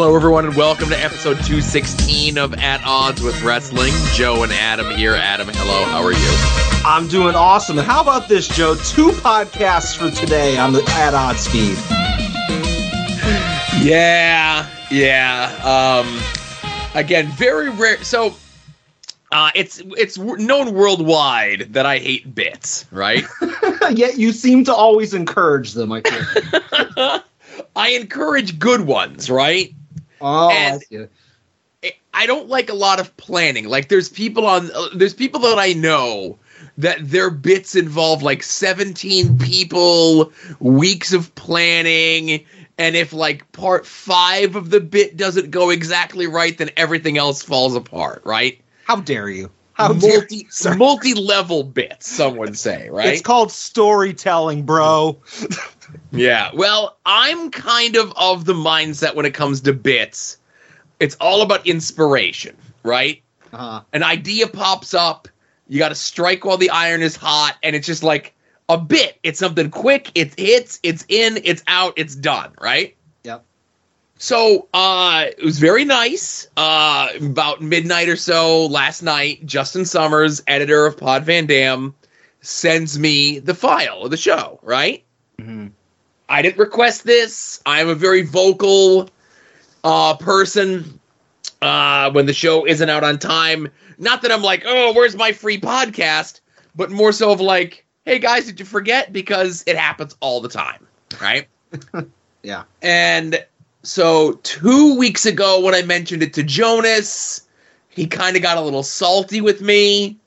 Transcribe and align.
Hello, 0.00 0.16
everyone, 0.16 0.46
and 0.46 0.56
welcome 0.56 0.88
to 0.88 0.98
episode 0.98 1.34
216 1.44 2.38
of 2.38 2.54
At 2.54 2.80
Odds 2.86 3.20
with 3.20 3.42
Wrestling. 3.42 3.92
Joe 4.14 4.44
and 4.44 4.50
Adam 4.50 4.90
here. 4.96 5.14
Adam, 5.14 5.46
hello, 5.46 5.84
how 5.84 6.02
are 6.02 6.12
you? 6.12 6.86
I'm 6.86 7.06
doing 7.06 7.34
awesome. 7.34 7.78
And 7.78 7.86
how 7.86 8.00
about 8.00 8.26
this, 8.26 8.48
Joe? 8.48 8.76
Two 8.76 9.10
podcasts 9.10 9.94
for 9.94 10.10
today 10.10 10.56
on 10.56 10.72
the 10.72 10.82
At 10.92 11.12
Odds 11.12 11.46
feed. 11.48 11.76
Yeah, 13.86 14.66
yeah. 14.90 16.02
Um, 16.02 16.18
again, 16.94 17.26
very 17.32 17.68
rare. 17.68 18.02
So, 18.02 18.34
uh, 19.30 19.50
it's 19.54 19.82
it's 19.84 20.16
known 20.16 20.72
worldwide 20.72 21.74
that 21.74 21.84
I 21.84 21.98
hate 21.98 22.34
bits, 22.34 22.86
right? 22.90 23.24
Yet 23.90 24.16
you 24.16 24.32
seem 24.32 24.64
to 24.64 24.74
always 24.74 25.12
encourage 25.12 25.74
them. 25.74 25.92
I 25.92 26.00
think. 26.00 27.22
I 27.76 27.90
encourage 27.90 28.58
good 28.58 28.80
ones, 28.80 29.28
right? 29.28 29.74
Oh, 30.20 30.50
And- 30.50 30.82
I. 30.92 31.08
I 32.12 32.26
don't 32.26 32.48
like 32.48 32.68
a 32.68 32.74
lot 32.74 33.00
of 33.00 33.16
planning. 33.16 33.68
Like 33.68 33.88
there's 33.88 34.08
people 34.08 34.46
on 34.46 34.70
uh, 34.72 34.88
there's 34.94 35.14
people 35.14 35.40
that 35.40 35.58
I 35.58 35.72
know 35.72 36.38
that 36.76 36.98
their 37.00 37.30
bits 37.30 37.74
involve 37.76 38.22
like 38.22 38.42
17 38.42 39.38
people, 39.38 40.32
weeks 40.58 41.12
of 41.12 41.34
planning, 41.36 42.44
and 42.76 42.96
if 42.96 43.12
like 43.12 43.50
part 43.52 43.86
5 43.86 44.56
of 44.56 44.70
the 44.70 44.80
bit 44.80 45.16
doesn't 45.16 45.50
go 45.50 45.70
exactly 45.70 46.26
right, 46.26 46.56
then 46.58 46.70
everything 46.76 47.16
else 47.16 47.42
falls 47.42 47.74
apart, 47.74 48.22
right? 48.24 48.60
How 48.84 48.96
dare 48.96 49.30
you? 49.30 49.50
How 49.80 49.92
multi 49.92 50.36
you, 50.36 50.44
sir? 50.50 50.74
multi-level 50.76 51.64
bits, 51.64 52.08
some 52.08 52.36
would 52.36 52.56
say, 52.58 52.88
right? 52.92 53.08
It's 53.08 53.22
called 53.22 53.52
storytelling, 53.52 54.64
bro. 54.64 55.18
Yeah. 56.12 56.50
Well, 56.54 56.96
I'm 57.06 57.50
kind 57.50 57.96
of 57.96 58.12
of 58.16 58.44
the 58.44 58.52
mindset 58.52 59.14
when 59.14 59.26
it 59.26 59.34
comes 59.34 59.60
to 59.62 59.72
bits. 59.72 60.38
It's 60.98 61.16
all 61.20 61.42
about 61.42 61.66
inspiration, 61.66 62.56
right? 62.82 63.22
Uh-huh. 63.52 63.82
An 63.92 64.02
idea 64.02 64.46
pops 64.46 64.94
up, 64.94 65.28
you 65.68 65.78
got 65.78 65.88
to 65.88 65.94
strike 65.94 66.44
while 66.44 66.58
the 66.58 66.70
iron 66.70 67.02
is 67.02 67.16
hot, 67.16 67.56
and 67.62 67.74
it's 67.74 67.86
just 67.86 68.02
like 68.02 68.34
a 68.68 68.78
bit. 68.78 69.18
It's 69.22 69.38
something 69.38 69.70
quick, 69.70 70.12
it 70.14 70.38
hits, 70.38 70.78
it's 70.82 71.04
in, 71.08 71.40
it's 71.44 71.62
out, 71.66 71.94
it's 71.96 72.14
done, 72.14 72.52
right? 72.60 72.96
So, 74.22 74.68
uh, 74.74 75.28
it 75.38 75.42
was 75.42 75.58
very 75.58 75.86
nice. 75.86 76.46
Uh, 76.54 77.08
about 77.22 77.62
midnight 77.62 78.10
or 78.10 78.16
so 78.16 78.66
last 78.66 79.00
night, 79.02 79.46
Justin 79.46 79.86
Summers, 79.86 80.42
editor 80.46 80.84
of 80.84 80.98
Pod 80.98 81.24
Van 81.24 81.46
Dam, 81.46 81.94
sends 82.42 82.98
me 82.98 83.38
the 83.38 83.54
file 83.54 84.02
of 84.02 84.10
the 84.10 84.18
show, 84.18 84.60
right? 84.62 85.02
mhm. 85.38 85.72
I 86.28 86.42
didn't 86.42 86.58
request 86.58 87.04
this. 87.04 87.62
I'm 87.64 87.88
a 87.88 87.94
very 87.94 88.20
vocal 88.22 89.08
uh, 89.82 90.14
person 90.18 91.00
uh, 91.62 92.10
when 92.12 92.26
the 92.26 92.34
show 92.34 92.66
isn't 92.66 92.90
out 92.90 93.02
on 93.02 93.18
time. 93.18 93.68
Not 93.98 94.20
that 94.22 94.30
I'm 94.30 94.42
like, 94.42 94.64
oh, 94.66 94.92
where's 94.92 95.16
my 95.16 95.32
free 95.32 95.58
podcast? 95.58 96.40
But 96.76 96.90
more 96.90 97.12
so 97.12 97.32
of 97.32 97.40
like, 97.40 97.86
hey 98.04 98.18
guys, 98.18 98.44
did 98.44 98.60
you 98.60 98.66
forget? 98.66 99.12
Because 99.14 99.64
it 99.66 99.76
happens 99.76 100.14
all 100.20 100.42
the 100.42 100.50
time, 100.50 100.86
right? 101.22 101.48
Yeah. 102.42 102.64
And 102.80 103.44
so 103.82 104.32
two 104.42 104.96
weeks 104.96 105.26
ago, 105.26 105.60
when 105.60 105.74
I 105.74 105.82
mentioned 105.82 106.22
it 106.22 106.34
to 106.34 106.42
Jonas, 106.42 107.46
he 107.88 108.06
kind 108.06 108.36
of 108.36 108.42
got 108.42 108.58
a 108.58 108.60
little 108.60 108.82
salty 108.82 109.40
with 109.40 109.60
me. 109.60 110.18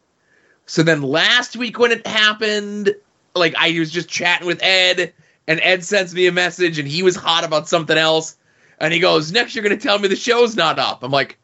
So 0.66 0.84
then 0.84 1.02
last 1.02 1.56
week 1.56 1.78
when 1.78 1.92
it 1.92 2.06
happened, 2.08 2.96
like 3.36 3.54
I 3.58 3.78
was 3.78 3.92
just 3.92 4.10
chatting 4.10 4.48
with 4.48 4.62
Ed, 4.64 5.14
and 5.48 5.60
Ed 5.62 5.84
sends 5.84 6.16
me 6.16 6.28
a 6.28 6.32
message, 6.32 6.80
and 6.80 6.88
he 6.88 7.04
was 7.04 7.16
hot 7.16 7.44
about 7.44 7.68
something 7.68 7.98
else. 7.98 8.38
And 8.80 8.94
he 8.94 9.00
goes, 9.00 9.32
Next, 9.32 9.56
you're 9.56 9.64
going 9.64 9.78
to 9.78 9.82
tell 9.82 10.00
me 10.00 10.08
the 10.08 10.16
show's 10.16 10.56
not 10.56 10.80
up. 10.80 11.04
I'm 11.04 11.12
like, 11.12 11.38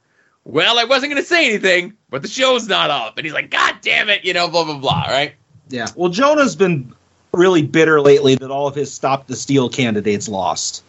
Well, 0.46 0.80
I 0.80 0.86
wasn't 0.86 1.12
going 1.12 1.22
to 1.22 1.28
say 1.28 1.46
anything, 1.48 1.94
but 2.10 2.22
the 2.22 2.28
show's 2.28 2.68
not 2.68 2.90
up. 2.90 3.18
And 3.18 3.26
he's 3.26 3.34
like, 3.34 3.52
God 3.52 3.76
damn 3.82 4.10
it, 4.10 4.24
you 4.24 4.34
know, 4.34 4.48
blah, 4.48 4.64
blah, 4.64 4.80
blah, 4.80 5.04
right? 5.04 5.34
Yeah. 5.68 5.88
Well, 5.96 6.10
Jonah's 6.10 6.56
been 6.56 6.94
really 7.34 7.62
bitter 7.62 8.02
lately 8.02 8.36
that 8.36 8.50
all 8.50 8.68
of 8.68 8.74
his 8.74 8.92
stop 8.92 9.28
the 9.28 9.36
steal 9.36 9.70
candidates 9.70 10.28
lost. 10.28 10.84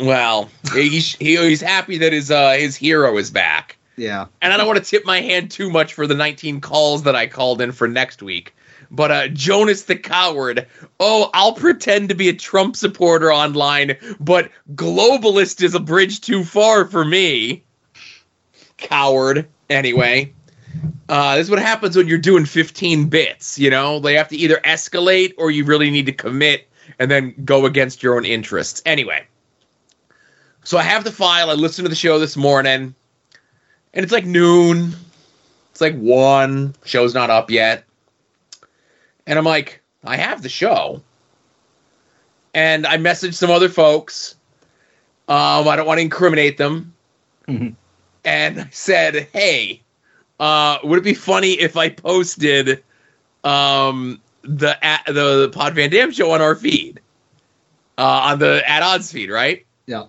Well, 0.00 0.50
he's, 0.72 1.14
he, 1.16 1.36
he's 1.36 1.60
happy 1.60 1.98
that 1.98 2.12
his, 2.12 2.30
uh, 2.30 2.52
his 2.52 2.76
hero 2.76 3.16
is 3.18 3.30
back. 3.30 3.76
Yeah. 3.96 4.26
and 4.40 4.50
I 4.50 4.56
don't 4.56 4.66
want 4.66 4.82
to 4.82 4.84
tip 4.84 5.04
my 5.04 5.20
hand 5.20 5.50
too 5.50 5.68
much 5.68 5.92
for 5.92 6.06
the 6.06 6.14
19 6.14 6.62
calls 6.62 7.02
that 7.02 7.14
I 7.14 7.26
called 7.26 7.60
in 7.60 7.72
for 7.72 7.86
next 7.86 8.22
week. 8.22 8.54
But 8.90 9.10
uh, 9.10 9.28
Jonas 9.28 9.84
the 9.84 9.96
coward. 9.96 10.66
Oh, 10.98 11.30
I'll 11.32 11.52
pretend 11.52 12.08
to 12.08 12.14
be 12.14 12.28
a 12.28 12.34
Trump 12.34 12.76
supporter 12.76 13.32
online, 13.32 13.96
but 14.18 14.50
globalist 14.74 15.62
is 15.62 15.74
a 15.74 15.80
bridge 15.80 16.20
too 16.22 16.44
far 16.44 16.86
for 16.86 17.04
me. 17.04 17.62
Coward. 18.78 19.48
Anyway, 19.68 20.32
uh, 21.08 21.36
this 21.36 21.46
is 21.46 21.50
what 21.50 21.60
happens 21.60 21.96
when 21.96 22.08
you're 22.08 22.18
doing 22.18 22.44
15 22.44 23.08
bits. 23.08 23.58
You 23.58 23.70
know, 23.70 24.00
they 24.00 24.14
have 24.14 24.28
to 24.28 24.36
either 24.36 24.56
escalate 24.64 25.34
or 25.38 25.50
you 25.50 25.64
really 25.64 25.90
need 25.90 26.06
to 26.06 26.12
commit 26.12 26.68
and 26.98 27.08
then 27.10 27.34
go 27.44 27.66
against 27.66 28.02
your 28.02 28.16
own 28.16 28.24
interests. 28.24 28.82
Anyway, 28.84 29.24
so 30.64 30.78
I 30.78 30.82
have 30.82 31.04
the 31.04 31.12
file. 31.12 31.50
I 31.50 31.54
listened 31.54 31.84
to 31.86 31.88
the 31.88 31.94
show 31.96 32.18
this 32.18 32.36
morning 32.36 32.94
and 33.94 34.04
it's 34.04 34.12
like 34.12 34.26
noon. 34.26 34.94
It's 35.70 35.80
like 35.80 35.96
one. 35.98 36.74
Show's 36.84 37.14
not 37.14 37.30
up 37.30 37.50
yet. 37.50 37.84
And 39.26 39.38
I'm 39.38 39.44
like, 39.44 39.80
I 40.04 40.16
have 40.16 40.42
the 40.42 40.48
show. 40.48 41.02
And 42.54 42.86
I 42.86 42.96
messaged 42.96 43.34
some 43.34 43.50
other 43.50 43.68
folks. 43.68 44.34
Um, 45.28 45.68
I 45.68 45.76
don't 45.76 45.86
want 45.86 45.98
to 45.98 46.02
incriminate 46.02 46.58
them. 46.58 46.94
Mhm. 47.46 47.74
And 48.24 48.60
I 48.60 48.68
said, 48.72 49.28
hey, 49.32 49.82
uh, 50.40 50.78
would 50.84 50.98
it 50.98 51.04
be 51.04 51.14
funny 51.14 51.52
if 51.52 51.76
I 51.76 51.88
posted 51.88 52.82
um, 53.44 54.20
the 54.42 54.76
a- 54.82 55.12
the 55.12 55.48
Pod 55.50 55.74
Van 55.74 55.90
Dam 55.90 56.10
show 56.10 56.32
on 56.32 56.42
our 56.42 56.54
feed? 56.54 57.00
Uh, 57.98 58.02
on 58.32 58.38
the 58.38 58.68
at 58.68 58.82
odds 58.82 59.12
feed, 59.12 59.30
right? 59.30 59.64
Yeah. 59.86 60.06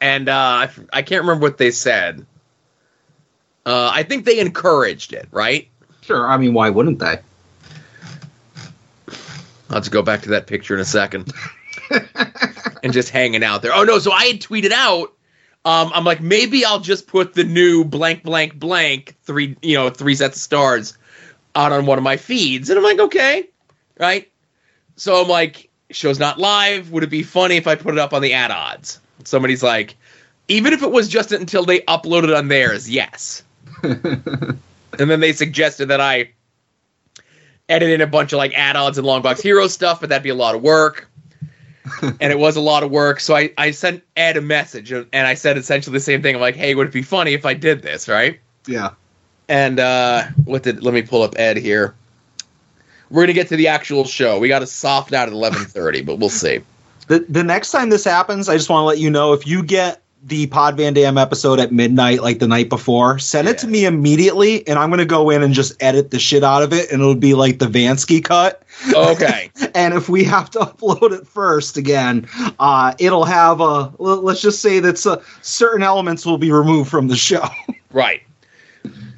And 0.00 0.28
uh, 0.28 0.32
I, 0.32 0.64
f- 0.64 0.80
I 0.92 1.02
can't 1.02 1.22
remember 1.22 1.42
what 1.42 1.58
they 1.58 1.70
said. 1.70 2.24
Uh, 3.66 3.90
I 3.92 4.02
think 4.02 4.24
they 4.24 4.38
encouraged 4.38 5.12
it, 5.12 5.28
right? 5.30 5.68
Sure. 6.02 6.26
I 6.26 6.36
mean, 6.38 6.54
why 6.54 6.70
wouldn't 6.70 6.98
they? 7.00 7.18
I'll 9.70 9.82
to 9.82 9.90
go 9.90 10.02
back 10.02 10.22
to 10.22 10.30
that 10.30 10.46
picture 10.46 10.74
in 10.74 10.80
a 10.80 10.84
second. 10.84 11.32
and 12.82 12.92
just 12.92 13.10
hanging 13.10 13.44
out 13.44 13.62
there. 13.62 13.72
Oh 13.74 13.84
no, 13.84 13.98
so 13.98 14.12
I 14.12 14.26
had 14.26 14.40
tweeted 14.40 14.72
out. 14.72 15.12
Um, 15.64 15.90
I'm 15.92 16.04
like, 16.04 16.20
maybe 16.20 16.64
I'll 16.64 16.80
just 16.80 17.06
put 17.06 17.34
the 17.34 17.44
new 17.44 17.84
blank, 17.84 18.22
blank, 18.22 18.58
blank 18.58 19.16
three, 19.22 19.56
you 19.60 19.74
know, 19.74 19.90
three 19.90 20.14
sets 20.14 20.36
of 20.36 20.42
stars 20.42 20.96
out 21.54 21.72
on 21.72 21.84
one 21.84 21.98
of 21.98 22.04
my 22.04 22.16
feeds, 22.16 22.70
and 22.70 22.78
I'm 22.78 22.84
like, 22.84 23.00
okay, 23.00 23.48
right. 23.98 24.30
So 24.96 25.20
I'm 25.20 25.28
like, 25.28 25.68
show's 25.90 26.18
not 26.18 26.38
live. 26.38 26.90
Would 26.92 27.02
it 27.02 27.10
be 27.10 27.22
funny 27.22 27.56
if 27.56 27.66
I 27.66 27.74
put 27.74 27.94
it 27.94 27.98
up 28.00 28.14
on 28.14 28.22
the 28.22 28.34
At 28.34 28.50
Odds? 28.50 29.00
Somebody's 29.24 29.62
like, 29.62 29.96
even 30.48 30.72
if 30.72 30.82
it 30.82 30.90
was 30.90 31.08
just 31.08 31.32
until 31.32 31.64
they 31.64 31.80
uploaded 31.80 32.36
on 32.36 32.48
theirs, 32.48 32.88
yes. 32.88 33.42
and 33.82 34.60
then 34.96 35.20
they 35.20 35.32
suggested 35.32 35.86
that 35.86 36.00
I 36.00 36.30
edit 37.68 37.90
in 37.90 38.00
a 38.00 38.06
bunch 38.06 38.32
of 38.32 38.38
like 38.38 38.54
add-ons 38.54 38.98
and 38.98 39.06
long 39.06 39.22
box 39.22 39.40
hero 39.40 39.68
stuff, 39.68 40.00
but 40.00 40.08
that'd 40.08 40.22
be 40.22 40.30
a 40.30 40.34
lot 40.34 40.54
of 40.54 40.62
work. 40.62 41.08
and 42.02 42.32
it 42.32 42.38
was 42.38 42.56
a 42.56 42.60
lot 42.60 42.82
of 42.82 42.90
work. 42.90 43.20
So 43.20 43.34
I, 43.34 43.52
I 43.56 43.70
sent 43.70 44.02
Ed 44.16 44.36
a 44.36 44.42
message 44.42 44.92
and 44.92 45.06
I 45.14 45.34
said 45.34 45.56
essentially 45.56 45.94
the 45.94 46.00
same 46.00 46.22
thing. 46.22 46.34
I'm 46.34 46.40
like, 46.40 46.56
hey, 46.56 46.74
would 46.74 46.88
it 46.88 46.92
be 46.92 47.02
funny 47.02 47.32
if 47.32 47.46
I 47.46 47.54
did 47.54 47.82
this, 47.82 48.08
right? 48.08 48.38
yeah. 48.66 48.90
And 49.48 49.80
uh 49.80 50.24
what 50.44 50.62
did 50.62 50.82
let 50.82 50.92
me 50.92 51.02
pull 51.02 51.22
up 51.22 51.38
Ed 51.38 51.56
here. 51.56 51.94
We're 53.10 53.22
gonna 53.22 53.32
get 53.32 53.48
to 53.48 53.56
the 53.56 53.68
actual 53.68 54.04
show. 54.04 54.38
We 54.38 54.48
got 54.48 54.58
to 54.58 54.66
soft 54.66 55.14
out 55.14 55.28
at 55.28 55.32
eleven 55.32 55.64
thirty, 55.64 56.02
but 56.02 56.18
we'll 56.18 56.28
see. 56.28 56.60
The 57.08 57.24
the 57.28 57.44
next 57.44 57.70
time 57.70 57.90
this 57.90 58.04
happens, 58.04 58.48
I 58.48 58.56
just 58.56 58.68
want 58.68 58.82
to 58.82 58.86
let 58.86 58.98
you 58.98 59.10
know 59.10 59.32
if 59.32 59.46
you 59.46 59.62
get 59.62 60.02
the 60.24 60.46
Pod 60.48 60.76
Van 60.76 60.94
Dam 60.94 61.16
episode 61.16 61.60
at 61.60 61.72
midnight, 61.72 62.22
like 62.22 62.38
the 62.38 62.48
night 62.48 62.68
before, 62.68 63.18
send 63.18 63.48
it 63.48 63.56
to 63.58 63.66
me 63.66 63.84
immediately, 63.84 64.66
and 64.66 64.78
I'm 64.78 64.90
gonna 64.90 65.04
go 65.04 65.30
in 65.30 65.42
and 65.42 65.54
just 65.54 65.80
edit 65.82 66.10
the 66.10 66.18
shit 66.18 66.42
out 66.42 66.62
of 66.62 66.72
it, 66.72 66.90
and 66.90 67.00
it'll 67.00 67.14
be 67.14 67.34
like 67.34 67.58
the 67.58 67.66
Vansky 67.66 68.22
cut. 68.22 68.62
Okay. 68.92 69.50
And 69.74 69.94
if 69.94 70.08
we 70.08 70.24
have 70.24 70.50
to 70.50 70.58
upload 70.60 71.12
it 71.12 71.24
first 71.24 71.76
again, 71.76 72.26
uh, 72.58 72.94
it'll 72.98 73.24
have 73.24 73.60
a. 73.60 73.92
Let's 73.98 74.40
just 74.40 74.60
say 74.60 74.80
that 74.80 75.06
uh, 75.06 75.18
certain 75.40 75.84
elements 75.84 76.26
will 76.26 76.38
be 76.38 76.50
removed 76.50 76.90
from 76.90 77.08
the 77.08 77.16
show. 77.16 77.44
Right. 77.90 78.22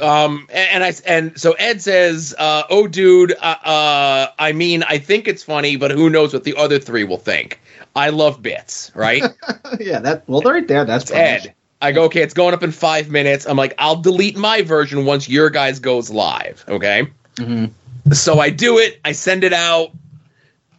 Um, 0.01 0.47
and, 0.51 0.71
and 0.71 0.85
I 0.85 0.93
and 1.07 1.39
so 1.39 1.53
Ed 1.53 1.83
says, 1.83 2.35
uh, 2.39 2.63
"Oh, 2.71 2.87
dude, 2.87 3.33
uh, 3.41 3.57
uh, 3.65 4.27
I 4.39 4.53
mean, 4.53 4.85
I 4.85 4.99
think 4.99 5.27
it's 5.27 5.43
funny, 5.43 5.77
but 5.77 5.91
who 5.91 6.09
knows 6.09 6.33
what 6.33 6.45
the 6.45 6.55
other 6.57 6.79
three 6.79 7.05
will 7.05 7.19
think? 7.19 7.61
I 7.97 8.11
love 8.11 8.43
bits, 8.43 8.91
right?" 8.95 9.23
yeah, 9.81 9.99
that 10.01 10.25
well, 10.29 10.41
right 10.43 10.67
there. 10.67 10.85
That's 10.85 11.11
Ed, 11.11 11.55
I 11.83 11.93
go, 11.93 12.05
"Okay, 12.05 12.23
it's 12.23 12.35
going 12.35 12.55
up 12.55 12.63
in 12.63 12.73
five 12.73 13.11
minutes." 13.11 13.47
I'm 13.47 13.57
like, 13.57 13.75
"I'll 13.79 13.97
delete 13.97 14.37
my 14.37 14.63
version 14.63 15.05
once 15.05 15.29
your 15.29 15.51
guys 15.51 15.79
goes 15.79 16.11
live." 16.11 16.65
Okay. 16.69 17.09
hmm 17.39 17.67
So 18.13 18.41
I 18.41 18.51
do 18.51 18.79
it. 18.79 19.01
I 19.05 19.13
send 19.13 19.45
it 19.45 19.53
out. 19.53 19.91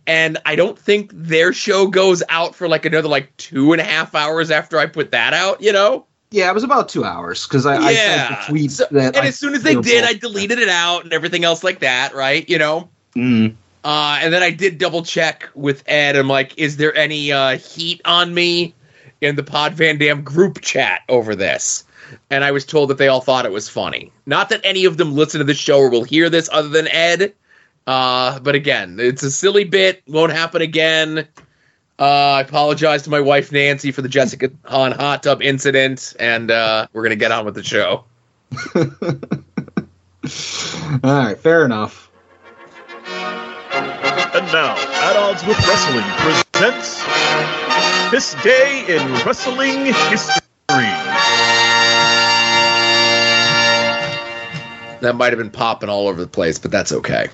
and 0.08 0.38
I 0.46 0.56
don't 0.56 0.78
think 0.78 1.12
their 1.14 1.54
show 1.54 1.88
goes 1.88 2.24
out 2.30 2.56
for 2.56 2.68
like 2.68 2.86
another 2.86 3.08
like 3.08 3.36
two 3.38 3.72
and 3.72 3.80
a 3.80 3.84
half 3.86 4.16
hours 4.16 4.50
after 4.52 4.80
I 4.80 4.88
put 4.88 5.12
that 5.12 5.34
out. 5.34 5.62
You 5.62 5.72
know? 5.72 6.06
Yeah, 6.32 6.50
it 6.50 6.54
was 6.54 6.64
about 6.64 6.90
two 6.90 7.04
hours 7.06 7.46
because 7.46 7.66
I, 7.66 7.76
I 7.78 7.94
sent 7.94 8.30
the 8.30 8.46
tweet 8.48 8.72
So- 8.72 8.86
that. 8.92 9.16
and 9.16 9.26
I 9.26 9.28
as 9.28 9.38
soon 9.38 9.54
as 9.54 9.64
they 9.64 9.76
did. 9.76 10.04
I 10.04 10.14
deleted 10.14 10.60
it 10.60 10.70
out 10.70 11.04
and 11.04 11.14
everything 11.14 11.44
else 11.44 11.64
like 11.64 11.80
that. 11.82 12.16
Right? 12.16 12.50
You 12.50 12.58
know? 12.58 12.90
Mm. 13.16 13.56
Uh, 13.84 14.20
and 14.22 14.34
then 14.34 14.44
I 14.44 14.52
did 14.52 14.78
double 14.78 15.04
check 15.04 15.50
with 15.56 15.84
Ed. 15.88 16.16
I'm 16.16 16.28
like, 16.28 16.58
is 16.58 16.78
there 16.78 16.96
any 16.96 17.32
uh, 17.32 17.58
heat 17.58 18.02
on 18.06 18.34
me 18.34 18.76
in 19.22 19.36
the 19.36 19.44
Pod 19.44 19.74
Van 19.74 19.98
Dam 19.98 20.24
group 20.24 20.62
chat 20.62 21.02
over 21.10 21.36
this? 21.36 21.84
And 22.30 22.44
I 22.44 22.52
was 22.52 22.66
told 22.66 22.90
that 22.90 22.98
they 22.98 23.08
all 23.08 23.22
thought 23.22 23.46
it 23.46 23.52
was 23.52 23.70
funny. 23.70 24.12
Not 24.26 24.50
that 24.50 24.62
any 24.64 24.86
of 24.86 24.98
them 24.98 25.16
listen 25.16 25.40
to 25.40 25.46
the 25.46 25.54
show 25.54 25.80
or 25.80 25.90
will 25.90 26.04
hear 26.04 26.30
this 26.30 26.50
other 26.52 26.70
than 26.70 26.88
Ed. 26.90 27.34
Uh, 27.88 28.40
but 28.40 28.54
again, 28.54 28.98
it's 29.00 29.24
a 29.24 29.32
silly 29.32 29.64
bit. 29.64 30.04
Won't 30.08 30.32
happen 30.32 30.62
again. 30.62 31.28
Uh, 32.00 32.38
I 32.38 32.42
apologize 32.42 33.04
to 33.04 33.10
my 33.10 33.20
wife 33.20 33.52
Nancy 33.52 33.92
for 33.92 34.02
the 34.02 34.10
Jessica 34.10 34.52
Hahn 34.66 34.92
hot 34.92 35.24
tub 35.24 35.42
incident, 35.42 36.16
and 36.20 36.50
uh, 36.50 36.88
we're 36.94 37.04
gonna 37.04 37.16
get 37.16 37.32
on 37.32 37.46
with 37.46 37.56
the 37.56 37.64
show. 37.64 38.06
All 41.04 41.26
right, 41.26 41.38
fair 41.38 41.64
enough. 41.64 42.11
Now, 44.52 44.76
At 44.76 45.16
Odds 45.16 45.46
with 45.46 45.58
Wrestling 45.66 46.04
presents 46.18 47.02
This 48.12 48.34
Day 48.44 48.84
in 48.86 49.14
Wrestling 49.24 49.86
History. 49.86 50.42
That 55.00 55.16
might 55.16 55.32
have 55.32 55.38
been 55.38 55.52
popping 55.52 55.88
all 55.88 56.10
over 56.10 56.20
the 56.20 56.28
place, 56.28 56.60
but 56.60 56.70
that's 56.70 56.92
okay. 56.92 57.30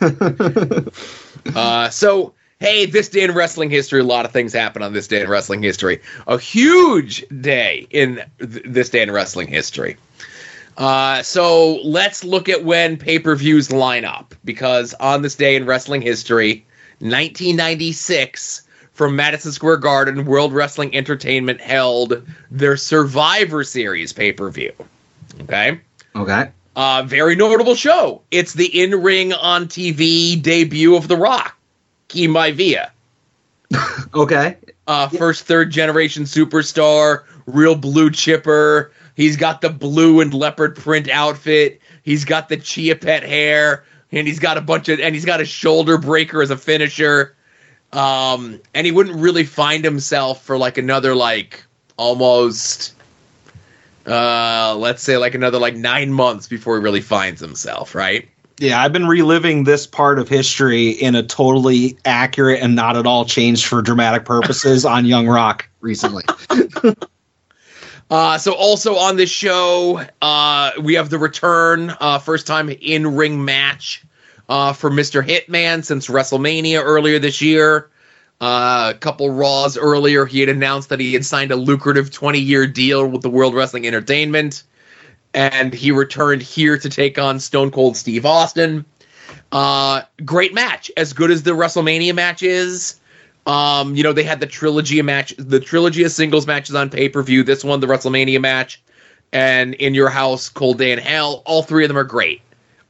uh, 1.56 1.90
so, 1.90 2.34
hey, 2.60 2.86
this 2.86 3.08
day 3.08 3.24
in 3.24 3.32
wrestling 3.34 3.70
history, 3.70 3.98
a 3.98 4.04
lot 4.04 4.24
of 4.24 4.30
things 4.30 4.52
happen 4.52 4.82
on 4.82 4.92
this 4.92 5.08
day 5.08 5.22
in 5.22 5.28
wrestling 5.28 5.64
history. 5.64 6.00
A 6.28 6.38
huge 6.38 7.24
day 7.40 7.88
in 7.90 8.22
th- 8.38 8.62
this 8.64 8.90
day 8.90 9.02
in 9.02 9.10
wrestling 9.10 9.48
history. 9.48 9.96
Uh, 10.80 11.22
so 11.22 11.74
let's 11.84 12.24
look 12.24 12.48
at 12.48 12.64
when 12.64 12.96
pay 12.96 13.18
per 13.18 13.36
views 13.36 13.70
line 13.70 14.06
up 14.06 14.34
because 14.46 14.94
on 14.94 15.20
this 15.20 15.34
day 15.34 15.54
in 15.54 15.66
wrestling 15.66 16.00
history, 16.00 16.64
1996, 17.00 18.62
from 18.94 19.14
Madison 19.14 19.52
Square 19.52 19.76
Garden, 19.78 20.24
World 20.24 20.54
Wrestling 20.54 20.96
Entertainment 20.96 21.60
held 21.60 22.26
their 22.50 22.78
Survivor 22.78 23.62
Series 23.62 24.14
pay 24.14 24.32
per 24.32 24.50
view. 24.50 24.72
Okay. 25.42 25.78
Okay. 26.16 26.50
Uh, 26.76 27.02
very 27.06 27.36
notable 27.36 27.74
show. 27.74 28.22
It's 28.30 28.54
the 28.54 28.82
in 28.82 29.02
ring 29.02 29.34
on 29.34 29.66
TV 29.66 30.40
debut 30.40 30.96
of 30.96 31.08
The 31.08 31.16
Rock, 31.16 31.58
Key 32.08 32.26
Maivia. 32.26 32.90
Okay. 34.14 34.56
Uh, 34.88 35.08
First, 35.08 35.44
third 35.44 35.70
generation 35.70 36.24
superstar, 36.24 37.22
real 37.46 37.76
blue 37.76 38.10
chipper. 38.10 38.90
He's 39.14 39.36
got 39.36 39.60
the 39.60 39.70
blue 39.70 40.20
and 40.20 40.32
leopard 40.32 40.76
print 40.76 41.08
outfit. 41.08 41.80
He's 42.02 42.24
got 42.24 42.48
the 42.48 42.56
chia 42.56 42.96
pet 42.96 43.22
hair, 43.22 43.84
and 44.12 44.26
he's 44.26 44.38
got 44.38 44.56
a 44.56 44.60
bunch 44.60 44.88
of, 44.88 45.00
and 45.00 45.14
he's 45.14 45.24
got 45.24 45.40
a 45.40 45.44
shoulder 45.44 45.98
breaker 45.98 46.42
as 46.42 46.50
a 46.50 46.56
finisher. 46.56 47.36
Um, 47.92 48.60
and 48.74 48.86
he 48.86 48.92
wouldn't 48.92 49.16
really 49.16 49.44
find 49.44 49.84
himself 49.84 50.44
for 50.44 50.56
like 50.56 50.78
another 50.78 51.14
like 51.14 51.64
almost 51.96 52.94
uh 54.06 54.74
let's 54.78 55.02
say 55.02 55.18
like 55.18 55.34
another 55.34 55.58
like 55.58 55.76
nine 55.76 56.10
months 56.10 56.48
before 56.48 56.78
he 56.78 56.82
really 56.82 57.02
finds 57.02 57.38
himself 57.42 57.94
right 57.94 58.26
Yeah, 58.58 58.82
I've 58.82 58.92
been 58.92 59.06
reliving 59.06 59.64
this 59.64 59.86
part 59.86 60.18
of 60.18 60.28
history 60.28 60.90
in 60.90 61.14
a 61.14 61.22
totally 61.22 61.98
accurate 62.06 62.62
and 62.62 62.74
not 62.74 62.96
at 62.96 63.06
all 63.06 63.26
changed 63.26 63.66
for 63.66 63.82
dramatic 63.82 64.24
purposes 64.24 64.84
on 64.84 65.04
Young 65.06 65.26
Rock 65.28 65.68
recently. 65.80 66.24
uh 68.10 68.36
so 68.38 68.52
also 68.52 68.96
on 68.96 69.16
this 69.16 69.30
show 69.30 70.04
uh 70.22 70.70
we 70.82 70.94
have 70.94 71.10
the 71.10 71.18
return 71.18 71.94
uh 72.00 72.18
first 72.18 72.46
time 72.46 72.68
in 72.68 73.16
ring 73.16 73.44
match 73.44 74.04
uh 74.48 74.72
for 74.72 74.90
mr 74.90 75.26
hitman 75.26 75.84
since 75.84 76.08
wrestlemania 76.08 76.82
earlier 76.82 77.18
this 77.18 77.40
year 77.40 77.90
uh, 78.40 78.92
a 78.94 78.98
couple 78.98 79.28
Raws 79.30 79.76
earlier, 79.76 80.24
he 80.24 80.40
had 80.40 80.48
announced 80.48 80.88
that 80.88 80.98
he 80.98 81.12
had 81.12 81.26
signed 81.26 81.50
a 81.50 81.56
lucrative 81.56 82.10
20 82.10 82.38
year 82.38 82.66
deal 82.66 83.06
with 83.06 83.20
the 83.20 83.28
World 83.28 83.54
Wrestling 83.54 83.86
Entertainment, 83.86 84.62
and 85.34 85.74
he 85.74 85.90
returned 85.90 86.40
here 86.40 86.78
to 86.78 86.88
take 86.88 87.18
on 87.18 87.38
Stone 87.38 87.70
Cold 87.70 87.96
Steve 87.96 88.24
Austin. 88.24 88.86
Uh, 89.52 90.02
great 90.24 90.54
match, 90.54 90.90
as 90.96 91.12
good 91.12 91.30
as 91.30 91.42
the 91.42 91.50
WrestleMania 91.50 92.14
match 92.14 92.42
is. 92.42 92.99
Um, 93.46 93.96
you 93.96 94.02
know, 94.02 94.12
they 94.12 94.22
had 94.22 94.40
the 94.40 94.46
trilogy 94.46 94.98
of 94.98 95.06
match, 95.06 95.34
the 95.38 95.60
trilogy 95.60 96.04
of 96.04 96.12
singles 96.12 96.46
matches 96.46 96.74
on 96.74 96.90
pay 96.90 97.08
per 97.08 97.22
view. 97.22 97.42
This 97.42 97.64
one, 97.64 97.80
the 97.80 97.86
WrestleMania 97.86 98.40
match, 98.40 98.82
and 99.32 99.74
In 99.74 99.94
Your 99.94 100.10
House, 100.10 100.48
Cold 100.48 100.78
Day 100.78 100.92
in 100.92 100.98
Hell. 100.98 101.42
All 101.46 101.62
three 101.62 101.84
of 101.84 101.88
them 101.88 101.98
are 101.98 102.04
great. 102.04 102.42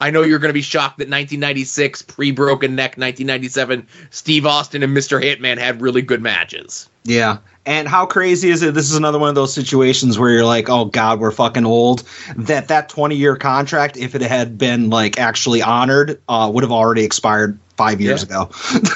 I 0.02 0.11
know 0.11 0.23
you're 0.23 0.38
going 0.38 0.49
to 0.49 0.55
be 0.55 0.62
shocked 0.62 0.99
that 0.99 1.08
1996, 1.11 2.02
pre 2.02 2.31
Broken 2.31 2.75
Neck, 2.75 2.93
1997, 2.97 3.87
Steve 4.11 4.47
Austin 4.47 4.82
and 4.82 4.97
Mr. 4.97 5.23
Hitman 5.23 5.58
had 5.58 5.82
really 5.82 6.00
good 6.02 6.23
matches. 6.23 6.88
Yeah. 7.05 7.38
And 7.67 7.87
how 7.87 8.06
crazy 8.06 8.49
is 8.49 8.62
it? 8.62 8.73
This 8.73 8.91
is 8.91 8.97
another 8.97 9.19
one 9.19 9.29
of 9.29 9.35
those 9.35 9.52
situations 9.52 10.19
where 10.19 10.31
you're 10.31 10.47
like, 10.47 10.70
"Oh 10.70 10.87
God, 10.87 11.20
we're 11.20 11.31
fucking 11.31 11.67
old." 11.67 12.05
That 12.37 12.69
that 12.69 12.88
20 12.88 13.17
year 13.17 13.37
contract, 13.37 13.99
if 13.99 14.14
it 14.14 14.23
had 14.23 14.56
been 14.56 14.88
like 14.88 15.19
actually 15.20 15.61
honored, 15.61 16.20
uh, 16.29 16.50
would 16.52 16.64
have 16.64 16.73
already 16.73 17.05
expired 17.05 17.58
five 17.76 18.00
years 18.00 18.26
Yeah. 18.29 18.44
ago. 18.44 18.50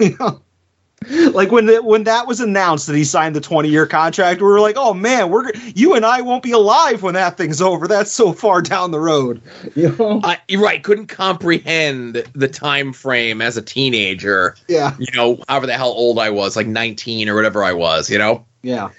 You 0.00 0.16
know? 0.18 0.40
Like 1.34 1.50
when 1.50 1.66
the, 1.66 1.82
when 1.82 2.04
that 2.04 2.26
was 2.26 2.40
announced 2.40 2.86
that 2.86 2.96
he 2.96 3.04
signed 3.04 3.34
the 3.34 3.40
20 3.40 3.68
year 3.68 3.86
contract, 3.86 4.40
we 4.40 4.46
were 4.46 4.60
like, 4.60 4.76
"Oh 4.78 4.94
man, 4.94 5.30
we're 5.30 5.50
you 5.74 5.94
and 5.94 6.04
I 6.04 6.20
won't 6.20 6.42
be 6.42 6.52
alive 6.52 7.02
when 7.02 7.14
that 7.14 7.36
thing's 7.36 7.60
over." 7.60 7.88
That's 7.88 8.12
so 8.12 8.32
far 8.32 8.62
down 8.62 8.90
the 8.90 9.00
road. 9.00 9.40
You 9.74 9.90
know? 9.96 10.20
Uh, 10.22 10.36
you're 10.46 10.62
right, 10.62 10.82
couldn't 10.82 11.08
comprehend 11.08 12.24
the 12.34 12.46
time 12.46 12.92
frame 12.92 13.42
as 13.42 13.56
a 13.56 13.62
teenager. 13.62 14.54
Yeah. 14.68 14.94
You 14.98 15.08
know, 15.14 15.42
however 15.48 15.66
the 15.66 15.76
hell 15.76 15.90
old 15.90 16.18
I 16.18 16.30
was, 16.30 16.54
like 16.54 16.66
19 16.66 17.28
or 17.28 17.34
whatever 17.34 17.64
I 17.64 17.72
was. 17.72 18.08
You 18.08 18.18
know. 18.18 18.44
Yeah. 18.62 18.90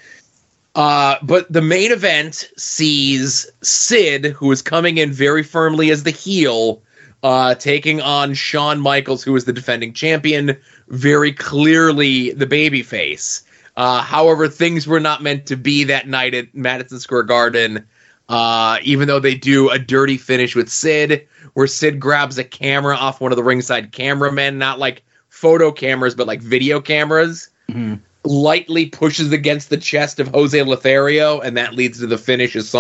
Uh, 0.75 1.16
but 1.24 1.52
the 1.52 1.62
main 1.62 1.92
event 1.92 2.50
sees 2.57 3.50
Sid, 3.62 4.25
who 4.25 4.52
is 4.52 4.62
coming 4.62 4.98
in 4.98 5.13
very 5.13 5.44
firmly 5.44 5.90
as 5.90 6.04
the 6.04 6.12
heel, 6.12 6.81
uh, 7.24 7.56
taking 7.56 8.02
on 8.02 8.34
Shawn 8.34 8.81
Michaels, 8.81 9.24
who 9.24 9.35
is 9.35 9.45
the 9.45 9.54
defending 9.54 9.94
champion, 9.94 10.57
very 10.87 11.31
clearly 11.31 12.31
the 12.31 12.47
babyface. 12.47 13.44
Uh, 13.77 14.01
however, 14.01 14.47
things 14.47 14.87
were 14.87 14.99
not 14.99 15.21
meant 15.21 15.45
to 15.47 15.57
be 15.57 15.83
that 15.85 16.07
night 16.07 16.33
at 16.33 16.54
Madison 16.56 16.99
Square 16.99 17.23
Garden. 17.23 17.85
Uh, 18.27 18.80
even 18.81 19.07
though 19.07 19.19
they 19.19 19.35
do 19.35 19.69
a 19.69 19.77
dirty 19.77 20.18
finish 20.18 20.56
with 20.56 20.68
Sid, 20.68 21.27
where 21.54 21.68
Sid 21.68 21.99
grabs 21.99 22.39
a 22.39 22.44
camera 22.44 22.95
off 22.95 23.21
one 23.21 23.31
of 23.31 23.35
the 23.35 23.44
ringside 23.44 23.92
cameramen, 23.92 24.57
not 24.57 24.80
like 24.80 25.04
photo 25.30 25.71
cameras, 25.71 26.15
but 26.15 26.25
like 26.25 26.42
video 26.42 26.80
cameras 26.81 27.49
Mhm. 27.69 27.99
lightly 28.23 28.87
pushes 28.87 29.31
against 29.31 29.69
the 29.69 29.77
chest 29.77 30.19
of 30.19 30.30
Jose 30.30 30.59
Lothario, 30.63 31.39
and 31.39 31.56
that 31.56 31.75
leads 31.75 31.99
to 31.99 32.07
the 32.07 32.18
finish. 32.18 32.56
As 32.56 32.75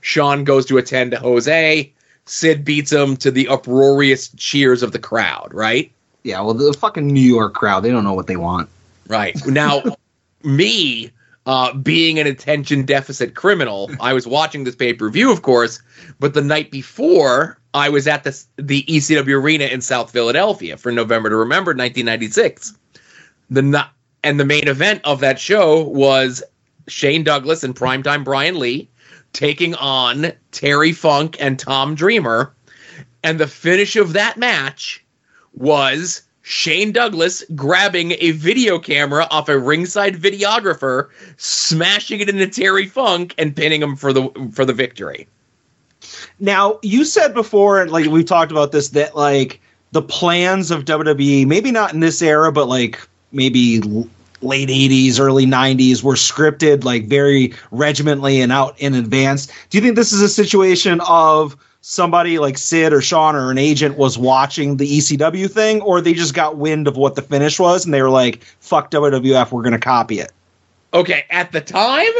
Shawn 0.00 0.42
goes 0.42 0.66
to 0.66 0.78
attend 0.78 1.12
to 1.12 1.18
Jose, 1.18 1.92
Sid 2.24 2.64
beats 2.64 2.90
him 2.90 3.16
to 3.18 3.30
the 3.30 3.46
uproarious 3.46 4.30
cheers 4.36 4.82
of 4.82 4.90
the 4.90 4.98
crowd. 4.98 5.50
Right, 5.52 5.92
Yeah. 6.22 6.40
Well, 6.40 6.54
the 6.54 6.72
fucking 6.72 7.06
New 7.06 7.20
York 7.20 7.54
crowd, 7.54 7.80
they 7.80 7.90
don't 7.90 8.04
know 8.04 8.14
what 8.14 8.26
they 8.26 8.36
want. 8.36 8.68
right. 9.08 9.36
Now, 9.46 9.82
me 10.42 11.10
uh, 11.46 11.72
being 11.74 12.18
an 12.18 12.26
attention 12.26 12.84
deficit 12.84 13.34
criminal, 13.34 13.90
I 14.00 14.12
was 14.12 14.26
watching 14.26 14.64
this 14.64 14.76
pay 14.76 14.92
per 14.92 15.08
view, 15.08 15.32
of 15.32 15.42
course, 15.42 15.80
but 16.20 16.34
the 16.34 16.42
night 16.42 16.70
before, 16.70 17.58
I 17.74 17.88
was 17.88 18.06
at 18.06 18.24
the 18.24 18.44
the 18.56 18.82
ECW 18.84 19.42
arena 19.42 19.64
in 19.64 19.80
South 19.80 20.10
Philadelphia 20.10 20.76
for 20.76 20.92
November 20.92 21.30
to 21.30 21.36
Remember 21.36 21.70
1996. 21.70 22.74
The 23.50 23.86
and 24.24 24.40
the 24.40 24.44
main 24.44 24.68
event 24.68 25.00
of 25.04 25.20
that 25.20 25.38
show 25.38 25.82
was 25.82 26.42
Shane 26.88 27.24
Douglas 27.24 27.64
and 27.64 27.74
primetime 27.74 28.24
Brian 28.24 28.58
Lee 28.58 28.90
taking 29.32 29.74
on 29.74 30.32
Terry 30.52 30.92
Funk 30.92 31.36
and 31.40 31.58
Tom 31.58 31.94
Dreamer. 31.94 32.52
And 33.22 33.38
the 33.38 33.46
finish 33.46 33.96
of 33.96 34.12
that 34.14 34.36
match 34.36 35.04
was 35.58 36.22
Shane 36.42 36.92
Douglas 36.92 37.44
grabbing 37.54 38.12
a 38.20 38.30
video 38.30 38.78
camera 38.78 39.26
off 39.30 39.48
a 39.48 39.58
ringside 39.58 40.16
videographer, 40.16 41.08
smashing 41.36 42.20
it 42.20 42.28
into 42.28 42.46
Terry 42.46 42.86
Funk 42.86 43.34
and 43.36 43.54
pinning 43.54 43.82
him 43.82 43.96
for 43.96 44.12
the 44.12 44.30
for 44.52 44.64
the 44.64 44.72
victory. 44.72 45.28
Now, 46.40 46.78
you 46.82 47.04
said 47.04 47.34
before, 47.34 47.82
and 47.82 47.90
like 47.90 48.06
we 48.06 48.24
talked 48.24 48.52
about 48.52 48.72
this, 48.72 48.90
that 48.90 49.16
like 49.16 49.60
the 49.92 50.02
plans 50.02 50.70
of 50.70 50.84
WWE, 50.84 51.46
maybe 51.46 51.70
not 51.70 51.92
in 51.92 52.00
this 52.00 52.22
era, 52.22 52.52
but 52.52 52.68
like 52.68 53.06
maybe 53.32 53.80
late 54.40 54.68
80s, 54.68 55.18
early 55.18 55.46
90s, 55.46 56.02
were 56.02 56.14
scripted 56.14 56.84
like 56.84 57.06
very 57.06 57.52
regimentally 57.72 58.40
and 58.40 58.52
out 58.52 58.78
in 58.80 58.94
advance. 58.94 59.48
Do 59.68 59.76
you 59.76 59.82
think 59.82 59.96
this 59.96 60.12
is 60.12 60.22
a 60.22 60.28
situation 60.28 61.00
of 61.06 61.56
somebody 61.90 62.38
like 62.38 62.58
Sid 62.58 62.92
or 62.92 63.00
Shawn 63.00 63.34
or 63.34 63.50
an 63.50 63.56
agent 63.56 63.96
was 63.96 64.18
watching 64.18 64.76
the 64.76 64.98
ECW 64.98 65.50
thing, 65.50 65.80
or 65.80 66.02
they 66.02 66.12
just 66.12 66.34
got 66.34 66.58
wind 66.58 66.86
of 66.86 66.98
what 66.98 67.14
the 67.14 67.22
finish 67.22 67.58
was 67.58 67.86
and 67.86 67.94
they 67.94 68.02
were 68.02 68.10
like, 68.10 68.44
"Fuck 68.60 68.90
WWF, 68.90 69.50
we're 69.50 69.62
gonna 69.62 69.78
copy 69.78 70.20
it." 70.20 70.30
Okay, 70.92 71.24
at 71.30 71.50
the 71.52 71.62
time, 71.62 72.12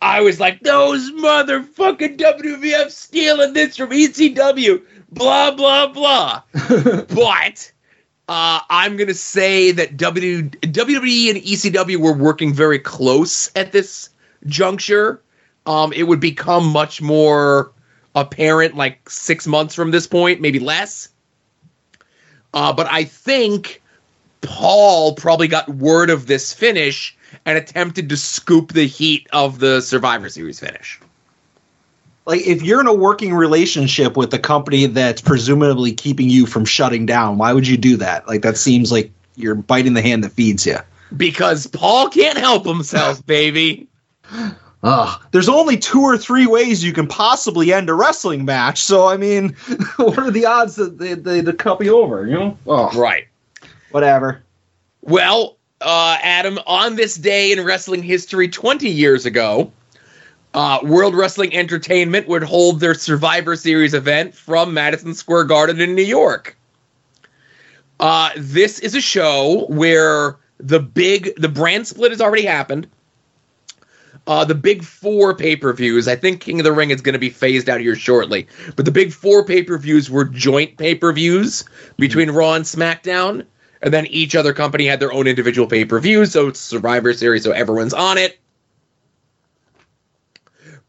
I 0.00 0.20
was 0.20 0.38
like, 0.38 0.60
those 0.60 1.10
motherfucking 1.10 2.18
WWF 2.18 2.90
stealing 2.90 3.52
this 3.52 3.76
from 3.76 3.90
ECW, 3.90 4.82
blah, 5.10 5.50
blah, 5.50 5.88
blah. 5.88 6.42
but 6.52 7.72
uh, 8.28 8.60
I'm 8.70 8.96
going 8.96 9.08
to 9.08 9.14
say 9.14 9.72
that 9.72 9.96
w, 9.96 10.50
WWE 10.50 11.30
and 11.30 11.38
ECW 11.42 11.96
were 11.96 12.12
working 12.12 12.52
very 12.52 12.78
close 12.78 13.50
at 13.56 13.72
this 13.72 14.10
juncture. 14.46 15.20
Um, 15.66 15.92
it 15.92 16.04
would 16.04 16.20
become 16.20 16.66
much 16.66 17.02
more 17.02 17.72
apparent 18.20 18.76
like 18.76 19.08
six 19.08 19.46
months 19.46 19.74
from 19.74 19.90
this 19.90 20.06
point, 20.06 20.40
maybe 20.40 20.58
less. 20.58 21.08
Uh, 22.54 22.72
but 22.72 22.86
I 22.90 23.04
think 23.04 23.82
Paul 24.40 25.14
probably 25.14 25.48
got 25.48 25.68
word 25.68 26.10
of 26.10 26.26
this 26.26 26.52
finish 26.52 27.16
and 27.44 27.58
attempted 27.58 28.08
to 28.08 28.16
scoop 28.16 28.72
the 28.72 28.86
heat 28.86 29.26
of 29.32 29.58
the 29.58 29.80
Survivor 29.80 30.28
Series 30.28 30.60
finish. 30.60 31.00
Like 32.26 32.46
if 32.46 32.62
you're 32.62 32.80
in 32.80 32.86
a 32.86 32.94
working 32.94 33.34
relationship 33.34 34.16
with 34.16 34.32
a 34.34 34.38
company 34.38 34.86
that's 34.86 35.20
presumably 35.20 35.92
keeping 35.92 36.28
you 36.28 36.46
from 36.46 36.64
shutting 36.64 37.06
down, 37.06 37.38
why 37.38 37.52
would 37.52 37.66
you 37.66 37.76
do 37.76 37.96
that? 37.96 38.28
Like 38.28 38.42
that 38.42 38.58
seems 38.58 38.92
like 38.92 39.10
you're 39.34 39.54
biting 39.54 39.94
the 39.94 40.02
hand 40.02 40.24
that 40.24 40.32
feeds 40.32 40.66
you. 40.66 40.76
Because 41.16 41.66
Paul 41.66 42.10
can't 42.10 42.36
help 42.36 42.66
himself, 42.66 43.24
baby. 43.26 43.88
Ugh. 44.82 45.20
There's 45.32 45.48
only 45.48 45.76
two 45.76 46.02
or 46.02 46.16
three 46.16 46.46
ways 46.46 46.84
you 46.84 46.92
can 46.92 47.08
possibly 47.08 47.72
end 47.72 47.90
a 47.90 47.94
wrestling 47.94 48.44
match. 48.44 48.80
So 48.80 49.08
I 49.08 49.16
mean, 49.16 49.50
what 49.96 50.18
are 50.18 50.30
the 50.30 50.46
odds 50.46 50.76
that 50.76 50.98
they 50.98 51.14
they, 51.14 51.40
they 51.40 51.52
cut 51.52 51.82
you 51.84 51.96
over? 51.96 52.26
You 52.26 52.32
know? 52.34 52.58
Oh, 52.66 52.90
Right. 52.98 53.26
whatever. 53.90 54.42
Well, 55.02 55.56
uh, 55.80 56.18
Adam, 56.22 56.58
on 56.66 56.96
this 56.96 57.16
day 57.16 57.52
in 57.52 57.64
wrestling 57.64 58.02
history 58.02 58.48
20 58.48 58.88
years 58.88 59.26
ago, 59.26 59.72
uh, 60.54 60.80
World 60.82 61.14
Wrestling 61.14 61.54
Entertainment 61.54 62.28
would 62.28 62.42
hold 62.42 62.80
their 62.80 62.94
Survivor 62.94 63.56
Series 63.56 63.94
event 63.94 64.34
from 64.34 64.74
Madison 64.74 65.14
Square 65.14 65.44
Garden 65.44 65.80
in 65.80 65.94
New 65.94 66.02
York. 66.02 66.56
Uh, 68.00 68.30
this 68.36 68.78
is 68.78 68.94
a 68.94 69.00
show 69.00 69.66
where 69.68 70.36
the 70.58 70.80
big, 70.80 71.34
the 71.36 71.48
brand 71.48 71.86
split 71.86 72.10
has 72.12 72.20
already 72.20 72.44
happened. 72.44 72.88
Uh, 74.28 74.44
the 74.44 74.54
big 74.54 74.84
four 74.84 75.34
pay 75.34 75.56
per 75.56 75.72
views, 75.72 76.06
I 76.06 76.14
think 76.14 76.40
King 76.40 76.60
of 76.60 76.64
the 76.64 76.72
Ring 76.72 76.90
is 76.90 77.00
going 77.00 77.14
to 77.14 77.18
be 77.18 77.30
phased 77.30 77.68
out 77.68 77.80
here 77.80 77.96
shortly, 77.96 78.46
but 78.76 78.84
the 78.84 78.90
big 78.90 79.12
four 79.12 79.42
pay 79.42 79.62
per 79.62 79.78
views 79.78 80.10
were 80.10 80.24
joint 80.26 80.76
pay 80.76 80.94
per 80.94 81.12
views 81.12 81.64
between 81.96 82.30
Raw 82.30 82.52
and 82.52 82.64
SmackDown 82.64 83.46
and 83.82 83.92
then 83.92 84.06
each 84.06 84.34
other 84.34 84.52
company 84.52 84.86
had 84.86 85.00
their 85.00 85.12
own 85.12 85.26
individual 85.26 85.66
pay 85.66 85.84
per 85.84 85.98
view. 85.98 86.26
So 86.26 86.48
it's 86.48 86.60
Survivor 86.60 87.12
Series, 87.14 87.44
so 87.44 87.52
everyone's 87.52 87.94
on 87.94 88.18
it. 88.18 88.38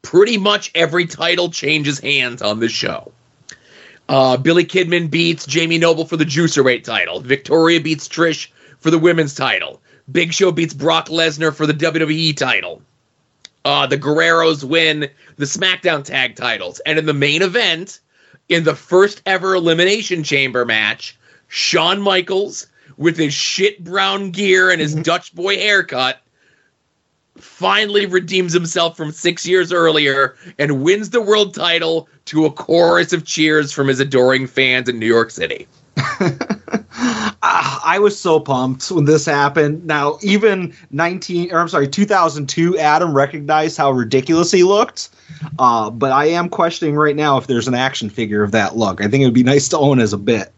Pretty 0.01 0.38
much 0.38 0.72
every 0.75 1.05
title 1.05 1.50
changes 1.50 2.00
hands 2.00 2.41
on 2.41 2.60
this 2.60 2.72
show. 2.72 3.12
Uh, 4.08 4.38
Billy 4.38 4.65
Kidman 4.65 5.10
beats 5.10 5.46
Jamie 5.46 5.77
Noble 5.77 6.05
for 6.05 6.17
the 6.17 6.25
Cruiserweight 6.25 6.84
title. 6.84 7.19
Victoria 7.19 7.79
beats 7.79 8.08
Trish 8.08 8.50
for 8.79 8.89
the 8.89 8.98
women's 8.98 9.36
title. 9.36 9.81
Big 10.12 10.34
Show 10.34 10.51
beats 10.51 10.74
Brock 10.74 11.10
Lesnar 11.10 11.53
for 11.53 11.67
the 11.67 11.74
WWE 11.74 12.36
title. 12.36 12.81
Uh, 13.65 13.85
the 13.85 13.97
Guerreros 13.97 14.63
win 14.63 15.09
the 15.35 15.45
SmackDown 15.45 16.03
tag 16.03 16.35
titles. 16.35 16.79
And 16.85 16.97
in 16.97 17.05
the 17.05 17.13
main 17.13 17.41
event, 17.41 17.99
in 18.47 18.63
the 18.63 18.75
first 18.75 19.21
ever 19.25 19.55
Elimination 19.55 20.23
Chamber 20.23 20.65
match, 20.65 21.17
Shawn 21.47 22.01
Michaels, 22.01 22.67
with 22.97 23.17
his 23.17 23.33
shit 23.33 23.83
brown 23.83 24.31
gear 24.31 24.69
and 24.69 24.81
his 24.81 24.95
Dutch 25.03 25.33
boy 25.35 25.57
haircut, 25.57 26.21
finally 27.37 28.05
redeems 28.05 28.53
himself 28.53 28.97
from 28.97 29.11
six 29.11 29.45
years 29.47 29.71
earlier 29.71 30.35
and 30.57 30.83
wins 30.83 31.09
the 31.09 31.21
world 31.21 31.53
title 31.53 32.09
to 32.25 32.45
a 32.45 32.51
chorus 32.51 33.13
of 33.13 33.25
cheers 33.25 33.71
from 33.71 33.87
his 33.87 33.99
adoring 33.99 34.47
fans 34.47 34.89
in 34.89 34.99
New 34.99 35.05
York 35.05 35.31
City. 35.31 35.67
I 37.41 37.97
was 37.99 38.19
so 38.19 38.39
pumped 38.39 38.91
when 38.91 39.05
this 39.05 39.25
happened. 39.25 39.85
Now, 39.85 40.19
even 40.21 40.75
19 40.91 41.51
or 41.51 41.59
I'm 41.59 41.67
sorry, 41.67 41.88
2002 41.88 42.77
Adam 42.77 43.13
recognized 43.13 43.77
how 43.77 43.91
ridiculous 43.91 44.51
he 44.51 44.63
looked. 44.63 45.09
Uh, 45.57 45.89
but 45.89 46.11
I 46.11 46.25
am 46.25 46.49
questioning 46.49 46.95
right 46.95 47.15
now 47.15 47.38
if 47.38 47.47
there's 47.47 47.67
an 47.67 47.73
action 47.73 48.09
figure 48.09 48.43
of 48.43 48.51
that 48.51 48.75
look. 48.75 49.01
I 49.01 49.07
think 49.07 49.21
it 49.21 49.25
would 49.25 49.33
be 49.33 49.43
nice 49.43 49.69
to 49.69 49.77
own 49.77 49.99
as 49.99 50.13
a 50.13 50.17
bit. 50.17 50.51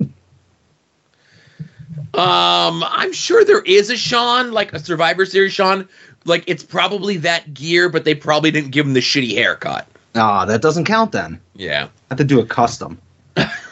Um, 2.14 2.84
I'm 2.84 3.14
sure 3.14 3.46
there 3.46 3.62
is 3.62 3.90
a 3.90 3.98
Shawn, 3.98 4.52
like 4.52 4.74
a 4.74 4.80
Survivor 4.80 5.26
Series 5.26 5.54
Shawn. 5.54 5.88
Like 6.26 6.44
it's 6.48 6.64
probably 6.64 7.18
that 7.18 7.54
gear, 7.54 7.90
but 7.90 8.04
they 8.04 8.16
probably 8.16 8.52
didn't 8.52 8.72
give 8.72 8.86
him 8.86 8.94
the 8.94 9.00
shitty 9.00 9.34
haircut. 9.34 9.88
Ah, 10.16 10.46
that 10.46 10.62
doesn't 10.62 10.86
count 10.86 11.12
then. 11.14 11.40
Yeah. 11.56 11.86
I 11.86 11.90
have 12.10 12.18
to 12.18 12.24
do 12.24 12.40
a 12.40 12.46
custom. 12.46 13.00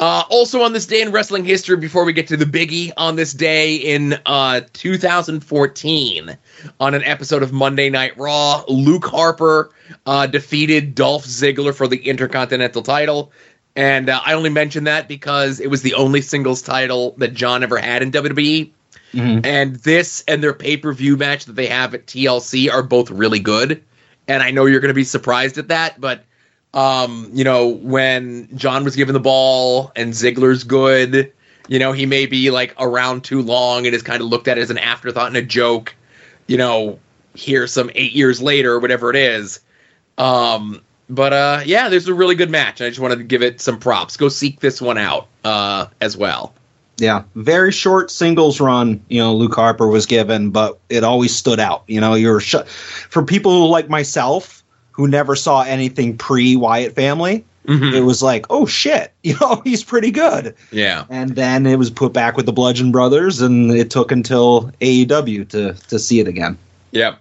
Uh, 0.00 0.24
also 0.30 0.62
on 0.62 0.72
this 0.72 0.86
day 0.86 1.02
in 1.02 1.12
wrestling 1.12 1.44
history, 1.44 1.76
before 1.76 2.06
we 2.06 2.12
get 2.14 2.26
to 2.26 2.36
the 2.36 2.46
biggie, 2.46 2.90
on 2.96 3.16
this 3.16 3.34
day 3.34 3.76
in 3.76 4.18
uh, 4.24 4.62
2014, 4.72 6.38
on 6.80 6.94
an 6.94 7.04
episode 7.04 7.42
of 7.42 7.52
Monday 7.52 7.90
Night 7.90 8.16
Raw, 8.16 8.64
Luke 8.66 9.04
Harper 9.04 9.70
uh, 10.06 10.26
defeated 10.26 10.94
Dolph 10.94 11.26
Ziggler 11.26 11.74
for 11.74 11.86
the 11.86 11.98
Intercontinental 11.98 12.82
title. 12.82 13.30
And 13.76 14.08
uh, 14.08 14.22
I 14.24 14.32
only 14.32 14.48
mention 14.48 14.84
that 14.84 15.06
because 15.06 15.60
it 15.60 15.68
was 15.68 15.82
the 15.82 15.92
only 15.92 16.22
singles 16.22 16.62
title 16.62 17.14
that 17.18 17.34
John 17.34 17.62
ever 17.62 17.76
had 17.76 18.02
in 18.02 18.10
WWE. 18.10 18.72
Mhm. 19.12 19.44
And 19.44 19.76
this 19.76 20.24
and 20.26 20.42
their 20.42 20.54
pay 20.54 20.78
per 20.78 20.94
view 20.94 21.16
match 21.18 21.44
that 21.44 21.56
they 21.56 21.66
have 21.66 21.92
at 21.94 22.06
TLC 22.06 22.72
are 22.72 22.82
both 22.82 23.10
really 23.10 23.40
good. 23.40 23.82
And 24.28 24.42
I 24.42 24.50
know 24.50 24.64
you're 24.64 24.80
going 24.80 24.88
to 24.88 24.94
be 24.94 25.04
surprised 25.04 25.58
at 25.58 25.68
that, 25.68 26.00
but 26.00 26.24
um, 26.74 27.30
you 27.32 27.44
know, 27.44 27.68
when 27.68 28.48
John 28.56 28.84
was 28.84 28.96
given 28.96 29.12
the 29.12 29.20
ball 29.20 29.92
and 29.96 30.12
Ziggler's 30.12 30.64
good, 30.64 31.32
you 31.68 31.78
know, 31.78 31.92
he 31.92 32.06
may 32.06 32.26
be 32.26 32.50
like 32.50 32.74
around 32.78 33.24
too 33.24 33.42
long 33.42 33.86
and 33.86 33.94
is 33.94 34.02
kind 34.02 34.20
of 34.20 34.28
looked 34.28 34.48
at 34.48 34.58
as 34.58 34.70
an 34.70 34.78
afterthought 34.78 35.28
and 35.28 35.36
a 35.36 35.42
joke, 35.42 35.94
you 36.46 36.56
know, 36.56 36.98
here 37.34 37.66
some 37.66 37.90
eight 37.94 38.12
years 38.12 38.40
later 38.40 38.78
whatever 38.78 39.10
it 39.10 39.16
is. 39.16 39.60
Um, 40.18 40.82
but 41.08 41.32
uh, 41.32 41.62
yeah, 41.64 41.88
there's 41.88 42.06
a 42.06 42.14
really 42.14 42.36
good 42.36 42.50
match. 42.50 42.80
I 42.80 42.88
just 42.88 43.00
wanted 43.00 43.16
to 43.16 43.24
give 43.24 43.42
it 43.42 43.60
some 43.60 43.78
props. 43.78 44.16
Go 44.16 44.28
seek 44.28 44.60
this 44.60 44.80
one 44.80 44.98
out 44.98 45.26
uh, 45.44 45.86
as 46.00 46.16
well. 46.16 46.54
Yeah, 46.98 47.24
very 47.34 47.72
short 47.72 48.10
singles 48.10 48.60
run. 48.60 49.02
You 49.08 49.20
know, 49.20 49.34
Luke 49.34 49.54
Harper 49.54 49.88
was 49.88 50.06
given, 50.06 50.50
but 50.50 50.78
it 50.88 51.02
always 51.02 51.34
stood 51.34 51.58
out. 51.58 51.82
You 51.86 52.00
know, 52.00 52.14
you're 52.14 52.40
sh- 52.40 52.66
for 52.66 53.24
people 53.24 53.70
like 53.70 53.88
myself 53.88 54.59
who 54.92 55.08
never 55.08 55.36
saw 55.36 55.62
anything 55.62 56.16
pre 56.16 56.56
Wyatt 56.56 56.94
family. 56.94 57.44
Mhm. 57.66 57.92
It 57.92 58.00
was 58.00 58.22
like, 58.22 58.46
oh 58.50 58.66
shit, 58.66 59.12
you 59.22 59.36
know, 59.40 59.60
he's 59.64 59.84
pretty 59.84 60.10
good. 60.10 60.54
Yeah. 60.72 61.04
And 61.10 61.36
then 61.36 61.66
it 61.66 61.78
was 61.78 61.90
put 61.90 62.12
back 62.12 62.36
with 62.36 62.46
the 62.46 62.52
Bludgeon 62.52 62.90
Brothers, 62.90 63.40
and 63.40 63.70
it 63.70 63.90
took 63.90 64.10
until 64.10 64.72
AEW 64.80 65.48
to 65.50 65.74
to 65.74 65.98
see 65.98 66.20
it 66.20 66.28
again. 66.28 66.56
Yep. 66.92 67.18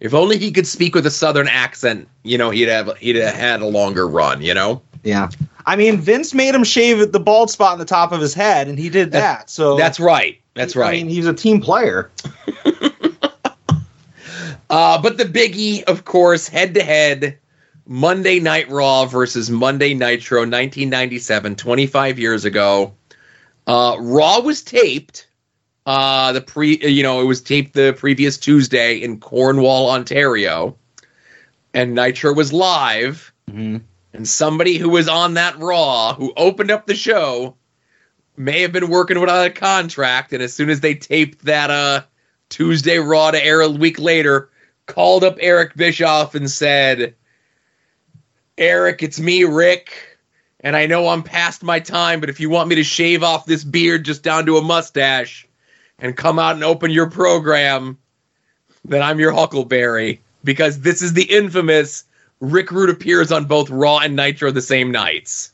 If 0.00 0.14
only 0.14 0.38
he 0.38 0.50
could 0.50 0.66
speak 0.66 0.94
with 0.94 1.04
a 1.06 1.10
southern 1.10 1.48
accent, 1.48 2.08
you 2.22 2.38
know, 2.38 2.50
he'd 2.50 2.68
have 2.68 2.96
he'd 2.98 3.16
have 3.16 3.34
had 3.34 3.60
a 3.60 3.66
longer 3.66 4.08
run, 4.08 4.40
you 4.42 4.54
know? 4.54 4.80
Yeah, 5.02 5.28
I 5.66 5.76
mean, 5.76 5.98
Vince 5.98 6.34
made 6.34 6.54
him 6.54 6.64
shave 6.64 7.12
the 7.12 7.20
bald 7.20 7.50
spot 7.50 7.72
on 7.72 7.78
the 7.78 7.84
top 7.84 8.12
of 8.12 8.20
his 8.20 8.34
head, 8.34 8.68
and 8.68 8.78
he 8.78 8.88
did 8.88 9.12
that. 9.12 9.48
So 9.48 9.76
That's 9.78 10.00
right. 10.00 10.40
That's 10.54 10.76
right. 10.76 10.88
I 10.88 10.92
mean, 10.92 11.08
he's 11.08 11.26
a 11.26 11.32
team 11.34 11.60
player. 11.60 12.10
Uh, 14.70 15.02
but 15.02 15.18
the 15.18 15.24
biggie, 15.24 15.82
of 15.82 16.04
course, 16.04 16.46
head 16.48 16.74
to 16.74 16.82
head, 16.82 17.38
Monday 17.86 18.38
Night 18.38 18.70
Raw 18.70 19.04
versus 19.04 19.50
Monday 19.50 19.94
Nitro, 19.94 20.38
1997, 20.42 21.56
25 21.56 22.18
years 22.20 22.44
ago. 22.44 22.94
Uh, 23.66 23.96
Raw 23.98 24.38
was 24.40 24.62
taped. 24.62 25.26
Uh, 25.86 26.30
the 26.32 26.40
pre, 26.40 26.78
you 26.86 27.02
know, 27.02 27.20
it 27.20 27.24
was 27.24 27.40
taped 27.40 27.72
the 27.72 27.92
previous 27.98 28.38
Tuesday 28.38 28.98
in 28.98 29.18
Cornwall, 29.18 29.90
Ontario, 29.90 30.76
and 31.74 31.96
Nitro 31.96 32.32
was 32.32 32.52
live. 32.52 33.32
hmm 33.50 33.78
And 34.12 34.28
somebody 34.28 34.76
who 34.78 34.90
was 34.90 35.08
on 35.08 35.34
that 35.34 35.58
Raw, 35.58 36.14
who 36.14 36.32
opened 36.36 36.70
up 36.70 36.86
the 36.86 36.94
show, 36.94 37.56
may 38.36 38.60
have 38.62 38.72
been 38.72 38.88
working 38.88 39.18
without 39.18 39.46
a 39.46 39.50
contract. 39.50 40.32
And 40.32 40.44
as 40.44 40.52
soon 40.52 40.70
as 40.70 40.78
they 40.78 40.94
taped 40.94 41.44
that 41.44 41.70
uh, 41.70 42.02
Tuesday 42.50 42.98
Raw 42.98 43.32
to 43.32 43.44
air 43.44 43.62
a 43.62 43.68
week 43.68 43.98
later, 43.98 44.48
called 44.90 45.24
up 45.24 45.36
Eric 45.40 45.76
Bischoff 45.76 46.34
and 46.34 46.50
said, 46.50 47.14
Eric, 48.58 49.02
it's 49.02 49.20
me, 49.20 49.44
Rick. 49.44 50.18
And 50.60 50.76
I 50.76 50.86
know 50.86 51.08
I'm 51.08 51.22
past 51.22 51.62
my 51.62 51.80
time, 51.80 52.20
but 52.20 52.28
if 52.28 52.38
you 52.38 52.50
want 52.50 52.68
me 52.68 52.74
to 52.74 52.84
shave 52.84 53.22
off 53.22 53.46
this 53.46 53.64
beard 53.64 54.04
just 54.04 54.22
down 54.22 54.44
to 54.46 54.58
a 54.58 54.62
mustache 54.62 55.48
and 55.98 56.16
come 56.16 56.38
out 56.38 56.54
and 56.54 56.64
open 56.64 56.90
your 56.90 57.08
program, 57.08 57.96
then 58.84 59.02
I'm 59.02 59.18
your 59.18 59.32
Huckleberry. 59.32 60.20
Because 60.44 60.80
this 60.80 61.02
is 61.02 61.14
the 61.14 61.24
infamous 61.24 62.04
Rick 62.40 62.70
Rude 62.70 62.90
appears 62.90 63.30
on 63.30 63.44
both 63.44 63.70
Raw 63.70 63.98
and 63.98 64.16
Nitro 64.16 64.50
the 64.50 64.62
same 64.62 64.90
nights. 64.90 65.49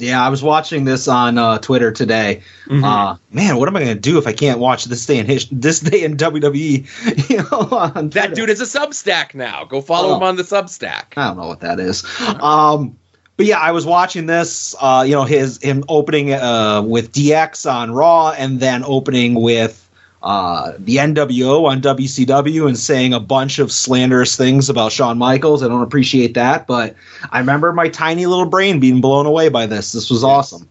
Yeah, 0.00 0.24
I 0.24 0.28
was 0.28 0.44
watching 0.44 0.84
this 0.84 1.08
on 1.08 1.38
uh, 1.38 1.58
Twitter 1.58 1.90
today. 1.90 2.40
Mhm. 2.66 2.84
Uh, 2.84 3.16
man, 3.32 3.56
what 3.56 3.66
am 3.68 3.74
I 3.74 3.80
going 3.82 3.96
to 3.96 4.00
do 4.00 4.16
if 4.16 4.28
I 4.28 4.32
can't 4.32 4.60
watch 4.60 4.84
this 4.84 5.04
day 5.04 5.18
in 5.18 5.26
his- 5.26 5.48
this 5.50 5.80
day 5.80 6.04
in 6.04 6.16
WWE? 6.16 6.86
You 7.28 7.38
know, 7.38 7.90
That 8.10 8.36
dude 8.36 8.48
is 8.48 8.60
a 8.60 8.78
Substack 8.78 9.34
now. 9.34 9.64
Go 9.64 9.80
follow 9.80 10.10
Oh. 10.10 10.16
him 10.18 10.22
on 10.22 10.36
the 10.36 10.44
Substack. 10.44 11.14
I 11.16 11.26
don't 11.26 11.36
know 11.38 11.48
what 11.48 11.58
that 11.60 11.80
is. 11.80 12.04
Um, 12.40 12.96
but 13.36 13.46
yeah, 13.46 13.58
I 13.58 13.72
was 13.72 13.84
watching 13.86 14.26
this. 14.26 14.76
Uh, 14.80 15.02
you 15.04 15.14
know, 15.16 15.24
his 15.24 15.60
him 15.60 15.82
opening 15.88 16.32
uh, 16.32 16.80
with 16.82 17.10
DX 17.12 17.68
on 17.68 17.90
Raw, 17.90 18.30
and 18.30 18.60
then 18.60 18.84
opening 18.84 19.34
with 19.34 19.87
uh, 20.22 20.72
the 20.78 20.96
NWO 20.96 21.66
on 21.66 21.80
WCW, 21.80 22.66
and 22.66 22.76
saying 22.76 23.14
a 23.14 23.20
bunch 23.20 23.58
of 23.58 23.70
slanderous 23.70 24.36
things 24.36 24.68
about 24.68 24.92
Shawn 24.92 25.18
Michaels. 25.18 25.62
I 25.62 25.68
don't 25.68 25.82
appreciate 25.82 26.34
that, 26.34 26.66
but 26.66 26.96
I 27.30 27.38
remember 27.38 27.72
my 27.72 27.88
tiny 27.88 28.26
little 28.26 28.46
brain 28.46 28.80
being 28.80 29.00
blown 29.00 29.26
away 29.26 29.48
by 29.48 29.66
this. 29.66 29.92
This 29.92 30.10
was 30.10 30.24
awesome. 30.24 30.68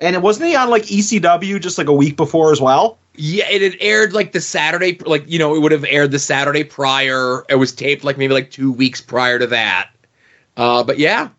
And 0.00 0.14
it 0.14 0.22
wasn't 0.22 0.48
he 0.48 0.56
on 0.56 0.70
like 0.70 0.84
ECW 0.84 1.60
just 1.60 1.78
like 1.78 1.88
a 1.88 1.92
week 1.92 2.16
before 2.16 2.52
as 2.52 2.60
well. 2.60 2.98
Yeah, 3.14 3.48
it 3.50 3.62
had 3.62 3.76
aired 3.80 4.12
like 4.12 4.30
the 4.32 4.40
Saturday, 4.40 4.98
like 5.04 5.24
you 5.28 5.38
know, 5.38 5.54
it 5.54 5.60
would 5.60 5.72
have 5.72 5.84
aired 5.84 6.12
the 6.12 6.20
Saturday 6.20 6.62
prior. 6.62 7.44
It 7.48 7.56
was 7.56 7.72
taped 7.72 8.04
like 8.04 8.16
maybe 8.16 8.32
like 8.32 8.50
two 8.50 8.70
weeks 8.70 9.00
prior 9.00 9.38
to 9.38 9.46
that. 9.48 9.90
Uh, 10.56 10.84
but 10.84 10.98
yeah, 10.98 11.30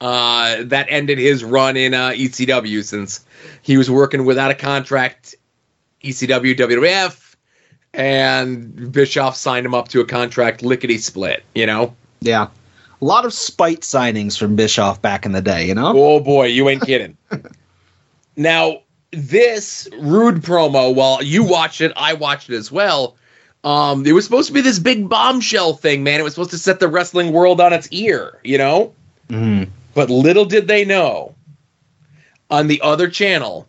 uh, 0.00 0.62
that 0.64 0.86
ended 0.90 1.18
his 1.18 1.42
run 1.42 1.76
in 1.76 1.94
uh, 1.94 2.10
ECW 2.10 2.84
since 2.84 3.24
he 3.62 3.76
was 3.76 3.90
working 3.90 4.24
without 4.24 4.50
a 4.50 4.54
contract, 4.54 5.34
ECW 6.06 6.56
WWF, 6.56 7.34
and 7.94 8.92
Bischoff 8.92 9.36
signed 9.36 9.66
him 9.66 9.74
up 9.74 9.88
to 9.88 10.00
a 10.00 10.04
contract 10.04 10.62
lickety 10.62 10.98
split. 10.98 11.44
You 11.54 11.66
know, 11.66 11.94
Yeah, 12.20 12.48
a 13.00 13.04
lot 13.04 13.24
of 13.24 13.32
spite 13.32 13.80
signings 13.80 14.38
from 14.38 14.56
Bischoff 14.56 15.02
back 15.02 15.26
in 15.26 15.32
the 15.32 15.42
day. 15.42 15.66
You 15.66 15.74
know. 15.74 15.92
Oh 15.96 16.20
boy, 16.20 16.46
you 16.46 16.68
ain't 16.68 16.82
kidding. 16.82 17.16
now, 18.36 18.82
this 19.10 19.88
rude 19.98 20.42
promo, 20.42 20.94
while 20.94 21.22
you 21.22 21.44
watched 21.44 21.80
it, 21.80 21.92
I 21.96 22.14
watched 22.14 22.50
it 22.50 22.56
as 22.56 22.70
well. 22.70 23.16
Um, 23.64 24.06
it 24.06 24.12
was 24.12 24.24
supposed 24.24 24.46
to 24.46 24.52
be 24.52 24.60
this 24.60 24.78
big 24.78 25.08
bombshell 25.08 25.74
thing, 25.74 26.04
man. 26.04 26.20
It 26.20 26.22
was 26.22 26.34
supposed 26.34 26.50
to 26.52 26.58
set 26.58 26.78
the 26.78 26.86
wrestling 26.86 27.32
world 27.32 27.60
on 27.60 27.72
its 27.72 27.88
ear, 27.90 28.38
you 28.44 28.58
know? 28.58 28.94
Mhm. 29.28 29.70
But 29.92 30.08
little 30.08 30.44
did 30.44 30.68
they 30.68 30.84
know, 30.84 31.34
on 32.48 32.68
the 32.68 32.80
other 32.82 33.08
channel, 33.08 33.66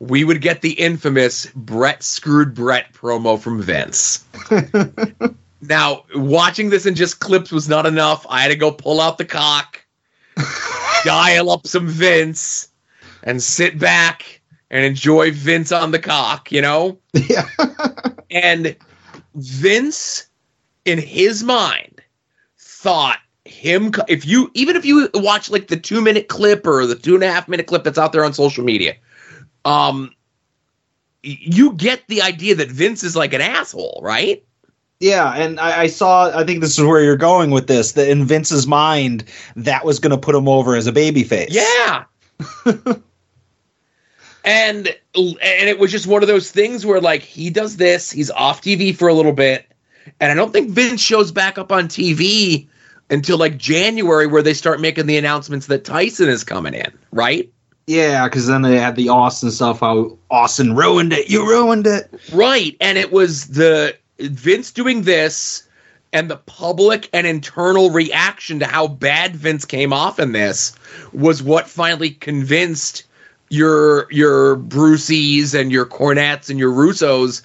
we 0.00 0.24
would 0.24 0.40
get 0.40 0.62
the 0.62 0.72
infamous 0.72 1.46
Brett 1.54 2.02
screwed 2.02 2.54
Brett 2.54 2.92
promo 2.92 3.38
from 3.38 3.60
Vince. 3.60 4.24
now, 5.60 6.04
watching 6.14 6.70
this 6.70 6.86
in 6.86 6.94
just 6.94 7.20
clips 7.20 7.50
was 7.50 7.68
not 7.68 7.86
enough. 7.86 8.24
I 8.28 8.42
had 8.42 8.48
to 8.48 8.56
go 8.56 8.70
pull 8.70 9.00
out 9.00 9.18
the 9.18 9.24
cock, 9.24 9.84
dial 11.04 11.50
up 11.50 11.66
some 11.66 11.88
Vince, 11.88 12.68
and 13.24 13.42
sit 13.42 13.78
back 13.78 14.40
and 14.70 14.84
enjoy 14.84 15.32
Vince 15.32 15.72
on 15.72 15.90
the 15.90 15.98
cock, 15.98 16.52
you 16.52 16.62
know? 16.62 16.98
Yeah. 17.12 17.48
And 18.30 18.76
Vince, 19.36 20.28
in 20.84 20.98
his 20.98 21.42
mind, 21.42 22.02
thought 22.58 23.20
him 23.46 23.90
if 24.06 24.26
you 24.26 24.50
even 24.52 24.76
if 24.76 24.84
you 24.84 25.08
watch 25.14 25.48
like 25.48 25.68
the 25.68 25.78
two 25.78 26.02
minute 26.02 26.28
clip 26.28 26.66
or 26.66 26.86
the 26.86 26.94
two 26.94 27.14
and 27.14 27.24
a 27.24 27.32
half 27.32 27.48
minute 27.48 27.66
clip 27.66 27.84
that's 27.84 27.96
out 27.96 28.12
there 28.12 28.26
on 28.26 28.34
social 28.34 28.62
media, 28.62 28.94
um, 29.68 30.14
you 31.22 31.74
get 31.74 32.06
the 32.08 32.22
idea 32.22 32.54
that 32.54 32.70
Vince 32.70 33.02
is 33.02 33.14
like 33.14 33.34
an 33.34 33.42
asshole, 33.42 34.00
right? 34.02 34.42
Yeah, 34.98 35.30
and 35.32 35.60
I, 35.60 35.82
I 35.82 35.86
saw. 35.88 36.36
I 36.36 36.44
think 36.44 36.60
this 36.60 36.78
is 36.78 36.84
where 36.84 37.02
you're 37.02 37.16
going 37.16 37.50
with 37.50 37.66
this. 37.66 37.92
That 37.92 38.08
in 38.08 38.24
Vince's 38.24 38.66
mind, 38.66 39.24
that 39.56 39.84
was 39.84 40.00
going 40.00 40.10
to 40.10 40.18
put 40.18 40.34
him 40.34 40.48
over 40.48 40.74
as 40.74 40.86
a 40.86 40.92
babyface. 40.92 41.48
Yeah. 41.50 42.04
and 44.44 44.88
and 44.88 45.68
it 45.68 45.78
was 45.78 45.92
just 45.92 46.06
one 46.06 46.22
of 46.22 46.28
those 46.28 46.50
things 46.50 46.86
where 46.86 47.00
like 47.00 47.22
he 47.22 47.50
does 47.50 47.76
this, 47.76 48.10
he's 48.10 48.30
off 48.30 48.62
TV 48.62 48.96
for 48.96 49.08
a 49.08 49.14
little 49.14 49.32
bit, 49.32 49.70
and 50.18 50.32
I 50.32 50.34
don't 50.34 50.52
think 50.52 50.70
Vince 50.70 51.02
shows 51.02 51.30
back 51.30 51.58
up 51.58 51.70
on 51.70 51.88
TV 51.88 52.68
until 53.10 53.36
like 53.38 53.58
January 53.58 54.26
where 54.26 54.42
they 54.42 54.54
start 54.54 54.80
making 54.80 55.06
the 55.06 55.18
announcements 55.18 55.66
that 55.66 55.84
Tyson 55.84 56.28
is 56.28 56.42
coming 56.42 56.74
in, 56.74 56.90
right? 57.12 57.52
Yeah, 57.88 58.28
because 58.28 58.46
then 58.46 58.60
they 58.60 58.78
had 58.78 58.96
the 58.96 59.08
Austin 59.08 59.50
stuff. 59.50 59.80
How 59.80 60.18
Austin 60.30 60.76
ruined 60.76 61.14
it. 61.14 61.30
You 61.30 61.48
ruined 61.48 61.86
it. 61.86 62.12
Right. 62.30 62.76
And 62.82 62.98
it 62.98 63.10
was 63.10 63.48
the 63.48 63.96
Vince 64.18 64.70
doing 64.70 65.02
this 65.02 65.66
and 66.12 66.30
the 66.30 66.36
public 66.36 67.08
and 67.14 67.26
internal 67.26 67.90
reaction 67.90 68.58
to 68.58 68.66
how 68.66 68.88
bad 68.88 69.34
Vince 69.34 69.64
came 69.64 69.94
off 69.94 70.18
in 70.18 70.32
this 70.32 70.76
was 71.14 71.42
what 71.42 71.66
finally 71.66 72.10
convinced 72.10 73.04
your 73.48 74.12
your 74.12 74.56
Bruceys 74.56 75.54
and 75.54 75.72
your 75.72 75.86
Cornettes 75.86 76.50
and 76.50 76.58
your 76.58 76.72
Russos 76.72 77.40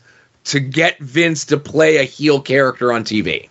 to 0.46 0.60
get 0.60 1.00
Vince 1.00 1.46
to 1.46 1.58
play 1.58 1.98
a 1.98 2.04
heel 2.04 2.42
character 2.42 2.92
on 2.92 3.06
TV. 3.06 3.48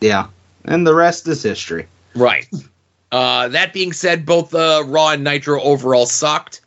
Yeah, 0.00 0.26
and 0.64 0.84
the 0.84 0.96
rest 0.96 1.28
is 1.28 1.44
history. 1.44 1.86
Right. 2.16 2.48
Uh, 3.10 3.48
that 3.48 3.72
being 3.72 3.92
said, 3.92 4.26
both 4.26 4.54
uh, 4.54 4.82
Raw 4.86 5.10
and 5.10 5.24
Nitro 5.24 5.60
overall 5.60 6.06
sucked. 6.06 6.60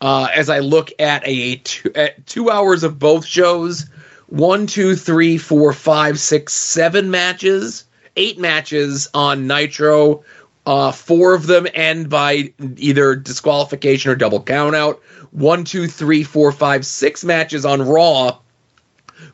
Uh, 0.00 0.28
as 0.34 0.48
I 0.48 0.60
look 0.60 0.90
at 1.00 1.22
a 1.26 1.56
two, 1.56 1.90
at 1.94 2.24
two 2.26 2.50
hours 2.50 2.84
of 2.84 2.98
both 2.98 3.26
shows, 3.26 3.86
one, 4.28 4.66
two, 4.66 4.94
three, 4.94 5.38
four, 5.38 5.72
five, 5.72 6.20
six, 6.20 6.52
seven 6.52 7.10
matches, 7.10 7.84
eight 8.16 8.38
matches 8.38 9.08
on 9.14 9.46
Nitro. 9.46 10.22
Uh, 10.66 10.92
four 10.92 11.34
of 11.34 11.46
them 11.46 11.66
end 11.72 12.10
by 12.10 12.52
either 12.76 13.16
disqualification 13.16 14.10
or 14.10 14.14
double 14.14 14.42
countout. 14.42 14.98
One, 15.30 15.64
two, 15.64 15.88
three, 15.88 16.22
four, 16.22 16.52
five, 16.52 16.84
six 16.84 17.24
matches 17.24 17.64
on 17.64 17.80
Raw. 17.80 18.38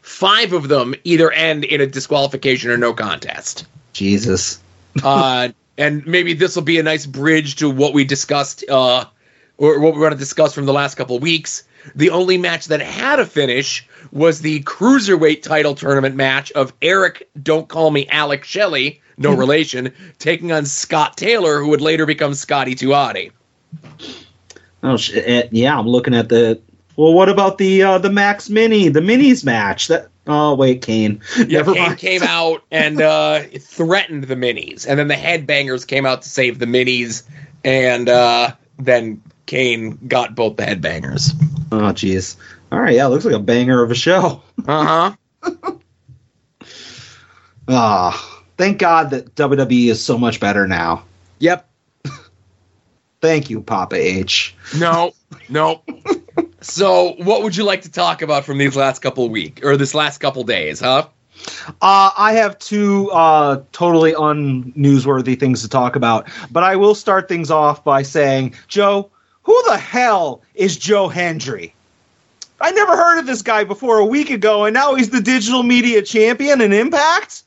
Five 0.01 0.53
of 0.53 0.69
them 0.69 0.95
either 1.05 1.33
end 1.33 1.64
in 1.64 1.81
a 1.81 1.87
disqualification 1.87 2.71
or 2.71 2.77
no 2.77 2.95
contest 2.95 3.67
Jesus. 3.93 4.61
uh, 5.03 5.49
and 5.77 6.07
maybe 6.07 6.35
this 6.35 6.55
will 6.55 6.63
be 6.63 6.79
a 6.79 6.83
nice 6.83 7.07
bridge 7.07 7.57
to 7.57 7.71
what 7.71 7.95
we 7.95 8.05
discussed, 8.05 8.65
uh, 8.69 9.05
or 9.59 9.81
what 9.81 9.95
we're 9.95 10.01
going 10.01 10.13
to 10.13 10.19
discuss 10.19 10.55
from 10.55 10.67
the 10.67 10.73
last 10.73 10.95
couple 10.97 11.17
of 11.17 11.23
weeks. 11.23 11.65
The 11.95 12.11
only 12.11 12.39
match 12.39 12.67
that 12.67 12.81
had 12.81 13.21
a 13.21 13.27
finish 13.27 13.87
was 14.11 14.41
the 14.41 14.63
cruiserweight 14.63 15.43
title 15.43 15.75
tournament 15.75 16.17
match 16.17 16.51
of 16.53 16.73
Eric, 16.81 17.29
don't 17.43 17.69
call 17.69 17.91
me 17.91 18.07
Alex 18.09 18.49
Shelley, 18.49 19.03
no 19.19 19.35
relation, 19.35 19.93
taking 20.19 20.51
on 20.51 20.65
Scott 20.65 21.17
Taylor, 21.17 21.61
who 21.61 21.69
would 21.69 21.81
later 21.81 22.07
become 22.07 22.35
Scotty 22.35 22.75
Tuati. 22.75 23.31
Oh 24.83 24.97
shit! 24.97 25.53
Yeah, 25.53 25.79
I'm 25.79 25.89
looking 25.89 26.15
at 26.15 26.29
the. 26.29 26.61
Well, 26.97 27.15
what 27.15 27.29
about 27.29 27.59
the 27.59 27.83
uh, 27.83 27.99
the 27.99 28.11
Max 28.11 28.51
Mini, 28.51 28.89
the 28.89 29.01
Minis 29.01 29.45
match? 29.45 29.89
That. 29.89 30.09
Oh 30.27 30.55
wait, 30.55 30.81
Kane. 30.83 31.21
Yeah, 31.37 31.45
Never 31.59 31.75
Kane 31.75 31.83
mind. 31.83 31.99
came 31.99 32.23
out 32.25 32.63
and 32.71 33.01
uh, 33.01 33.41
threatened 33.61 34.25
the 34.25 34.37
minis, 34.37 34.87
and 34.89 34.99
then 34.99 35.09
the 35.09 35.15
headbangers 35.15 35.87
came 35.87 36.07
out 36.07 36.23
to 36.23 36.29
save 36.29 36.59
the 36.59 36.67
minis, 36.67 37.23
and 37.65 38.09
uh, 38.09 38.53
then 38.79 39.21
Kane 39.47 39.99
got 40.09 40.35
both 40.35 40.57
the 40.57 40.63
headbangers. 40.63 41.31
Oh 41.73 41.93
jeez. 41.93 42.37
All 42.73 42.81
right, 42.81 42.95
yeah, 42.95 43.07
looks 43.07 43.25
like 43.25 43.35
a 43.35 43.39
banger 43.39 43.83
of 43.83 43.91
a 43.91 43.95
show. 43.95 44.43
Uh 44.67 45.13
huh. 45.43 45.73
Ah, 47.69 48.43
thank 48.57 48.79
God 48.79 49.11
that 49.11 49.35
WWE 49.35 49.91
is 49.91 50.03
so 50.03 50.19
much 50.19 50.41
better 50.41 50.67
now. 50.67 51.05
Yep. 51.39 51.69
Thank 53.21 53.51
you, 53.51 53.63
Papa 53.63 53.97
H. 53.97 54.55
No. 54.79 55.13
No. 55.49 55.83
So, 56.61 57.14
what 57.18 57.42
would 57.42 57.57
you 57.57 57.64
like 57.64 57.83
to 57.83 57.90
talk 57.90 58.23
about 58.23 58.44
from 58.44 58.59
these 58.59 58.77
last 58.77 59.01
couple 59.01 59.25
of 59.25 59.31
week 59.31 59.64
or 59.64 59.77
this 59.77 59.94
last 59.94 60.18
couple 60.18 60.44
days, 60.44 60.81
huh? 60.81 61.07
Uh, 61.83 62.11
I 62.16 62.33
have 62.35 62.59
two 62.59 63.11
uh, 63.11 63.62
totally 63.73 64.12
unnewsworthy 64.12 65.38
things 65.38 65.62
to 65.62 65.68
talk 65.68 65.97
about, 65.97 66.29
but 66.51 66.62
I 66.62 66.77
will 66.77 66.94
start 66.94 67.29
things 67.29 67.51
off 67.51 67.85
by 67.85 68.03
saying, 68.03 68.55
Joe, 68.68 69.11
who 69.42 69.62
the 69.66 69.77
hell 69.77 70.42
is 70.55 70.77
Joe 70.77 71.09
Hendry? 71.09 71.75
I 72.61 72.70
never 72.70 72.97
heard 72.97 73.18
of 73.18 73.27
this 73.27 73.42
guy 73.42 73.64
before 73.64 73.99
a 73.99 74.07
week 74.07 74.31
ago, 74.31 74.64
and 74.64 74.75
now 74.75 74.94
he's 74.94 75.11
the 75.11 75.20
digital 75.20 75.62
media 75.62 76.03
champion 76.03 76.61
in 76.61 76.73
Impact? 76.73 77.43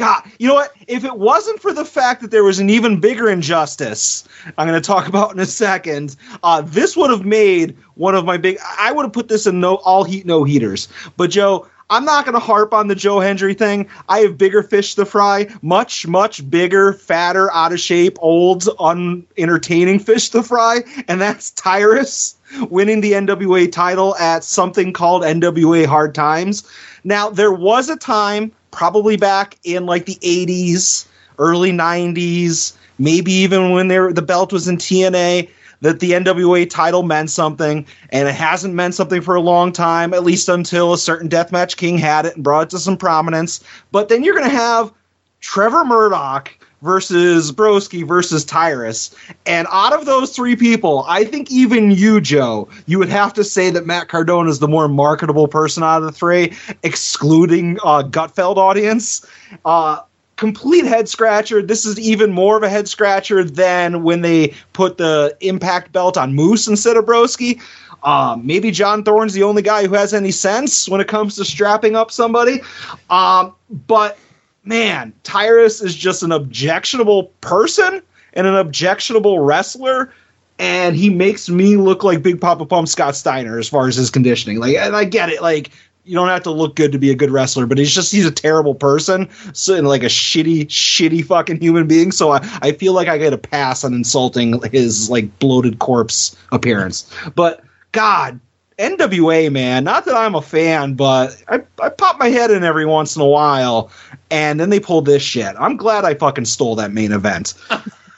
God, 0.00 0.22
you 0.38 0.48
know 0.48 0.54
what? 0.54 0.72
If 0.88 1.04
it 1.04 1.18
wasn't 1.18 1.60
for 1.60 1.74
the 1.74 1.84
fact 1.84 2.22
that 2.22 2.30
there 2.30 2.42
was 2.42 2.58
an 2.58 2.70
even 2.70 3.00
bigger 3.00 3.28
injustice, 3.28 4.24
I'm 4.56 4.66
going 4.66 4.80
to 4.80 4.86
talk 4.86 5.06
about 5.08 5.32
in 5.32 5.38
a 5.38 5.46
second, 5.46 6.16
uh, 6.42 6.62
this 6.62 6.96
would 6.96 7.10
have 7.10 7.26
made 7.26 7.76
one 7.94 8.14
of 8.14 8.24
my 8.24 8.38
big. 8.38 8.58
I 8.78 8.92
would 8.92 9.04
have 9.04 9.12
put 9.12 9.28
this 9.28 9.46
in 9.46 9.60
no 9.60 9.76
all 9.76 10.04
heat, 10.04 10.24
no 10.24 10.42
heaters. 10.42 10.88
But 11.18 11.30
Joe, 11.30 11.68
I'm 11.90 12.06
not 12.06 12.24
going 12.24 12.34
to 12.34 12.40
harp 12.40 12.72
on 12.72 12.86
the 12.86 12.94
Joe 12.94 13.20
Hendry 13.20 13.52
thing. 13.52 13.88
I 14.08 14.20
have 14.20 14.38
bigger 14.38 14.62
fish 14.62 14.94
to 14.94 15.04
fry, 15.04 15.48
much, 15.60 16.06
much 16.06 16.48
bigger, 16.48 16.94
fatter, 16.94 17.52
out 17.52 17.72
of 17.72 17.80
shape, 17.80 18.16
old, 18.20 18.68
unentertaining 18.78 19.98
fish 19.98 20.30
to 20.30 20.42
fry, 20.42 20.82
and 21.08 21.20
that's 21.20 21.50
Tyrus 21.50 22.36
winning 22.70 23.02
the 23.02 23.12
NWA 23.12 23.70
title 23.70 24.16
at 24.16 24.44
something 24.44 24.92
called 24.94 25.24
NWA 25.24 25.84
Hard 25.84 26.14
Times. 26.14 26.66
Now, 27.04 27.28
there 27.28 27.52
was 27.52 27.88
a 27.88 27.96
time, 27.96 28.52
probably 28.70 29.16
back 29.16 29.58
in 29.64 29.86
like 29.86 30.06
the 30.06 30.16
80s, 30.16 31.06
early 31.38 31.72
90s, 31.72 32.76
maybe 32.98 33.32
even 33.32 33.70
when 33.70 33.88
were, 33.88 34.12
the 34.12 34.22
belt 34.22 34.52
was 34.52 34.68
in 34.68 34.76
TNA, 34.76 35.48
that 35.80 36.00
the 36.00 36.12
NWA 36.12 36.68
title 36.68 37.02
meant 37.02 37.30
something, 37.30 37.86
and 38.10 38.28
it 38.28 38.34
hasn't 38.34 38.74
meant 38.74 38.94
something 38.94 39.22
for 39.22 39.34
a 39.34 39.40
long 39.40 39.72
time, 39.72 40.12
at 40.12 40.24
least 40.24 40.48
until 40.48 40.92
a 40.92 40.98
certain 40.98 41.28
Deathmatch 41.28 41.76
King 41.76 41.96
had 41.96 42.26
it 42.26 42.34
and 42.34 42.44
brought 42.44 42.64
it 42.64 42.70
to 42.70 42.78
some 42.78 42.96
prominence. 42.96 43.64
But 43.90 44.08
then 44.08 44.22
you're 44.22 44.34
going 44.34 44.50
to 44.50 44.56
have 44.56 44.92
Trevor 45.40 45.84
Murdoch 45.84 46.50
versus 46.82 47.52
Broski 47.52 48.06
versus 48.06 48.44
Tyrus. 48.44 49.14
And 49.46 49.66
out 49.70 49.92
of 49.92 50.06
those 50.06 50.34
three 50.34 50.56
people, 50.56 51.04
I 51.08 51.24
think 51.24 51.50
even 51.50 51.90
you, 51.90 52.20
Joe, 52.20 52.68
you 52.86 52.98
would 52.98 53.08
have 53.08 53.32
to 53.34 53.44
say 53.44 53.70
that 53.70 53.86
Matt 53.86 54.08
Cardona 54.08 54.50
is 54.50 54.58
the 54.58 54.68
more 54.68 54.88
marketable 54.88 55.48
person 55.48 55.82
out 55.82 55.98
of 55.98 56.04
the 56.04 56.12
three, 56.12 56.56
excluding 56.82 57.78
uh, 57.84 58.02
Gutfeld 58.02 58.56
audience. 58.56 59.26
Uh, 59.64 60.00
complete 60.36 60.86
head 60.86 61.06
scratcher. 61.06 61.60
This 61.60 61.84
is 61.84 62.00
even 62.00 62.32
more 62.32 62.56
of 62.56 62.62
a 62.62 62.68
head 62.68 62.88
scratcher 62.88 63.44
than 63.44 64.02
when 64.02 64.22
they 64.22 64.54
put 64.72 64.96
the 64.96 65.36
Impact 65.40 65.92
belt 65.92 66.16
on 66.16 66.34
Moose 66.34 66.66
instead 66.66 66.96
of 66.96 67.04
Broski. 67.04 67.60
Um, 68.02 68.46
maybe 68.46 68.70
John 68.70 69.04
Thorne's 69.04 69.34
the 69.34 69.42
only 69.42 69.60
guy 69.60 69.86
who 69.86 69.94
has 69.94 70.14
any 70.14 70.30
sense 70.30 70.88
when 70.88 71.02
it 71.02 71.08
comes 71.08 71.36
to 71.36 71.44
strapping 71.44 71.94
up 71.94 72.10
somebody. 72.10 72.62
Um, 73.10 73.54
but 73.86 74.18
man, 74.64 75.12
Tyrus 75.22 75.80
is 75.80 75.94
just 75.94 76.22
an 76.22 76.32
objectionable 76.32 77.24
person 77.40 78.02
and 78.34 78.46
an 78.46 78.56
objectionable 78.56 79.40
wrestler. 79.40 80.12
And 80.58 80.94
he 80.94 81.08
makes 81.08 81.48
me 81.48 81.76
look 81.76 82.04
like 82.04 82.22
Big 82.22 82.40
Papa 82.40 82.66
Pump 82.66 82.86
Scott 82.86 83.16
Steiner 83.16 83.58
as 83.58 83.68
far 83.68 83.88
as 83.88 83.96
his 83.96 84.10
conditioning. 84.10 84.58
Like, 84.58 84.76
and 84.76 84.94
I 84.94 85.04
get 85.04 85.30
it. 85.30 85.40
Like, 85.40 85.70
you 86.04 86.14
don't 86.14 86.28
have 86.28 86.42
to 86.42 86.50
look 86.50 86.76
good 86.76 86.92
to 86.92 86.98
be 86.98 87.10
a 87.10 87.14
good 87.14 87.30
wrestler, 87.30 87.66
but 87.66 87.78
he's 87.78 87.94
just 87.94 88.10
he's 88.10 88.26
a 88.26 88.30
terrible 88.30 88.74
person, 88.74 89.28
so 89.52 89.74
and 89.74 89.86
like 89.86 90.02
a 90.02 90.06
shitty, 90.06 90.66
shitty 90.66 91.24
fucking 91.24 91.60
human 91.60 91.86
being. 91.86 92.10
So 92.10 92.32
I, 92.32 92.40
I 92.62 92.72
feel 92.72 92.94
like 92.94 93.08
I 93.08 93.18
get 93.18 93.32
a 93.32 93.38
pass 93.38 93.84
on 93.84 93.94
insulting 93.94 94.60
his 94.72 95.10
like 95.10 95.38
bloated 95.38 95.78
corpse 95.78 96.36
appearance. 96.52 97.10
But 97.34 97.62
God, 97.92 98.40
NWA, 98.80 99.52
man, 99.52 99.84
not 99.84 100.06
that 100.06 100.16
I'm 100.16 100.34
a 100.34 100.40
fan, 100.40 100.94
but 100.94 101.42
I, 101.48 101.62
I 101.82 101.90
pop 101.90 102.18
my 102.18 102.28
head 102.28 102.50
in 102.50 102.64
every 102.64 102.86
once 102.86 103.14
in 103.14 103.22
a 103.22 103.26
while, 103.26 103.90
and 104.30 104.58
then 104.58 104.70
they 104.70 104.80
pull 104.80 105.02
this 105.02 105.22
shit. 105.22 105.54
I'm 105.58 105.76
glad 105.76 106.04
I 106.04 106.14
fucking 106.14 106.46
stole 106.46 106.74
that 106.76 106.90
main 106.90 107.12
event. 107.12 107.54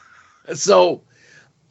so 0.54 1.02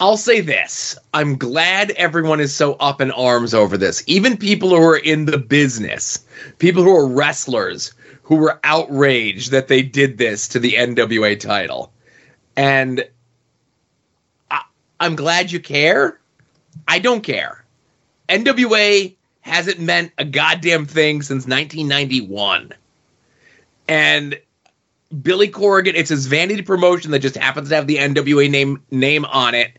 I'll 0.02 0.18
say 0.18 0.42
this. 0.42 0.98
I'm 1.14 1.38
glad 1.38 1.92
everyone 1.92 2.42
is 2.42 2.54
so 2.54 2.74
up 2.76 3.00
in 3.00 3.12
arms 3.12 3.54
over 3.54 3.78
this. 3.78 4.04
Even 4.08 4.36
people 4.36 4.70
who 4.70 4.84
are 4.84 4.98
in 4.98 5.26
the 5.26 5.38
business, 5.38 6.26
people 6.58 6.84
who 6.84 6.96
are 6.96 7.08
wrestlers, 7.08 7.94
who 8.24 8.36
were 8.36 8.60
outraged 8.64 9.52
that 9.52 9.70
they 9.70 9.82
did 9.84 10.18
this 10.18 10.48
to 10.50 10.60
the 10.60 10.74
NWA 10.74 11.40
title. 11.40 11.94
And 12.58 13.08
I, 14.50 14.64
I'm 15.00 15.16
glad 15.16 15.52
you 15.52 15.60
care. 15.62 16.20
I 16.88 17.00
don't 17.00 17.22
care. 17.22 17.61
NWA 18.32 19.16
hasn't 19.42 19.80
meant 19.80 20.12
a 20.18 20.26
goddamn 20.26 20.86
thing 20.86 21.22
since 21.22 21.46
1991. 21.46 22.74
And 23.88 24.40
Billy 25.22 25.50
Corrigan, 25.50 25.96
it's 25.96 26.10
his 26.10 26.28
vanity 26.28 26.62
promotion 26.62 27.12
that 27.12 27.20
just 27.20 27.36
happens 27.36 27.70
to 27.70 27.76
have 27.76 27.88
the 27.88 27.98
NWA 27.98 28.50
name 28.50 28.82
name 28.90 29.26
on 29.26 29.54
it. 29.54 29.78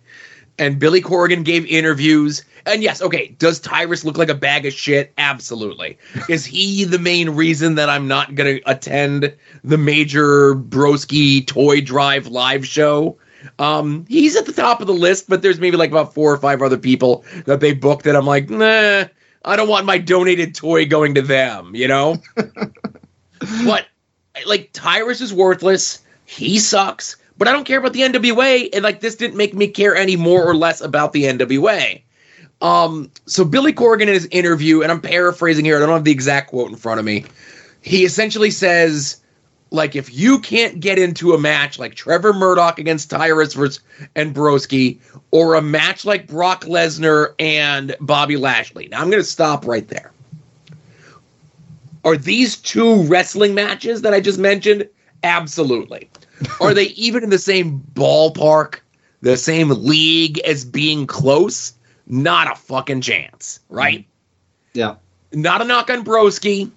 And 0.58 0.78
Billy 0.78 1.00
Corrigan 1.00 1.44
gave 1.44 1.64
interviews. 1.66 2.44
And 2.66 2.82
yes, 2.82 3.00
okay, 3.00 3.28
does 3.38 3.58
Tyrus 3.58 4.04
look 4.04 4.18
like 4.18 4.28
a 4.28 4.34
bag 4.34 4.66
of 4.66 4.74
shit? 4.74 5.12
Absolutely. 5.16 5.98
Is 6.28 6.44
he 6.44 6.84
the 6.84 6.98
main 6.98 7.30
reason 7.30 7.74
that 7.76 7.88
I'm 7.88 8.06
not 8.06 8.34
going 8.34 8.58
to 8.58 8.70
attend 8.70 9.34
the 9.64 9.78
major 9.78 10.54
Broski 10.54 11.44
Toy 11.46 11.80
Drive 11.80 12.26
live 12.26 12.66
show? 12.66 13.16
Um, 13.58 14.06
he's 14.08 14.36
at 14.36 14.46
the 14.46 14.52
top 14.52 14.80
of 14.80 14.86
the 14.86 14.94
list, 14.94 15.28
but 15.28 15.42
there's 15.42 15.60
maybe 15.60 15.76
like 15.76 15.90
about 15.90 16.14
four 16.14 16.32
or 16.32 16.38
five 16.38 16.62
other 16.62 16.78
people 16.78 17.24
that 17.46 17.60
they 17.60 17.72
booked 17.72 18.04
that 18.04 18.16
I'm 18.16 18.26
like, 18.26 18.50
nah, 18.50 19.04
I 19.44 19.56
don't 19.56 19.68
want 19.68 19.86
my 19.86 19.98
donated 19.98 20.54
toy 20.54 20.86
going 20.86 21.14
to 21.14 21.22
them, 21.22 21.74
you 21.74 21.88
know? 21.88 22.16
but 23.64 23.86
like 24.46 24.70
Tyrus 24.72 25.20
is 25.20 25.32
worthless. 25.32 26.02
He 26.24 26.58
sucks. 26.58 27.16
But 27.38 27.48
I 27.48 27.52
don't 27.52 27.64
care 27.64 27.78
about 27.78 27.92
the 27.92 28.02
NWA, 28.02 28.68
and 28.72 28.84
like 28.84 29.00
this 29.00 29.16
didn't 29.16 29.36
make 29.36 29.54
me 29.54 29.66
care 29.66 29.96
any 29.96 30.16
more 30.16 30.44
or 30.44 30.54
less 30.54 30.80
about 30.80 31.12
the 31.12 31.24
NWA. 31.24 32.02
Um, 32.60 33.10
so 33.26 33.44
Billy 33.44 33.72
Corgan 33.72 34.02
in 34.02 34.08
his 34.08 34.26
interview, 34.26 34.82
and 34.82 34.92
I'm 34.92 35.00
paraphrasing 35.00 35.64
here, 35.64 35.76
I 35.76 35.80
don't 35.80 35.88
have 35.88 36.04
the 36.04 36.12
exact 36.12 36.50
quote 36.50 36.70
in 36.70 36.76
front 36.76 37.00
of 37.00 37.04
me. 37.04 37.24
He 37.80 38.04
essentially 38.04 38.50
says 38.50 39.21
like 39.72 39.96
if 39.96 40.12
you 40.12 40.38
can't 40.38 40.80
get 40.80 40.98
into 40.98 41.32
a 41.32 41.38
match 41.38 41.78
like 41.78 41.94
Trevor 41.94 42.32
Murdoch 42.32 42.78
against 42.78 43.10
Tyrus 43.10 43.54
versus 43.54 43.80
and 44.14 44.34
Broski, 44.34 45.00
or 45.30 45.54
a 45.54 45.62
match 45.62 46.04
like 46.04 46.26
Brock 46.26 46.64
Lesnar 46.64 47.34
and 47.38 47.96
Bobby 48.00 48.36
Lashley. 48.36 48.88
Now 48.88 49.00
I'm 49.00 49.10
going 49.10 49.22
to 49.22 49.28
stop 49.28 49.66
right 49.66 49.86
there. 49.88 50.12
Are 52.04 52.16
these 52.16 52.56
two 52.56 53.02
wrestling 53.04 53.54
matches 53.54 54.02
that 54.02 54.12
I 54.12 54.20
just 54.20 54.38
mentioned? 54.38 54.88
Absolutely. 55.22 56.10
Are 56.60 56.74
they 56.74 56.86
even 56.86 57.22
in 57.22 57.30
the 57.30 57.38
same 57.38 57.80
ballpark, 57.94 58.80
the 59.20 59.36
same 59.36 59.68
league 59.70 60.38
as 60.40 60.64
being 60.64 61.06
close? 61.06 61.74
Not 62.08 62.50
a 62.50 62.56
fucking 62.56 63.02
chance, 63.02 63.60
right? 63.68 64.04
Yeah. 64.74 64.96
Not 65.32 65.62
a 65.62 65.64
knock 65.64 65.90
on 65.90 66.04
Broski 66.04 66.72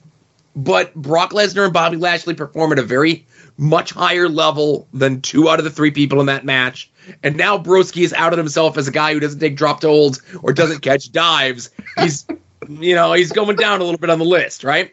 but 0.55 0.93
Brock 0.95 1.31
Lesnar 1.31 1.65
and 1.65 1.73
Bobby 1.73 1.97
Lashley 1.97 2.33
perform 2.33 2.71
at 2.71 2.79
a 2.79 2.83
very 2.83 3.25
much 3.57 3.91
higher 3.91 4.29
level 4.29 4.87
than 4.93 5.21
two 5.21 5.49
out 5.49 5.59
of 5.59 5.65
the 5.65 5.71
three 5.71 5.91
people 5.91 6.19
in 6.19 6.25
that 6.27 6.45
match. 6.45 6.89
And 7.23 7.35
now 7.35 7.57
Broski 7.57 8.03
is 8.03 8.13
outed 8.13 8.37
himself 8.37 8.77
as 8.77 8.87
a 8.87 8.91
guy 8.91 9.13
who 9.13 9.19
doesn't 9.19 9.39
take 9.39 9.55
drop 9.55 9.81
to 9.81 9.87
holds 9.87 10.21
or 10.41 10.53
doesn't 10.53 10.79
catch 10.81 11.11
dives. 11.11 11.69
He's, 11.99 12.25
you 12.69 12.95
know, 12.95 13.13
he's 13.13 13.31
going 13.31 13.55
down 13.57 13.81
a 13.81 13.83
little 13.83 13.99
bit 13.99 14.09
on 14.09 14.19
the 14.19 14.25
list, 14.25 14.63
right? 14.63 14.91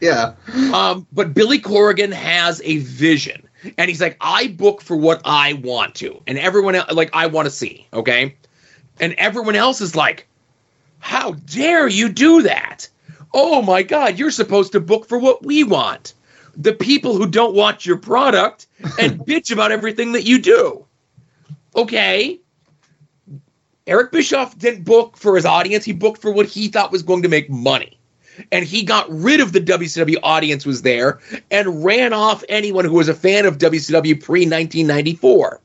Yeah. 0.00 0.34
Um, 0.74 1.06
but 1.12 1.32
Billy 1.32 1.58
Corrigan 1.58 2.12
has 2.12 2.60
a 2.64 2.78
vision, 2.78 3.48
and 3.78 3.88
he's 3.88 4.00
like, 4.00 4.16
I 4.20 4.48
book 4.48 4.82
for 4.82 4.96
what 4.96 5.22
I 5.24 5.54
want 5.54 5.94
to, 5.96 6.20
and 6.26 6.38
everyone 6.38 6.74
else, 6.74 6.92
like, 6.92 7.10
I 7.14 7.26
want 7.26 7.46
to 7.46 7.50
see, 7.50 7.86
okay? 7.94 8.36
And 9.00 9.14
everyone 9.14 9.56
else 9.56 9.80
is 9.80 9.96
like, 9.96 10.26
How 10.98 11.32
dare 11.32 11.88
you 11.88 12.10
do 12.10 12.42
that? 12.42 12.88
Oh 13.36 13.60
my 13.60 13.82
God, 13.82 14.18
you're 14.18 14.30
supposed 14.30 14.72
to 14.72 14.80
book 14.80 15.06
for 15.06 15.18
what 15.18 15.44
we 15.44 15.62
want. 15.62 16.14
The 16.56 16.72
people 16.72 17.16
who 17.16 17.26
don't 17.26 17.54
watch 17.54 17.84
your 17.84 17.98
product 17.98 18.66
and 18.98 19.20
bitch 19.26 19.52
about 19.52 19.70
everything 19.70 20.12
that 20.12 20.24
you 20.24 20.40
do. 20.40 20.86
Okay. 21.76 22.40
Eric 23.86 24.10
Bischoff 24.10 24.58
didn't 24.58 24.84
book 24.84 25.18
for 25.18 25.36
his 25.36 25.44
audience, 25.44 25.84
he 25.84 25.92
booked 25.92 26.20
for 26.20 26.32
what 26.32 26.46
he 26.46 26.68
thought 26.68 26.90
was 26.90 27.02
going 27.02 27.22
to 27.22 27.28
make 27.28 27.48
money. 27.50 28.00
And 28.50 28.64
he 28.64 28.82
got 28.82 29.06
rid 29.10 29.40
of 29.40 29.52
the 29.52 29.60
WCW 29.60 30.16
audience 30.22 30.66
was 30.66 30.82
there 30.82 31.20
and 31.50 31.84
ran 31.84 32.12
off 32.12 32.42
anyone 32.48 32.84
who 32.84 32.94
was 32.94 33.08
a 33.08 33.14
fan 33.14 33.46
of 33.46 33.58
WCW 33.58 34.22
pre 34.22 34.40
1994. 34.40 35.60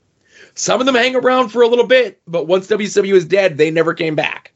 Some 0.55 0.81
of 0.81 0.85
them 0.85 0.95
hang 0.95 1.15
around 1.15 1.49
for 1.49 1.61
a 1.61 1.67
little 1.67 1.87
bit, 1.87 2.21
but 2.27 2.47
once 2.47 2.67
WCW 2.67 3.13
is 3.13 3.25
dead, 3.25 3.57
they 3.57 3.71
never 3.71 3.93
came 3.93 4.15
back. 4.15 4.50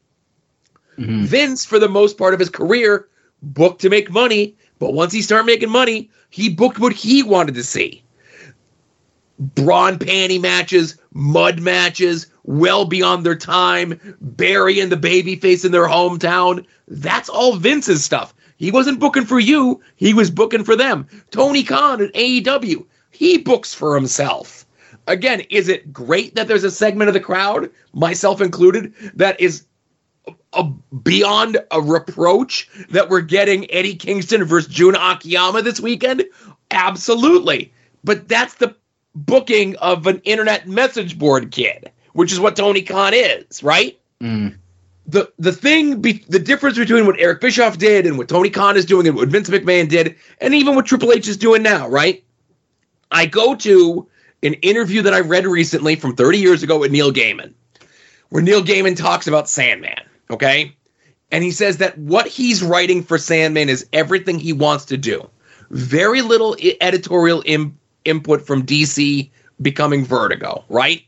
Mm-hmm. 0.98 1.24
Vince, 1.24 1.64
for 1.64 1.78
the 1.78 1.88
most 1.88 2.18
part 2.18 2.34
of 2.34 2.40
his 2.40 2.50
career, 2.50 3.08
booked 3.42 3.80
to 3.82 3.90
make 3.90 4.10
money, 4.10 4.54
but 4.78 4.94
once 4.94 5.12
he 5.12 5.22
started 5.22 5.46
making 5.46 5.70
money, 5.70 6.10
he 6.30 6.48
booked 6.48 6.78
what 6.78 6.92
he 6.92 7.22
wanted 7.22 7.54
to 7.54 7.64
see. 7.64 8.02
Braun 9.38 9.98
panty 9.98 10.40
matches, 10.40 10.96
mud 11.12 11.60
matches, 11.60 12.26
well 12.44 12.86
beyond 12.86 13.24
their 13.24 13.36
time, 13.36 14.16
Barry 14.20 14.80
and 14.80 14.90
the 14.90 14.96
babyface 14.96 15.64
in 15.64 15.72
their 15.72 15.86
hometown. 15.86 16.64
That's 16.88 17.28
all 17.28 17.56
Vince's 17.56 18.04
stuff. 18.04 18.34
He 18.56 18.70
wasn't 18.70 19.00
booking 19.00 19.26
for 19.26 19.38
you, 19.38 19.82
he 19.96 20.14
was 20.14 20.30
booking 20.30 20.64
for 20.64 20.76
them. 20.76 21.06
Tony 21.30 21.62
Khan 21.62 22.00
at 22.00 22.14
AEW, 22.14 22.86
he 23.10 23.36
books 23.38 23.74
for 23.74 23.94
himself. 23.94 24.64
Again, 25.06 25.42
is 25.50 25.68
it 25.68 25.92
great 25.92 26.34
that 26.34 26.48
there's 26.48 26.64
a 26.64 26.70
segment 26.70 27.08
of 27.08 27.14
the 27.14 27.20
crowd, 27.20 27.70
myself 27.92 28.40
included, 28.40 28.94
that 29.14 29.38
is 29.40 29.66
a, 30.52 30.64
beyond 30.64 31.58
a 31.70 31.80
reproach 31.80 32.68
that 32.90 33.08
we're 33.08 33.20
getting 33.20 33.70
Eddie 33.70 33.94
Kingston 33.94 34.44
versus 34.44 34.72
Jun 34.72 34.94
Akiyama 34.94 35.62
this 35.62 35.80
weekend? 35.80 36.24
Absolutely. 36.70 37.72
But 38.04 38.28
that's 38.28 38.54
the 38.54 38.74
booking 39.14 39.76
of 39.76 40.06
an 40.06 40.20
internet 40.24 40.68
message 40.68 41.18
board 41.18 41.50
kid, 41.50 41.90
which 42.12 42.32
is 42.32 42.40
what 42.40 42.56
Tony 42.56 42.82
Khan 42.82 43.14
is, 43.14 43.62
right? 43.62 43.98
Mm. 44.20 44.56
The 45.08 45.32
the 45.38 45.52
thing, 45.52 46.00
be, 46.00 46.24
the 46.28 46.38
difference 46.38 46.78
between 46.78 47.06
what 47.06 47.18
Eric 47.20 47.40
Bischoff 47.40 47.78
did 47.78 48.06
and 48.06 48.18
what 48.18 48.28
Tony 48.28 48.50
Khan 48.50 48.76
is 48.76 48.84
doing 48.84 49.06
and 49.06 49.16
what 49.16 49.28
Vince 49.28 49.48
McMahon 49.48 49.88
did, 49.88 50.16
and 50.40 50.54
even 50.54 50.74
what 50.74 50.86
Triple 50.86 51.12
H 51.12 51.28
is 51.28 51.36
doing 51.36 51.62
now, 51.62 51.88
right? 51.88 52.24
I 53.12 53.26
go 53.26 53.54
to 53.54 54.08
an 54.42 54.54
interview 54.54 55.02
that 55.02 55.14
I 55.14 55.20
read 55.20 55.46
recently 55.46 55.94
from 55.94 56.16
30 56.16 56.38
years 56.38 56.62
ago 56.64 56.78
with 56.78 56.90
Neil 56.90 57.12
Gaiman, 57.12 57.54
where 58.30 58.42
Neil 58.42 58.62
Gaiman 58.62 58.96
talks 58.96 59.28
about 59.28 59.48
Sandman 59.48 60.05
Okay. 60.30 60.74
And 61.30 61.42
he 61.42 61.50
says 61.50 61.78
that 61.78 61.98
what 61.98 62.26
he's 62.26 62.62
writing 62.62 63.02
for 63.02 63.18
Sandman 63.18 63.68
is 63.68 63.86
everything 63.92 64.38
he 64.38 64.52
wants 64.52 64.84
to 64.86 64.96
do. 64.96 65.28
Very 65.70 66.22
little 66.22 66.56
editorial 66.80 67.42
Im- 67.46 67.78
input 68.04 68.46
from 68.46 68.64
DC 68.64 69.28
becoming 69.60 70.04
Vertigo, 70.04 70.64
right? 70.68 71.02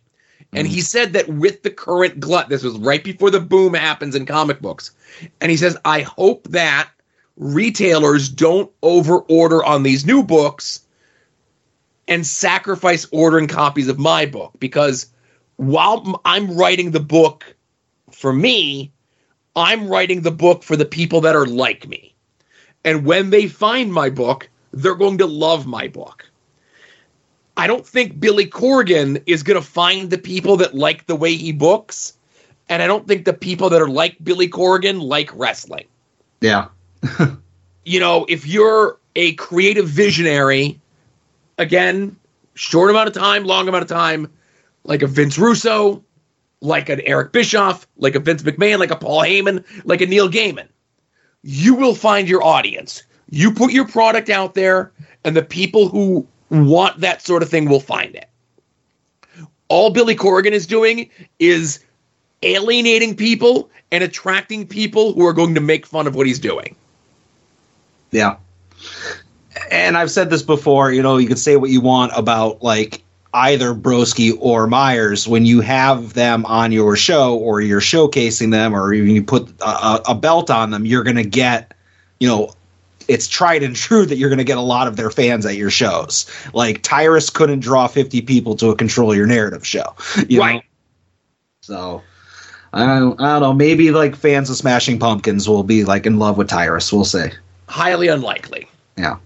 And 0.52 0.66
mm-hmm. 0.66 0.74
he 0.74 0.80
said 0.80 1.12
that 1.12 1.28
with 1.28 1.62
the 1.62 1.70
current 1.70 2.18
glut, 2.18 2.48
this 2.48 2.64
was 2.64 2.76
right 2.78 3.02
before 3.04 3.30
the 3.30 3.40
boom 3.40 3.74
happens 3.74 4.14
in 4.14 4.26
comic 4.26 4.60
books. 4.60 4.90
And 5.40 5.50
he 5.50 5.56
says, 5.56 5.76
I 5.84 6.00
hope 6.00 6.48
that 6.48 6.88
retailers 7.36 8.28
don't 8.28 8.70
over 8.82 9.18
order 9.18 9.64
on 9.64 9.84
these 9.84 10.04
new 10.04 10.22
books 10.22 10.80
and 12.08 12.26
sacrifice 12.26 13.06
ordering 13.12 13.46
copies 13.46 13.88
of 13.88 13.98
my 13.98 14.26
book 14.26 14.52
because 14.58 15.06
while 15.56 16.20
I'm 16.24 16.56
writing 16.56 16.90
the 16.90 17.00
book 17.00 17.54
for 18.10 18.32
me, 18.32 18.90
I'm 19.58 19.88
writing 19.88 20.22
the 20.22 20.30
book 20.30 20.62
for 20.62 20.76
the 20.76 20.84
people 20.84 21.20
that 21.22 21.34
are 21.34 21.46
like 21.46 21.88
me. 21.88 22.14
And 22.84 23.04
when 23.04 23.30
they 23.30 23.48
find 23.48 23.92
my 23.92 24.08
book, 24.08 24.48
they're 24.72 24.94
going 24.94 25.18
to 25.18 25.26
love 25.26 25.66
my 25.66 25.88
book. 25.88 26.24
I 27.56 27.66
don't 27.66 27.84
think 27.84 28.20
Billy 28.20 28.46
Corgan 28.46 29.20
is 29.26 29.42
going 29.42 29.60
to 29.60 29.66
find 29.66 30.10
the 30.10 30.18
people 30.18 30.58
that 30.58 30.74
like 30.74 31.06
the 31.06 31.16
way 31.16 31.34
he 31.34 31.50
books. 31.50 32.16
And 32.68 32.82
I 32.82 32.86
don't 32.86 33.08
think 33.08 33.24
the 33.24 33.32
people 33.32 33.68
that 33.70 33.82
are 33.82 33.88
like 33.88 34.16
Billy 34.22 34.48
Corgan 34.48 35.02
like 35.02 35.30
wrestling. 35.34 35.86
Yeah. 36.40 36.68
You 37.88 38.00
know, 38.00 38.26
if 38.28 38.46
you're 38.46 38.98
a 39.16 39.32
creative 39.36 39.88
visionary, 39.88 40.78
again, 41.56 42.16
short 42.52 42.90
amount 42.90 43.08
of 43.08 43.14
time, 43.14 43.44
long 43.44 43.66
amount 43.66 43.80
of 43.80 43.88
time, 43.88 44.30
like 44.84 45.00
a 45.00 45.06
Vince 45.06 45.38
Russo, 45.38 46.04
like 46.60 46.88
an 46.88 47.00
Eric 47.00 47.32
Bischoff, 47.32 47.86
like 47.96 48.14
a 48.14 48.20
Vince 48.20 48.42
McMahon, 48.42 48.78
like 48.78 48.90
a 48.90 48.96
Paul 48.96 49.22
Heyman, 49.22 49.64
like 49.84 50.00
a 50.00 50.06
Neil 50.06 50.28
Gaiman, 50.28 50.68
you 51.42 51.74
will 51.74 51.94
find 51.94 52.28
your 52.28 52.42
audience. 52.42 53.02
You 53.30 53.52
put 53.52 53.72
your 53.72 53.86
product 53.86 54.30
out 54.30 54.54
there, 54.54 54.92
and 55.24 55.36
the 55.36 55.42
people 55.42 55.88
who 55.88 56.26
want 56.50 57.00
that 57.00 57.22
sort 57.22 57.42
of 57.42 57.48
thing 57.48 57.68
will 57.68 57.80
find 57.80 58.14
it. 58.14 58.28
All 59.68 59.90
Billy 59.90 60.14
Corrigan 60.14 60.54
is 60.54 60.66
doing 60.66 61.10
is 61.38 61.84
alienating 62.42 63.14
people 63.14 63.70
and 63.90 64.02
attracting 64.02 64.66
people 64.66 65.12
who 65.12 65.26
are 65.26 65.32
going 65.32 65.54
to 65.54 65.60
make 65.60 65.86
fun 65.86 66.06
of 66.06 66.14
what 66.14 66.26
he's 66.26 66.38
doing. 66.38 66.74
Yeah. 68.10 68.36
And 69.70 69.96
I've 69.96 70.10
said 70.10 70.30
this 70.30 70.42
before, 70.42 70.92
you 70.92 71.02
know, 71.02 71.18
you 71.18 71.28
can 71.28 71.36
say 71.36 71.56
what 71.56 71.70
you 71.70 71.80
want 71.80 72.12
about 72.16 72.62
like 72.62 73.02
either 73.34 73.74
Broski 73.74 74.32
or 74.40 74.66
Myers 74.66 75.28
when 75.28 75.44
you 75.44 75.60
have 75.60 76.14
them 76.14 76.46
on 76.46 76.72
your 76.72 76.96
show 76.96 77.36
or 77.36 77.60
you're 77.60 77.80
showcasing 77.80 78.50
them 78.50 78.74
or 78.74 78.92
even 78.94 79.10
you 79.10 79.22
put 79.22 79.48
a, 79.60 79.64
a- 79.68 80.02
a 80.08 80.14
belt 80.14 80.50
on 80.50 80.70
them, 80.70 80.86
you're 80.86 81.02
going 81.04 81.16
to 81.16 81.24
get, 81.24 81.74
you 82.20 82.26
know, 82.28 82.50
it's 83.06 83.26
tried 83.28 83.62
and 83.62 83.74
true 83.76 84.04
that 84.06 84.16
you're 84.16 84.28
going 84.28 84.38
to 84.38 84.44
get 84.44 84.58
a 84.58 84.62
lot 84.62 84.86
of 84.88 84.96
their 84.96 85.10
fans 85.10 85.46
at 85.46 85.56
your 85.56 85.70
shows. 85.70 86.26
Like 86.52 86.82
Tyrus 86.82 87.30
couldn't 87.30 87.60
draw 87.60 87.86
50 87.86 88.20
people 88.22 88.54
to 88.56 88.68
a 88.70 88.76
control 88.76 89.14
your 89.14 89.26
narrative 89.26 89.66
show. 89.66 89.94
You 90.28 90.40
Right. 90.40 90.54
Know? 90.56 90.60
So 91.62 92.02
I 92.72 92.84
don't, 92.86 93.20
I 93.20 93.32
don't 93.32 93.42
know. 93.42 93.52
Maybe 93.54 93.90
like 93.90 94.14
fans 94.16 94.50
of 94.50 94.56
Smashing 94.56 94.98
Pumpkins 94.98 95.48
will 95.48 95.62
be 95.64 95.84
like 95.84 96.04
in 96.06 96.18
love 96.18 96.36
with 96.38 96.48
Tyrus. 96.48 96.92
We'll 96.92 97.04
see. 97.04 97.28
Highly 97.68 98.08
unlikely. 98.08 98.68
Yeah. 98.96 99.12
All 99.12 99.20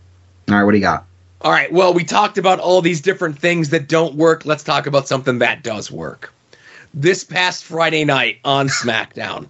right. 0.49 0.62
What 0.65 0.73
do 0.73 0.77
you 0.79 0.83
got? 0.83 1.07
All 1.42 1.50
right. 1.50 1.72
Well, 1.72 1.92
we 1.92 2.05
talked 2.05 2.38
about 2.38 2.61
all 2.61 2.81
these 2.81 3.00
different 3.00 3.37
things 3.37 3.70
that 3.70 3.88
don't 3.88 4.14
work. 4.14 4.46
Let's 4.46 4.62
talk 4.62 4.87
about 4.87 5.09
something 5.09 5.40
that 5.40 5.64
does 5.64 5.90
work. 5.90 6.33
This 6.94 7.24
past 7.24 7.64
Friday 7.64 8.05
night 8.05 8.38
on 8.44 8.68
SmackDown, 8.68 9.48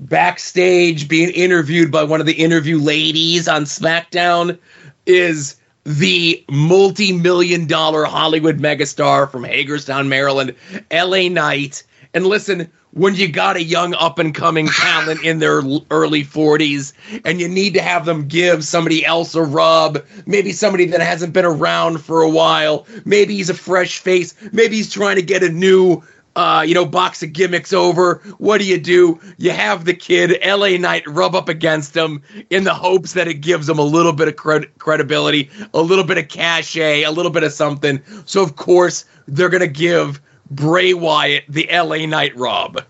backstage 0.00 1.08
being 1.08 1.30
interviewed 1.30 1.90
by 1.90 2.02
one 2.02 2.20
of 2.20 2.26
the 2.26 2.34
interview 2.34 2.78
ladies 2.78 3.48
on 3.48 3.64
SmackDown 3.64 4.58
is 5.06 5.56
the 5.84 6.44
multi 6.50 7.12
million 7.12 7.66
dollar 7.66 8.04
Hollywood 8.04 8.58
megastar 8.58 9.30
from 9.30 9.44
Hagerstown, 9.44 10.10
Maryland, 10.10 10.54
LA 10.90 11.28
Knight. 11.28 11.84
And 12.12 12.26
listen, 12.26 12.70
when 12.94 13.16
you 13.16 13.28
got 13.28 13.56
a 13.56 13.62
young 13.62 13.92
up 13.94 14.18
and 14.18 14.34
coming 14.34 14.68
talent 14.68 15.22
in 15.24 15.40
their 15.40 15.62
early 15.90 16.24
40s 16.24 16.92
and 17.24 17.40
you 17.40 17.48
need 17.48 17.74
to 17.74 17.82
have 17.82 18.04
them 18.04 18.28
give 18.28 18.64
somebody 18.64 19.04
else 19.04 19.34
a 19.34 19.42
rub, 19.42 20.04
maybe 20.26 20.52
somebody 20.52 20.86
that 20.86 21.00
hasn't 21.00 21.32
been 21.32 21.44
around 21.44 22.00
for 22.00 22.22
a 22.22 22.30
while, 22.30 22.86
maybe 23.04 23.34
he's 23.34 23.50
a 23.50 23.54
fresh 23.54 23.98
face, 23.98 24.34
maybe 24.52 24.76
he's 24.76 24.92
trying 24.92 25.16
to 25.16 25.22
get 25.22 25.42
a 25.42 25.48
new 25.48 26.02
uh, 26.36 26.64
you 26.66 26.74
know, 26.74 26.84
box 26.84 27.22
of 27.22 27.32
gimmicks 27.32 27.72
over. 27.72 28.16
What 28.38 28.58
do 28.58 28.64
you 28.66 28.78
do? 28.78 29.20
You 29.38 29.52
have 29.52 29.84
the 29.84 29.94
kid, 29.94 30.36
LA 30.44 30.76
Knight, 30.78 31.06
rub 31.06 31.34
up 31.34 31.48
against 31.48 31.96
him 31.96 32.22
in 32.50 32.64
the 32.64 32.74
hopes 32.74 33.12
that 33.12 33.28
it 33.28 33.34
gives 33.34 33.68
him 33.68 33.78
a 33.78 33.84
little 33.84 34.12
bit 34.12 34.26
of 34.26 34.34
cred- 34.34 34.68
credibility, 34.78 35.48
a 35.72 35.80
little 35.80 36.04
bit 36.04 36.18
of 36.18 36.26
cachet, 36.26 37.04
a 37.04 37.12
little 37.12 37.30
bit 37.30 37.44
of 37.44 37.52
something. 37.52 38.02
So, 38.24 38.42
of 38.42 38.56
course, 38.56 39.04
they're 39.28 39.48
going 39.48 39.60
to 39.60 39.68
give 39.68 40.20
Bray 40.50 40.94
Wyatt 40.94 41.44
the 41.48 41.68
LA 41.72 42.06
Knight 42.06 42.36
Rob. 42.36 42.82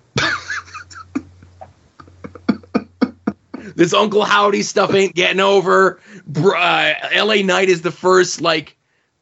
this 3.77 3.93
Uncle 3.95 4.25
Howdy 4.25 4.63
stuff 4.63 4.95
ain't 4.95 5.15
getting 5.15 5.41
over. 5.41 6.01
Uh, 6.37 6.93
LA 7.17 7.43
Knight 7.43 7.69
is 7.69 7.83
the 7.83 7.93
first, 7.93 8.41
like, 8.41 8.77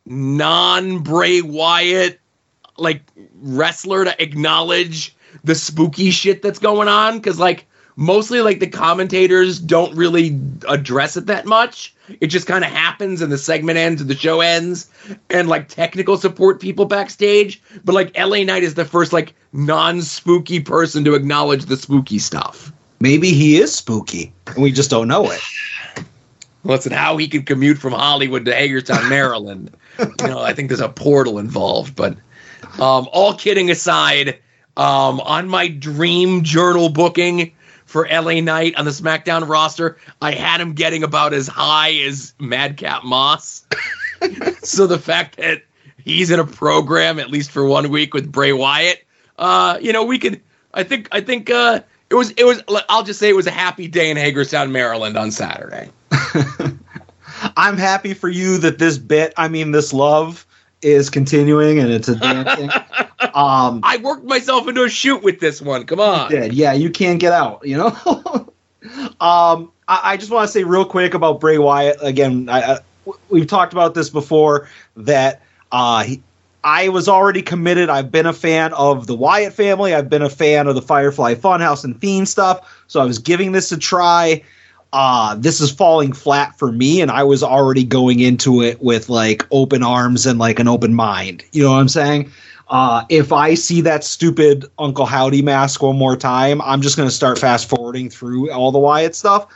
non 0.07 1.01
Bray 1.01 1.42
Wyatt 1.42 2.18
like 2.77 3.03
wrestler 3.40 4.05
to 4.05 4.23
acknowledge 4.23 5.14
the 5.45 5.55
spooky 5.55 6.11
shit 6.11 6.42
that's 6.42 6.59
going 6.59 6.88
on 6.88 7.18
because 7.18 7.38
like 7.38 7.66
mostly 7.97 8.40
like 8.40 8.61
the 8.61 8.66
commentators 8.66 9.59
don't 9.59 9.95
really 9.97 10.38
address 10.68 11.16
it 11.16 11.27
that 11.27 11.47
much 11.47 11.95
it 12.20 12.29
just 12.29 12.46
kind 12.46 12.64
of 12.64 12.70
happens 12.70 13.20
and 13.20 13.33
the 13.33 13.38
segment 13.38 13.79
ends 13.79 14.01
and 14.01 14.11
the 14.11 14.16
show 14.16 14.40
ends 14.40 14.90
and 15.31 15.48
like 15.48 15.68
technical 15.68 16.16
support 16.16 16.61
people 16.61 16.85
backstage 16.85 17.62
but 17.85 17.94
like 17.94 18.16
la 18.18 18.42
knight 18.42 18.62
is 18.62 18.75
the 18.75 18.85
first 18.85 19.12
like 19.12 19.35
non-spooky 19.53 20.61
person 20.61 21.05
to 21.05 21.14
acknowledge 21.14 21.66
the 21.66 21.77
spooky 21.77 22.18
stuff 22.18 22.72
Maybe 23.03 23.33
he 23.33 23.61
is 23.61 23.75
spooky, 23.75 24.33
and 24.46 24.62
we 24.62 24.70
just 24.70 24.88
don't 24.88 25.09
know 25.09 25.29
it. 25.29 25.40
listen 26.64 26.92
how 26.92 27.16
he 27.16 27.27
could 27.27 27.46
commute 27.46 27.77
from 27.77 27.92
hollywood 27.92 28.44
to 28.44 28.55
hagerstown 28.55 29.09
maryland 29.09 29.77
you 29.98 30.29
know 30.29 30.38
i 30.38 30.53
think 30.53 30.68
there's 30.68 30.81
a 30.81 30.88
portal 30.88 31.40
involved 31.40 31.96
but 31.96 32.16
um, 32.75 33.09
all 33.12 33.35
kidding 33.35 33.68
aside 33.68 34.38
um, 34.77 35.20
on 35.20 35.48
my 35.48 35.66
dream 35.66 36.44
journal 36.44 36.88
booking 36.88 37.53
for 37.93 38.09
la 38.11 38.41
knight 38.41 38.75
on 38.77 38.87
the 38.87 38.91
smackdown 38.91 39.47
roster. 39.47 39.99
I 40.21 40.33
had 40.33 40.61
him 40.61 40.73
getting 40.73 41.05
about 41.05 41.35
as 41.35 41.47
high 41.47 41.93
as 41.93 42.35
madcap 42.41 43.05
moss. 43.05 43.67
So 44.63 44.87
the 44.87 45.01
fact 45.01 45.39
that 45.39 45.65
he's 45.97 46.31
in 46.31 46.39
a 46.39 46.47
program 46.47 47.19
at 47.19 47.29
least 47.29 47.51
for 47.51 47.67
one 47.67 47.91
week 47.91 48.15
with 48.15 48.31
bray 48.31 48.53
wyatt 48.53 49.03
uh, 49.37 49.79
you 49.81 49.93
know 49.93 50.05
we 50.05 50.17
could 50.17 50.41
i 50.75 50.85
think 50.85 51.09
i 51.11 51.21
think 51.21 51.51
uh, 51.51 51.81
it 52.09 52.15
was 52.15 52.31
it 52.37 52.45
was 52.45 52.63
i'll 52.89 53.03
just 53.03 53.19
say 53.19 53.29
it 53.29 53.35
was 53.35 53.49
a 53.49 53.51
happy 53.51 53.89
day 53.89 54.13
in 54.13 54.17
hagerstown 54.17 54.71
maryland 54.71 55.17
on 55.17 55.33
saturday. 55.33 55.91
I'm 57.57 57.77
happy 57.77 58.15
for 58.15 58.29
you 58.29 58.59
that 58.59 58.79
this 58.79 58.99
bit, 58.99 59.33
I 59.37 59.49
mean, 59.49 59.73
this 59.73 59.93
love 59.93 60.47
is 60.83 61.11
continuing 61.11 61.79
and 61.79 61.90
it's 61.90 62.09
advancing. 62.09 62.71
um, 63.35 63.81
I 63.83 63.99
worked 64.03 64.25
myself 64.25 64.68
into 64.68 64.85
a 64.85 64.88
shoot 64.88 65.23
with 65.23 65.40
this 65.40 65.62
one. 65.62 65.85
Come 65.85 66.01
on. 66.01 66.31
did. 66.31 66.53
Yeah, 66.53 66.73
you 66.73 66.90
can't 66.90 67.21
get 67.21 67.33
out, 67.33 67.66
you 67.66 67.77
know? 67.77 67.88
um, 69.21 69.73
I, 69.88 70.01
I 70.12 70.16
just 70.16 70.31
want 70.31 70.47
to 70.47 70.53
say 70.53 70.64
real 70.64 70.85
quick 70.85 71.14
about 71.14 71.40
Bray 71.40 71.59
Wyatt. 71.59 71.99
Again, 72.03 72.49
I, 72.49 72.75
I, 72.75 72.79
we've 73.29 73.47
talked 73.47 73.73
about 73.73 73.95
this 73.95 74.11
before 74.11 74.68
that 74.97 75.42
uh, 75.71 76.05
he, 76.05 76.23
I 76.64 76.88
was 76.88 77.09
already 77.09 77.42
committed. 77.42 77.88
I've 77.88 78.11
been 78.11 78.27
a 78.27 78.33
fan 78.33 78.73
of 78.75 79.07
the 79.07 79.14
Wyatt 79.14 79.53
family. 79.53 79.95
I've 79.95 80.09
been 80.09 80.23
a 80.23 80.31
fan 80.31 80.66
of 80.66 80.75
the 80.75 80.83
Firefly 80.83 81.35
Funhouse 81.35 81.85
and 81.85 81.99
Fiend 82.01 82.29
stuff. 82.29 82.85
So 82.87 83.01
I 83.01 83.05
was 83.05 83.18
giving 83.18 83.53
this 83.53 83.73
a 83.73 83.79
try. 83.79 84.42
Uh, 84.93 85.35
this 85.37 85.61
is 85.61 85.71
falling 85.71 86.13
flat 86.13 86.59
for 86.59 86.71
me, 86.71 87.01
and 87.01 87.11
I 87.11 87.23
was 87.25 87.43
already 87.43 87.85
going 87.85 88.21
into 88.21 88.63
it 88.63 88.83
with 88.83 89.09
like 89.09 89.47
open 89.51 89.83
arms 89.83 90.27
and 90.27 90.39
like 90.39 90.59
an 90.59 90.69
open 90.69 90.95
mind. 90.95 91.43
You 91.53 91.63
know 91.63 91.73
what 91.73 91.79
I'm 91.79 91.89
saying? 91.89 92.31
Uh, 92.69 93.05
if 93.09 93.33
I 93.33 93.55
see 93.55 93.81
that 93.83 94.05
stupid 94.05 94.65
Uncle 94.79 95.05
Howdy 95.05 95.43
mask 95.43 95.83
one 95.83 95.97
more 95.97 96.17
time, 96.17 96.61
I'm 96.63 96.81
just 96.81 96.97
going 96.97 97.09
to 97.09 97.15
start 97.15 97.39
fast 97.39 97.69
forwarding 97.69 98.09
through 98.09 98.51
all 98.51 98.73
the 98.73 98.79
Wyatt 98.79 99.15
stuff. 99.15 99.47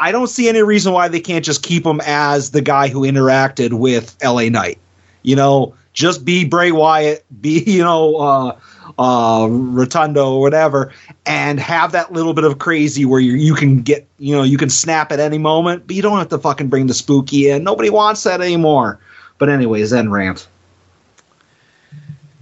I 0.00 0.10
don't 0.10 0.26
see 0.26 0.48
any 0.48 0.62
reason 0.62 0.92
why 0.92 1.08
they 1.08 1.20
can't 1.20 1.44
just 1.44 1.62
keep 1.62 1.86
him 1.86 2.00
as 2.04 2.50
the 2.50 2.60
guy 2.60 2.88
who 2.88 3.02
interacted 3.02 3.72
with 3.72 4.16
LA 4.24 4.48
Knight. 4.48 4.78
You 5.22 5.36
know, 5.36 5.74
just 5.92 6.24
be 6.24 6.44
Bray 6.44 6.72
Wyatt, 6.72 7.24
be, 7.40 7.62
you 7.66 7.82
know, 7.82 8.16
uh, 8.16 8.58
uh, 8.98 9.46
Rotundo 9.50 10.34
or 10.34 10.40
whatever, 10.40 10.92
and 11.26 11.58
have 11.60 11.92
that 11.92 12.12
little 12.12 12.34
bit 12.34 12.44
of 12.44 12.58
crazy 12.58 13.04
where 13.04 13.20
you, 13.20 13.34
you 13.34 13.54
can 13.54 13.82
get, 13.82 14.06
you 14.18 14.34
know, 14.34 14.42
you 14.42 14.58
can 14.58 14.70
snap 14.70 15.12
at 15.12 15.20
any 15.20 15.38
moment, 15.38 15.86
but 15.86 15.96
you 15.96 16.02
don't 16.02 16.18
have 16.18 16.28
to 16.28 16.38
fucking 16.38 16.68
bring 16.68 16.86
the 16.86 16.94
spooky 16.94 17.48
in. 17.48 17.64
Nobody 17.64 17.90
wants 17.90 18.22
that 18.24 18.40
anymore. 18.40 18.98
But, 19.38 19.48
anyways, 19.48 19.90
then 19.90 20.10
rant. 20.10 20.46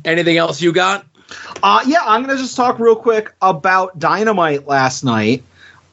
Anything 0.04 0.36
else 0.36 0.60
you 0.60 0.72
got? 0.72 1.06
Uh, 1.62 1.80
yeah, 1.86 2.02
I'm 2.04 2.22
going 2.22 2.36
to 2.36 2.42
just 2.42 2.56
talk 2.56 2.78
real 2.78 2.96
quick 2.96 3.32
about 3.40 3.98
Dynamite 3.98 4.66
last 4.66 5.04
night. 5.04 5.42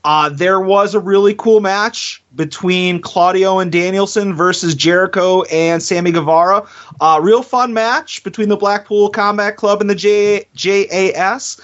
Uh, 0.03 0.29
there 0.29 0.59
was 0.61 0.95
a 0.95 0.99
really 0.99 1.33
cool 1.33 1.59
match 1.59 2.23
between 2.35 3.01
Claudio 3.01 3.59
and 3.59 3.71
Danielson 3.71 4.33
versus 4.33 4.73
Jericho 4.73 5.43
and 5.43 5.83
Sammy 5.83 6.11
Guevara. 6.11 6.67
Uh, 7.01 7.19
real 7.21 7.43
fun 7.43 7.73
match 7.73 8.23
between 8.23 8.49
the 8.49 8.55
Blackpool 8.55 9.09
Combat 9.09 9.57
Club 9.57 9.81
and 9.81 9.89
the 9.89 9.95
J- 9.95 10.45
JAS. 10.55 11.59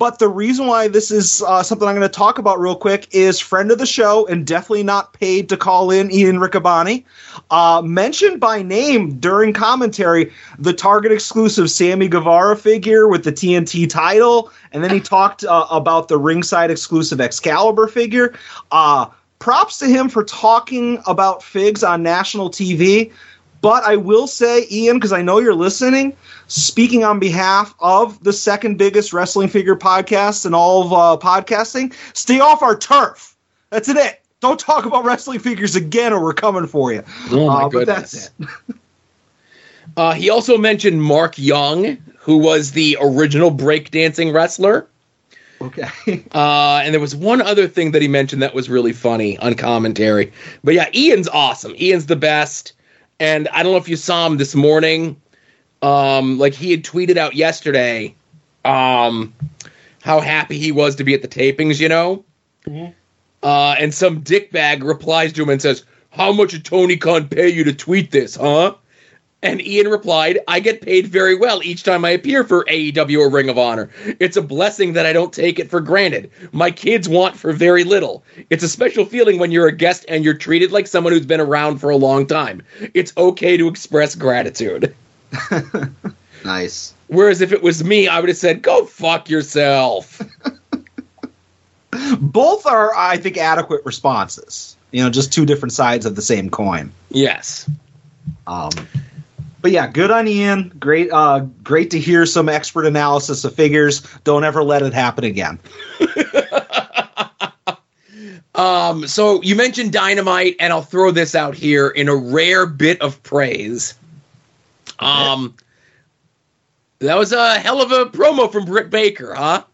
But 0.00 0.18
the 0.18 0.30
reason 0.30 0.66
why 0.66 0.88
this 0.88 1.10
is 1.10 1.42
uh, 1.46 1.62
something 1.62 1.86
I'm 1.86 1.94
going 1.94 2.08
to 2.08 2.08
talk 2.08 2.38
about 2.38 2.58
real 2.58 2.74
quick 2.74 3.06
is 3.10 3.38
friend 3.38 3.70
of 3.70 3.76
the 3.76 3.84
show 3.84 4.26
and 4.28 4.46
definitely 4.46 4.82
not 4.82 5.12
paid 5.12 5.50
to 5.50 5.58
call 5.58 5.90
in 5.90 6.10
Ian 6.10 6.38
Riccaboni 6.38 7.04
uh, 7.50 7.82
mentioned 7.84 8.40
by 8.40 8.62
name 8.62 9.18
during 9.18 9.52
commentary 9.52 10.32
the 10.58 10.72
Target 10.72 11.12
exclusive 11.12 11.70
Sammy 11.70 12.08
Guevara 12.08 12.56
figure 12.56 13.08
with 13.08 13.24
the 13.24 13.32
TNT 13.32 13.90
title, 13.90 14.50
and 14.72 14.82
then 14.82 14.90
he 14.90 15.00
talked 15.00 15.44
uh, 15.44 15.66
about 15.70 16.08
the 16.08 16.16
ringside 16.16 16.70
exclusive 16.70 17.20
Excalibur 17.20 17.86
figure. 17.86 18.34
Uh, 18.72 19.04
props 19.38 19.78
to 19.80 19.86
him 19.86 20.08
for 20.08 20.24
talking 20.24 21.02
about 21.06 21.42
figs 21.42 21.84
on 21.84 22.02
national 22.02 22.48
TV. 22.48 23.12
But 23.60 23.84
I 23.84 23.96
will 23.96 24.26
say, 24.26 24.66
Ian, 24.70 24.96
because 24.96 25.12
I 25.12 25.22
know 25.22 25.38
you're 25.38 25.54
listening, 25.54 26.16
speaking 26.46 27.04
on 27.04 27.18
behalf 27.18 27.74
of 27.80 28.22
the 28.24 28.32
second 28.32 28.78
biggest 28.78 29.12
wrestling 29.12 29.48
figure 29.48 29.76
podcast 29.76 30.46
in 30.46 30.54
all 30.54 30.82
of 30.84 30.92
uh, 30.92 31.26
podcasting, 31.26 31.92
stay 32.16 32.40
off 32.40 32.62
our 32.62 32.76
turf. 32.76 33.36
That's 33.70 33.88
it. 33.88 34.20
Don't 34.40 34.58
talk 34.58 34.86
about 34.86 35.04
wrestling 35.04 35.38
figures 35.40 35.76
again, 35.76 36.12
or 36.14 36.22
we're 36.22 36.32
coming 36.32 36.66
for 36.66 36.92
you. 36.92 37.02
Oh 37.30 37.46
my 37.48 37.54
Uh, 37.54 37.60
but 37.64 37.70
goodness. 37.70 38.30
that's 38.38 38.50
it. 38.70 38.76
Uh, 39.96 40.12
he 40.14 40.30
also 40.30 40.56
mentioned 40.56 41.02
Mark 41.02 41.36
Young, 41.36 41.96
who 42.18 42.38
was 42.38 42.70
the 42.72 42.96
original 43.00 43.50
breakdancing 43.50 44.32
wrestler. 44.32 44.86
Okay. 45.60 45.88
Uh, 46.32 46.80
and 46.84 46.94
there 46.94 47.00
was 47.00 47.14
one 47.16 47.42
other 47.42 47.66
thing 47.66 47.90
that 47.90 48.00
he 48.00 48.06
mentioned 48.08 48.40
that 48.42 48.54
was 48.54 48.70
really 48.70 48.92
funny 48.92 49.36
on 49.38 49.54
commentary. 49.54 50.32
But 50.62 50.74
yeah, 50.74 50.88
Ian's 50.94 51.28
awesome. 51.28 51.74
Ian's 51.78 52.06
the 52.06 52.14
best. 52.16 52.72
And 53.20 53.46
I 53.48 53.62
don't 53.62 53.72
know 53.72 53.78
if 53.78 53.88
you 53.88 53.96
saw 53.96 54.26
him 54.26 54.38
this 54.38 54.54
morning. 54.54 55.20
Um, 55.82 56.38
like 56.38 56.54
he 56.54 56.70
had 56.72 56.82
tweeted 56.82 57.16
out 57.16 57.34
yesterday, 57.34 58.14
um, 58.64 59.32
how 60.02 60.20
happy 60.20 60.58
he 60.58 60.72
was 60.72 60.96
to 60.96 61.04
be 61.04 61.14
at 61.14 61.22
the 61.22 61.28
tapings. 61.28 61.78
You 61.78 61.88
know. 61.88 62.24
Uh, 63.42 63.74
and 63.78 63.94
some 63.94 64.22
dickbag 64.22 64.82
replies 64.82 65.32
to 65.34 65.42
him 65.42 65.48
and 65.50 65.62
says, 65.62 65.84
"How 66.10 66.32
much 66.32 66.50
did 66.50 66.64
Tony 66.64 66.96
Khan 66.96 67.28
pay 67.28 67.48
you 67.48 67.64
to 67.64 67.72
tweet 67.72 68.10
this, 68.10 68.36
huh?" 68.36 68.74
And 69.42 69.62
Ian 69.62 69.88
replied, 69.88 70.38
I 70.48 70.60
get 70.60 70.82
paid 70.82 71.06
very 71.06 71.34
well 71.34 71.62
each 71.62 71.82
time 71.82 72.04
I 72.04 72.10
appear 72.10 72.44
for 72.44 72.64
AEW 72.64 73.18
or 73.18 73.30
Ring 73.30 73.48
of 73.48 73.56
Honor. 73.56 73.88
It's 74.18 74.36
a 74.36 74.42
blessing 74.42 74.92
that 74.92 75.06
I 75.06 75.14
don't 75.14 75.32
take 75.32 75.58
it 75.58 75.70
for 75.70 75.80
granted. 75.80 76.30
My 76.52 76.70
kids 76.70 77.08
want 77.08 77.36
for 77.36 77.52
very 77.52 77.84
little. 77.84 78.22
It's 78.50 78.62
a 78.62 78.68
special 78.68 79.06
feeling 79.06 79.38
when 79.38 79.50
you're 79.50 79.66
a 79.66 79.72
guest 79.72 80.04
and 80.08 80.24
you're 80.24 80.34
treated 80.34 80.72
like 80.72 80.86
someone 80.86 81.14
who's 81.14 81.24
been 81.24 81.40
around 81.40 81.78
for 81.78 81.88
a 81.88 81.96
long 81.96 82.26
time. 82.26 82.62
It's 82.92 83.16
okay 83.16 83.56
to 83.56 83.68
express 83.68 84.14
gratitude. 84.14 84.94
Nice. 86.44 86.94
Whereas 87.08 87.40
if 87.40 87.52
it 87.52 87.62
was 87.62 87.84
me, 87.84 88.08
I 88.08 88.20
would 88.20 88.28
have 88.28 88.38
said, 88.38 88.62
go 88.62 88.86
fuck 88.86 89.28
yourself. 89.28 90.20
Both 92.20 92.66
are, 92.66 92.94
I 92.94 93.16
think, 93.16 93.36
adequate 93.36 93.82
responses. 93.84 94.76
You 94.92 95.02
know, 95.04 95.10
just 95.10 95.32
two 95.32 95.44
different 95.44 95.72
sides 95.72 96.06
of 96.06 96.16
the 96.16 96.22
same 96.22 96.50
coin. 96.50 96.92
yes. 97.10 97.68
Um, 98.46 98.70
but 99.60 99.70
yeah, 99.70 99.86
good 99.86 100.10
on 100.10 100.26
Ian. 100.28 100.72
Great, 100.78 101.10
uh, 101.12 101.40
great 101.62 101.90
to 101.90 101.98
hear 101.98 102.26
some 102.26 102.48
expert 102.48 102.86
analysis 102.86 103.44
of 103.44 103.54
figures. 103.54 104.02
Don't 104.24 104.44
ever 104.44 104.62
let 104.62 104.82
it 104.82 104.92
happen 104.92 105.24
again. 105.24 105.58
Um, 108.60 109.06
so 109.06 109.40
you 109.40 109.56
mentioned 109.56 109.92
dynamite, 109.92 110.56
and 110.60 110.70
I'll 110.70 110.82
throw 110.82 111.12
this 111.12 111.34
out 111.34 111.54
here 111.54 111.88
in 111.88 112.08
a 112.08 112.16
rare 112.16 112.66
bit 112.66 113.00
of 113.00 113.22
praise. 113.22 113.94
Um, 114.98 115.54
that 116.98 117.16
was 117.16 117.32
a 117.32 117.58
hell 117.58 117.80
of 117.80 117.90
a 117.90 118.06
promo 118.06 118.52
from 118.52 118.66
Britt 118.66 118.90
Baker, 118.90 119.34
huh? 119.34 119.64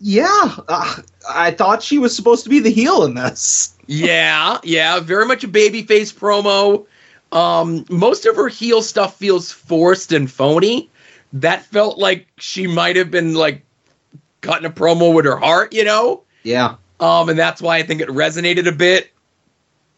Yeah, 0.00 0.56
uh, 0.68 0.96
I 1.28 1.50
thought 1.50 1.82
she 1.82 1.98
was 1.98 2.16
supposed 2.16 2.44
to 2.44 2.50
be 2.50 2.60
the 2.60 2.70
heel 2.70 3.04
in 3.04 3.14
this. 3.14 3.74
Yeah, 3.86 4.58
yeah, 4.62 5.00
very 5.00 5.26
much 5.26 5.44
a 5.44 5.48
babyface 5.48 6.14
promo. 6.14 6.86
Um, 7.32 7.84
most 7.90 8.26
of 8.26 8.36
her 8.36 8.48
heel 8.48 8.82
stuff 8.82 9.16
feels 9.16 9.50
forced 9.52 10.12
and 10.12 10.30
phony. 10.30 10.88
That 11.32 11.64
felt 11.64 11.98
like 11.98 12.28
she 12.38 12.66
might 12.66 12.96
have 12.96 13.10
been 13.10 13.34
like 13.34 13.62
cutting 14.40 14.66
a 14.66 14.70
promo 14.70 15.12
with 15.12 15.24
her 15.24 15.36
heart, 15.36 15.72
you 15.72 15.84
know. 15.84 16.22
Yeah, 16.44 16.76
Um, 17.00 17.28
and 17.28 17.38
that's 17.38 17.60
why 17.60 17.78
I 17.78 17.82
think 17.82 18.00
it 18.00 18.08
resonated 18.08 18.66
a 18.68 18.72
bit. 18.72 19.12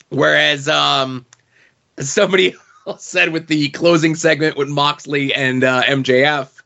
Whereas 0.09 0.69
um, 0.69 1.27
somebody 1.99 2.55
said 2.99 3.33
with 3.33 3.47
the 3.49 3.69
closing 3.71 4.14
segment 4.14 4.57
with 4.57 4.69
Moxley 4.69 5.35
and 5.35 5.62
uh, 5.62 5.83
MJF 5.83 6.62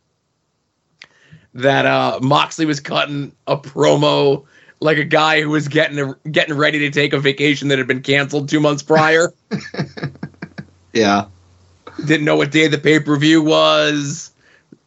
that 1.55 1.85
uh, 1.85 2.19
Moxley 2.23 2.67
was 2.67 2.81
cutting 2.81 3.33
a 3.47 3.57
promo 3.57 4.45
like 4.81 4.99
a 4.99 5.05
guy 5.05 5.41
who 5.41 5.51
was 5.51 5.69
getting 5.69 5.99
a, 5.99 6.15
getting 6.29 6.57
ready 6.57 6.81
to 6.81 6.91
take 6.91 7.13
a 7.13 7.19
vacation 7.21 7.69
that 7.69 7.79
had 7.79 7.87
been 7.87 8.03
canceled 8.03 8.49
two 8.49 8.61
months 8.61 8.83
prior. 8.83 9.33
yeah, 10.93 11.27
Didn't 12.05 12.25
know 12.25 12.37
what 12.37 12.51
day 12.51 12.69
the 12.69 12.79
pay 12.79 13.01
per 13.01 13.17
view 13.17 13.43
was. 13.43 14.31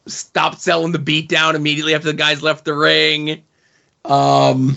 Stopped 0.08 0.60
selling 0.62 0.92
the 0.92 1.00
beatdown 1.00 1.56
immediately 1.56 1.96
after 1.96 2.08
the 2.08 2.14
guys 2.14 2.42
left 2.44 2.66
the 2.66 2.74
ring. 2.76 3.44
Um, 4.06 4.76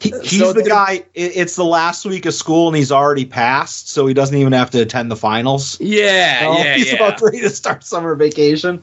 he, 0.00 0.10
he's 0.22 0.38
So 0.38 0.52
the 0.52 0.62
guy. 0.62 1.04
It, 1.14 1.32
it's 1.36 1.56
the 1.56 1.64
last 1.64 2.04
week 2.04 2.26
of 2.26 2.34
school, 2.34 2.68
and 2.68 2.76
he's 2.76 2.92
already 2.92 3.24
passed, 3.24 3.88
so 3.90 4.06
he 4.06 4.14
doesn't 4.14 4.36
even 4.36 4.52
have 4.52 4.70
to 4.70 4.80
attend 4.82 5.10
the 5.10 5.16
finals. 5.16 5.80
yeah, 5.80 6.40
No, 6.42 6.58
yeah, 6.58 6.76
he's 6.76 6.88
yeah. 6.88 6.96
about 6.96 7.20
ready 7.22 7.40
to 7.40 7.50
start 7.50 7.82
summer 7.84 8.14
vacation. 8.14 8.82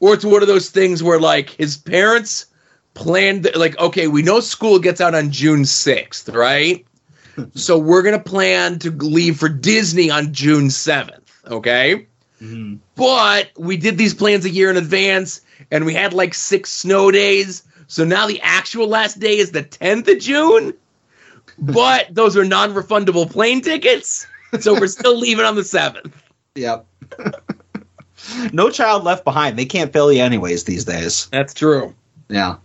or 0.00 0.14
it's 0.14 0.24
one 0.24 0.42
of 0.42 0.48
those 0.48 0.70
things 0.70 1.02
where 1.02 1.18
like 1.20 1.50
his 1.50 1.76
parents 1.76 2.46
planned 2.94 3.48
like 3.54 3.78
okay 3.78 4.06
we 4.08 4.22
know 4.22 4.40
school 4.40 4.78
gets 4.78 5.00
out 5.00 5.14
on 5.14 5.30
june 5.30 5.62
6th 5.62 6.32
right 6.34 6.84
so 7.54 7.78
we're 7.78 8.02
gonna 8.02 8.18
plan 8.18 8.78
to 8.78 8.90
leave 8.90 9.38
for 9.38 9.48
disney 9.48 10.10
on 10.10 10.32
june 10.32 10.68
7th 10.68 11.20
okay 11.48 12.06
mm-hmm. 12.40 12.76
but 12.94 13.50
we 13.56 13.76
did 13.76 13.98
these 13.98 14.14
plans 14.14 14.44
a 14.44 14.50
year 14.50 14.70
in 14.70 14.76
advance 14.76 15.40
and 15.70 15.84
we 15.84 15.94
had 15.94 16.12
like 16.12 16.34
six 16.34 16.70
snow 16.70 17.10
days 17.10 17.62
so 17.86 18.04
now 18.04 18.26
the 18.26 18.40
actual 18.42 18.86
last 18.86 19.18
day 19.18 19.38
is 19.38 19.52
the 19.52 19.62
10th 19.62 20.08
of 20.12 20.18
june 20.18 20.74
but 21.58 22.06
those 22.10 22.36
are 22.36 22.44
non-refundable 22.44 23.30
plane 23.30 23.60
tickets 23.60 24.26
so 24.60 24.74
we're 24.74 24.86
still 24.86 25.18
leaving 25.18 25.44
on 25.44 25.54
the 25.54 25.62
7th 25.62 26.12
Yep. 26.54 26.86
no 28.52 28.70
child 28.70 29.04
left 29.04 29.24
behind. 29.24 29.58
They 29.58 29.64
can't 29.64 29.92
fail 29.92 30.12
you 30.12 30.22
anyways 30.22 30.64
these 30.64 30.84
days. 30.84 31.26
that's 31.26 31.54
true 31.54 31.94
Yeah. 32.28 32.56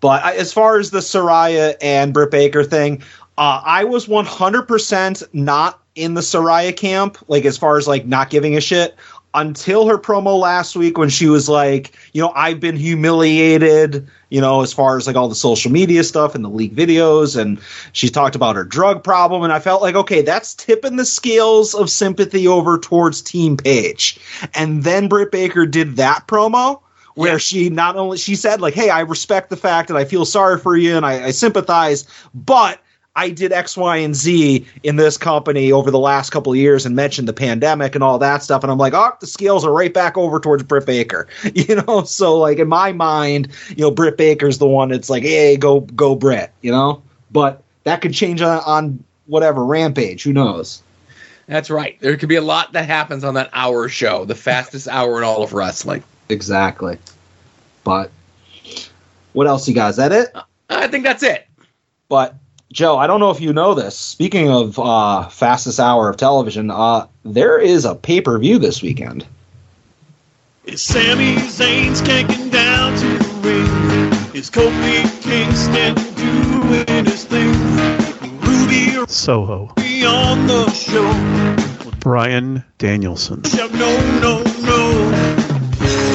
But 0.00 0.24
I, 0.24 0.34
as 0.36 0.52
far 0.52 0.78
as 0.78 0.90
the 0.90 0.98
Saraya 0.98 1.76
and 1.80 2.12
Britt 2.12 2.32
Baker 2.32 2.64
thing, 2.64 3.04
uh, 3.38 3.62
I 3.64 3.84
was 3.84 4.06
100% 4.06 5.22
not 5.32 5.80
in 5.94 6.14
the 6.14 6.20
Saraya 6.20 6.76
camp, 6.76 7.18
like 7.28 7.44
as 7.44 7.58
far 7.58 7.76
as 7.78 7.86
like 7.88 8.06
not 8.06 8.30
giving 8.30 8.56
a 8.56 8.60
shit 8.60 8.94
until 9.34 9.86
her 9.88 9.96
promo 9.96 10.38
last 10.38 10.76
week 10.76 10.98
when 10.98 11.08
she 11.08 11.26
was 11.26 11.48
like, 11.48 11.92
you 12.12 12.20
know, 12.20 12.32
I've 12.36 12.60
been 12.60 12.76
humiliated, 12.76 14.06
you 14.28 14.40
know, 14.42 14.60
as 14.60 14.72
far 14.74 14.98
as 14.98 15.06
like 15.06 15.16
all 15.16 15.28
the 15.28 15.34
social 15.34 15.72
media 15.72 16.04
stuff 16.04 16.34
and 16.34 16.44
the 16.44 16.50
leak 16.50 16.74
videos. 16.74 17.40
And 17.40 17.58
she 17.92 18.08
talked 18.10 18.34
about 18.36 18.56
her 18.56 18.64
drug 18.64 19.02
problem. 19.02 19.42
And 19.42 19.52
I 19.52 19.58
felt 19.58 19.80
like, 19.80 19.94
okay, 19.94 20.20
that's 20.20 20.52
tipping 20.54 20.96
the 20.96 21.06
scales 21.06 21.74
of 21.74 21.88
sympathy 21.88 22.46
over 22.46 22.78
towards 22.78 23.22
Team 23.22 23.56
Paige. 23.56 24.20
And 24.54 24.84
then 24.84 25.08
Britt 25.08 25.32
Baker 25.32 25.64
did 25.66 25.96
that 25.96 26.26
promo 26.26 26.80
where 27.14 27.32
Yeah. 27.32 27.38
she 27.38 27.68
not 27.70 27.96
only 27.96 28.16
she 28.16 28.34
said 28.34 28.62
like 28.62 28.72
hey 28.72 28.88
i 28.88 29.00
respect 29.00 29.50
the 29.50 29.56
fact 29.56 29.88
that 29.88 29.98
i 29.98 30.04
feel 30.06 30.24
sorry 30.24 30.58
for 30.58 30.78
you 30.78 30.96
and 30.96 31.04
I, 31.04 31.26
I 31.26 31.30
sympathize 31.30 32.06
but 32.34 32.80
i 33.16 33.30
did 33.30 33.52
x 33.52 33.76
y 33.76 33.96
and 33.96 34.14
z 34.16 34.66
in 34.82 34.96
this 34.96 35.16
company 35.16 35.70
over 35.70 35.90
the 35.90 35.98
last 35.98 36.30
couple 36.30 36.52
of 36.52 36.58
years 36.58 36.86
and 36.86 36.96
mentioned 36.96 37.28
the 37.28 37.32
pandemic 37.32 37.94
and 37.94 38.02
all 38.02 38.18
that 38.18 38.42
stuff. 38.42 38.62
And 38.62 38.70
i'm 38.70 38.78
like 38.78 38.94
oh 38.94 39.12
the 39.20 39.26
scales 39.26 39.64
are 39.64 39.72
right 39.72 39.92
back 39.92 40.16
over 40.16 40.40
towards 40.40 40.62
britt 40.62 40.86
baker. 40.86 41.28
You 41.54 41.76
know 41.76 42.02
so 42.04 42.36
like 42.38 42.58
in 42.58 42.68
my 42.68 42.92
mind 42.92 43.48
you 43.68 43.82
know 43.82 43.90
britt 43.90 44.16
baker's 44.16 44.58
the 44.58 44.66
one 44.66 44.88
that's 44.88 45.10
like 45.10 45.22
hey 45.22 45.56
go 45.56 45.80
go 45.80 46.14
britt 46.14 46.52
you 46.62 46.70
know? 46.70 47.02
But 47.30 47.62
that 47.84 48.00
could 48.02 48.14
change 48.14 48.42
on, 48.42 48.60
on 48.60 49.04
whatever 49.26 49.64
rampage. 49.64 50.22
Who 50.22 50.32
knows? 50.32 50.82
That's 51.46 51.70
right. 51.70 51.98
There 52.00 52.16
could 52.16 52.28
be 52.28 52.36
a 52.36 52.42
lot 52.42 52.72
that 52.72 52.86
happens 52.86 53.24
on 53.24 53.34
that 53.34 53.50
hour 53.52 53.88
show, 53.88 54.24
the 54.24 54.34
fastest 54.34 54.88
hour 54.88 55.18
in 55.18 55.24
all 55.24 55.42
of 55.42 55.52
wrestling. 55.52 56.02
exactly. 56.28 56.98
But 57.84 58.10
what 59.32 59.46
else 59.46 59.66
you 59.66 59.74
got? 59.74 59.90
Is 59.90 59.96
that 59.96 60.12
it? 60.12 60.28
I 60.70 60.86
think 60.86 61.04
that's 61.04 61.22
it. 61.22 61.48
But 62.08 62.36
Joe, 62.72 62.96
I 62.96 63.06
don't 63.06 63.20
know 63.20 63.30
if 63.30 63.40
you 63.42 63.52
know 63.52 63.74
this. 63.74 63.98
Speaking 63.98 64.50
of 64.50 64.78
uh, 64.78 65.28
fastest 65.28 65.78
hour 65.78 66.08
of 66.08 66.16
television, 66.16 66.70
uh, 66.70 67.06
there 67.22 67.58
is 67.58 67.84
a 67.84 67.94
pay 67.94 68.22
per 68.22 68.38
view 68.38 68.58
this 68.58 68.80
weekend. 68.80 69.26
It's 70.64 70.80
Sammy 70.80 71.34
Zayn's 71.34 72.00
kicking 72.00 72.48
down 72.48 72.96
to 72.98 73.18
the 73.18 73.34
ring. 73.42 74.34
Is 74.34 74.48
Kofi 74.48 75.02
Kingston 75.20 75.94
doing 76.16 77.04
his 77.04 77.24
thing? 77.26 77.52
Ruby 78.40 79.06
Soho. 79.06 79.66
on 80.06 80.46
the 80.46 80.70
show. 80.70 82.00
Bryan 82.00 82.64
Danielson. 82.78 83.42
No, 83.54 83.66
no, 83.68 84.42
no. 84.62 85.12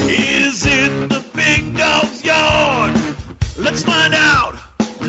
Is 0.08 0.66
it 0.66 1.08
the 1.08 1.24
big 1.36 1.76
dog's 1.76 2.24
yard? 2.24 2.96
Let's 3.56 3.84
find 3.84 4.12
out. 4.12 4.57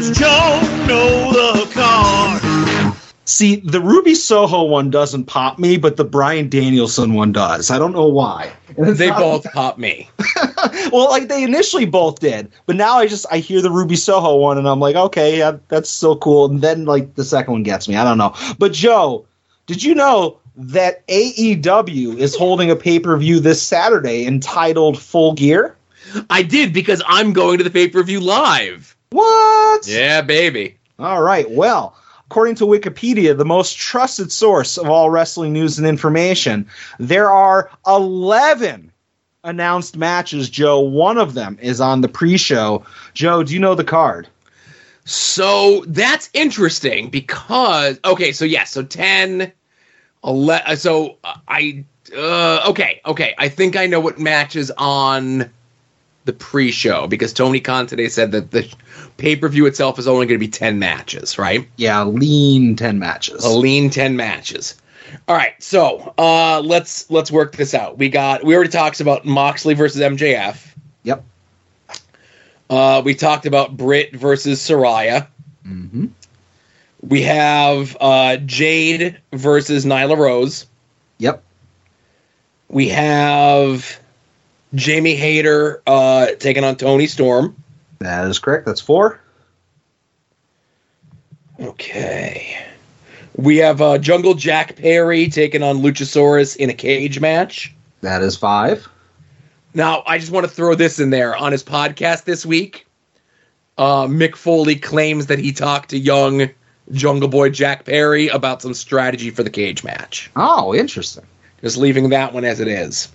Does 0.09 0.17
Joe 0.17 0.85
know 0.87 1.31
the 1.31 1.71
card? 1.71 2.95
See, 3.25 3.57
the 3.57 3.79
Ruby 3.79 4.15
Soho 4.15 4.63
one 4.63 4.89
doesn't 4.89 5.25
pop 5.25 5.59
me, 5.59 5.77
but 5.77 5.97
the 5.97 6.03
Bryan 6.03 6.49
Danielson 6.49 7.13
one 7.13 7.31
does. 7.31 7.69
I 7.69 7.77
don't 7.77 7.91
know 7.91 8.07
why. 8.07 8.51
They 8.75 9.09
not- 9.09 9.19
both 9.19 9.43
pop 9.53 9.77
me. 9.77 10.09
well, 10.91 11.11
like 11.11 11.27
they 11.27 11.43
initially 11.43 11.85
both 11.85 12.21
did, 12.21 12.51
but 12.65 12.75
now 12.75 12.95
I 12.95 13.05
just 13.05 13.27
I 13.31 13.37
hear 13.37 13.61
the 13.61 13.69
Ruby 13.69 13.95
Soho 13.95 14.37
one 14.37 14.57
and 14.57 14.67
I'm 14.67 14.79
like, 14.79 14.95
okay, 14.95 15.37
yeah, 15.37 15.57
that's 15.67 15.91
so 15.91 16.15
cool. 16.15 16.49
And 16.49 16.61
then 16.61 16.85
like 16.85 17.13
the 17.13 17.23
second 17.23 17.53
one 17.53 17.63
gets 17.63 17.87
me. 17.87 17.95
I 17.95 18.03
don't 18.03 18.17
know. 18.17 18.33
But 18.57 18.73
Joe, 18.73 19.27
did 19.67 19.83
you 19.83 19.93
know 19.93 20.39
that 20.55 21.05
AEW 21.05 22.17
is 22.17 22.35
holding 22.35 22.71
a 22.71 22.75
pay 22.75 22.99
per 22.99 23.15
view 23.15 23.39
this 23.39 23.61
Saturday 23.61 24.25
entitled 24.25 24.97
Full 24.99 25.33
Gear? 25.33 25.77
I 26.31 26.41
did 26.41 26.73
because 26.73 27.03
I'm 27.05 27.31
going 27.31 27.59
to 27.59 27.63
the 27.63 27.69
pay 27.69 27.89
per 27.89 28.01
view 28.01 28.21
live. 28.21 28.95
What? 29.11 29.87
Yeah, 29.87 30.21
baby. 30.21 30.77
All 30.99 31.21
right. 31.21 31.49
Well, 31.49 31.95
according 32.27 32.55
to 32.55 32.65
Wikipedia, 32.65 33.35
the 33.37 33.45
most 33.45 33.77
trusted 33.77 34.31
source 34.31 34.77
of 34.77 34.89
all 34.89 35.09
wrestling 35.09 35.53
news 35.53 35.77
and 35.79 35.87
information, 35.87 36.67
there 36.99 37.29
are 37.29 37.71
11 37.87 38.91
announced 39.43 39.97
matches, 39.97 40.49
Joe. 40.49 40.79
One 40.79 41.17
of 41.17 41.33
them 41.33 41.57
is 41.61 41.81
on 41.81 42.01
the 42.01 42.09
pre 42.09 42.37
show. 42.37 42.85
Joe, 43.13 43.43
do 43.43 43.53
you 43.53 43.59
know 43.59 43.75
the 43.75 43.83
card? 43.83 44.27
So 45.05 45.83
that's 45.87 46.29
interesting 46.33 47.09
because 47.09 47.99
okay, 48.05 48.31
so 48.31 48.45
yes, 48.45 48.71
so 48.71 48.83
10 48.83 49.51
11 50.23 50.77
so 50.77 51.17
uh, 51.23 51.35
I 51.47 51.83
uh 52.15 52.65
okay, 52.69 53.01
okay. 53.05 53.33
I 53.37 53.49
think 53.49 53.75
I 53.75 53.87
know 53.87 53.99
what 53.99 54.19
matches 54.19 54.71
on 54.77 55.49
the 56.25 56.33
pre-show 56.33 57.07
because 57.07 57.33
Tony 57.33 57.59
Khan 57.59 57.87
today 57.87 58.09
said 58.09 58.31
that 58.33 58.51
the 58.51 58.71
pay-per-view 59.17 59.65
itself 59.65 59.99
is 59.99 60.07
only 60.07 60.25
going 60.25 60.39
to 60.39 60.45
be 60.45 60.51
10 60.51 60.79
matches, 60.79 61.37
right? 61.37 61.67
Yeah, 61.77 62.03
lean 62.03 62.75
10 62.75 62.99
matches. 62.99 63.43
A 63.43 63.49
lean 63.49 63.89
10 63.89 64.15
matches. 64.15 64.79
All 65.27 65.35
right, 65.35 65.53
so 65.61 66.13
uh 66.19 66.61
let's 66.63 67.09
let's 67.09 67.31
work 67.31 67.55
this 67.55 67.73
out. 67.73 67.97
We 67.97 68.09
got 68.09 68.43
we 68.43 68.53
already 68.53 68.69
talked 68.69 69.01
about 69.01 69.25
Moxley 69.25 69.73
versus 69.73 70.01
MJF. 70.01 70.75
Yep. 71.01 71.23
Uh 72.69 73.01
we 73.03 73.15
talked 73.15 73.47
about 73.47 73.75
Britt 73.75 74.15
versus 74.15 74.59
Saraya. 74.59 75.27
Mm-hmm. 75.65 76.07
We 77.01 77.21
have 77.23 77.95
uh, 77.99 78.37
Jade 78.37 79.19
versus 79.31 79.85
Nyla 79.85 80.17
Rose. 80.17 80.65
Yep. 81.17 81.43
We 82.67 82.89
have 82.89 83.99
Jamie 84.75 85.15
Hayter 85.15 85.81
uh, 85.87 86.27
taking 86.39 86.63
on 86.63 86.75
Toni 86.75 87.07
Storm. 87.07 87.55
That 87.99 88.27
is 88.27 88.39
correct. 88.39 88.65
That's 88.65 88.81
four. 88.81 89.19
Okay. 91.59 92.57
We 93.35 93.57
have 93.57 93.81
uh, 93.81 93.97
Jungle 93.97 94.33
Jack 94.33 94.75
Perry 94.75 95.27
taking 95.29 95.63
on 95.63 95.79
Luchasaurus 95.79 96.55
in 96.55 96.69
a 96.69 96.73
cage 96.73 97.19
match. 97.19 97.73
That 98.01 98.21
is 98.21 98.35
five. 98.37 98.87
Now, 99.73 100.03
I 100.05 100.17
just 100.17 100.31
want 100.31 100.45
to 100.45 100.51
throw 100.51 100.75
this 100.75 100.99
in 100.99 101.09
there. 101.09 101.35
On 101.35 101.51
his 101.51 101.63
podcast 101.63 102.23
this 102.23 102.45
week, 102.45 102.87
uh, 103.77 104.07
Mick 104.07 104.35
Foley 104.35 104.75
claims 104.75 105.27
that 105.27 105.39
he 105.39 105.51
talked 105.51 105.89
to 105.91 105.97
young 105.97 106.49
Jungle 106.91 107.29
Boy 107.29 107.49
Jack 107.49 107.85
Perry 107.85 108.27
about 108.29 108.61
some 108.61 108.73
strategy 108.73 109.29
for 109.29 109.43
the 109.43 109.49
cage 109.49 109.83
match. 109.83 110.31
Oh, 110.35 110.73
interesting. 110.73 111.25
Just 111.61 111.77
leaving 111.77 112.09
that 112.09 112.33
one 112.33 112.45
as 112.45 112.59
it 112.59 112.67
is. 112.67 113.09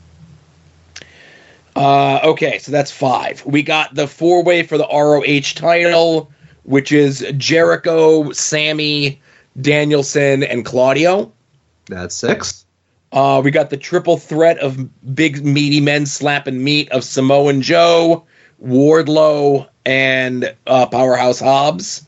Uh, 1.77 2.21
okay, 2.23 2.59
so 2.59 2.71
that's 2.71 2.91
five. 2.91 3.45
We 3.45 3.63
got 3.63 3.95
the 3.95 4.07
four 4.07 4.43
way 4.43 4.63
for 4.63 4.79
the 4.79 4.87
ROH 4.87 5.55
title, 5.55 6.31
which 6.63 6.93
is 6.93 7.27
Jericho, 7.37 8.31
Sammy, 8.33 9.21
Danielson, 9.61 10.45
and 10.45 10.65
Claudio. 10.65 11.33
That's 11.87 12.15
six. 12.15 12.65
Uh, 13.13 13.41
we 13.45 13.51
got 13.51 13.71
the 13.71 13.77
triple 13.77 14.17
threat 14.17 14.59
of 14.59 15.15
big 15.15 15.45
meaty 15.45 15.81
men 15.81 16.07
slapping 16.07 16.63
meat 16.63 16.91
of 16.91 17.05
Samoan 17.05 17.63
Joe, 17.63 18.25
Wardlow, 18.65 19.69
and 19.85 20.55
uh, 20.67 20.87
Powerhouse 20.87 21.39
Hobbs. 21.41 22.07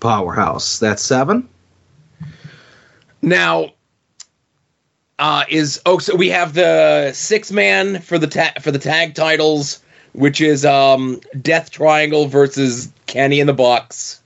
Powerhouse. 0.00 0.78
That's 0.78 1.02
seven. 1.02 1.48
Now, 3.22 3.72
uh, 5.18 5.44
is 5.48 5.80
oh 5.86 5.98
so 5.98 6.14
we 6.14 6.28
have 6.28 6.54
the 6.54 7.12
six 7.12 7.50
man 7.50 8.00
for 8.00 8.18
the 8.18 8.26
ta- 8.26 8.52
for 8.60 8.70
the 8.70 8.78
tag 8.78 9.14
titles, 9.14 9.82
which 10.12 10.40
is 10.40 10.64
um, 10.64 11.20
Death 11.40 11.70
Triangle 11.70 12.26
versus 12.26 12.90
Kenny 13.06 13.40
and 13.40 13.48
the 13.48 13.54
Bucks. 13.54 14.20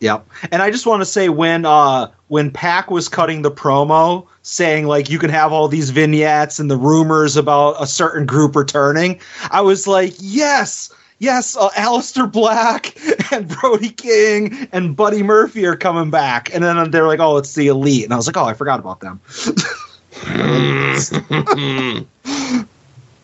Yep. 0.00 0.28
And 0.52 0.62
I 0.62 0.70
just 0.70 0.86
want 0.86 1.00
to 1.00 1.06
say 1.06 1.28
when 1.28 1.64
uh 1.64 2.10
when 2.28 2.50
Pac 2.50 2.90
was 2.90 3.08
cutting 3.08 3.42
the 3.42 3.50
promo 3.50 4.26
saying 4.42 4.86
like 4.86 5.10
you 5.10 5.18
can 5.18 5.30
have 5.30 5.52
all 5.52 5.66
these 5.66 5.90
vignettes 5.90 6.60
and 6.60 6.70
the 6.70 6.76
rumors 6.76 7.36
about 7.36 7.82
a 7.82 7.86
certain 7.86 8.24
group 8.24 8.54
returning, 8.54 9.20
I 9.50 9.60
was 9.60 9.86
like, 9.86 10.14
yes. 10.18 10.92
Yes, 11.20 11.56
uh, 11.56 11.68
Aleister 11.70 12.30
Black 12.30 12.96
and 13.32 13.48
Brody 13.48 13.90
King 13.90 14.68
and 14.70 14.94
Buddy 14.94 15.24
Murphy 15.24 15.66
are 15.66 15.74
coming 15.74 16.10
back. 16.12 16.54
And 16.54 16.62
then 16.62 16.92
they're 16.92 17.08
like, 17.08 17.18
oh, 17.18 17.38
it's 17.38 17.56
the 17.56 17.66
elite. 17.66 18.04
And 18.04 18.12
I 18.12 18.16
was 18.16 18.28
like, 18.28 18.36
oh, 18.36 18.44
I 18.44 18.54
forgot 18.54 18.78
about 18.78 19.00
them. 19.00 19.20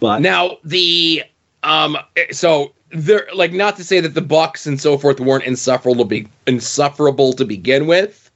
But 0.01 0.21
now 0.21 0.59
the 0.65 1.23
um 1.63 1.97
so 2.31 2.75
they're 2.91 3.27
like 3.35 3.53
not 3.53 3.77
to 3.77 3.85
say 3.85 4.01
that 4.01 4.13
the 4.13 4.21
Bucks 4.21 4.67
and 4.67 4.79
so 4.79 4.99
forth 4.99 5.19
weren't 5.19 5.45
insufferable 5.45 6.05
to 6.05 6.07
be 6.09 6.29
insufferable 6.47 7.33
to 7.33 7.47
begin 7.47 7.87
with, 7.87 8.31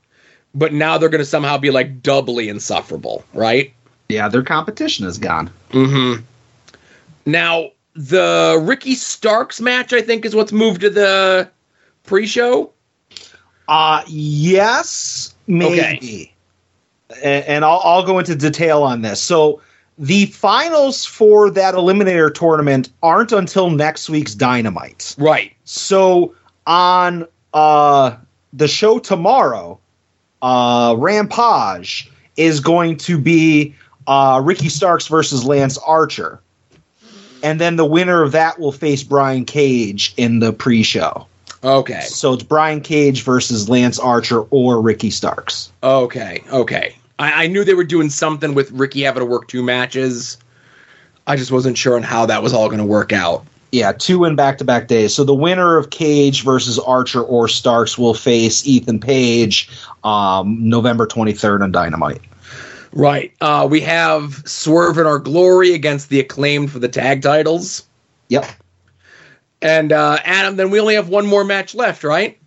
but 0.55 0.73
now 0.73 0.97
they're 0.97 1.11
going 1.11 1.19
to 1.19 1.27
somehow 1.27 1.59
be 1.59 1.71
like 1.71 2.03
doubly 2.03 2.49
insufferable, 2.49 3.23
right? 3.35 3.75
yeah, 4.09 4.29
their 4.29 4.43
competition 4.43 5.07
is 5.07 5.19
gone. 5.19 5.51
Mm-hmm. 5.71 6.23
Now, 7.27 7.71
the 7.95 8.59
Ricky 8.63 8.95
Starks 8.95 9.61
match, 9.61 9.93
I 9.93 10.01
think, 10.01 10.25
is 10.25 10.35
what's 10.35 10.53
moved 10.53 10.81
to 10.81 10.91
the 10.91 11.51
pre-show. 12.05 12.73
Uh 13.67 14.03
yes, 14.07 15.35
maybe. 15.47 16.35
And, 17.17 17.45
and 17.47 17.65
I'll, 17.65 17.81
I'll 17.83 18.05
go 18.05 18.19
into 18.19 18.37
detail 18.37 18.83
on 18.83 19.03
this. 19.03 19.21
So 19.21 19.61
the 19.99 20.27
finals 20.27 21.05
for 21.05 21.51
that 21.51 21.75
eliminator 21.75 22.33
tournament 22.33 22.91
aren't 23.03 23.33
until 23.33 23.71
next 23.71 24.09
week's 24.09 24.35
Dynamite. 24.35 25.17
Right. 25.19 25.55
So 25.65 26.35
on 26.67 27.27
uh 27.53 28.17
the 28.53 28.69
show 28.69 28.99
tomorrow, 28.99 29.81
uh 30.43 30.95
Rampage 30.99 32.11
is 32.37 32.61
going 32.61 32.99
to 32.99 33.19
be 33.19 33.75
uh 34.07 34.41
Ricky 34.45 34.69
Starks 34.69 35.09
versus 35.09 35.45
Lance 35.45 35.79
Archer. 35.79 36.41
And 37.43 37.61
then 37.61 37.77
the 37.77 37.85
winner 37.87 38.23
of 38.23 38.33
that 38.33 38.59
will 38.59 38.73
face 38.73 39.03
Brian 39.03 39.45
Cage 39.45 40.13
in 40.17 40.41
the 40.41 40.53
pre-show. 40.53 41.27
Okay. 41.65 42.03
So 42.03 42.35
it's 42.35 42.43
Brian 42.43 42.81
Cage 42.81 43.23
versus 43.23 43.69
Lance 43.69 43.99
Archer 43.99 44.43
or 44.51 44.81
Ricky 44.81 45.11
Starks. 45.11 45.73
Okay. 45.83 46.43
Okay. 46.53 46.95
I, 47.19 47.45
I 47.45 47.47
knew 47.47 47.64
they 47.64 47.75
were 47.75 47.85
doing 47.85 48.11
something 48.11 48.55
with 48.55 48.71
Ricky 48.73 49.03
having 49.03 49.21
to 49.21 49.27
work 49.27 49.49
two 49.49 49.62
matches. 49.62 50.39
I 51.27 51.37
just 51.37 51.53
wasn't 51.53 51.77
sure 51.77 51.97
on 51.97 52.03
how 52.03 52.27
that 52.27 52.43
was 52.43 52.53
all 52.53 52.69
going 52.69 52.79
to 52.79 52.87
work 52.87 53.12
out. 53.12 53.45
Yeah, 53.71 53.93
two 53.93 54.25
in 54.25 54.35
back 54.35 54.57
to 54.59 54.64
back 54.64 54.89
days. 54.89 55.14
So 55.14 55.25
the 55.25 55.35
winner 55.35 55.77
of 55.77 55.91
Cage 55.91 56.43
versus 56.43 56.79
Archer 56.79 57.23
or 57.23 57.49
Starks 57.49 57.99
will 57.99 58.14
face 58.14 58.66
Ethan 58.66 58.99
Page 58.99 59.69
um, 60.05 60.57
November 60.66 61.07
23rd 61.07 61.62
on 61.62 61.73
Dynamite. 61.73 62.23
Right. 62.93 63.35
Uh, 63.43 63.69
we 63.71 63.83
have 63.83 64.43
Swerve 64.47 64.97
in 64.97 65.07
Our 65.07 65.19
Glory 65.19 65.75
against 65.75 66.09
the 66.09 66.19
acclaimed 66.19 66.73
for 66.73 66.79
the 66.79 66.89
tag 66.89 67.21
titles. 67.21 67.87
Yep. 68.29 68.47
And 69.61 69.93
uh, 69.93 70.19
Adam, 70.25 70.57
then 70.57 70.71
we 70.71 70.81
only 70.81 70.95
have 70.95 71.11
one 71.11 71.27
more 71.27 71.45
match 71.45 71.75
left, 71.75 72.05
right? 72.05 72.39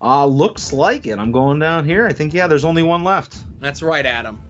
Uh, 0.00 0.26
looks 0.26 0.72
like 0.72 1.06
it. 1.06 1.18
I'm 1.18 1.32
going 1.32 1.58
down 1.58 1.84
here. 1.84 2.06
I 2.06 2.12
think, 2.12 2.34
yeah, 2.34 2.46
there's 2.46 2.64
only 2.64 2.82
one 2.82 3.02
left. 3.02 3.44
That's 3.60 3.82
right, 3.82 4.04
Adam. 4.04 4.42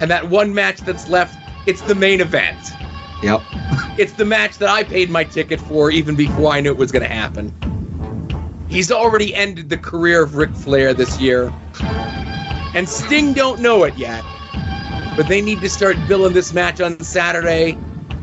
And 0.00 0.10
that 0.10 0.28
one 0.28 0.54
match 0.54 0.80
that's 0.80 1.08
left, 1.08 1.38
it's 1.66 1.80
the 1.82 1.94
main 1.94 2.20
event. 2.20 2.58
Yep. 3.22 3.42
It's 3.98 4.12
the 4.12 4.24
match 4.24 4.58
that 4.58 4.68
I 4.68 4.84
paid 4.84 5.10
my 5.10 5.24
ticket 5.24 5.60
for 5.60 5.90
even 5.90 6.14
before 6.14 6.52
I 6.52 6.60
knew 6.60 6.70
it 6.70 6.76
was 6.76 6.92
going 6.92 7.02
to 7.02 7.12
happen. 7.12 7.52
He's 8.68 8.92
already 8.92 9.34
ended 9.34 9.70
the 9.70 9.76
career 9.76 10.22
of 10.22 10.36
Ric 10.36 10.54
Flair 10.54 10.94
this 10.94 11.18
year. 11.20 11.52
And 11.80 12.88
Sting 12.88 13.32
don't 13.32 13.60
know 13.60 13.82
it 13.82 13.96
yet. 13.96 14.22
But 15.16 15.26
they 15.26 15.40
need 15.40 15.60
to 15.62 15.68
start 15.68 15.96
billing 16.06 16.32
this 16.32 16.52
match 16.52 16.80
on 16.80 17.00
Saturday 17.00 17.76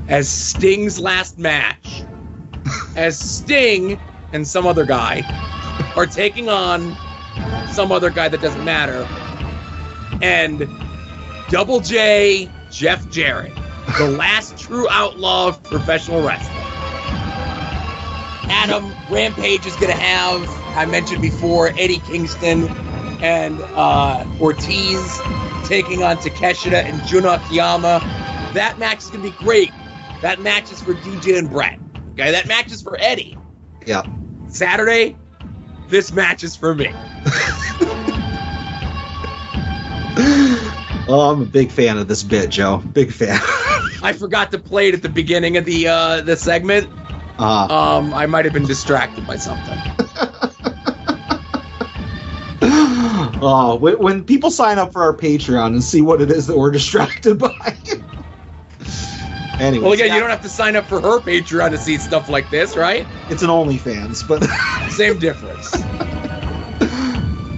as 0.07 0.29
Sting's 0.29 0.97
last 0.97 1.37
match. 1.37 2.05
as 2.95 3.19
Sting 3.19 3.99
and 4.31 4.47
some 4.47 4.65
other 4.65 4.85
guy 4.85 5.23
are 5.95 6.05
taking 6.05 6.49
on 6.49 6.95
some 7.71 7.91
other 7.91 8.09
guy 8.09 8.27
that 8.27 8.41
doesn't 8.41 8.63
matter, 8.63 9.07
and 10.21 10.67
Double 11.49 11.79
J 11.79 12.49
Jeff 12.71 13.09
Jarrett, 13.09 13.53
the 13.97 14.07
last 14.17 14.57
true 14.57 14.87
outlaw 14.89 15.49
of 15.49 15.63
professional 15.63 16.25
wrestling. 16.25 16.55
Adam 18.47 18.93
Rampage 19.09 19.65
is 19.65 19.75
going 19.75 19.91
to 19.91 19.97
have, 19.97 20.47
I 20.77 20.85
mentioned 20.85 21.21
before, 21.21 21.69
Eddie 21.69 21.99
Kingston 21.99 22.67
and 23.21 23.61
uh, 23.61 24.25
Ortiz 24.39 25.19
taking 25.65 26.03
on 26.03 26.17
Takeshita 26.17 26.83
and 26.83 27.01
Jun 27.07 27.25
Akiyama. 27.25 27.99
That 28.53 28.77
match 28.77 28.99
is 28.99 29.09
going 29.09 29.23
to 29.23 29.29
be 29.31 29.37
great. 29.37 29.71
That 30.21 30.39
match 30.39 30.71
is 30.71 30.81
for 30.81 30.93
DJ 30.93 31.37
and 31.37 31.49
Brett. 31.49 31.79
Okay, 32.13 32.31
that 32.31 32.47
match 32.47 32.71
is 32.71 32.81
for 32.81 32.97
Eddie. 32.99 33.37
Yeah. 33.85 34.03
Saturday, 34.47 35.17
this 35.89 36.11
match 36.11 36.43
is 36.43 36.55
for 36.55 36.75
me. 36.75 36.93
Oh, 41.07 41.29
I'm 41.31 41.41
a 41.43 41.45
big 41.45 41.71
fan 41.71 41.99
of 41.99 42.07
this 42.07 42.23
bit, 42.23 42.49
Joe. 42.49 42.77
Big 42.93 43.11
fan. 43.11 43.37
I 44.01 44.11
forgot 44.17 44.49
to 44.51 44.57
play 44.57 44.87
it 44.87 44.95
at 44.95 45.03
the 45.03 45.09
beginning 45.09 45.55
of 45.55 45.65
the 45.65 45.87
uh, 45.87 46.21
the 46.21 46.35
segment. 46.35 46.89
Uh, 47.37 47.67
Um, 47.69 48.11
I 48.13 48.25
might 48.25 48.43
have 48.45 48.53
been 48.55 48.65
distracted 48.65 49.27
by 49.27 49.35
something. 49.37 49.77
oh, 53.41 53.77
when, 53.81 53.99
when 53.99 54.23
people 54.23 54.49
sign 54.49 54.79
up 54.79 54.93
for 54.93 55.03
our 55.03 55.15
Patreon 55.15 55.67
and 55.67 55.83
see 55.83 56.01
what 56.01 56.21
it 56.21 56.31
is 56.31 56.47
that 56.47 56.57
we're 56.57 56.71
distracted 56.71 57.37
by. 57.37 57.77
Anyway, 59.59 59.83
Well, 59.83 59.93
again, 59.93 60.13
you 60.13 60.19
don't 60.19 60.29
have 60.29 60.41
to 60.41 60.49
sign 60.49 60.75
up 60.75 60.87
for 60.87 61.01
her 61.01 61.19
Patreon 61.19 61.69
to 61.71 61.77
see 61.77 61.97
stuff 61.97 62.29
like 62.29 62.49
this, 62.49 62.75
right? 62.75 63.05
it's 63.29 63.41
an 63.41 63.49
OnlyFans, 63.49 64.27
but 64.27 64.43
Same 64.91 65.17
difference. 65.19 65.71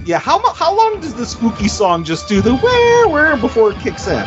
yeah, 0.06 0.18
how 0.18 0.40
how 0.54 0.74
long 0.76 1.00
does 1.00 1.14
the 1.14 1.26
spooky 1.26 1.68
song 1.68 2.04
just 2.04 2.28
do 2.28 2.40
the 2.40 2.56
where 2.56 3.08
where 3.08 3.36
before 3.36 3.72
it 3.72 3.78
kicks 3.80 4.06
in, 4.08 4.22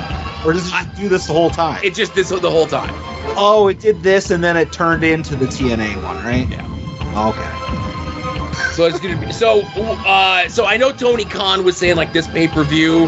or 0.45 0.53
does 0.53 0.67
it 0.67 0.71
just 0.71 0.95
do 0.95 1.09
this 1.09 1.27
the 1.27 1.33
whole 1.33 1.49
time? 1.49 1.83
It 1.83 1.95
just 1.95 2.13
this 2.13 2.29
the 2.29 2.51
whole 2.51 2.67
time. 2.67 2.93
oh, 3.37 3.67
it 3.67 3.79
did 3.79 4.01
this 4.03 4.29
and 4.31 4.43
then 4.43 4.57
it 4.57 4.71
turned 4.71 5.03
into 5.03 5.35
the 5.35 5.45
TNA 5.45 6.01
one, 6.03 6.23
right? 6.23 6.47
Yeah. 6.49 7.29
Okay. 7.29 8.71
So 8.73 8.85
it's 8.85 8.99
gonna 8.99 9.19
be 9.19 9.31
so. 9.33 9.61
Uh, 10.05 10.47
so 10.47 10.65
I 10.65 10.77
know 10.77 10.91
Tony 10.91 11.25
Khan 11.25 11.63
was 11.63 11.77
saying 11.77 11.95
like 11.97 12.13
this 12.13 12.27
pay 12.27 12.47
per 12.47 12.63
view, 12.63 13.07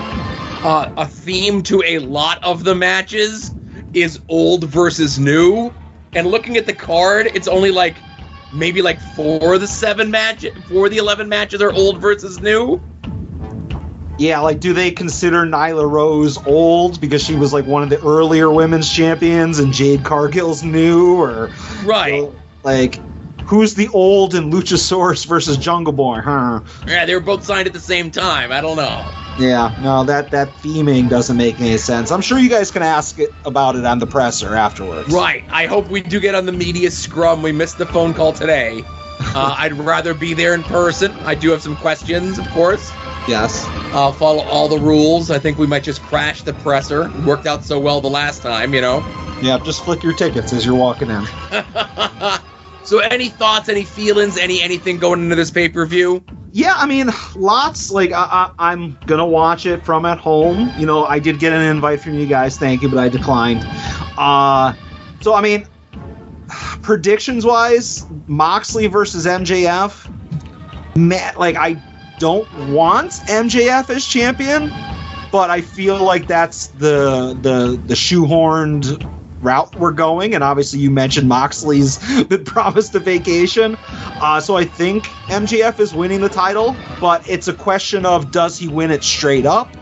uh, 0.64 0.92
a 0.98 1.08
theme 1.08 1.62
to 1.64 1.82
a 1.86 2.00
lot 2.00 2.44
of 2.44 2.64
the 2.64 2.76
matches 2.76 3.52
is 3.94 4.20
old 4.30 4.66
versus 4.66 5.20
new. 5.20 5.72
And 6.16 6.28
looking 6.28 6.58
at 6.58 6.66
the 6.66 6.74
card, 6.74 7.28
it's 7.28 7.48
only 7.48 7.72
like 7.72 7.98
maybe 8.54 8.82
like 8.82 9.00
four 9.16 9.56
of 9.56 9.62
the 9.62 9.68
seven 9.68 10.12
match, 10.12 10.46
four 10.68 10.86
of 10.86 10.92
the 10.92 10.98
eleven 10.98 11.28
matches 11.28 11.62
are 11.62 11.72
old 11.74 12.00
versus 12.00 12.40
new. 12.40 12.82
Yeah, 14.20 14.40
like, 14.42 14.60
do 14.60 14.74
they 14.74 14.92
consider 14.92 15.44
Nyla 15.44 15.90
Rose 15.90 16.38
old 16.46 17.02
because 17.02 17.24
she 17.24 17.36
was 17.36 17.52
like 17.52 17.66
one 17.66 17.82
of 17.82 17.90
the 17.90 18.00
earlier 18.02 18.52
women's 18.52 18.92
champions 18.92 19.58
and 19.58 19.74
Jade 19.74 20.04
Cargill's 20.04 20.64
new, 20.64 21.20
or 21.20 21.50
Right. 21.84 22.30
like, 22.64 23.00
who's 23.46 23.76
the 23.76 23.88
old 23.90 24.36
in 24.36 24.52
Luchasaurus 24.52 25.26
versus 25.26 25.58
Jungle 25.58 25.94
Boy? 25.94 26.20
Huh? 26.22 26.62
Yeah, 26.88 27.06
they 27.06 27.14
were 27.14 27.22
both 27.22 27.44
signed 27.44 27.68
at 27.68 27.74
the 27.74 27.80
same 27.80 28.12
time. 28.12 28.52
I 28.52 28.62
don't 28.62 28.78
know. 28.78 29.10
Yeah, 29.40 29.76
no, 29.82 30.04
that 30.04 30.30
that 30.32 30.50
theming 30.58 31.10
doesn't 31.10 31.38
make 31.38 31.60
any 31.60 31.78
sense. 31.78 32.12
I'm 32.12 32.22
sure 32.22 32.38
you 32.38 32.50
guys 32.50 32.70
can 32.70 32.84
ask 32.84 33.18
it 33.20 33.34
about 33.46 33.76
it 33.76 33.86
on 33.86 34.00
the 34.00 34.08
presser 34.08 34.56
afterwards. 34.56 35.12
Right. 35.12 35.44
I 35.50 35.66
hope 35.66 35.88
we 35.90 36.02
do 36.02 36.20
get 36.20 36.36
on 36.36 36.46
the 36.46 36.52
media 36.52 36.92
scrum. 36.92 37.42
We 37.42 37.52
missed 37.52 37.78
the 37.78 37.86
phone 37.88 38.14
call 38.14 38.34
today. 38.34 38.84
Uh, 39.36 39.56
I'd 39.58 39.74
rather 39.74 40.14
be 40.14 40.34
there 40.34 40.54
in 40.54 40.64
person. 40.64 41.12
I 41.20 41.34
do 41.34 41.52
have 41.52 41.62
some 41.62 41.78
questions, 41.78 42.38
of 42.40 42.48
course. 42.50 42.92
Yes. 43.28 43.64
Uh, 43.94 44.12
follow 44.12 44.44
all 44.44 44.68
the 44.68 44.78
rules. 44.78 45.32
I 45.32 45.40
think 45.40 45.58
we 45.58 45.66
might 45.66 45.84
just 45.84 46.02
crash 46.02 46.42
the 46.42 46.54
presser. 46.56 47.06
It 47.06 47.24
worked 47.24 47.48
out 47.48 47.64
so 47.64 47.80
well 47.80 48.02
the 48.02 48.10
last 48.10 48.42
time, 48.42 48.74
you 48.74 48.82
know. 48.82 49.00
Yeah, 49.42 49.60
just 49.64 49.86
flick 49.86 50.04
your 50.04 50.14
tickets 50.14 50.52
as 50.52 50.66
you're 50.66 50.76
walking 50.76 51.10
in. 51.10 51.26
so, 52.84 53.00
any 53.00 53.30
thoughts, 53.30 53.70
any 53.70 53.84
feelings, 53.84 54.38
any 54.38 54.62
anything 54.62 54.98
going 54.98 55.24
into 55.24 55.36
this 55.36 55.52
pay 55.52 55.70
per 55.70 55.86
view? 55.86 56.24
Yeah, 56.52 56.74
I 56.76 56.86
mean, 56.86 57.10
lots. 57.36 57.92
Like, 57.92 58.12
I, 58.12 58.52
I'm 58.60 58.98
gonna 59.08 59.26
watch 59.26 59.66
it 59.66 59.84
from 59.84 60.06
at 60.06 60.20
home. 60.20 60.72
You 60.78 60.86
know, 60.86 61.06
I 61.06 61.20
did 61.20 61.40
get 61.40 61.54
an 61.54 61.62
invite 61.62 62.02
from 62.02 62.14
you 62.14 62.28
guys, 62.28 62.58
thank 62.58 62.82
you, 62.82 62.90
but 62.90 63.00
I 63.00 63.10
declined. 63.10 63.64
Uh, 64.18 64.74
so 65.22 65.34
I 65.34 65.42
mean, 65.42 65.68
predictions 66.82 67.46
wise, 67.46 68.06
Moxley 68.28 68.88
versus 68.88 69.26
MJF. 69.26 70.10
Man, 70.96 71.34
like 71.38 71.56
I 71.56 71.82
don't 72.20 72.48
want 72.72 73.12
MJF 73.12 73.90
as 73.90 74.06
champion, 74.06 74.70
but 75.32 75.50
I 75.50 75.62
feel 75.62 76.04
like 76.04 76.28
that's 76.28 76.68
the 76.68 77.38
the 77.42 77.82
the 77.88 77.96
shoehorned 77.96 79.02
route 79.44 79.74
we're 79.76 79.92
going. 79.92 80.34
And 80.34 80.44
obviously, 80.44 80.80
you 80.80 80.90
mentioned 80.92 81.28
Moxley's 81.28 81.98
been 82.26 82.44
promised 82.46 82.96
a 82.96 83.00
vacation, 83.00 83.78
uh, 84.22 84.40
so 84.40 84.56
I 84.58 84.66
think 84.66 85.06
MJF 85.28 85.80
is 85.80 85.94
winning 85.94 86.22
the 86.22 86.30
title. 86.30 86.76
But 87.00 87.28
it's 87.30 87.48
a 87.48 87.54
question 87.54 88.06
of 88.06 88.32
does 88.32 88.58
he 88.58 88.68
win 88.68 88.92
it 88.92 89.04
straight 89.04 89.46
up, 89.46 89.76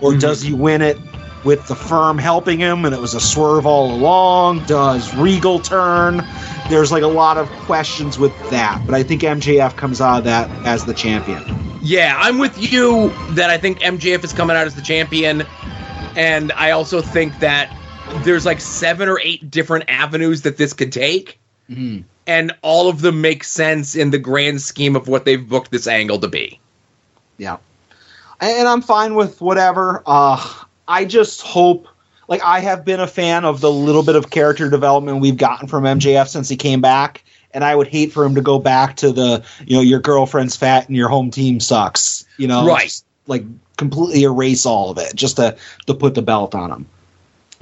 or 0.00 0.12
Mhm. 0.12 0.20
does 0.20 0.42
he 0.42 0.52
win 0.52 0.82
it? 0.82 0.98
With 1.44 1.66
the 1.66 1.74
firm 1.76 2.16
helping 2.16 2.58
him, 2.58 2.86
and 2.86 2.94
it 2.94 3.00
was 3.02 3.12
a 3.12 3.20
swerve 3.20 3.66
all 3.66 3.94
along. 3.94 4.64
Does 4.64 5.14
Regal 5.14 5.58
turn? 5.58 6.26
There's 6.70 6.90
like 6.90 7.02
a 7.02 7.06
lot 7.06 7.36
of 7.36 7.50
questions 7.66 8.18
with 8.18 8.32
that, 8.48 8.80
but 8.86 8.94
I 8.94 9.02
think 9.02 9.22
MJF 9.22 9.76
comes 9.76 10.00
out 10.00 10.20
of 10.20 10.24
that 10.24 10.48
as 10.64 10.86
the 10.86 10.94
champion. 10.94 11.42
Yeah, 11.82 12.16
I'm 12.18 12.38
with 12.38 12.56
you 12.72 13.12
that 13.32 13.50
I 13.50 13.58
think 13.58 13.80
MJF 13.82 14.24
is 14.24 14.32
coming 14.32 14.56
out 14.56 14.66
as 14.66 14.74
the 14.74 14.80
champion. 14.80 15.44
And 16.16 16.50
I 16.52 16.70
also 16.70 17.02
think 17.02 17.38
that 17.40 17.70
there's 18.24 18.46
like 18.46 18.60
seven 18.60 19.08
or 19.08 19.20
eight 19.22 19.50
different 19.50 19.84
avenues 19.88 20.42
that 20.42 20.56
this 20.56 20.72
could 20.72 20.92
take. 20.92 21.38
And 22.26 22.52
all 22.62 22.88
of 22.88 23.00
them 23.00 23.20
make 23.20 23.44
sense 23.44 23.94
in 23.94 24.10
the 24.10 24.18
grand 24.18 24.62
scheme 24.62 24.96
of 24.96 25.08
what 25.08 25.24
they've 25.24 25.46
booked 25.46 25.70
this 25.70 25.86
angle 25.86 26.18
to 26.20 26.28
be. 26.28 26.58
Yeah. 27.38 27.58
And 28.40 28.68
I'm 28.68 28.82
fine 28.82 29.14
with 29.14 29.40
whatever. 29.40 30.02
Uh, 30.06 30.64
I 30.88 31.04
just 31.04 31.42
hope, 31.42 31.88
like, 32.28 32.42
I 32.42 32.60
have 32.60 32.84
been 32.84 33.00
a 33.00 33.06
fan 33.06 33.44
of 33.44 33.60
the 33.60 33.70
little 33.70 34.02
bit 34.02 34.16
of 34.16 34.30
character 34.30 34.68
development 34.68 35.20
we've 35.20 35.36
gotten 35.36 35.68
from 35.68 35.84
MJF 35.84 36.28
since 36.28 36.48
he 36.48 36.56
came 36.56 36.80
back. 36.80 37.24
And 37.52 37.62
I 37.62 37.76
would 37.76 37.86
hate 37.86 38.12
for 38.12 38.24
him 38.24 38.34
to 38.34 38.40
go 38.40 38.58
back 38.58 38.96
to 38.96 39.12
the, 39.12 39.44
you 39.64 39.76
know, 39.76 39.82
your 39.82 40.00
girlfriend's 40.00 40.56
fat 40.56 40.88
and 40.88 40.96
your 40.96 41.08
home 41.08 41.30
team 41.30 41.60
sucks. 41.60 42.24
You 42.36 42.48
know, 42.48 42.66
Right. 42.66 42.84
Just, 42.84 43.04
like 43.26 43.44
completely 43.76 44.22
erase 44.22 44.66
all 44.66 44.90
of 44.90 44.98
it 44.98 45.14
just 45.14 45.36
to 45.36 45.56
to 45.86 45.94
put 45.94 46.14
the 46.14 46.22
belt 46.22 46.54
on 46.54 46.70
him. 46.70 46.86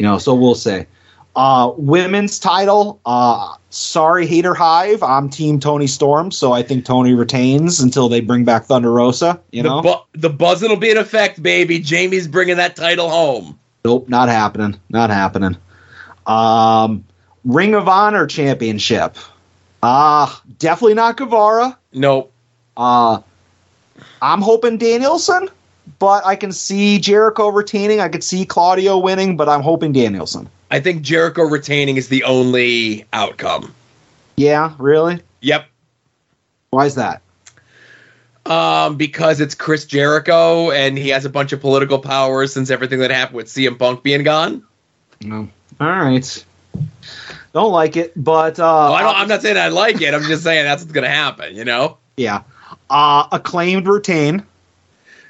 You 0.02 0.08
know, 0.08 0.18
so 0.18 0.34
we'll 0.34 0.56
say. 0.56 0.88
Uh, 1.36 1.70
women's 1.76 2.40
title. 2.40 3.00
Uh, 3.06 3.54
sorry, 3.70 4.26
Hater 4.26 4.52
Hive. 4.52 5.00
I'm 5.00 5.30
Team 5.30 5.60
Toni 5.60 5.86
Storm, 5.86 6.32
so 6.32 6.50
I 6.52 6.64
think 6.64 6.84
Toni 6.84 7.14
retains 7.14 7.78
until 7.78 8.08
they 8.08 8.20
bring 8.20 8.44
back 8.44 8.64
Thunder 8.64 8.90
Rosa. 8.90 9.40
You 9.52 9.62
know, 9.62 9.76
the, 9.76 9.82
bu- 9.82 10.18
the 10.20 10.28
buzzing 10.28 10.70
will 10.70 10.76
be 10.76 10.90
in 10.90 10.96
effect, 10.96 11.40
baby. 11.40 11.78
Jamie's 11.78 12.26
bringing 12.26 12.56
that 12.56 12.74
title 12.74 13.08
home. 13.10 13.56
Nope, 13.84 14.08
not 14.08 14.28
happening. 14.28 14.76
Not 14.88 15.10
happening. 15.10 15.56
Um, 16.26 17.04
Ring 17.44 17.74
of 17.76 17.86
Honor 17.86 18.26
Championship. 18.26 19.16
Uh, 19.84 20.34
definitely 20.58 20.94
not 20.94 21.16
Guevara. 21.16 21.78
Nope. 21.92 22.32
Uh, 22.76 23.20
I'm 24.20 24.40
hoping 24.42 24.78
Danielson, 24.78 25.48
but 25.98 26.24
I 26.26 26.36
can 26.36 26.52
see 26.52 26.98
Jericho 26.98 27.48
retaining. 27.48 28.00
I 28.00 28.08
could 28.08 28.24
see 28.24 28.44
Claudio 28.44 28.98
winning, 28.98 29.36
but 29.36 29.48
I'm 29.48 29.62
hoping 29.62 29.92
Danielson. 29.92 30.48
I 30.70 30.80
think 30.80 31.02
Jericho 31.02 31.42
retaining 31.42 31.96
is 31.96 32.08
the 32.08 32.24
only 32.24 33.04
outcome. 33.12 33.74
Yeah, 34.36 34.74
really? 34.78 35.20
Yep. 35.40 35.66
Why 36.70 36.86
is 36.86 36.94
that? 36.94 37.20
Um, 38.44 38.96
because 38.96 39.40
it's 39.40 39.54
Chris 39.54 39.84
Jericho 39.84 40.70
and 40.72 40.98
he 40.98 41.10
has 41.10 41.24
a 41.24 41.30
bunch 41.30 41.52
of 41.52 41.60
political 41.60 41.98
powers 42.00 42.52
since 42.52 42.70
everything 42.70 42.98
that 43.00 43.10
happened 43.10 43.36
with 43.36 43.46
CM 43.46 43.78
Punk 43.78 44.02
being 44.02 44.24
gone. 44.24 44.64
No. 45.20 45.48
All 45.80 45.86
right. 45.88 46.44
Don't 47.52 47.70
like 47.70 47.96
it, 47.96 48.12
but 48.16 48.58
uh, 48.58 48.88
Oh, 48.90 48.94
I 48.94 49.02
don't, 49.02 49.14
I'm 49.16 49.28
not 49.28 49.42
saying 49.42 49.58
I 49.58 49.68
like 49.68 50.00
it. 50.00 50.12
I'm 50.14 50.22
just 50.22 50.42
saying 50.42 50.64
that's 50.64 50.82
what's 50.82 50.92
going 50.92 51.04
to 51.04 51.10
happen, 51.10 51.54
you 51.54 51.64
know? 51.64 51.98
yeah. 52.16 52.42
Uh, 52.90 53.26
acclaimed 53.32 53.86
retain. 53.86 54.44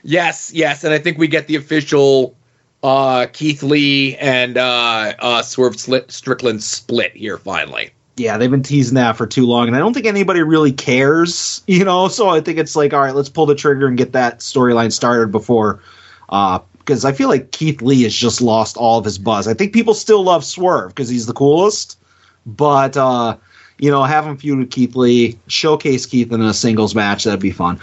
Yes, 0.03 0.53
yes. 0.55 0.85
And 0.85 0.93
I 0.93 0.99
think 0.99 1.19
we 1.19 1.29
get 1.29 1.47
the 1.47 1.57
official 1.57 2.35
uh, 2.83 3.27
Keith 3.33 3.63
Lee 3.63 4.17
and 4.17 4.59
uh, 4.59 5.15
uh, 5.19 5.43
Swerve 5.43 5.79
Strickland 5.79 6.63
split 6.63 7.13
here 7.17 7.39
finally. 7.39 7.91
yeah, 8.17 8.37
they've 8.37 8.51
been 8.51 8.63
teasing 8.63 8.95
that 8.97 9.17
for 9.17 9.27
too 9.27 9.47
long, 9.47 9.69
and 9.69 9.77
I 9.77 9.79
don't 9.79 9.95
think 9.95 10.07
anybody 10.07 10.43
really 10.43 10.73
cares, 10.73 11.63
you 11.67 11.85
know. 11.85 12.09
So 12.09 12.29
I 12.29 12.41
think 12.41 12.59
it's 12.59 12.77
like, 12.77 12.93
all 12.93 13.01
right, 13.01 13.15
let's 13.15 13.29
pull 13.29 13.47
the 13.47 13.55
trigger 13.55 13.87
and 13.87 13.97
get 13.97 14.13
that 14.13 14.41
storyline 14.41 14.93
started 14.93 15.31
before, 15.33 15.81
because 16.27 17.05
I 17.05 17.13
feel 17.13 17.29
like 17.29 17.53
Keith 17.53 17.81
Lee 17.83 18.03
has 18.03 18.15
just 18.15 18.41
lost 18.43 18.77
all 18.77 18.99
of 18.99 19.05
his 19.05 19.19
buzz. 19.19 19.49
I 19.49 19.55
think 19.55 19.73
people 19.73 19.95
still 19.95 20.23
love 20.23 20.45
Swerve 20.45 20.91
because 20.91 21.09
he's 21.09 21.27
the 21.27 21.33
coolest, 21.33 21.99
but 22.45 22.97
uh, 22.97 23.37
you 23.83 23.91
know, 23.91 24.05
have 24.05 24.25
him 24.25 24.37
feud 24.37 24.61
with 24.61 24.71
Keith 24.71 24.95
Lee, 24.95 25.37
showcase 25.49 26.07
Keith 26.07 26.31
in 26.31 26.41
a 26.41 26.55
singles 26.55 26.95
match. 26.95 27.25
That'd 27.25 27.41
be 27.41 27.51
fun. 27.51 27.81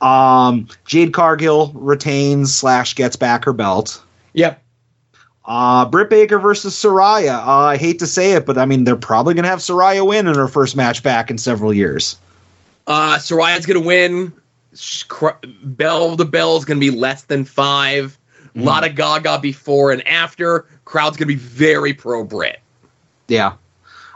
Um, 0.00 0.68
Jade 0.84 1.12
Cargill 1.12 1.72
retains 1.74 2.54
slash 2.54 2.94
gets 2.94 3.16
back 3.16 3.44
her 3.46 3.52
belt. 3.52 4.00
Yep. 4.34 4.62
Uh, 5.44 5.86
Britt 5.86 6.08
Baker 6.08 6.38
versus 6.38 6.76
Saraya. 6.76 7.44
Uh, 7.44 7.50
I 7.50 7.76
hate 7.78 7.98
to 7.98 8.06
say 8.06 8.34
it, 8.34 8.46
but 8.46 8.58
I 8.58 8.64
mean 8.64 8.84
they're 8.84 8.94
probably 8.94 9.34
gonna 9.34 9.48
have 9.48 9.58
Saraya 9.58 10.06
win 10.06 10.28
in 10.28 10.36
her 10.36 10.46
first 10.46 10.76
match 10.76 11.02
back 11.02 11.32
in 11.32 11.36
several 11.36 11.74
years. 11.74 12.16
Uh, 12.86 13.16
Saraya's 13.16 13.66
gonna 13.66 13.80
win. 13.80 14.32
Sh- 14.76 15.02
cr- 15.02 15.30
Bell 15.64 16.14
the 16.14 16.24
bell 16.24 16.58
is 16.58 16.64
gonna 16.64 16.78
be 16.78 16.92
less 16.92 17.22
than 17.22 17.44
five. 17.44 18.16
A 18.54 18.60
lot 18.60 18.86
of 18.86 18.94
Gaga 18.94 19.40
before 19.40 19.90
and 19.90 20.06
after. 20.06 20.66
Crowd's 20.84 21.16
gonna 21.16 21.26
be 21.26 21.34
very 21.34 21.92
pro 21.92 22.22
Britt. 22.22 22.60
Yeah. 23.26 23.54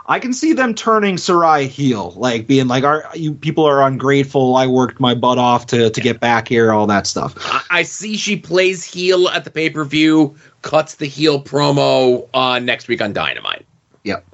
I 0.07 0.19
can 0.19 0.35
see 0.35 0.53
them 0.53 0.75
turning 0.75 1.17
Saraya 1.17 1.67
heel, 1.67 2.13
like 2.17 2.47
being 2.47 2.69
like, 2.69 2.85
"Are 2.85 3.05
you 3.15 3.33
people 3.35 3.65
are 3.65 3.83
ungrateful? 3.83 4.57
I 4.57 4.67
worked 4.67 5.01
my 5.01 5.15
butt 5.15 5.39
off 5.39 5.67
to 5.67 5.89
to 5.89 6.01
get 6.01 6.21
back 6.21 6.49
here, 6.49 6.73
all 6.73 6.87
that 6.89 7.07
stuff." 7.07 7.35
I, 7.39 7.79
I 7.79 7.83
see 7.85 8.17
she 8.17 8.37
plays 8.37 8.85
heel 8.85 9.29
at 9.29 9.45
the 9.45 9.51
pay 9.51 9.71
per 9.71 9.85
view, 9.85 10.35
cuts 10.63 10.97
the 10.97 11.07
heel 11.07 11.43
promo 11.43 12.29
uh, 12.35 12.59
next 12.59 12.89
week 12.89 13.01
on 13.01 13.13
Dynamite. 13.15 13.65
Yep. 14.05 14.27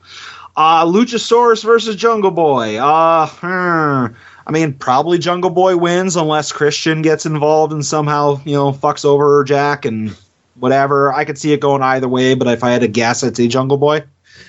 Uh, 0.57 0.85
Luchasaurus 0.85 1.63
versus 1.63 1.95
Jungle 1.95 2.33
Boy. 2.33 2.77
Uh, 2.77 3.27
hmm. 3.29 4.15
I 4.47 4.53
mean, 4.53 4.73
probably 4.75 5.19
Jungle 5.19 5.51
Boy 5.51 5.77
wins 5.77 6.17
unless 6.17 6.51
Christian 6.51 7.03
gets 7.03 7.25
involved 7.25 7.73
and 7.73 7.87
somehow 7.87 8.41
you 8.45 8.55
know 8.55 8.73
fucks 8.73 9.05
over 9.05 9.45
Jack 9.45 9.85
and 9.85 10.17
whatever. 10.57 11.13
I 11.13 11.25
could 11.25 11.39
see 11.39 11.53
it 11.53 11.61
going 11.61 11.83
either 11.83 12.09
way, 12.09 12.35
but 12.35 12.49
if 12.49 12.65
I 12.65 12.71
had 12.71 12.81
to 12.81 12.89
guess, 12.89 13.23
I'd 13.23 13.37
say 13.37 13.47
Jungle 13.47 13.79
Boy. 13.79 14.03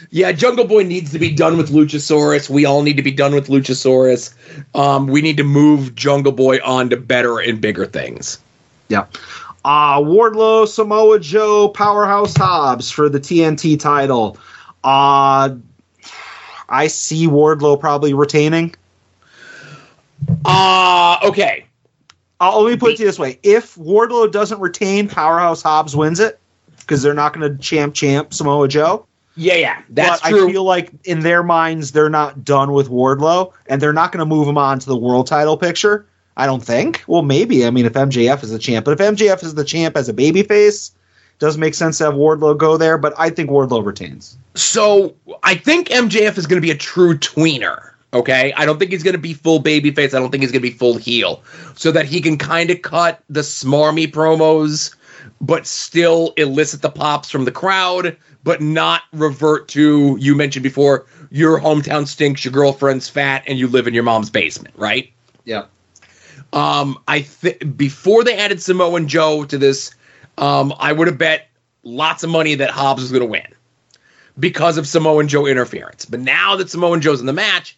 Yeah, 0.09 0.31
Jungle 0.31 0.65
Boy 0.65 0.83
needs 0.83 1.11
to 1.11 1.19
be 1.19 1.31
done 1.31 1.57
with 1.57 1.69
Luchasaurus. 1.69 2.49
We 2.49 2.65
all 2.65 2.81
need 2.81 2.97
to 2.97 3.03
be 3.03 3.11
done 3.11 3.33
with 3.33 3.47
Luchasaurus. 3.47 4.33
Um, 4.75 5.07
we 5.07 5.21
need 5.21 5.37
to 5.37 5.43
move 5.43 5.95
Jungle 5.95 6.31
Boy 6.31 6.59
on 6.63 6.89
to 6.89 6.97
better 6.97 7.39
and 7.39 7.61
bigger 7.61 7.85
things. 7.85 8.39
Yeah. 8.89 9.05
Uh, 9.63 9.99
Wardlow, 9.99 10.67
Samoa 10.67 11.19
Joe, 11.19 11.69
Powerhouse 11.69 12.35
Hobbs 12.35 12.89
for 12.89 13.09
the 13.09 13.19
TNT 13.19 13.79
title. 13.79 14.37
Uh, 14.83 15.55
I 16.67 16.87
see 16.87 17.27
Wardlow 17.27 17.79
probably 17.79 18.13
retaining. 18.13 18.73
Uh, 20.45 21.19
okay. 21.23 21.65
Uh, 22.39 22.59
let 22.59 22.71
me 22.71 22.77
put 22.77 22.91
it 22.93 22.97
to 22.97 23.03
you 23.03 23.07
this 23.07 23.19
way: 23.19 23.39
if 23.43 23.75
Wardlow 23.75 24.31
doesn't 24.31 24.59
retain, 24.59 25.07
Powerhouse 25.07 25.61
Hobbs 25.61 25.95
wins 25.95 26.19
it 26.19 26.39
because 26.79 27.03
they're 27.03 27.13
not 27.13 27.33
going 27.33 27.49
to 27.49 27.61
champ 27.61 27.93
champ 27.93 28.33
Samoa 28.33 28.67
Joe. 28.67 29.05
Yeah, 29.35 29.55
yeah, 29.55 29.81
that's 29.89 30.21
but 30.21 30.29
true. 30.29 30.49
I 30.49 30.51
feel 30.51 30.63
like 30.63 30.91
in 31.05 31.21
their 31.21 31.41
minds 31.41 31.93
they're 31.93 32.09
not 32.09 32.43
done 32.43 32.73
with 32.73 32.89
Wardlow, 32.89 33.53
and 33.67 33.81
they're 33.81 33.93
not 33.93 34.11
going 34.11 34.19
to 34.19 34.25
move 34.25 34.47
him 34.47 34.57
on 34.57 34.79
to 34.79 34.85
the 34.85 34.97
world 34.97 35.27
title 35.27 35.57
picture. 35.57 36.05
I 36.35 36.45
don't 36.45 36.63
think. 36.63 37.03
Well, 37.07 37.21
maybe. 37.21 37.65
I 37.65 37.71
mean, 37.71 37.85
if 37.85 37.93
MJF 37.93 38.43
is 38.43 38.51
the 38.51 38.59
champ, 38.59 38.85
but 38.85 38.99
if 38.99 38.99
MJF 38.99 39.43
is 39.43 39.53
the 39.53 39.65
champ 39.65 39.95
as 39.95 40.09
a 40.09 40.13
babyface, 40.13 40.91
does 41.39 41.57
make 41.57 41.73
sense 41.73 41.97
to 41.97 42.05
have 42.05 42.13
Wardlow 42.13 42.57
go 42.57 42.77
there. 42.77 42.97
But 42.97 43.13
I 43.17 43.29
think 43.29 43.49
Wardlow 43.49 43.85
retains. 43.85 44.37
So 44.55 45.15
I 45.43 45.55
think 45.55 45.89
MJF 45.89 46.37
is 46.37 46.45
going 46.45 46.61
to 46.61 46.65
be 46.65 46.71
a 46.71 46.77
true 46.77 47.17
tweener. 47.17 47.91
Okay, 48.13 48.51
I 48.57 48.65
don't 48.65 48.77
think 48.77 48.91
he's 48.91 49.03
going 49.03 49.13
to 49.13 49.19
be 49.19 49.33
full 49.33 49.63
babyface. 49.63 50.13
I 50.13 50.19
don't 50.19 50.31
think 50.31 50.43
he's 50.43 50.51
going 50.51 50.61
to 50.61 50.69
be 50.69 50.75
full 50.75 50.97
heel, 50.97 51.43
so 51.75 51.91
that 51.91 52.05
he 52.05 52.19
can 52.19 52.37
kind 52.37 52.69
of 52.69 52.81
cut 52.81 53.23
the 53.29 53.39
smarmy 53.39 54.11
promos, 54.11 54.93
but 55.39 55.67
still 55.67 56.33
elicit 56.37 56.81
the 56.81 56.89
pops 56.89 57.29
from 57.29 57.45
the 57.45 57.51
crowd, 57.51 58.15
but 58.43 58.61
not 58.61 59.03
revert 59.13 59.67
to 59.69 60.17
you 60.19 60.35
mentioned 60.35 60.63
before. 60.63 61.05
Your 61.29 61.59
hometown 61.59 62.07
stinks. 62.07 62.43
Your 62.43 62.51
girlfriend's 62.51 63.07
fat, 63.09 63.43
and 63.47 63.57
you 63.57 63.67
live 63.67 63.87
in 63.87 63.93
your 63.93 64.03
mom's 64.03 64.29
basement, 64.29 64.75
right? 64.77 65.11
Yeah. 65.45 65.65
Um, 66.53 66.99
I 67.07 67.21
think 67.21 67.77
before 67.77 68.23
they 68.23 68.37
added 68.37 68.61
Samoa 68.61 68.95
and 68.95 69.07
Joe 69.07 69.45
to 69.45 69.57
this, 69.57 69.95
um, 70.37 70.73
I 70.79 70.91
would 70.91 71.07
have 71.07 71.17
bet 71.17 71.49
lots 71.83 72.23
of 72.23 72.29
money 72.29 72.55
that 72.55 72.69
Hobbs 72.69 73.01
was 73.01 73.11
going 73.11 73.21
to 73.21 73.27
win 73.27 73.47
because 74.39 74.77
of 74.77 74.87
Samoa 74.87 75.19
and 75.19 75.29
Joe 75.29 75.45
interference. 75.45 76.05
But 76.05 76.19
now 76.19 76.55
that 76.57 76.69
Samoa 76.69 76.93
and 76.93 77.01
Joe's 77.01 77.19
in 77.19 77.25
the 77.25 77.33
match, 77.33 77.77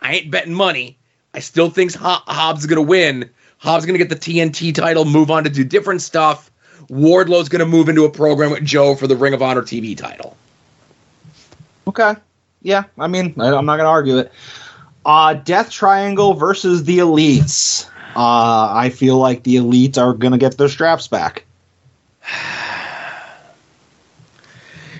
I 0.00 0.16
ain't 0.16 0.30
betting 0.30 0.54
money. 0.54 0.98
I 1.34 1.40
still 1.40 1.70
think 1.70 1.94
Ho- 1.94 2.22
Hobbs 2.26 2.60
is 2.60 2.66
going 2.66 2.76
to 2.76 2.82
win. 2.82 3.30
Hobbs 3.58 3.84
is 3.84 3.86
going 3.86 3.98
to 3.98 4.04
get 4.04 4.10
the 4.10 4.32
TNT 4.32 4.74
title, 4.74 5.04
move 5.04 5.30
on 5.30 5.44
to 5.44 5.50
do 5.50 5.64
different 5.64 6.02
stuff. 6.02 6.50
Wardlow's 6.88 7.48
going 7.48 7.60
to 7.60 7.66
move 7.66 7.88
into 7.88 8.04
a 8.04 8.10
program 8.10 8.50
with 8.50 8.64
Joe 8.64 8.94
for 8.94 9.06
the 9.06 9.16
Ring 9.16 9.34
of 9.34 9.42
Honor 9.42 9.62
TV 9.62 9.96
title. 9.96 10.36
Okay. 11.86 12.14
Yeah. 12.62 12.84
I 12.98 13.06
mean, 13.06 13.34
I, 13.38 13.48
I'm 13.48 13.66
not 13.66 13.76
going 13.76 13.86
to 13.86 13.90
argue 13.90 14.18
it. 14.18 14.32
Uh, 15.04 15.34
Death 15.34 15.70
Triangle 15.70 16.34
versus 16.34 16.84
the 16.84 16.98
Elites. 16.98 17.88
Uh, 18.16 18.72
I 18.72 18.90
feel 18.90 19.18
like 19.18 19.42
the 19.42 19.56
Elites 19.56 19.98
are 19.98 20.14
going 20.14 20.32
to 20.32 20.38
get 20.38 20.56
their 20.58 20.68
straps 20.68 21.06
back. 21.06 21.44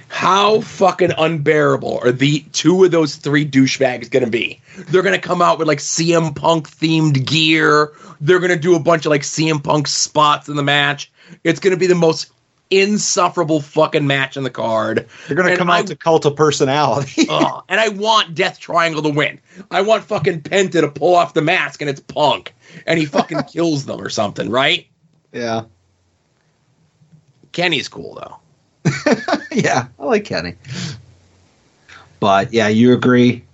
How 0.09 0.61
fucking 0.61 1.13
unbearable 1.19 2.01
are 2.03 2.13
the 2.13 2.41
two 2.53 2.85
of 2.85 2.91
those 2.91 3.17
three 3.17 3.47
douchebags 3.47 4.11
going 4.11 4.25
to 4.25 4.31
be? 4.31 4.61
They're 4.89 5.03
going 5.03 5.15
to 5.15 5.21
come 5.21 5.41
out 5.43 5.59
with 5.59 5.69
like 5.69 5.79
CM 5.79 6.35
Punk 6.35 6.69
themed 6.71 7.25
gear. 7.27 7.93
They're 8.21 8.39
going 8.41 8.51
to 8.51 8.59
do 8.59 8.75
a 8.77 8.81
bunch 8.81 9.07
of 9.07 9.11
like 9.11 9.23
CM 9.23 9.63
Punk 9.63 9.87
spots 9.89 10.49
in 10.49 10.57
the 10.57 10.63
match. 10.63 11.11
It's 11.45 11.61
going 11.61 11.73
to 11.75 11.79
be 11.79 11.87
the 11.87 11.95
most 11.95 12.31
insufferable 12.69 13.61
fucking 13.61 14.07
match 14.07 14.37
in 14.37 14.43
the 14.43 14.51
card. 14.51 15.09
They're 15.27 15.37
going 15.37 15.47
to 15.47 15.53
And 15.53 15.59
come 15.59 15.71
I- 15.71 15.79
out 15.79 15.87
to 15.87 15.97
cult 15.97 16.25
of 16.27 16.37
personality. 16.37 17.27
Ugh, 17.29 17.43
oh, 17.47 17.63
and 17.69 17.81
I 17.81 17.89
want 17.89 18.35
Death 18.35 18.59
Triangle 18.59 19.03
to 19.03 19.09
win. 19.11 19.41
I 19.71 19.83
want 19.83 20.05
fucking 20.05 20.43
Penta 20.43 20.81
to 20.81 20.89
pull 20.89 21.15
off 21.15 21.33
the 21.35 21.43
mask 21.43 21.81
and 21.81 21.89
it's 21.89 22.01
Punk. 22.01 22.55
And 22.87 22.99
he 22.99 23.07
fucking 23.07 23.43
kills 23.53 23.87
them 23.87 24.01
or 24.01 24.09
something, 24.09 24.51
right? 24.51 24.87
yeah. 25.33 25.63
Kenny's 27.53 27.89
cool 27.89 28.15
though. 28.15 28.93
yeah. 29.53 29.87
I 29.99 30.05
like 30.05 30.25
Kenny. 30.25 30.57
But 32.21 32.53
yeah, 32.53 32.69
you 32.69 32.93
agree. 32.93 33.45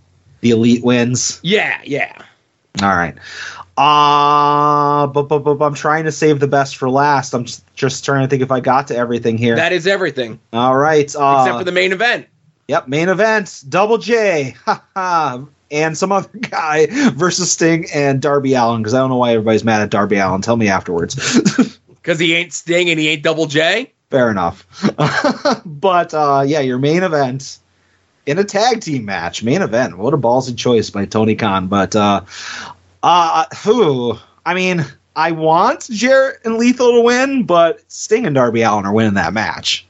The 0.42 0.50
Elite 0.50 0.84
wins. 0.84 1.40
Yeah, 1.42 1.80
yeah. 1.84 2.22
All 2.82 2.94
right. 2.94 3.16
Uh, 3.76 5.06
but, 5.06 5.22
but, 5.22 5.38
but 5.38 5.64
I'm 5.64 5.74
trying 5.74 6.04
to 6.04 6.12
save 6.12 6.40
the 6.40 6.46
best 6.46 6.76
for 6.76 6.90
last. 6.90 7.32
I'm 7.32 7.44
just, 7.44 7.64
just 7.74 8.04
trying 8.04 8.24
to 8.24 8.28
think 8.28 8.42
if 8.42 8.50
I 8.50 8.60
got 8.60 8.88
to 8.88 8.96
everything 8.96 9.38
here. 9.38 9.56
That 9.56 9.72
is 9.72 9.86
everything. 9.86 10.38
All 10.52 10.76
right. 10.76 11.14
Uh, 11.14 11.36
Except 11.40 11.58
for 11.58 11.64
the 11.64 11.72
main 11.72 11.92
event. 11.92 12.26
Yep, 12.68 12.88
main 12.88 13.08
event, 13.08 13.64
Double 13.68 13.98
J, 13.98 14.54
ha 14.64 14.84
ha, 14.94 15.44
and 15.70 15.98
some 15.98 16.12
other 16.12 16.30
guy 16.38 16.86
versus 17.10 17.50
Sting 17.50 17.86
and 17.92 18.22
Darby 18.22 18.54
Allin. 18.54 18.82
Because 18.82 18.94
I 18.94 18.98
don't 18.98 19.10
know 19.10 19.16
why 19.16 19.32
everybody's 19.32 19.64
mad 19.64 19.82
at 19.82 19.90
Darby 19.90 20.16
Allin. 20.16 20.42
Tell 20.42 20.56
me 20.56 20.68
afterwards. 20.68 21.16
Because 22.02 22.18
he 22.18 22.34
ain't 22.34 22.52
Sting 22.52 22.90
and 22.90 22.98
he 22.98 23.10
ain't 23.10 23.22
Double 23.22 23.46
J. 23.46 23.92
Fair 24.10 24.28
enough. 24.28 24.66
but 25.64 26.12
uh, 26.12 26.42
yeah, 26.44 26.58
your 26.58 26.78
main 26.78 27.04
event 27.04 27.58
in 28.26 28.38
a 28.38 28.44
tag 28.44 28.80
team 28.80 29.04
match. 29.04 29.42
Main 29.42 29.62
event. 29.62 29.98
What 29.98 30.14
a 30.14 30.18
ballsy 30.18 30.56
choice 30.56 30.90
by 30.90 31.04
Tony 31.04 31.34
Khan. 31.34 31.68
But 31.68 31.96
uh, 31.96 32.22
uh, 33.02 33.44
who? 33.62 34.18
I 34.44 34.54
mean, 34.54 34.84
I 35.16 35.32
want 35.32 35.88
Jarrett 35.90 36.40
and 36.44 36.56
Lethal 36.56 36.92
to 36.92 37.00
win, 37.00 37.44
but 37.44 37.80
Sting 37.88 38.26
and 38.26 38.34
Darby 38.34 38.62
Allin 38.62 38.86
are 38.86 38.92
winning 38.92 39.14
that 39.14 39.32
match. 39.32 39.86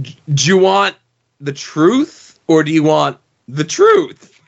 Do 0.00 0.46
you 0.46 0.58
want 0.58 0.96
the 1.40 1.52
truth 1.52 2.38
or 2.46 2.62
do 2.64 2.72
you 2.72 2.82
want 2.82 3.18
the 3.48 3.64
truth? 3.64 4.28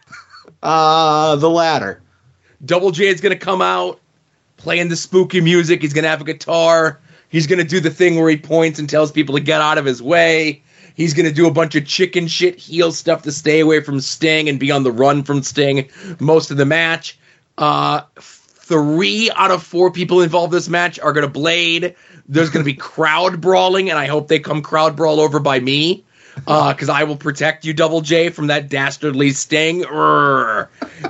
Uh, 0.62 1.36
the 1.36 1.50
latter. 1.50 2.00
Double 2.64 2.90
J 2.90 3.08
is 3.08 3.20
going 3.20 3.38
to 3.38 3.38
come 3.38 3.60
out 3.60 4.00
playing 4.56 4.88
the 4.88 4.96
spooky 4.96 5.42
music. 5.42 5.82
He's 5.82 5.92
going 5.92 6.04
to 6.04 6.08
have 6.08 6.22
a 6.22 6.24
guitar. 6.24 7.00
He's 7.28 7.46
going 7.46 7.58
to 7.58 7.66
do 7.66 7.80
the 7.80 7.90
thing 7.90 8.16
where 8.16 8.30
he 8.30 8.38
points 8.38 8.78
and 8.78 8.88
tells 8.88 9.12
people 9.12 9.34
to 9.34 9.42
get 9.42 9.60
out 9.60 9.76
of 9.76 9.84
his 9.84 10.02
way. 10.02 10.62
He's 10.94 11.12
going 11.12 11.26
to 11.26 11.32
do 11.32 11.46
a 11.46 11.50
bunch 11.50 11.74
of 11.74 11.86
chicken 11.86 12.28
shit 12.28 12.56
heel 12.56 12.92
stuff 12.92 13.22
to 13.22 13.32
stay 13.32 13.60
away 13.60 13.80
from 13.80 14.00
Sting 14.00 14.48
and 14.48 14.60
be 14.60 14.70
on 14.70 14.84
the 14.84 14.92
run 14.92 15.24
from 15.24 15.42
Sting 15.42 15.88
most 16.20 16.50
of 16.50 16.56
the 16.56 16.64
match. 16.64 17.18
Uh, 17.58 18.02
three 18.16 19.30
out 19.34 19.50
of 19.50 19.62
four 19.62 19.90
people 19.90 20.22
involved 20.22 20.52
in 20.52 20.56
this 20.56 20.68
match 20.68 20.98
are 21.00 21.12
going 21.12 21.26
to 21.26 21.30
blade. 21.30 21.94
There's 22.28 22.50
going 22.50 22.64
to 22.64 22.70
be 22.70 22.74
crowd 22.78 23.40
brawling, 23.40 23.90
and 23.90 23.98
I 23.98 24.06
hope 24.06 24.28
they 24.28 24.38
come 24.38 24.62
crowd 24.62 24.96
brawl 24.96 25.20
over 25.20 25.40
by 25.40 25.60
me 25.60 26.04
because 26.36 26.88
I 26.88 27.04
will 27.04 27.16
protect 27.16 27.64
you, 27.64 27.72
Double 27.72 28.00
J, 28.00 28.30
from 28.30 28.48
that 28.48 28.68
dastardly 28.68 29.30
Sting. 29.30 29.84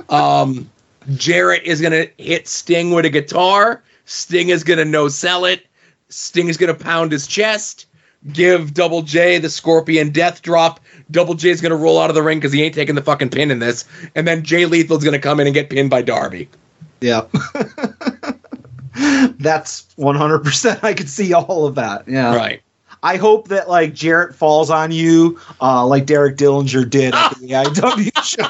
Um, 0.09 0.69
Jarrett 1.15 1.63
is 1.63 1.81
going 1.81 1.93
to 1.93 2.11
hit 2.17 2.47
Sting 2.47 2.91
with 2.91 3.05
a 3.05 3.09
guitar. 3.09 3.83
Sting 4.05 4.49
is 4.49 4.63
going 4.63 4.79
to 4.79 4.85
no 4.85 5.07
sell 5.07 5.45
it. 5.45 5.65
Sting 6.09 6.47
is 6.47 6.57
going 6.57 6.75
to 6.75 6.83
pound 6.83 7.11
his 7.11 7.27
chest. 7.27 7.84
Give 8.31 8.73
Double 8.73 9.01
J 9.01 9.37
the 9.37 9.49
Scorpion 9.49 10.09
Death 10.11 10.41
Drop. 10.41 10.79
Double 11.11 11.35
J 11.35 11.49
is 11.49 11.61
going 11.61 11.71
to 11.71 11.75
roll 11.75 11.99
out 11.99 12.09
of 12.09 12.15
the 12.15 12.23
ring 12.23 12.39
because 12.39 12.51
he 12.51 12.63
ain't 12.63 12.73
taking 12.73 12.95
the 12.95 13.01
fucking 13.01 13.29
pin 13.29 13.51
in 13.51 13.59
this. 13.59 13.85
And 14.15 14.27
then 14.27 14.43
Jay 14.43 14.65
Lethal's 14.65 15.03
going 15.03 15.13
to 15.13 15.19
come 15.19 15.39
in 15.39 15.47
and 15.47 15.53
get 15.53 15.69
pinned 15.69 15.89
by 15.89 16.01
Darby. 16.01 16.49
Yeah. 17.01 17.25
That's 19.37 19.85
100%. 19.97 20.83
I 20.83 20.93
could 20.93 21.09
see 21.09 21.33
all 21.33 21.65
of 21.67 21.75
that. 21.75 22.07
Yeah. 22.07 22.35
Right. 22.35 22.61
I 23.03 23.17
hope 23.17 23.49
that 23.49 23.69
like 23.69 23.93
Jarrett 23.93 24.33
falls 24.33 24.71
on 24.71 24.91
you 24.91 25.39
uh, 25.61 25.85
like 25.85 26.07
Derek 26.07 26.37
Dillinger 26.37 26.89
did 26.89 27.13
at 27.13 27.35
the 27.39 27.47
AIW 27.51 28.23
show. 28.23 28.49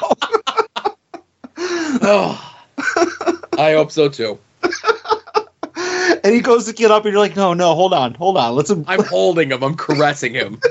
Oh, 2.02 2.56
I 3.58 3.74
hope 3.74 3.92
so 3.92 4.08
too. 4.08 4.40
And 6.24 6.34
he 6.34 6.41
goes 6.41 6.66
to 6.66 6.74
get 6.74 6.91
up, 6.91 7.06
and 7.06 7.14
you're 7.14 7.22
like, 7.22 7.36
no, 7.36 7.53
no, 7.53 7.76
hold 7.76 7.93
on, 7.93 8.14
hold 8.16 8.38
on. 8.38 8.56
Let's. 8.56 8.72
I'm 8.72 9.03
holding 9.03 9.51
him. 9.51 9.64
I'm 9.64 9.76
caressing 9.76 10.34
him. 10.34 10.60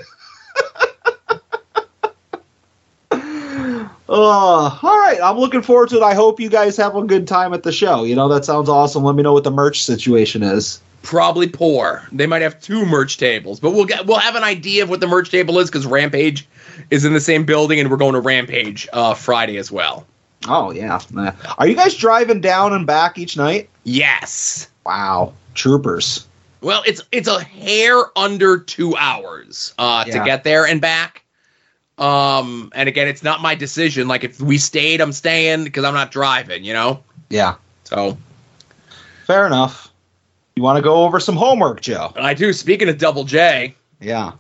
Uh, 4.07 4.78
all 4.82 4.99
right, 4.99 5.18
I'm 5.22 5.39
looking 5.39 5.62
forward 5.62 5.89
to 5.89 5.97
it. 5.97 6.03
I 6.03 6.14
hope 6.14 6.39
you 6.39 6.51
guys 6.51 6.76
have 6.76 6.95
a 6.95 7.03
good 7.03 7.26
time 7.26 7.55
at 7.55 7.62
the 7.62 7.72
show. 7.72 8.05
You 8.05 8.14
know, 8.14 8.28
that 8.28 8.45
sounds 8.45 8.68
awesome. 8.68 9.03
Let 9.03 9.16
me 9.16 9.22
know 9.22 9.32
what 9.32 9.45
the 9.45 9.51
merch 9.51 9.82
situation 9.82 10.43
is. 10.43 10.80
Probably 11.03 11.49
poor. 11.49 12.07
They 12.12 12.26
might 12.26 12.43
have 12.43 12.61
two 12.61 12.85
merch 12.85 13.16
tables, 13.16 13.61
but 13.61 13.70
we'll 13.70 13.87
get 13.87 14.07
we'll 14.07 14.18
have 14.18 14.37
an 14.37 14.45
idea 14.45 14.82
of 14.82 14.91
what 14.91 15.01
the 15.01 15.07
merch 15.07 15.30
table 15.30 15.59
is 15.59 15.70
because 15.70 15.87
Rampage 15.87 16.47
is 16.91 17.05
in 17.05 17.12
the 17.12 17.20
same 17.20 17.45
building, 17.45 17.80
and 17.80 17.91
we're 17.91 17.97
going 17.97 18.12
to 18.12 18.20
Rampage 18.20 18.87
uh, 18.93 19.14
Friday 19.14 19.57
as 19.57 19.72
well. 19.72 20.07
Oh, 20.47 20.70
yeah. 20.70 21.01
Are 21.59 21.66
you 21.66 21.74
guys 21.74 21.95
driving 21.95 22.41
down 22.41 22.72
and 22.72 22.87
back 22.87 23.18
each 23.18 23.37
night? 23.37 23.70
Yes. 23.85 24.68
Wow. 24.85 25.32
Troopers. 25.55 26.26
Well, 26.61 26.82
it's 26.87 27.03
it's 27.12 27.28
a 27.28 27.43
hair 27.43 28.05
under 28.16 28.59
two 28.59 28.97
hours 28.97 29.74
uh, 29.78 30.05
to 30.05 30.22
get 30.24 30.45
there 30.45 30.66
and 30.66 30.80
back. 30.80 31.24
Um, 31.99 32.72
and 32.74 32.89
again, 32.89 33.07
it's 33.07 33.22
not 33.22 33.43
my 33.43 33.55
decision. 33.55 34.09
Like 34.09 34.24
if 34.24 34.41
we 34.41 34.59
stayed, 34.59 35.01
I'm 35.01 35.12
staying 35.12 35.64
because 35.64 35.85
I'm 35.85 35.95
not 35.95 36.11
driving. 36.11 36.64
You 36.64 36.72
know. 36.72 37.03
Yeah. 37.28 37.57
So 37.85 38.16
Fair 39.26 39.47
enough. 39.47 39.91
You 40.55 40.62
want 40.62 40.76
to 40.76 40.82
go 40.82 41.03
over 41.05 41.18
some 41.18 41.35
homework, 41.35 41.80
Joe? 41.80 42.12
I 42.16 42.35
do. 42.35 42.53
Speaking 42.53 42.89
of 42.89 42.99
Double 42.99 43.24
J, 43.24 43.74
Yeah. 44.01 44.32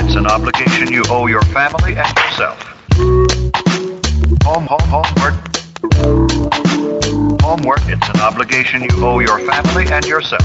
It's 0.00 0.14
an 0.14 0.26
obligation 0.26 0.92
you 0.92 1.02
owe 1.10 1.26
your 1.26 1.42
family 1.42 1.94
and 1.96 2.16
yourself. 2.16 2.62
Home, 4.44 4.66
home, 4.66 4.88
homework. 4.88 5.34
Homework. 7.42 7.80
It's 7.86 8.08
an 8.08 8.20
obligation 8.20 8.82
you 8.82 9.04
owe 9.04 9.18
your 9.20 9.38
family 9.40 9.86
and 9.90 10.04
yourself. 10.06 10.42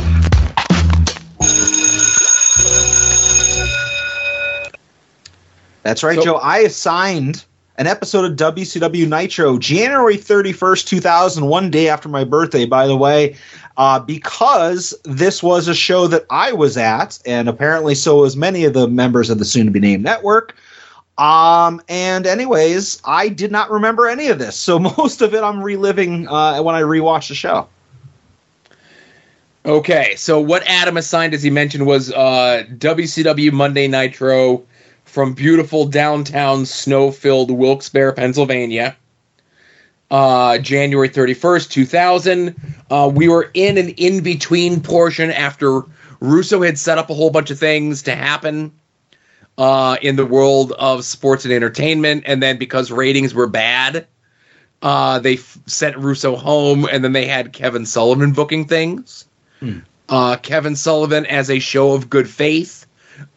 That's 5.84 6.04
right, 6.04 6.16
So- 6.18 6.24
Joe. 6.24 6.36
I 6.36 6.60
assigned 6.60 7.44
an 7.78 7.88
episode 7.88 8.26
of 8.26 8.56
WCW 8.56 9.08
Nitro 9.08 9.58
January 9.58 10.18
31st, 10.18 10.86
2001, 10.86 11.72
day 11.72 11.90
after 11.90 12.08
my 12.08 12.24
birthday, 12.24 12.66
by 12.66 12.86
the 12.86 12.96
way, 12.96 13.36
uh, 13.78 14.00
because 14.00 14.94
this 15.04 15.42
was 15.42 15.68
a 15.68 15.74
show 15.74 16.08
that 16.08 16.26
I 16.30 16.52
was 16.52 16.78
at, 16.78 17.18
and 17.26 17.50
apparently 17.50 17.96
so 17.96 18.18
was 18.18 18.38
many 18.38 18.66
of 18.66 18.74
the 18.74 18.88
members 18.88 19.30
of 19.30 19.40
the 19.40 19.46
soon 19.46 19.66
to 19.66 19.72
be 19.72 19.80
named 19.80 20.04
network. 20.04 20.56
Um, 21.18 21.82
and 21.90 22.26
anyways, 22.26 23.02
I 23.06 23.30
did 23.30 23.52
not 23.52 23.72
remember 23.72 24.08
any 24.08 24.28
of 24.28 24.40
this. 24.40 24.56
So 24.56 24.80
most 24.98 25.22
of 25.22 25.34
it 25.34 25.44
I'm 25.44 25.64
reliving 25.64 26.28
uh, 26.28 26.62
when 26.62 26.76
I 26.76 26.82
rewatch 26.82 27.30
the 27.30 27.36
show. 27.36 27.68
Okay, 29.66 30.16
so 30.18 30.42
what 30.42 30.62
Adam 30.68 30.98
assigned, 30.98 31.34
as 31.34 31.42
he 31.42 31.50
mentioned, 31.50 31.86
was 31.86 32.12
uh, 32.12 32.66
WCW 32.78 33.54
Monday 33.54 33.88
Nitro 33.88 34.64
from 35.14 35.34
beautiful 35.34 35.86
downtown 35.86 36.66
snow-filled 36.66 37.52
Wilkes-Barre, 37.52 38.14
Pennsylvania, 38.14 38.98
uh, 40.10 40.58
January 40.58 41.08
31st, 41.08 41.70
2000. 41.70 42.56
Uh, 42.90 43.12
we 43.14 43.28
were 43.30 43.52
in 43.54 43.78
an 43.78 43.90
in-between 43.90 44.82
portion 44.82 45.30
after 45.30 45.84
Russo 46.20 46.64
had 46.64 46.80
set 46.80 46.98
up 46.98 47.12
a 47.12 47.14
whole 47.14 47.30
bunch 47.30 47.52
of 47.52 47.60
things 47.60 48.02
to 48.04 48.16
happen 48.16 48.72
uh, 49.60 49.98
in 50.02 50.16
the 50.16 50.26
world 50.26 50.72
of 50.72 51.06
sports 51.06 51.46
and 51.46 51.54
entertainment, 51.54 52.24
and 52.26 52.42
then 52.42 52.58
because 52.58 52.90
ratings 52.92 53.36
were 53.36 53.46
bad, 53.46 54.08
uh, 54.82 55.20
they 55.20 55.36
f- 55.36 55.60
sent 55.68 55.96
Russo 55.96 56.36
home, 56.36 56.88
and 56.92 57.04
then 57.04 57.12
they 57.12 57.28
had 57.28 57.54
Kevin 57.54 57.86
Sullivan 57.86 58.32
booking 58.34 58.66
things. 58.68 59.26
Uh, 60.10 60.38
Kevin 60.38 60.76
Sullivan, 60.76 61.28
as 61.28 61.52
a 61.52 61.60
show 61.60 61.94
of 61.94 62.10
good 62.10 62.28
faith, 62.28 62.83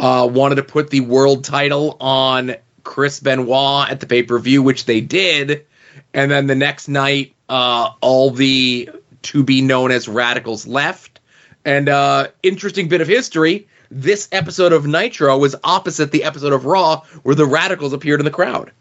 uh, 0.00 0.28
wanted 0.30 0.56
to 0.56 0.62
put 0.62 0.90
the 0.90 1.00
world 1.00 1.44
title 1.44 1.96
on 2.00 2.56
Chris 2.84 3.20
Benoit 3.20 3.90
at 3.90 4.00
the 4.00 4.06
pay 4.06 4.22
per 4.22 4.38
view, 4.38 4.62
which 4.62 4.84
they 4.86 5.00
did. 5.00 5.66
And 6.14 6.30
then 6.30 6.46
the 6.46 6.54
next 6.54 6.88
night, 6.88 7.34
uh, 7.48 7.90
all 8.00 8.30
the 8.30 8.90
to 9.22 9.42
be 9.42 9.60
known 9.60 9.90
as 9.90 10.08
radicals 10.08 10.66
left. 10.66 11.20
And 11.64 11.88
uh, 11.88 12.28
interesting 12.42 12.88
bit 12.88 13.00
of 13.00 13.08
history 13.08 13.66
this 13.90 14.28
episode 14.32 14.72
of 14.72 14.86
Nitro 14.86 15.38
was 15.38 15.54
opposite 15.64 16.10
the 16.10 16.24
episode 16.24 16.52
of 16.52 16.64
Raw 16.64 17.02
where 17.22 17.34
the 17.34 17.46
radicals 17.46 17.92
appeared 17.92 18.20
in 18.20 18.24
the 18.24 18.30
crowd. 18.30 18.72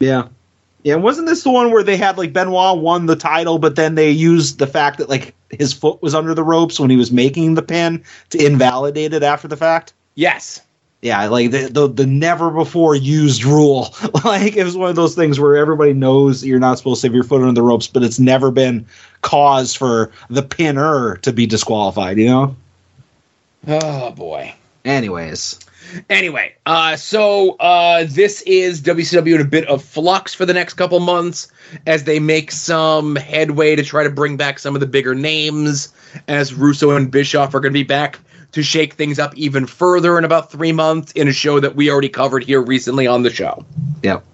Yeah. 0.00 0.28
Yeah, 0.82 0.96
wasn't 0.96 1.28
this 1.28 1.42
the 1.42 1.50
one 1.50 1.70
where 1.70 1.82
they 1.82 1.96
had 1.96 2.18
like 2.18 2.34
Benoit 2.34 2.78
won 2.78 3.06
the 3.06 3.16
title, 3.16 3.58
but 3.58 3.74
then 3.74 3.94
they 3.94 4.10
used 4.10 4.58
the 4.58 4.66
fact 4.66 4.98
that 4.98 5.08
like 5.08 5.34
his 5.48 5.72
foot 5.72 6.02
was 6.02 6.14
under 6.14 6.34
the 6.34 6.42
ropes 6.42 6.78
when 6.78 6.90
he 6.90 6.96
was 6.96 7.10
making 7.10 7.54
the 7.54 7.62
pin 7.62 8.04
to 8.30 8.44
invalidate 8.44 9.14
it 9.14 9.22
after 9.22 9.48
the 9.48 9.56
fact? 9.56 9.94
Yes. 10.14 10.60
Yeah, 11.02 11.26
like 11.26 11.50
the 11.50 11.68
the, 11.68 11.86
the 11.86 12.06
never 12.06 12.50
before 12.50 12.94
used 12.94 13.44
rule. 13.44 13.94
like 14.24 14.56
it 14.56 14.64
was 14.64 14.76
one 14.76 14.88
of 14.88 14.96
those 14.96 15.14
things 15.14 15.38
where 15.38 15.56
everybody 15.56 15.92
knows 15.92 16.42
you're 16.42 16.58
not 16.58 16.78
supposed 16.78 17.02
to 17.02 17.08
have 17.08 17.14
your 17.14 17.24
foot 17.24 17.42
under 17.42 17.52
the 17.52 17.62
ropes, 17.62 17.86
but 17.86 18.02
it's 18.02 18.18
never 18.18 18.50
been 18.50 18.86
cause 19.20 19.74
for 19.74 20.10
the 20.30 20.42
pinner 20.42 21.16
to 21.18 21.32
be 21.32 21.46
disqualified, 21.46 22.16
you 22.16 22.26
know? 22.26 22.56
Oh, 23.66 24.12
boy. 24.12 24.54
Anyways. 24.84 25.58
Anyway, 26.10 26.54
uh, 26.66 26.96
so 26.96 27.52
uh, 27.56 28.04
this 28.08 28.42
is 28.42 28.80
WCW 28.82 29.34
in 29.36 29.40
a 29.40 29.44
bit 29.44 29.66
of 29.68 29.82
flux 29.82 30.34
for 30.34 30.44
the 30.46 30.54
next 30.54 30.74
couple 30.74 30.98
months 31.00 31.48
as 31.86 32.04
they 32.04 32.18
make 32.18 32.50
some 32.50 33.16
headway 33.16 33.76
to 33.76 33.82
try 33.82 34.02
to 34.02 34.10
bring 34.10 34.36
back 34.36 34.58
some 34.58 34.74
of 34.74 34.80
the 34.80 34.86
bigger 34.86 35.14
names. 35.14 35.92
As 36.28 36.54
Russo 36.54 36.90
and 36.90 37.10
Bischoff 37.10 37.54
are 37.54 37.60
going 37.60 37.72
to 37.72 37.78
be 37.78 37.82
back 37.84 38.18
to 38.52 38.62
shake 38.62 38.94
things 38.94 39.18
up 39.18 39.36
even 39.36 39.66
further 39.66 40.16
in 40.16 40.24
about 40.24 40.50
three 40.50 40.72
months 40.72 41.12
in 41.12 41.26
a 41.28 41.32
show 41.32 41.58
that 41.60 41.74
we 41.74 41.90
already 41.90 42.08
covered 42.08 42.44
here 42.44 42.62
recently 42.62 43.06
on 43.06 43.22
the 43.22 43.30
show. 43.30 43.64
Yep. 44.02 44.24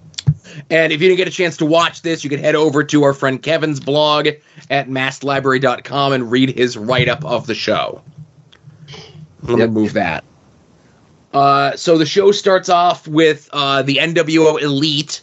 And 0.69 0.93
if 0.93 1.01
you 1.01 1.09
didn't 1.09 1.17
get 1.19 1.29
a 1.29 1.33
chance 1.33 1.57
to 1.59 1.67
watch 1.67 2.03
this, 2.03 2.23
you 2.23 2.29
can 2.31 2.39
head 2.39 2.55
over 2.55 2.85
to 2.85 3.03
our 3.03 3.15
friend 3.15 3.43
Kevin's 3.43 3.81
blog 3.81 4.29
at 4.69 4.89
masslibrary.com 4.89 6.13
and 6.13 6.31
read 6.31 6.51
his 6.51 6.77
write 6.77 7.09
up 7.09 7.25
of 7.25 7.47
the 7.47 7.55
show. 7.55 8.03
Let 9.43 9.59
Yep. 9.59 9.69
me 9.71 9.75
move 9.75 9.93
that. 9.95 10.23
Uh, 11.33 11.77
so 11.77 11.97
the 11.97 12.07
show 12.07 12.33
starts 12.33 12.69
off 12.69 13.07
with 13.07 13.49
uh, 13.53 13.83
the 13.83 13.97
NWO 13.97 14.61
Elite, 14.61 15.23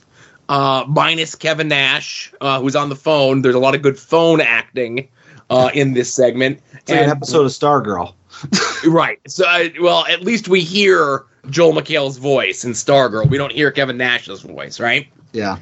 uh, 0.50 0.86
minus 0.88 1.36
Kevin 1.36 1.68
Nash, 1.68 2.34
uh, 2.40 2.62
who's 2.62 2.76
on 2.76 2.90
the 2.90 2.96
phone. 2.96 3.42
There's 3.42 3.56
a 3.56 3.60
lot 3.60 3.76
of 3.76 3.82
good 3.82 4.00
phone 4.00 4.40
acting 4.40 5.08
uh, 5.50 5.70
in 5.74 5.94
this 5.94 6.14
segment. 6.14 6.62
It's 6.74 6.90
like 6.90 7.02
an 7.02 7.10
episode 7.10 7.46
of 7.46 7.52
Stargirl. 7.52 8.14
Right. 8.86 9.20
So, 9.28 9.44
uh, 9.48 9.70
well, 9.82 10.06
at 10.06 10.22
least 10.22 10.48
we 10.48 10.62
hear 10.62 11.26
Joel 11.50 11.74
McHale's 11.74 12.18
voice 12.18 12.64
in 12.64 12.74
Stargirl. 12.74 13.28
We 13.28 13.38
don't 13.38 13.52
hear 13.52 13.72
Kevin 13.72 13.98
Nash's 13.98 14.42
voice, 14.42 14.80
right? 14.80 15.08
Yeah. 15.34 15.58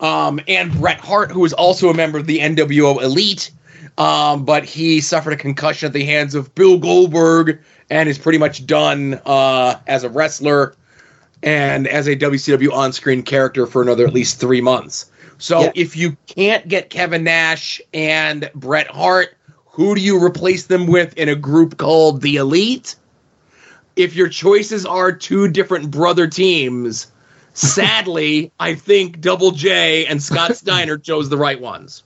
Um, 0.00 0.38
and 0.46 0.70
Bret 0.78 1.00
Hart, 1.00 1.32
who 1.32 1.44
is 1.46 1.54
also 1.54 1.88
a 1.88 1.94
member 1.94 2.18
of 2.18 2.26
the 2.26 2.38
NWO 2.40 3.02
Elite, 3.02 3.50
um, 3.96 4.44
but 4.44 4.64
he 4.64 5.00
suffered 5.00 5.32
a 5.32 5.36
concussion 5.36 5.86
at 5.86 5.92
the 5.92 6.04
hands 6.04 6.34
of 6.34 6.54
Bill 6.54 6.78
Goldberg 6.78 7.60
and 7.90 8.08
is 8.08 8.18
pretty 8.18 8.38
much 8.38 8.66
done 8.66 9.20
uh, 9.24 9.78
as 9.86 10.04
a 10.04 10.08
wrestler 10.10 10.74
and 11.42 11.86
as 11.86 12.06
a 12.08 12.16
WCW 12.16 12.72
on 12.72 12.92
screen 12.92 13.22
character 13.22 13.66
for 13.66 13.80
another 13.82 14.06
at 14.06 14.12
least 14.12 14.40
three 14.40 14.60
months. 14.60 15.10
So 15.38 15.60
Yeah. 15.62 15.72
if 15.74 15.96
you 15.96 16.16
can't 16.26 16.66
get 16.68 16.90
Kevin 16.90 17.24
Nash 17.24 17.80
and 17.94 18.50
Bret 18.54 18.88
Hart, 18.88 19.36
who 19.66 19.94
do 19.94 20.00
you 20.00 20.22
replace 20.22 20.66
them 20.66 20.86
with 20.88 21.16
in 21.16 21.28
a 21.28 21.36
group 21.36 21.76
called 21.78 22.20
the 22.22 22.36
Elite? 22.36 22.96
If 23.94 24.14
your 24.16 24.28
choices 24.28 24.84
are 24.84 25.12
two 25.12 25.48
different 25.48 25.90
brother 25.92 26.26
teams, 26.26 27.06
sadly, 27.54 28.50
I 28.60 28.74
think 28.74 29.20
Double 29.20 29.52
J 29.52 30.06
and 30.06 30.20
Scott 30.22 30.56
Steiner 30.56 30.98
chose 30.98 31.28
the 31.28 31.36
right 31.38 31.60
ones. 31.60 32.02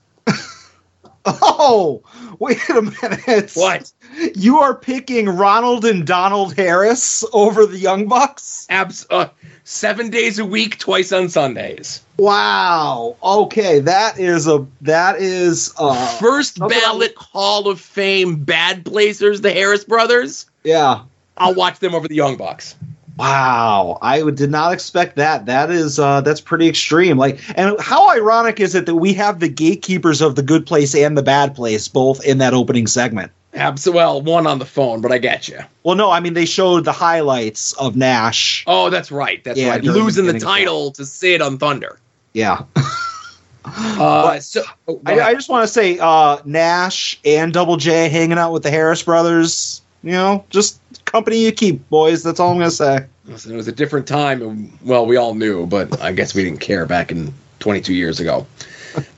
Oh, 1.24 2.02
wait 2.40 2.58
a 2.68 2.82
minute. 2.82 3.52
What? 3.54 3.92
You 4.34 4.58
are 4.58 4.74
picking 4.74 5.28
Ronald 5.28 5.84
and 5.84 6.06
Donald 6.06 6.54
Harris 6.54 7.24
over 7.32 7.66
the 7.66 7.78
Young 7.78 8.08
Bucks? 8.08 8.66
Abs- 8.68 9.06
uh, 9.10 9.28
seven 9.64 10.10
days 10.10 10.38
a 10.38 10.44
week, 10.44 10.78
twice 10.78 11.12
on 11.12 11.28
Sundays. 11.28 12.02
Wow. 12.18 13.16
Okay, 13.22 13.78
that 13.80 14.18
is 14.18 14.46
a 14.46 14.66
that 14.82 15.16
is 15.16 15.72
uh 15.78 16.06
First 16.18 16.58
ballot 16.58 17.14
Hall 17.16 17.68
of 17.68 17.80
Fame 17.80 18.36
bad 18.44 18.84
placers, 18.84 19.40
the 19.40 19.52
Harris 19.52 19.84
brothers. 19.84 20.46
yeah. 20.64 21.02
I'll 21.38 21.54
watch 21.54 21.78
them 21.78 21.94
over 21.94 22.06
the 22.06 22.14
Young 22.14 22.36
Bucks. 22.36 22.76
Wow, 23.16 23.98
I 24.02 24.22
did 24.30 24.50
not 24.50 24.72
expect 24.72 25.16
that. 25.16 25.46
That 25.46 25.70
is 25.70 25.98
uh, 25.98 26.20
that's 26.20 26.40
pretty 26.40 26.68
extreme. 26.68 27.16
Like, 27.16 27.40
and 27.58 27.74
how 27.80 28.10
ironic 28.10 28.60
is 28.60 28.74
it 28.74 28.86
that 28.86 28.94
we 28.94 29.14
have 29.14 29.40
the 29.40 29.48
gatekeepers 29.48 30.20
of 30.20 30.34
the 30.34 30.42
good 30.42 30.66
place 30.66 30.94
and 30.94 31.16
the 31.16 31.22
bad 31.22 31.54
place 31.54 31.88
both 31.88 32.24
in 32.24 32.38
that 32.38 32.54
opening 32.54 32.86
segment? 32.86 33.32
Abs- 33.54 33.88
well, 33.88 34.22
one 34.22 34.46
on 34.46 34.58
the 34.58 34.64
phone, 34.66 35.00
but 35.02 35.12
I 35.12 35.18
get 35.18 35.46
you. 35.48 35.58
Well, 35.82 35.94
no, 35.94 36.10
I 36.10 36.20
mean 36.20 36.32
they 36.34 36.46
showed 36.46 36.84
the 36.84 36.92
highlights 36.92 37.72
of 37.74 37.96
Nash. 37.96 38.64
Oh, 38.66 38.88
that's 38.90 39.10
right. 39.12 39.42
That's 39.44 39.58
Yeah, 39.58 39.70
right. 39.70 39.82
the 39.84 39.92
Losing 39.92 40.26
the 40.26 40.38
title 40.40 40.90
to 40.92 41.04
Sid 41.04 41.42
on 41.42 41.58
Thunder. 41.58 41.98
Yeah, 42.32 42.62
Uh, 43.64 44.40
so 44.40 44.62
oh, 44.88 45.00
I. 45.06 45.20
I 45.20 45.34
just 45.34 45.48
want 45.48 45.66
to 45.66 45.72
say 45.72 45.96
uh, 46.00 46.38
Nash 46.44 47.18
and 47.24 47.52
Double 47.52 47.76
J 47.76 48.08
hanging 48.08 48.38
out 48.38 48.52
with 48.52 48.64
the 48.64 48.70
Harris 48.70 49.02
brothers. 49.02 49.82
You 50.02 50.12
know, 50.12 50.44
just 50.50 50.80
company 51.04 51.44
you 51.44 51.52
keep, 51.52 51.88
boys. 51.88 52.24
That's 52.24 52.40
all 52.40 52.50
I'm 52.50 52.58
gonna 52.58 52.70
say. 52.72 53.06
Listen, 53.26 53.52
it 53.52 53.56
was 53.56 53.68
a 53.68 53.72
different 53.72 54.08
time. 54.08 54.42
and, 54.42 54.78
Well, 54.82 55.06
we 55.06 55.16
all 55.16 55.34
knew, 55.34 55.66
but 55.66 56.00
I 56.00 56.10
guess 56.10 56.34
we 56.34 56.42
didn't 56.42 56.58
care 56.60 56.86
back 56.86 57.12
in 57.12 57.32
22 57.60 57.94
years 57.94 58.18
ago. 58.18 58.44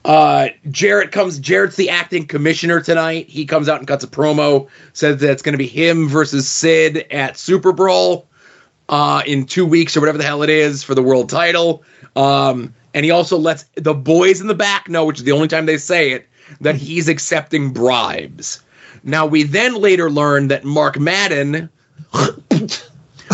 Uh, 0.04 0.48
Jarrett 0.70 1.12
comes. 1.12 1.38
Jarrett's 1.38 1.76
the 1.76 1.90
acting 1.90 2.26
commissioner 2.26 2.80
tonight. 2.80 3.28
He 3.28 3.46
comes 3.46 3.68
out 3.68 3.78
and 3.78 3.88
cuts 3.88 4.04
a 4.04 4.08
promo. 4.08 4.68
Says 4.92 5.20
that 5.20 5.30
it's 5.30 5.42
going 5.42 5.52
to 5.54 5.58
be 5.58 5.66
him 5.66 6.08
versus 6.08 6.48
Sid 6.48 7.06
at 7.10 7.34
SuperBrawl 7.34 8.24
uh, 8.88 9.22
in 9.26 9.46
two 9.46 9.66
weeks 9.66 9.96
or 9.96 10.00
whatever 10.00 10.18
the 10.18 10.24
hell 10.24 10.42
it 10.42 10.50
is 10.50 10.82
for 10.82 10.94
the 10.94 11.02
world 11.02 11.28
title. 11.30 11.82
Um, 12.16 12.74
and 12.92 13.04
he 13.04 13.10
also 13.10 13.38
lets 13.38 13.64
the 13.74 13.94
boys 13.94 14.40
in 14.40 14.46
the 14.46 14.54
back 14.54 14.88
know, 14.88 15.04
which 15.04 15.18
is 15.18 15.24
the 15.24 15.32
only 15.32 15.48
time 15.48 15.66
they 15.66 15.78
say 15.78 16.12
it, 16.12 16.28
that 16.60 16.76
he's 16.76 17.08
accepting 17.08 17.72
bribes. 17.72 18.62
Now 19.02 19.26
we 19.26 19.42
then 19.42 19.74
later 19.74 20.10
learn 20.10 20.48
that 20.48 20.64
Mark 20.64 20.98
Madden 20.98 21.68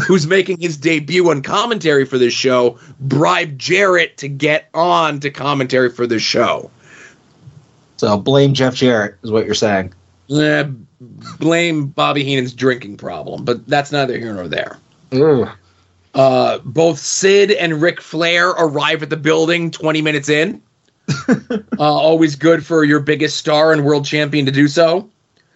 who's 0.07 0.27
making 0.27 0.61
his 0.61 0.77
debut 0.77 1.31
on 1.31 1.43
commentary 1.43 2.05
for 2.05 2.19
this 2.19 2.35
show, 2.35 2.79
bribed 3.01 3.59
Jarrett 3.59 4.17
to 4.19 4.29
get 4.29 4.69
on 4.75 5.21
to 5.21 5.31
commentary 5.31 5.91
for 5.91 6.07
this 6.07 6.23
show. 6.23 6.71
So 7.97 8.17
blame 8.17 8.55
Jeff 8.55 8.75
Jarrett 8.75 9.17
is 9.23 9.31
what 9.31 9.45
you're 9.45 9.55
saying. 9.55 9.93
Eh, 10.35 10.65
blame 11.39 11.87
Bobby 11.87 12.25
Heenan's 12.25 12.55
drinking 12.55 12.97
problem, 12.97 13.45
but 13.45 13.67
that's 13.67 13.93
neither 13.93 14.19
here 14.19 14.33
nor 14.33 14.49
there. 14.49 14.79
Uh, 16.15 16.59
both 16.65 16.99
Sid 16.99 17.53
and 17.53 17.81
Ric 17.81 18.01
Flair 18.01 18.51
arrive 18.51 19.03
at 19.03 19.11
the 19.11 19.17
building 19.17 19.71
20 19.71 20.03
minutes 20.03 20.29
in. 20.29 20.63
uh, 21.29 21.57
always 21.79 22.37
good 22.37 22.65
for 22.65 22.85
your 22.85 23.01
biggest 23.01 23.37
star 23.37 23.73
and 23.73 23.85
world 23.85 24.05
champion 24.05 24.47
to 24.47 24.53
do 24.53 24.69
so. 24.69 25.09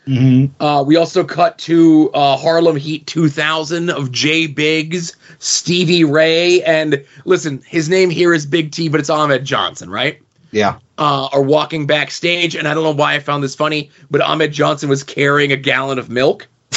Hmm 0.06 0.46
Uh, 0.60 0.84
we 0.86 0.96
also 0.96 1.24
cut 1.24 1.58
to 1.58 2.10
uh, 2.12 2.36
Harlem 2.36 2.76
Heat 2.76 3.06
2000 3.06 3.90
of 3.90 4.12
Jay 4.12 4.46
Biggs, 4.46 5.16
Stevie 5.38 6.04
Ray, 6.04 6.62
and 6.62 7.04
listen, 7.24 7.62
his 7.66 7.88
name 7.88 8.10
here 8.10 8.34
is 8.34 8.44
Big 8.44 8.70
T, 8.70 8.88
but 8.88 9.00
it's 9.00 9.10
Ahmed 9.10 9.44
Johnson, 9.44 9.88
right? 9.88 10.20
Yeah. 10.50 10.78
Uh, 10.98 11.28
are 11.32 11.42
walking 11.42 11.86
backstage, 11.86 12.54
and 12.54 12.68
I 12.68 12.74
don't 12.74 12.84
know 12.84 12.92
why 12.92 13.14
I 13.14 13.18
found 13.18 13.42
this 13.42 13.54
funny, 13.54 13.90
but 14.10 14.20
Ahmed 14.20 14.52
Johnson 14.52 14.88
was 14.88 15.02
carrying 15.02 15.52
a 15.52 15.56
gallon 15.56 15.98
of 15.98 16.10
milk. 16.10 16.46
I 16.72 16.76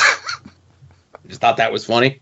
just 1.28 1.42
thought 1.42 1.58
that 1.58 1.72
was 1.72 1.86
funny. 1.86 2.20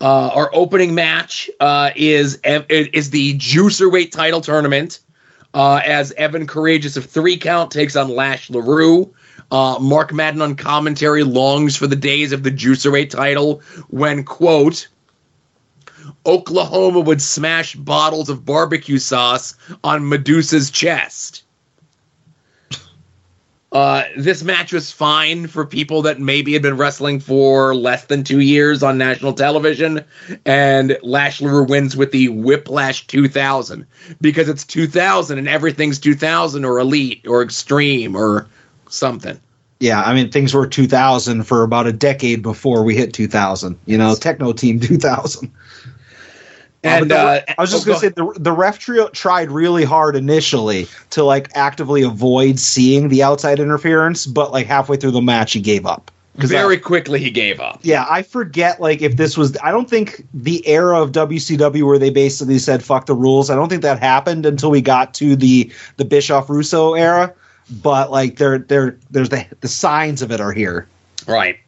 Uh, 0.00 0.28
our 0.28 0.50
opening 0.52 0.94
match 0.94 1.48
uh, 1.60 1.90
is 1.96 2.38
is 2.44 3.10
the 3.10 3.38
Cruiserweight 3.38 4.12
title 4.12 4.40
tournament. 4.42 5.00
Uh, 5.54 5.80
as 5.86 6.12
Evan 6.12 6.46
Karagias 6.46 6.98
of 6.98 7.06
Three 7.06 7.38
Count 7.38 7.70
takes 7.70 7.96
on 7.96 8.10
Lash 8.10 8.50
LaRue. 8.50 9.10
Uh, 9.50 9.78
Mark 9.80 10.12
Madden 10.12 10.42
on 10.42 10.56
commentary 10.56 11.22
longs 11.22 11.76
for 11.76 11.86
the 11.86 11.96
days 11.96 12.32
of 12.32 12.42
the 12.42 12.50
Cruiserweight 12.50 13.10
title 13.10 13.62
when, 13.88 14.24
quote, 14.24 14.88
Oklahoma 16.24 17.00
would 17.00 17.22
smash 17.22 17.74
bottles 17.76 18.28
of 18.28 18.44
barbecue 18.44 18.98
sauce 18.98 19.54
on 19.84 20.08
Medusa's 20.08 20.70
chest. 20.70 21.44
Uh, 23.72 24.04
this 24.16 24.42
match 24.42 24.72
was 24.72 24.90
fine 24.90 25.46
for 25.46 25.66
people 25.66 26.02
that 26.02 26.18
maybe 26.18 26.52
had 26.52 26.62
been 26.62 26.76
wrestling 26.76 27.20
for 27.20 27.74
less 27.74 28.04
than 28.04 28.24
two 28.24 28.40
years 28.40 28.82
on 28.82 28.96
national 28.96 29.34
television, 29.34 30.02
and 30.46 30.96
Lash 31.02 31.40
LaRue 31.42 31.64
wins 31.64 31.96
with 31.96 32.10
the 32.10 32.28
Whiplash 32.28 33.06
2000 33.06 33.86
because 34.20 34.48
it's 34.48 34.64
2000 34.64 35.36
and 35.36 35.48
everything's 35.48 35.98
2000 35.98 36.64
or 36.64 36.78
elite 36.78 37.26
or 37.28 37.42
extreme 37.42 38.16
or 38.16 38.48
something. 38.88 39.40
Yeah, 39.80 40.02
I 40.02 40.14
mean 40.14 40.30
things 40.30 40.54
were 40.54 40.66
2000 40.66 41.42
for 41.44 41.62
about 41.62 41.86
a 41.86 41.92
decade 41.92 42.42
before 42.42 42.82
we 42.82 42.96
hit 42.96 43.12
2000. 43.12 43.78
You 43.86 43.98
know, 43.98 44.14
Techno 44.14 44.52
Team 44.52 44.80
2000. 44.80 45.50
And 46.82 47.10
Uh, 47.10 47.16
uh, 47.16 47.40
I 47.58 47.60
was 47.60 47.70
just 47.72 47.84
oh, 47.86 47.90
gonna 47.92 47.98
say 48.00 48.08
the 48.08 48.32
the 48.38 48.52
ref 48.52 48.78
trio 48.78 49.08
tried 49.08 49.50
really 49.50 49.84
hard 49.84 50.14
initially 50.16 50.86
to 51.10 51.24
like 51.24 51.50
actively 51.54 52.02
avoid 52.02 52.58
seeing 52.58 53.08
the 53.08 53.22
outside 53.22 53.58
interference, 53.58 54.24
but 54.26 54.52
like 54.52 54.66
halfway 54.66 54.96
through 54.96 55.10
the 55.10 55.20
match 55.22 55.52
he 55.52 55.60
gave 55.60 55.84
up. 55.84 56.10
'Cause 56.38 56.52
I- 56.52 56.56
very 56.56 56.76
quickly 56.76 57.18
he 57.18 57.30
gave 57.30 57.60
up. 57.60 57.80
yeah, 57.82 58.04
I 58.08 58.22
forget 58.22 58.78
like 58.80 59.00
if 59.02 59.16
this 59.16 59.36
was. 59.38 59.56
I 59.64 59.70
don't 59.72 59.88
think 59.88 60.22
the 60.34 60.66
era 60.68 61.00
of 61.00 61.10
WCW 61.12 61.86
where 61.86 61.98
they 61.98 62.10
basically 62.10 62.58
said 62.58 62.84
"fuck 62.84 63.06
the 63.06 63.14
rules." 63.14 63.48
I 63.50 63.54
don't 63.56 63.68
think 63.70 63.82
that 63.82 63.98
happened 63.98 64.44
until 64.46 64.70
we 64.70 64.80
got 64.82 65.12
to 65.14 65.34
the 65.34 65.70
the 65.96 66.04
Bischoff 66.04 66.48
Russo 66.50 66.92
era. 66.94 67.32
But 67.70 68.10
like 68.10 68.36
there 68.36 68.58
there 68.58 68.98
there's 69.10 69.28
the 69.28 69.46
the 69.60 69.68
signs 69.68 70.22
of 70.22 70.30
it 70.30 70.40
are 70.40 70.52
here. 70.52 70.88
Right. 71.26 71.58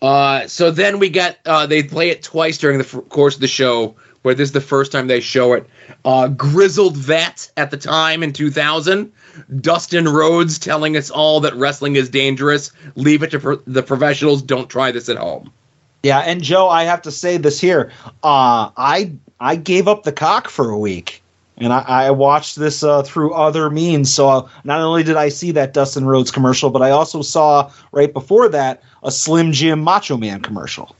Uh, 0.00 0.46
so 0.46 0.70
then 0.70 0.98
we 0.98 1.08
got 1.08 1.38
uh, 1.46 1.66
they 1.66 1.82
play 1.82 2.10
it 2.10 2.22
twice 2.22 2.58
during 2.58 2.78
the 2.78 2.84
f- 2.84 3.08
course 3.08 3.34
of 3.36 3.40
the 3.40 3.48
show, 3.48 3.96
where 4.22 4.34
this 4.34 4.48
is 4.48 4.52
the 4.52 4.60
first 4.60 4.92
time 4.92 5.06
they 5.06 5.20
show 5.20 5.54
it. 5.54 5.66
Uh, 6.04 6.28
grizzled 6.28 6.96
vet 6.96 7.50
at 7.56 7.70
the 7.70 7.76
time 7.78 8.22
in 8.22 8.32
2000, 8.32 9.10
Dustin 9.60 10.06
Rhodes 10.06 10.58
telling 10.58 10.96
us 10.96 11.10
all 11.10 11.40
that 11.40 11.54
wrestling 11.54 11.96
is 11.96 12.10
dangerous. 12.10 12.70
Leave 12.96 13.22
it 13.22 13.30
to 13.30 13.40
pro- 13.40 13.62
the 13.66 13.82
professionals. 13.82 14.42
Don't 14.42 14.68
try 14.68 14.92
this 14.92 15.08
at 15.08 15.16
home. 15.16 15.50
Yeah, 16.02 16.18
and 16.18 16.42
Joe, 16.42 16.68
I 16.68 16.84
have 16.84 17.00
to 17.02 17.10
say 17.10 17.38
this 17.38 17.58
here. 17.58 17.90
Uh, 18.22 18.70
I 18.76 19.12
I 19.40 19.56
gave 19.56 19.88
up 19.88 20.02
the 20.02 20.12
cock 20.12 20.48
for 20.48 20.68
a 20.70 20.78
week, 20.78 21.22
and 21.56 21.72
I, 21.72 21.80
I 22.06 22.10
watched 22.10 22.56
this 22.56 22.82
uh, 22.82 23.02
through 23.02 23.32
other 23.32 23.70
means. 23.70 24.12
So 24.12 24.28
uh, 24.28 24.48
not 24.64 24.80
only 24.80 25.02
did 25.02 25.16
I 25.16 25.28
see 25.28 25.52
that 25.52 25.72
Dustin 25.72 26.04
Rhodes 26.04 26.30
commercial, 26.30 26.70
but 26.70 26.82
I 26.82 26.90
also 26.90 27.22
saw 27.22 27.70
right 27.92 28.12
before 28.12 28.48
that 28.48 28.82
a 29.02 29.10
Slim 29.10 29.52
Jim 29.52 29.80
Macho 29.80 30.16
Man 30.16 30.42
commercial. 30.42 30.94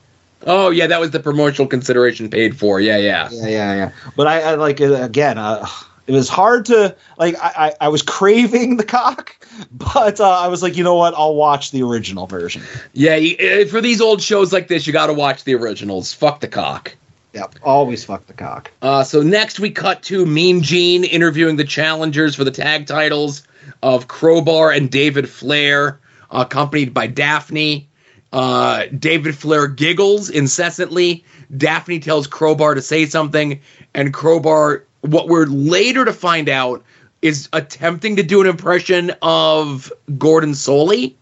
Oh 0.47 0.71
yeah, 0.71 0.87
that 0.87 1.01
was 1.01 1.11
the 1.11 1.21
promotional 1.21 1.67
consideration 1.67 2.29
paid 2.29 2.57
for. 2.59 2.81
Yeah, 2.81 2.99
yeah. 2.99 3.29
Yeah, 3.33 3.49
yeah, 3.49 3.75
yeah. 3.75 3.93
But 4.17 4.27
I, 4.27 4.41
I 4.43 4.55
like 4.55 4.81
again. 4.81 5.39
Uh, 5.39 5.67
it 6.07 6.13
was 6.13 6.29
hard 6.29 6.67
to 6.67 6.95
like. 7.19 7.35
I, 7.43 7.69
I, 7.69 7.87
I 7.87 7.89
was 7.89 8.03
craving 8.03 8.77
the 8.77 8.85
cock, 8.85 9.35
but 9.73 10.21
uh, 10.21 10.39
I 10.39 10.49
was 10.49 10.63
like, 10.63 10.77
you 10.77 10.85
know 10.85 10.97
what? 10.97 11.15
I'll 11.15 11.35
watch 11.35 11.71
the 11.71 11.83
original 11.83 12.27
version. 12.27 12.63
Yeah, 12.93 13.15
uh, 13.17 13.67
for 13.67 13.81
these 13.81 14.01
old 14.01 14.23
shows 14.23 14.53
like 14.53 14.69
this, 14.69 14.87
you 14.87 14.93
got 14.93 15.07
to 15.07 15.15
watch 15.15 15.45
the 15.45 15.55
originals. 15.55 16.13
Fuck 16.13 16.41
the 16.41 16.49
cock. 16.49 16.95
Yep, 17.35 17.57
always 17.64 18.05
fuck 18.05 18.26
the 18.26 18.32
cock. 18.32 18.70
Uh, 18.80 19.03
so 19.03 19.20
next 19.20 19.59
we 19.59 19.70
cut 19.70 20.05
to 20.05 20.24
Mean 20.24 20.62
Gene 20.62 21.03
interviewing 21.03 21.57
the 21.57 21.64
challengers 21.64 22.37
for 22.37 22.45
the 22.45 22.53
tag 22.53 22.87
titles 22.87 23.43
of 23.82 24.07
Crowbar 24.07 24.70
and 24.70 24.89
David 24.89 25.28
Flair, 25.28 25.99
accompanied 26.30 26.95
by 26.95 27.09
Daphne. 27.09 27.89
Uh, 28.32 28.85
David 28.97 29.37
Flair 29.37 29.66
giggles 29.66 30.30
incessantly. 30.30 31.24
Daphne 31.57 31.99
tells 31.99 32.28
Crowbar 32.28 32.74
to 32.74 32.82
say 32.82 33.07
something, 33.07 33.61
and 33.95 34.14
Crowbar, 34.14 34.85
what 35.01 35.28
we're 35.28 35.47
later 35.47 36.05
to 36.05 36.12
find 36.12 36.49
out, 36.49 36.85
is 37.20 37.49
attempting 37.53 38.14
to 38.16 38.22
do 38.22 38.43
an 38.43 38.47
impression 38.47 39.12
of 39.22 39.93
Gordon 40.18 40.53
Solie. 40.53 41.14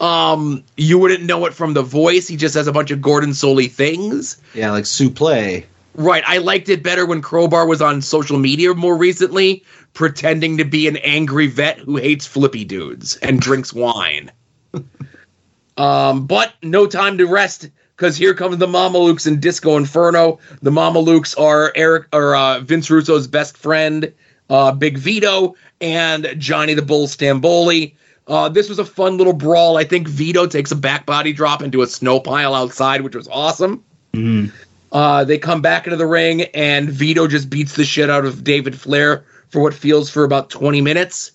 Um, 0.00 0.64
you 0.76 0.98
wouldn't 0.98 1.24
know 1.24 1.44
it 1.44 1.54
from 1.54 1.74
the 1.74 1.82
voice. 1.82 2.26
He 2.26 2.36
just 2.36 2.54
has 2.54 2.66
a 2.66 2.72
bunch 2.72 2.90
of 2.90 3.02
Gordon 3.02 3.30
Solie 3.30 3.70
things. 3.70 4.40
Yeah, 4.54 4.70
like 4.70 4.84
supplé. 4.84 5.64
Right. 5.94 6.24
I 6.26 6.38
liked 6.38 6.68
it 6.68 6.82
better 6.82 7.04
when 7.04 7.20
Crowbar 7.20 7.66
was 7.66 7.82
on 7.82 8.00
social 8.00 8.38
media 8.38 8.74
more 8.74 8.96
recently, 8.96 9.64
pretending 9.92 10.56
to 10.56 10.64
be 10.64 10.88
an 10.88 10.96
angry 10.98 11.48
vet 11.48 11.78
who 11.78 11.96
hates 11.96 12.26
flippy 12.26 12.64
dudes 12.64 13.16
and 13.18 13.40
drinks 13.40 13.72
wine. 13.72 14.30
um, 15.76 16.26
but 16.26 16.54
no 16.62 16.86
time 16.86 17.18
to 17.18 17.26
rest 17.26 17.68
because 17.96 18.16
here 18.16 18.32
comes 18.32 18.56
the 18.56 18.66
Mamalukes 18.66 19.26
and 19.26 19.42
Disco 19.42 19.76
Inferno. 19.76 20.38
The 20.62 20.70
Mamalukes 20.70 21.38
are 21.38 21.72
Eric 21.76 22.06
or 22.14 22.34
uh, 22.34 22.60
Vince 22.60 22.90
Russo's 22.90 23.26
best 23.26 23.58
friend, 23.58 24.10
uh, 24.48 24.72
Big 24.72 24.96
Vito, 24.96 25.54
and 25.82 26.34
Johnny 26.38 26.72
the 26.72 26.82
Bull 26.82 27.06
Stamboli. 27.06 27.94
Uh, 28.30 28.48
this 28.48 28.68
was 28.68 28.78
a 28.78 28.84
fun 28.84 29.16
little 29.16 29.32
brawl. 29.32 29.76
I 29.76 29.82
think 29.82 30.06
Vito 30.06 30.46
takes 30.46 30.70
a 30.70 30.76
back 30.76 31.04
body 31.04 31.32
drop 31.32 31.62
into 31.62 31.82
a 31.82 31.86
snow 31.88 32.20
pile 32.20 32.54
outside, 32.54 33.00
which 33.00 33.16
was 33.16 33.26
awesome. 33.26 33.82
Uh, 34.92 35.24
they 35.24 35.36
come 35.36 35.60
back 35.62 35.86
into 35.86 35.96
the 35.96 36.06
ring, 36.06 36.42
and 36.54 36.88
Vito 36.88 37.26
just 37.26 37.50
beats 37.50 37.74
the 37.74 37.84
shit 37.84 38.08
out 38.08 38.24
of 38.24 38.44
David 38.44 38.78
Flair 38.78 39.24
for 39.48 39.60
what 39.60 39.74
feels 39.74 40.10
for 40.10 40.22
about 40.22 40.48
20 40.48 40.80
minutes. 40.80 41.32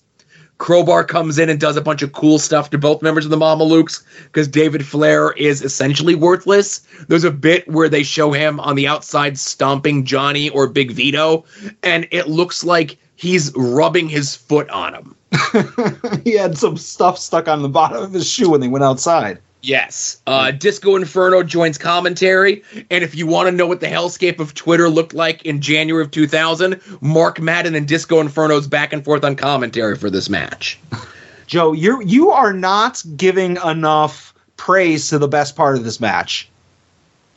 Crowbar 0.56 1.04
comes 1.04 1.38
in 1.38 1.50
and 1.50 1.60
does 1.60 1.76
a 1.76 1.82
bunch 1.82 2.00
of 2.00 2.12
cool 2.12 2.38
stuff 2.38 2.70
to 2.70 2.78
both 2.78 3.02
members 3.02 3.26
of 3.26 3.30
the 3.30 3.36
Mamalukes 3.36 4.02
because 4.24 4.48
David 4.48 4.86
Flair 4.86 5.32
is 5.32 5.60
essentially 5.60 6.14
worthless. 6.14 6.78
There's 7.08 7.24
a 7.24 7.30
bit 7.30 7.68
where 7.68 7.90
they 7.90 8.04
show 8.04 8.32
him 8.32 8.58
on 8.60 8.74
the 8.74 8.86
outside 8.86 9.38
stomping 9.38 10.06
Johnny 10.06 10.48
or 10.48 10.66
Big 10.66 10.92
Vito, 10.92 11.44
and 11.82 12.08
it 12.10 12.28
looks 12.28 12.64
like 12.64 12.96
he's 13.16 13.52
rubbing 13.54 14.08
his 14.08 14.34
foot 14.34 14.70
on 14.70 14.94
him. 14.94 15.15
he 16.24 16.32
had 16.32 16.56
some 16.56 16.76
stuff 16.76 17.18
stuck 17.18 17.48
on 17.48 17.62
the 17.62 17.68
bottom 17.68 18.02
of 18.02 18.12
his 18.12 18.28
shoe 18.28 18.50
when 18.50 18.60
they 18.60 18.68
went 18.68 18.84
outside. 18.84 19.38
Yes. 19.62 20.22
Uh, 20.26 20.52
Disco 20.52 20.94
Inferno 20.94 21.42
joins 21.42 21.76
commentary. 21.76 22.62
And 22.88 23.02
if 23.02 23.16
you 23.16 23.26
want 23.26 23.48
to 23.48 23.52
know 23.52 23.66
what 23.66 23.80
the 23.80 23.88
hellscape 23.88 24.38
of 24.38 24.54
Twitter 24.54 24.88
looked 24.88 25.12
like 25.12 25.42
in 25.44 25.60
January 25.60 26.04
of 26.04 26.12
2000, 26.12 26.80
Mark 27.00 27.40
Madden 27.40 27.74
and 27.74 27.88
Disco 27.88 28.20
Inferno's 28.20 28.68
back 28.68 28.92
and 28.92 29.04
forth 29.04 29.24
on 29.24 29.34
commentary 29.34 29.96
for 29.96 30.08
this 30.08 30.28
match. 30.28 30.78
Joe, 31.46 31.72
you 31.72 32.02
you 32.02 32.30
are 32.30 32.52
not 32.52 33.02
giving 33.16 33.56
enough 33.64 34.34
praise 34.56 35.08
to 35.08 35.18
the 35.18 35.28
best 35.28 35.54
part 35.54 35.76
of 35.76 35.84
this 35.84 36.00
match. 36.00 36.48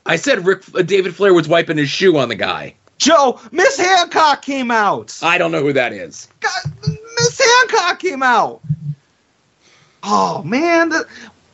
I 0.05 0.15
said 0.15 0.45
Rick 0.45 0.63
uh, 0.73 0.81
David 0.81 1.15
Flair 1.15 1.33
was 1.33 1.47
wiping 1.47 1.77
his 1.77 1.89
shoe 1.89 2.17
on 2.17 2.29
the 2.29 2.35
guy. 2.35 2.73
Joe, 2.97 3.39
Miss 3.51 3.77
Hancock 3.77 4.41
came 4.41 4.71
out. 4.71 5.17
I 5.21 5.37
don't 5.37 5.51
know 5.51 5.61
who 5.61 5.73
that 5.73 5.93
is. 5.93 6.27
God, 6.41 6.98
Miss 7.19 7.39
Hancock 7.39 7.99
came 7.99 8.23
out. 8.23 8.61
Oh 10.03 10.43
man, 10.43 10.89
that- 10.89 11.05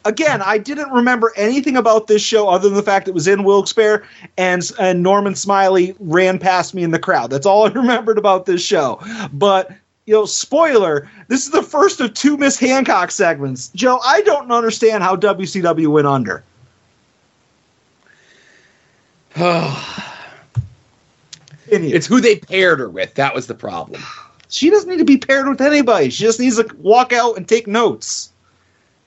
again, 0.05 0.41
I 0.41 0.57
didn't 0.59 0.91
remember 0.91 1.33
anything 1.35 1.75
about 1.77 2.07
this 2.07 2.21
show 2.21 2.47
other 2.47 2.69
than 2.69 2.75
the 2.77 2.83
fact 2.83 3.07
it 3.07 3.13
was 3.13 3.27
in 3.27 3.43
Wilkes-Barre 3.43 4.03
and 4.37 4.71
and 4.79 5.01
Norman 5.03 5.35
Smiley 5.35 5.95
ran 5.99 6.37
past 6.39 6.73
me 6.73 6.83
in 6.83 6.91
the 6.91 6.99
crowd. 6.99 7.29
That's 7.31 7.45
all 7.45 7.67
I 7.67 7.71
remembered 7.73 8.17
about 8.17 8.45
this 8.45 8.63
show. 8.63 8.99
But 9.33 9.71
you 10.05 10.13
know, 10.13 10.25
spoiler, 10.25 11.09
this 11.27 11.45
is 11.45 11.51
the 11.51 11.63
first 11.63 11.99
of 11.99 12.13
two 12.13 12.37
Miss 12.37 12.59
Hancock 12.59 13.09
segments. 13.09 13.69
Joe, 13.69 13.99
I 14.05 14.21
don't 14.21 14.51
understand 14.51 15.01
how 15.03 15.15
WCW 15.15 15.87
went 15.87 16.07
under. 16.07 16.43
It's 21.67 22.05
who 22.05 22.21
they 22.21 22.35
paired 22.37 22.79
her 22.79 22.87
with. 22.87 23.15
That 23.15 23.33
was 23.33 23.47
the 23.47 23.55
problem. 23.55 23.99
She 24.55 24.69
doesn't 24.69 24.89
need 24.89 24.99
to 24.99 25.05
be 25.05 25.17
paired 25.17 25.47
with 25.47 25.59
anybody. 25.61 26.09
She 26.09 26.23
just 26.23 26.39
needs 26.39 26.55
to 26.55 26.67
walk 26.77 27.11
out 27.11 27.35
and 27.37 27.47
take 27.47 27.67
notes. 27.67 28.31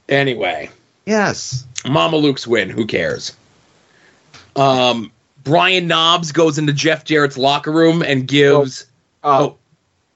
Anyway, 0.09 0.70
Yes. 1.07 1.64
Mamalukes 1.84 2.46
win. 2.46 2.68
Who 2.68 2.84
cares? 2.86 3.34
Um, 4.57 5.11
Brian 5.44 5.86
Knobbs 5.86 6.32
goes 6.32 6.59
into 6.59 6.72
Jeff 6.74 7.05
Jarrett's 7.05 7.38
locker 7.38 7.72
room 7.72 8.03
and 8.03 8.26
gives. 8.28 8.84
Uh, 9.24 9.49
Oh. 9.49 9.57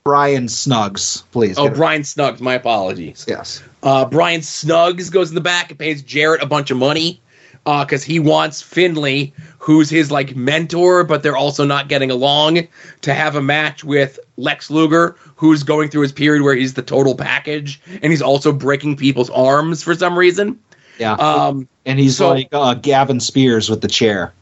Brian 0.04 0.46
Snugs, 0.48 1.22
please. 1.30 1.56
Oh, 1.56 1.68
Brian 1.70 2.02
Snugs. 2.02 2.40
My 2.40 2.54
apologies. 2.54 3.24
Yes. 3.28 3.62
Uh, 3.84 4.04
Brian 4.04 4.40
Snugs 4.40 5.10
goes 5.12 5.28
in 5.30 5.36
the 5.36 5.40
back 5.40 5.70
and 5.70 5.78
pays 5.78 6.02
Jarrett 6.02 6.42
a 6.42 6.46
bunch 6.46 6.72
of 6.72 6.76
money 6.76 7.20
because 7.64 8.02
he 8.02 8.18
wants 8.18 8.60
Finlay, 8.60 9.32
who's 9.58 9.88
his 9.88 10.10
like 10.10 10.34
mentor, 10.34 11.04
but 11.04 11.22
they're 11.22 11.36
also 11.36 11.64
not 11.64 11.88
getting 11.88 12.10
along, 12.10 12.66
to 13.02 13.14
have 13.14 13.36
a 13.36 13.42
match 13.42 13.84
with 13.84 14.18
Lex 14.36 14.70
Luger, 14.70 15.16
who's 15.36 15.62
going 15.62 15.88
through 15.88 16.02
his 16.02 16.12
period 16.12 16.42
where 16.42 16.54
he's 16.56 16.74
the 16.74 16.82
total 16.82 17.14
package 17.14 17.80
and 18.02 18.04
he's 18.12 18.22
also 18.22 18.52
breaking 18.52 18.96
people's 18.96 19.30
arms 19.30 19.82
for 19.82 19.94
some 19.94 20.18
reason. 20.18 20.58
Yeah. 20.98 21.12
Um, 21.14 21.68
and 21.86 21.98
he's 21.98 22.16
so- 22.16 22.30
like 22.30 22.48
uh, 22.52 22.74
Gavin 22.74 23.20
Spears 23.20 23.70
with 23.70 23.80
the 23.80 23.88
chair. 23.88 24.32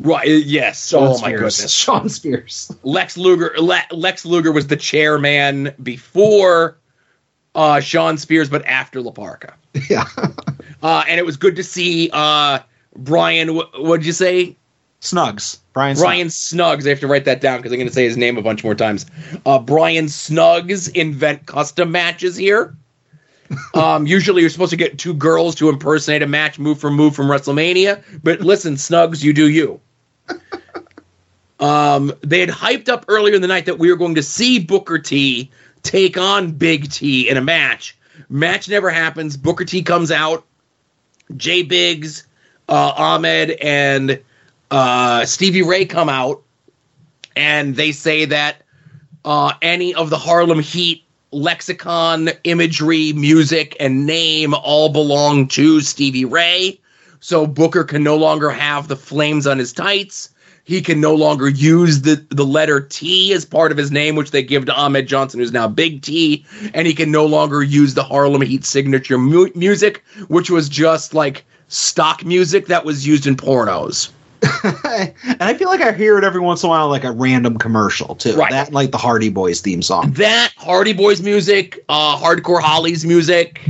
right? 0.00 0.26
Yes. 0.26 0.88
Shawn 0.88 1.02
oh 1.04 1.10
my 1.10 1.28
Spears. 1.28 1.40
goodness. 1.56 1.70
Shawn 1.72 2.08
Spears. 2.08 2.76
Lex 2.82 3.16
Luger. 3.16 3.54
Le- 3.58 3.86
Lex 3.92 4.24
Luger 4.26 4.50
was 4.52 4.66
the 4.66 4.76
chairman 4.76 5.72
before 5.82 6.76
uh, 7.54 7.80
Shawn 7.80 8.18
Spears, 8.18 8.50
but 8.50 8.66
after 8.66 9.00
La 9.00 9.12
Parca. 9.12 9.54
yeah. 9.88 10.04
Uh, 10.86 11.02
and 11.08 11.18
it 11.18 11.26
was 11.26 11.36
good 11.36 11.56
to 11.56 11.64
see 11.64 12.08
uh, 12.12 12.60
Brian. 12.94 13.48
Wh- 13.48 13.80
what'd 13.80 14.06
you 14.06 14.12
say? 14.12 14.56
Snugs. 15.00 15.58
Brian. 15.72 15.96
Brian 15.96 16.30
Snuggs. 16.30 16.86
I 16.86 16.90
have 16.90 17.00
to 17.00 17.08
write 17.08 17.24
that 17.24 17.40
down 17.40 17.58
because 17.58 17.72
I'm 17.72 17.78
going 17.78 17.88
to 17.88 17.92
say 17.92 18.04
his 18.04 18.16
name 18.16 18.38
a 18.38 18.42
bunch 18.42 18.62
more 18.62 18.76
times. 18.76 19.04
Uh, 19.44 19.58
Brian 19.58 20.04
Snugs 20.04 20.88
invent 20.94 21.46
custom 21.46 21.90
matches 21.90 22.36
here. 22.36 22.76
Um, 23.74 24.08
usually 24.08 24.40
you're 24.40 24.50
supposed 24.50 24.70
to 24.70 24.76
get 24.76 24.98
two 24.98 25.14
girls 25.14 25.54
to 25.56 25.68
impersonate 25.68 26.20
a 26.20 26.26
match 26.26 26.58
move 26.58 26.80
for 26.80 26.90
move 26.90 27.14
from 27.14 27.28
WrestleMania, 27.28 28.02
but 28.24 28.40
listen, 28.40 28.74
Snugs, 28.74 29.22
you 29.22 29.32
do 29.32 29.48
you. 29.48 29.80
Um, 31.60 32.12
they 32.22 32.40
had 32.40 32.50
hyped 32.50 32.90
up 32.90 33.06
earlier 33.08 33.34
in 33.34 33.40
the 33.40 33.48
night 33.48 33.64
that 33.64 33.78
we 33.78 33.88
were 33.88 33.96
going 33.96 34.16
to 34.16 34.22
see 34.22 34.58
Booker 34.58 34.98
T 34.98 35.50
take 35.82 36.18
on 36.18 36.52
Big 36.52 36.90
T 36.90 37.30
in 37.30 37.38
a 37.38 37.40
match. 37.40 37.96
Match 38.28 38.68
never 38.68 38.90
happens. 38.90 39.36
Booker 39.36 39.64
T 39.64 39.82
comes 39.82 40.10
out. 40.10 40.44
Jay 41.36 41.62
Biggs, 41.62 42.26
uh, 42.68 42.92
Ahmed, 42.96 43.52
and 43.62 44.20
uh, 44.70 45.24
Stevie 45.24 45.62
Ray 45.62 45.84
come 45.86 46.08
out, 46.08 46.42
and 47.34 47.76
they 47.76 47.92
say 47.92 48.24
that 48.26 48.62
uh, 49.24 49.52
any 49.62 49.94
of 49.94 50.10
the 50.10 50.18
Harlem 50.18 50.60
Heat 50.60 51.04
lexicon, 51.32 52.30
imagery, 52.44 53.12
music, 53.12 53.76
and 53.78 54.06
name 54.06 54.54
all 54.54 54.88
belong 54.88 55.48
to 55.48 55.80
Stevie 55.80 56.24
Ray. 56.24 56.80
So 57.20 57.46
Booker 57.46 57.84
can 57.84 58.02
no 58.02 58.16
longer 58.16 58.50
have 58.50 58.88
the 58.88 58.96
flames 58.96 59.46
on 59.46 59.58
his 59.58 59.72
tights. 59.72 60.30
He 60.66 60.80
can 60.82 61.00
no 61.00 61.14
longer 61.14 61.48
use 61.48 62.02
the, 62.02 62.26
the 62.30 62.44
letter 62.44 62.80
T 62.80 63.32
as 63.32 63.44
part 63.44 63.70
of 63.70 63.78
his 63.78 63.92
name, 63.92 64.16
which 64.16 64.32
they 64.32 64.42
give 64.42 64.66
to 64.66 64.74
Ahmed 64.74 65.06
Johnson, 65.06 65.38
who's 65.38 65.52
now 65.52 65.68
Big 65.68 66.02
T. 66.02 66.44
And 66.74 66.88
he 66.88 66.92
can 66.92 67.12
no 67.12 67.24
longer 67.24 67.62
use 67.62 67.94
the 67.94 68.02
Harlem 68.02 68.42
Heat 68.42 68.64
signature 68.64 69.16
mu- 69.16 69.52
music, 69.54 70.02
which 70.26 70.50
was 70.50 70.68
just 70.68 71.14
like 71.14 71.44
stock 71.68 72.24
music 72.24 72.66
that 72.66 72.84
was 72.84 73.06
used 73.06 73.28
in 73.28 73.36
pornos. 73.36 74.10
and 74.64 75.40
I 75.40 75.54
feel 75.54 75.68
like 75.68 75.82
I 75.82 75.92
hear 75.92 76.18
it 76.18 76.24
every 76.24 76.40
once 76.40 76.64
in 76.64 76.66
a 76.66 76.70
while, 76.70 76.88
like 76.88 77.04
a 77.04 77.12
random 77.12 77.58
commercial 77.58 78.16
too. 78.16 78.34
Right. 78.34 78.50
That 78.50 78.72
like 78.72 78.90
the 78.90 78.98
Hardy 78.98 79.30
Boys 79.30 79.60
theme 79.60 79.82
song. 79.82 80.10
that 80.14 80.52
Hardy 80.56 80.94
Boys 80.94 81.22
music, 81.22 81.84
uh, 81.88 82.18
Hardcore 82.18 82.60
Hollies 82.60 83.06
music, 83.06 83.60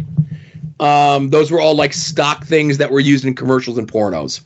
um, 0.81 1.29
those 1.29 1.51
were 1.51 1.61
all 1.61 1.75
like 1.75 1.93
stock 1.93 2.47
things 2.47 2.79
that 2.79 2.91
were 2.91 3.01
used 3.01 3.27
in 3.27 3.35
commercials 3.35 3.77
and 3.77 3.91
pornos. 3.91 4.41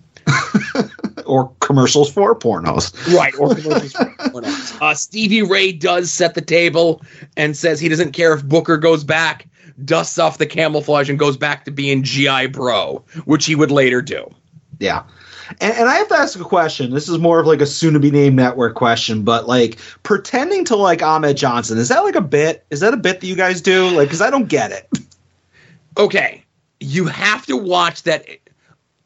Or 1.26 1.52
commercials 1.60 2.12
for 2.12 2.34
pornos. 2.34 2.92
Right, 3.14 3.34
or 3.38 3.54
commercials 3.54 3.92
for 3.92 4.04
pornos. 4.04 4.66
Uh, 4.80 4.94
Stevie 4.94 5.42
Ray 5.42 5.72
does 5.72 6.10
set 6.10 6.34
the 6.34 6.40
table 6.40 7.02
and 7.36 7.54
says 7.54 7.80
he 7.80 7.88
doesn't 7.90 8.12
care 8.12 8.32
if 8.32 8.42
Booker 8.42 8.78
goes 8.78 9.04
back, 9.04 9.46
dusts 9.84 10.18
off 10.18 10.38
the 10.38 10.46
camouflage, 10.46 11.10
and 11.10 11.18
goes 11.18 11.36
back 11.36 11.66
to 11.66 11.70
being 11.70 12.02
GI 12.02 12.46
Bro, 12.46 13.04
which 13.26 13.44
he 13.44 13.54
would 13.54 13.70
later 13.70 14.00
do. 14.00 14.30
Yeah. 14.78 15.02
And, 15.60 15.74
and 15.74 15.88
I 15.88 15.96
have 15.96 16.08
to 16.08 16.14
ask 16.14 16.38
a 16.38 16.44
question. 16.44 16.92
This 16.92 17.08
is 17.08 17.18
more 17.18 17.40
of 17.40 17.46
like 17.46 17.60
a 17.60 17.66
soon 17.66 17.94
to 17.94 18.00
be 18.00 18.10
named 18.10 18.36
network 18.36 18.74
question, 18.74 19.22
but 19.22 19.46
like 19.46 19.78
pretending 20.02 20.64
to 20.66 20.76
like 20.76 21.02
Ahmed 21.02 21.36
Johnson, 21.36 21.78
is 21.78 21.88
that 21.88 22.00
like 22.00 22.14
a 22.14 22.20
bit? 22.20 22.64
Is 22.70 22.80
that 22.80 22.94
a 22.94 22.98
bit 22.98 23.20
that 23.20 23.26
you 23.26 23.36
guys 23.36 23.60
do? 23.60 23.88
Like, 23.88 24.08
because 24.08 24.22
I 24.22 24.30
don't 24.30 24.48
get 24.48 24.72
it. 24.72 24.88
okay, 25.98 26.44
you 26.78 27.06
have 27.06 27.46
to 27.46 27.56
watch 27.56 28.04
that. 28.04 28.26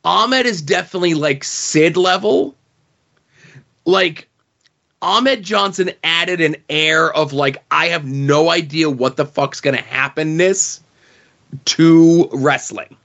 Ahmed 0.05 0.47
is 0.47 0.61
definitely 0.61 1.15
like 1.15 1.45
Sid 1.45 1.97
level. 1.97 2.55
Like 3.85 4.29
Ahmed 5.01 5.43
Johnson 5.43 5.91
added 6.03 6.41
an 6.41 6.57
air 6.69 7.13
of 7.13 7.33
like 7.33 7.63
I 7.71 7.87
have 7.87 8.05
no 8.05 8.51
idea 8.51 8.91
what 8.91 9.17
the 9.17 9.27
fuck's 9.27 9.61
gonna 9.61 9.79
happen 9.79 10.37
this 10.37 10.81
to 11.67 12.29
wrestling 12.33 12.97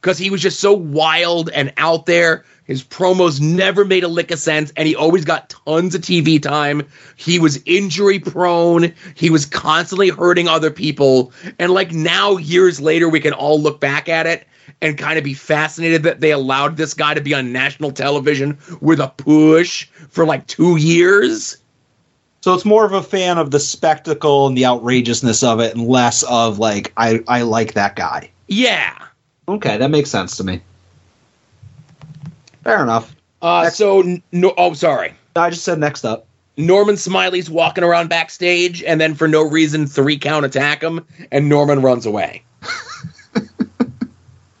because 0.00 0.18
he 0.18 0.30
was 0.30 0.40
just 0.40 0.60
so 0.60 0.72
wild 0.72 1.50
and 1.50 1.72
out 1.76 2.06
there. 2.06 2.44
His 2.68 2.84
promos 2.84 3.40
never 3.40 3.84
made 3.84 4.04
a 4.04 4.08
lick 4.08 4.30
of 4.30 4.38
sense, 4.38 4.70
and 4.76 4.86
he 4.86 4.94
always 4.94 5.24
got 5.24 5.48
tons 5.48 5.94
of 5.94 6.02
TV 6.02 6.40
time. 6.40 6.86
He 7.16 7.38
was 7.38 7.62
injury 7.64 8.18
prone. 8.18 8.92
He 9.14 9.30
was 9.30 9.46
constantly 9.46 10.10
hurting 10.10 10.48
other 10.48 10.70
people. 10.70 11.32
And 11.58 11.72
like 11.72 11.92
now, 11.92 12.36
years 12.36 12.78
later, 12.78 13.08
we 13.08 13.20
can 13.20 13.32
all 13.32 13.58
look 13.58 13.80
back 13.80 14.10
at 14.10 14.26
it 14.26 14.46
and 14.82 14.98
kind 14.98 15.16
of 15.16 15.24
be 15.24 15.32
fascinated 15.32 16.02
that 16.02 16.20
they 16.20 16.30
allowed 16.30 16.76
this 16.76 16.92
guy 16.92 17.14
to 17.14 17.22
be 17.22 17.32
on 17.32 17.52
national 17.52 17.90
television 17.90 18.58
with 18.82 19.00
a 19.00 19.08
push 19.08 19.86
for 20.10 20.26
like 20.26 20.46
two 20.46 20.76
years. 20.76 21.56
So 22.42 22.52
it's 22.52 22.66
more 22.66 22.84
of 22.84 22.92
a 22.92 23.02
fan 23.02 23.38
of 23.38 23.50
the 23.50 23.60
spectacle 23.60 24.46
and 24.46 24.56
the 24.56 24.66
outrageousness 24.66 25.42
of 25.42 25.58
it, 25.60 25.74
and 25.74 25.88
less 25.88 26.22
of 26.24 26.58
like 26.58 26.92
I 26.98 27.24
I 27.26 27.42
like 27.42 27.72
that 27.72 27.96
guy. 27.96 28.30
Yeah. 28.46 28.94
Okay, 29.48 29.78
that 29.78 29.90
makes 29.90 30.10
sense 30.10 30.36
to 30.36 30.44
me. 30.44 30.60
Fair 32.68 32.82
enough. 32.82 33.16
Uh, 33.40 33.62
Next- 33.64 33.76
so, 33.76 34.02
no, 34.32 34.52
oh, 34.58 34.74
sorry. 34.74 35.14
I 35.34 35.48
just 35.48 35.64
said 35.64 35.78
next 35.78 36.04
up. 36.04 36.26
Norman 36.58 36.96
Smiley's 36.96 37.48
walking 37.48 37.82
around 37.82 38.08
backstage, 38.08 38.82
and 38.82 39.00
then 39.00 39.14
for 39.14 39.26
no 39.28 39.42
reason, 39.42 39.86
three 39.86 40.18
count 40.18 40.44
attack 40.44 40.82
him, 40.82 41.06
and 41.30 41.48
Norman 41.48 41.82
runs 41.82 42.04
away. 42.06 42.42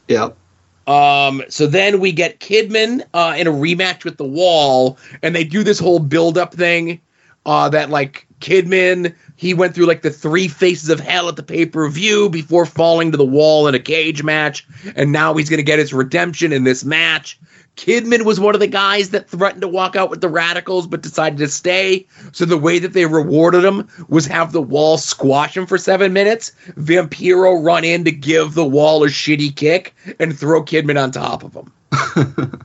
Yep. 0.08 0.38
Um, 0.86 1.42
so 1.50 1.66
then 1.66 2.00
we 2.00 2.12
get 2.12 2.40
Kidman 2.40 3.04
uh, 3.12 3.34
in 3.36 3.46
a 3.46 3.52
rematch 3.52 4.04
with 4.04 4.16
the 4.16 4.24
Wall, 4.24 4.96
and 5.22 5.36
they 5.36 5.44
do 5.44 5.62
this 5.62 5.78
whole 5.78 5.98
build-up 5.98 6.54
thing 6.54 6.98
uh, 7.44 7.68
that 7.68 7.90
like 7.90 8.26
Kidman, 8.40 9.14
he 9.36 9.52
went 9.52 9.74
through 9.74 9.84
like 9.84 10.00
the 10.00 10.10
three 10.10 10.48
faces 10.48 10.88
of 10.88 10.98
hell 10.98 11.28
at 11.28 11.36
the 11.36 11.42
pay 11.42 11.66
per 11.66 11.88
view 11.88 12.30
before 12.30 12.64
falling 12.64 13.10
to 13.10 13.18
the 13.18 13.24
wall 13.24 13.68
in 13.68 13.74
a 13.74 13.78
cage 13.78 14.22
match. 14.22 14.66
And 14.96 15.12
now 15.12 15.34
he's 15.34 15.50
going 15.50 15.58
to 15.58 15.62
get 15.62 15.78
his 15.78 15.92
redemption 15.92 16.52
in 16.52 16.64
this 16.64 16.84
match. 16.84 17.38
Kidman 17.78 18.24
was 18.24 18.40
one 18.40 18.54
of 18.54 18.60
the 18.60 18.66
guys 18.66 19.10
that 19.10 19.30
threatened 19.30 19.62
to 19.62 19.68
walk 19.68 19.94
out 19.94 20.10
with 20.10 20.20
the 20.20 20.28
radicals 20.28 20.88
but 20.88 21.00
decided 21.00 21.38
to 21.38 21.46
stay. 21.46 22.06
So 22.32 22.44
the 22.44 22.58
way 22.58 22.80
that 22.80 22.92
they 22.92 23.06
rewarded 23.06 23.64
him 23.64 23.88
was 24.08 24.26
have 24.26 24.50
the 24.50 24.60
wall 24.60 24.98
squash 24.98 25.56
him 25.56 25.64
for 25.64 25.78
seven 25.78 26.12
minutes, 26.12 26.50
Vampiro 26.72 27.64
run 27.64 27.84
in 27.84 28.04
to 28.04 28.10
give 28.10 28.54
the 28.54 28.64
wall 28.64 29.04
a 29.04 29.06
shitty 29.06 29.54
kick, 29.54 29.94
and 30.18 30.36
throw 30.36 30.62
Kidman 30.64 31.00
on 31.00 31.12
top 31.12 31.44
of 31.44 31.54
him. 31.54 31.72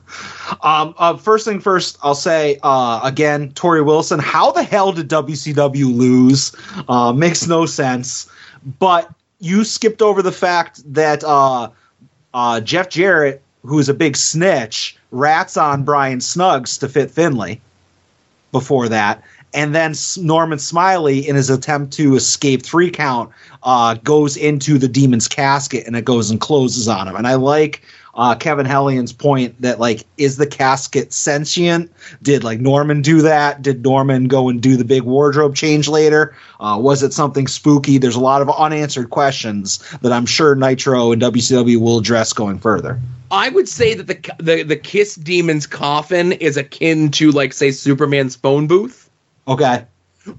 Um, 0.62 0.94
uh, 0.98 1.16
first 1.16 1.44
thing 1.46 1.60
first, 1.60 1.98
I'll 2.02 2.14
say 2.14 2.58
uh, 2.62 3.00
again, 3.02 3.52
Torrie 3.52 3.84
Wilson. 3.84 4.18
How 4.18 4.52
the 4.52 4.62
hell 4.62 4.92
did 4.92 5.08
WCW 5.08 5.94
lose? 5.94 6.54
Uh, 6.88 7.12
makes 7.12 7.46
no 7.46 7.66
sense. 7.66 8.30
But 8.78 9.10
you 9.40 9.64
skipped 9.64 10.00
over 10.00 10.22
the 10.22 10.32
fact 10.32 10.80
that 10.92 11.24
uh, 11.24 11.70
uh, 12.32 12.60
Jeff 12.60 12.88
Jarrett, 12.88 13.42
who's 13.62 13.88
a 13.88 13.94
big 13.94 14.16
snitch, 14.16 14.96
rats 15.14 15.56
on 15.56 15.84
Brian 15.84 16.20
Snuggs 16.20 16.78
to 16.78 16.88
fit 16.88 17.10
Finlay. 17.10 17.60
Before 18.52 18.88
that, 18.88 19.22
and 19.54 19.72
then 19.72 19.94
Norman 20.18 20.58
Smiley, 20.58 21.26
in 21.26 21.36
his 21.36 21.48
attempt 21.48 21.92
to 21.94 22.16
escape 22.16 22.64
three 22.64 22.90
count, 22.90 23.30
uh, 23.62 23.94
goes 23.94 24.36
into 24.36 24.78
the 24.78 24.88
demon's 24.88 25.28
casket 25.28 25.86
and 25.86 25.94
it 25.94 26.04
goes 26.04 26.28
and 26.30 26.40
closes 26.40 26.88
on 26.88 27.06
him. 27.06 27.14
And 27.14 27.28
I 27.28 27.36
like 27.36 27.82
uh, 28.16 28.34
Kevin 28.34 28.66
Hellion's 28.66 29.12
point 29.12 29.60
that 29.62 29.78
like, 29.78 30.04
is 30.18 30.38
the 30.38 30.46
casket 30.46 31.12
sentient? 31.12 31.92
Did 32.20 32.42
like 32.42 32.58
Norman 32.58 33.00
do 33.00 33.22
that? 33.22 33.62
Did 33.62 33.84
Norman 33.84 34.26
go 34.26 34.48
and 34.48 34.60
do 34.60 34.76
the 34.76 34.84
big 34.84 35.04
wardrobe 35.04 35.54
change 35.54 35.86
later? 35.88 36.36
Uh, 36.58 36.76
was 36.80 37.04
it 37.04 37.12
something 37.12 37.46
spooky? 37.46 37.96
There's 37.96 38.16
a 38.16 38.20
lot 38.20 38.42
of 38.42 38.50
unanswered 38.50 39.10
questions 39.10 39.78
that 40.02 40.12
I'm 40.12 40.26
sure 40.26 40.56
Nitro 40.56 41.12
and 41.12 41.22
WCW 41.22 41.80
will 41.80 41.98
address 41.98 42.32
going 42.32 42.58
further. 42.58 43.00
I 43.30 43.48
would 43.50 43.68
say 43.68 43.94
that 43.94 44.06
the 44.06 44.34
the 44.42 44.62
the 44.62 44.76
Kiss 44.76 45.16
Demon's 45.16 45.66
coffin 45.66 46.32
is 46.32 46.56
akin 46.56 47.10
to 47.12 47.32
like 47.32 47.52
say 47.52 47.70
Superman's 47.70 48.36
phone 48.36 48.66
booth 48.66 49.03
Okay. 49.46 49.84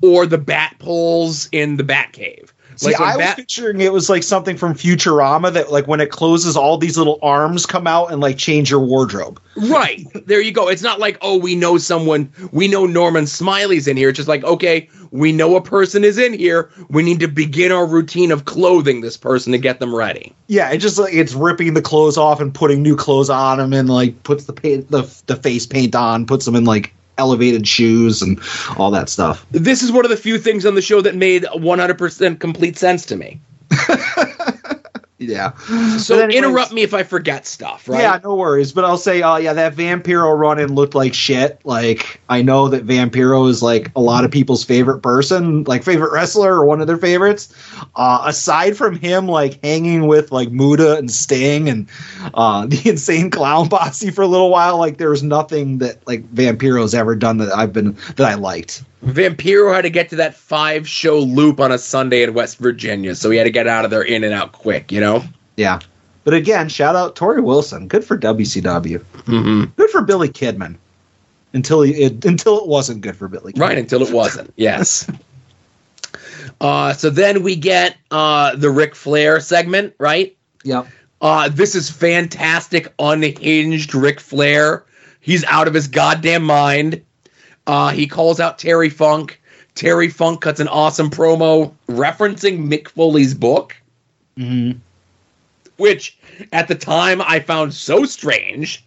or 0.02 0.26
the 0.26 0.38
bat 0.38 0.76
poles 0.80 1.48
in 1.52 1.78
the 1.78 1.84
Batcave. 1.84 2.50
See, 2.78 2.88
Like 2.88 3.00
when 3.00 3.10
I 3.10 3.18
was 3.18 3.36
picturing 3.36 3.80
it 3.80 3.94
was 3.94 4.10
like 4.10 4.24
something 4.24 4.58
from 4.58 4.74
Futurama 4.74 5.54
that, 5.54 5.72
like, 5.72 5.88
when 5.88 6.02
it 6.02 6.12
closes, 6.12 6.58
all 6.58 6.78
these 6.78 6.98
little 6.98 7.20
arms 7.22 7.66
come 7.66 7.88
out 7.88 8.12
and 8.12 8.20
like 8.20 8.38
change 8.38 8.70
your 8.70 8.82
wardrobe. 8.82 9.40
Right. 9.56 10.06
There 10.26 10.42
you 10.42 10.52
go. 10.52 10.68
It's 10.70 10.82
not 10.82 11.00
like, 11.00 11.20
oh, 11.22 11.38
we 11.38 11.56
know 11.56 11.78
someone, 11.78 12.32
we 12.52 12.68
know 12.68 12.88
Norman 12.88 13.28
Smiley's 13.28 13.88
in 13.88 13.96
here. 13.96 14.10
It's 14.10 14.18
just 14.18 14.28
like, 14.28 14.44
okay, 14.44 14.90
we 15.12 15.32
know 15.32 15.56
a 15.56 15.62
person 15.62 16.04
is 16.04 16.18
in 16.18 16.34
here. 16.34 16.72
We 16.90 17.04
need 17.04 17.20
to 17.20 17.28
begin 17.28 17.72
our 17.72 17.86
routine 17.86 18.32
of 18.32 18.46
clothing 18.46 19.02
this 19.02 19.18
person 19.18 19.52
to 19.52 19.60
get 19.60 19.80
them 19.80 19.94
ready. 19.96 20.34
Yeah, 20.48 20.72
it 20.72 20.80
just 20.80 20.98
like 20.98 21.14
it's 21.14 21.34
ripping 21.36 21.76
the 21.76 21.82
clothes 21.82 22.18
off 22.18 22.42
and 22.42 22.54
putting 22.54 22.82
new 22.82 22.96
clothes 22.96 23.30
on 23.30 23.60
them, 23.60 23.72
and 23.72 23.88
like 23.88 24.24
puts 24.24 24.46
the 24.46 24.54
paint, 24.54 24.90
the 24.90 25.04
the 25.28 25.36
face 25.36 25.68
paint 25.68 25.94
on, 25.94 26.26
puts 26.26 26.44
them 26.46 26.56
in 26.56 26.66
like 26.66 26.95
elevated 27.18 27.68
shoes 27.68 28.22
and 28.22 28.40
all 28.78 28.92
that 28.92 29.10
stuff. 29.10 29.46
This 29.52 29.82
is 29.84 29.92
one 29.92 30.06
of 30.06 30.12
the 30.12 30.18
few 30.18 30.38
things 30.38 30.66
on 30.66 30.76
the 30.76 30.82
show 30.82 31.02
that 31.02 31.16
made 31.16 31.44
100% 31.44 32.40
complete 32.40 32.78
sense 32.78 33.06
to 33.08 33.16
me. 33.16 33.40
Yeah. 35.18 35.54
So 35.98 36.16
anyways- 36.20 36.36
interrupt 36.36 36.74
me 36.74 36.84
if 36.84 36.94
I 36.94 37.04
forget 37.04 37.48
stuff, 37.48 37.88
right? 37.88 38.02
Yeah, 38.02 38.20
no 38.24 38.36
worries. 38.36 38.74
But 38.74 38.84
I'll 38.86 38.98
say, 38.98 39.22
uh, 39.22 39.38
yeah, 39.38 39.54
that 39.54 39.76
Vampiro 39.76 40.38
run 40.38 40.60
in 40.60 40.76
looked 40.76 40.94
like 40.94 41.14
shit. 41.14 41.60
Like, 41.64 42.20
I 42.28 42.42
know 42.42 42.68
that 42.68 42.86
Vampiro 42.86 43.50
is 43.50 43.64
like 43.64 43.92
a 43.96 44.02
lot 44.02 44.26
of 44.26 44.32
people's 44.32 44.64
favorite 44.64 45.00
person, 45.00 45.64
like 45.64 45.84
favorite 45.84 46.12
wrestler 46.12 46.54
or 46.54 46.66
one 46.66 46.82
of 46.82 46.88
their 46.88 46.98
favorites. 46.98 47.54
Uh, 47.96 48.24
aside 48.26 48.76
from 48.76 48.98
him, 48.98 49.28
like 49.28 49.64
hanging 49.64 50.08
with 50.08 50.32
like 50.34 50.52
Muda 50.52 50.98
and 50.98 51.10
Sting 51.10 51.70
and 51.70 51.88
uh, 52.34 52.66
the 52.68 52.82
insane 52.90 53.30
clown 53.32 53.70
posse 53.70 54.12
for 54.12 54.22
a 54.24 54.28
little 54.28 54.50
while, 54.50 54.78
like 54.78 54.98
there 54.98 55.10
was 55.10 55.24
nothing 55.24 55.78
that 55.78 56.06
like 56.06 56.28
Vampiro's 56.34 56.94
ever 56.94 57.16
done 57.16 57.38
that 57.38 57.52
I've 57.56 57.72
been 57.74 57.94
that 58.18 58.28
I 58.28 58.34
liked. 58.36 58.84
Vampiro 59.06 59.74
had 59.74 59.84
to 59.84 59.90
get 59.90 60.10
to 60.10 60.16
that 60.18 60.36
five 60.36 60.88
show 60.88 61.20
loop 61.20 61.60
on 61.60 61.72
a 61.72 61.78
Sunday 61.78 62.24
in 62.24 62.34
West 62.34 62.58
Virginia, 62.58 63.16
so 63.16 63.30
he 63.30 63.38
had 63.38 63.44
to 63.44 63.52
get 63.52 63.68
out 63.68 63.86
of 63.86 63.92
there 63.92 64.02
in 64.02 64.24
and 64.24 64.34
out 64.34 64.52
quick, 64.52 64.92
you 64.92 65.00
know? 65.00 65.24
Yeah. 65.58 65.80
But 66.24 66.34
again, 66.34 66.70
shout 66.70 66.96
out 66.96 67.16
Torrie 67.16 67.44
Wilson. 67.44 67.88
Good 67.88 68.04
for 68.04 68.18
WCW. 68.18 69.00
Mm-hmm. 69.00 69.64
Good 69.76 69.90
for 69.92 70.02
Billy 70.02 70.30
Kidman. 70.30 70.78
Until 71.54 71.84
he, 71.84 71.94
it, 71.94 72.26
until 72.26 72.60
it 72.60 72.68
wasn't 72.68 73.02
good 73.02 73.16
for 73.16 73.28
Billy. 73.28 73.54
Kidman. 73.54 73.60
Right, 73.60 73.78
until 73.78 74.02
it 74.02 74.12
wasn't. 74.12 74.52
Yes. 74.56 75.10
uh, 76.62 76.94
so 76.94 77.12
then 77.12 77.44
we 77.44 77.56
get 77.56 77.96
uh, 78.10 78.56
the 78.56 78.72
Ric 78.72 78.96
Flair 78.96 79.40
segment, 79.40 79.94
right? 80.00 80.36
Yep. 80.64 80.88
Uh, 81.22 81.50
this 81.50 81.76
is 81.76 81.92
fantastic, 81.92 82.92
unhinged 82.98 83.94
Ric 83.94 84.20
Flair. 84.20 84.84
He's 85.22 85.44
out 85.46 85.68
of 85.68 85.76
his 85.76 85.88
goddamn 85.88 86.44
mind. 86.44 87.04
Uh, 87.68 87.90
he 87.90 88.08
calls 88.08 88.40
out 88.40 88.60
Terry 88.60 88.90
Funk. 88.90 89.42
Terry 89.76 90.10
Funk 90.10 90.42
cuts 90.42 90.60
an 90.60 90.68
awesome 90.68 91.10
promo 91.10 91.74
referencing 91.90 92.68
Mick 92.68 92.88
Foley's 92.90 93.34
book, 93.34 93.76
Mm-hmm. 94.38 94.78
which 95.78 96.18
at 96.54 96.68
the 96.68 96.76
time 96.76 97.22
I 97.22 97.40
found 97.40 97.74
so 97.74 98.06
strange. 98.06 98.84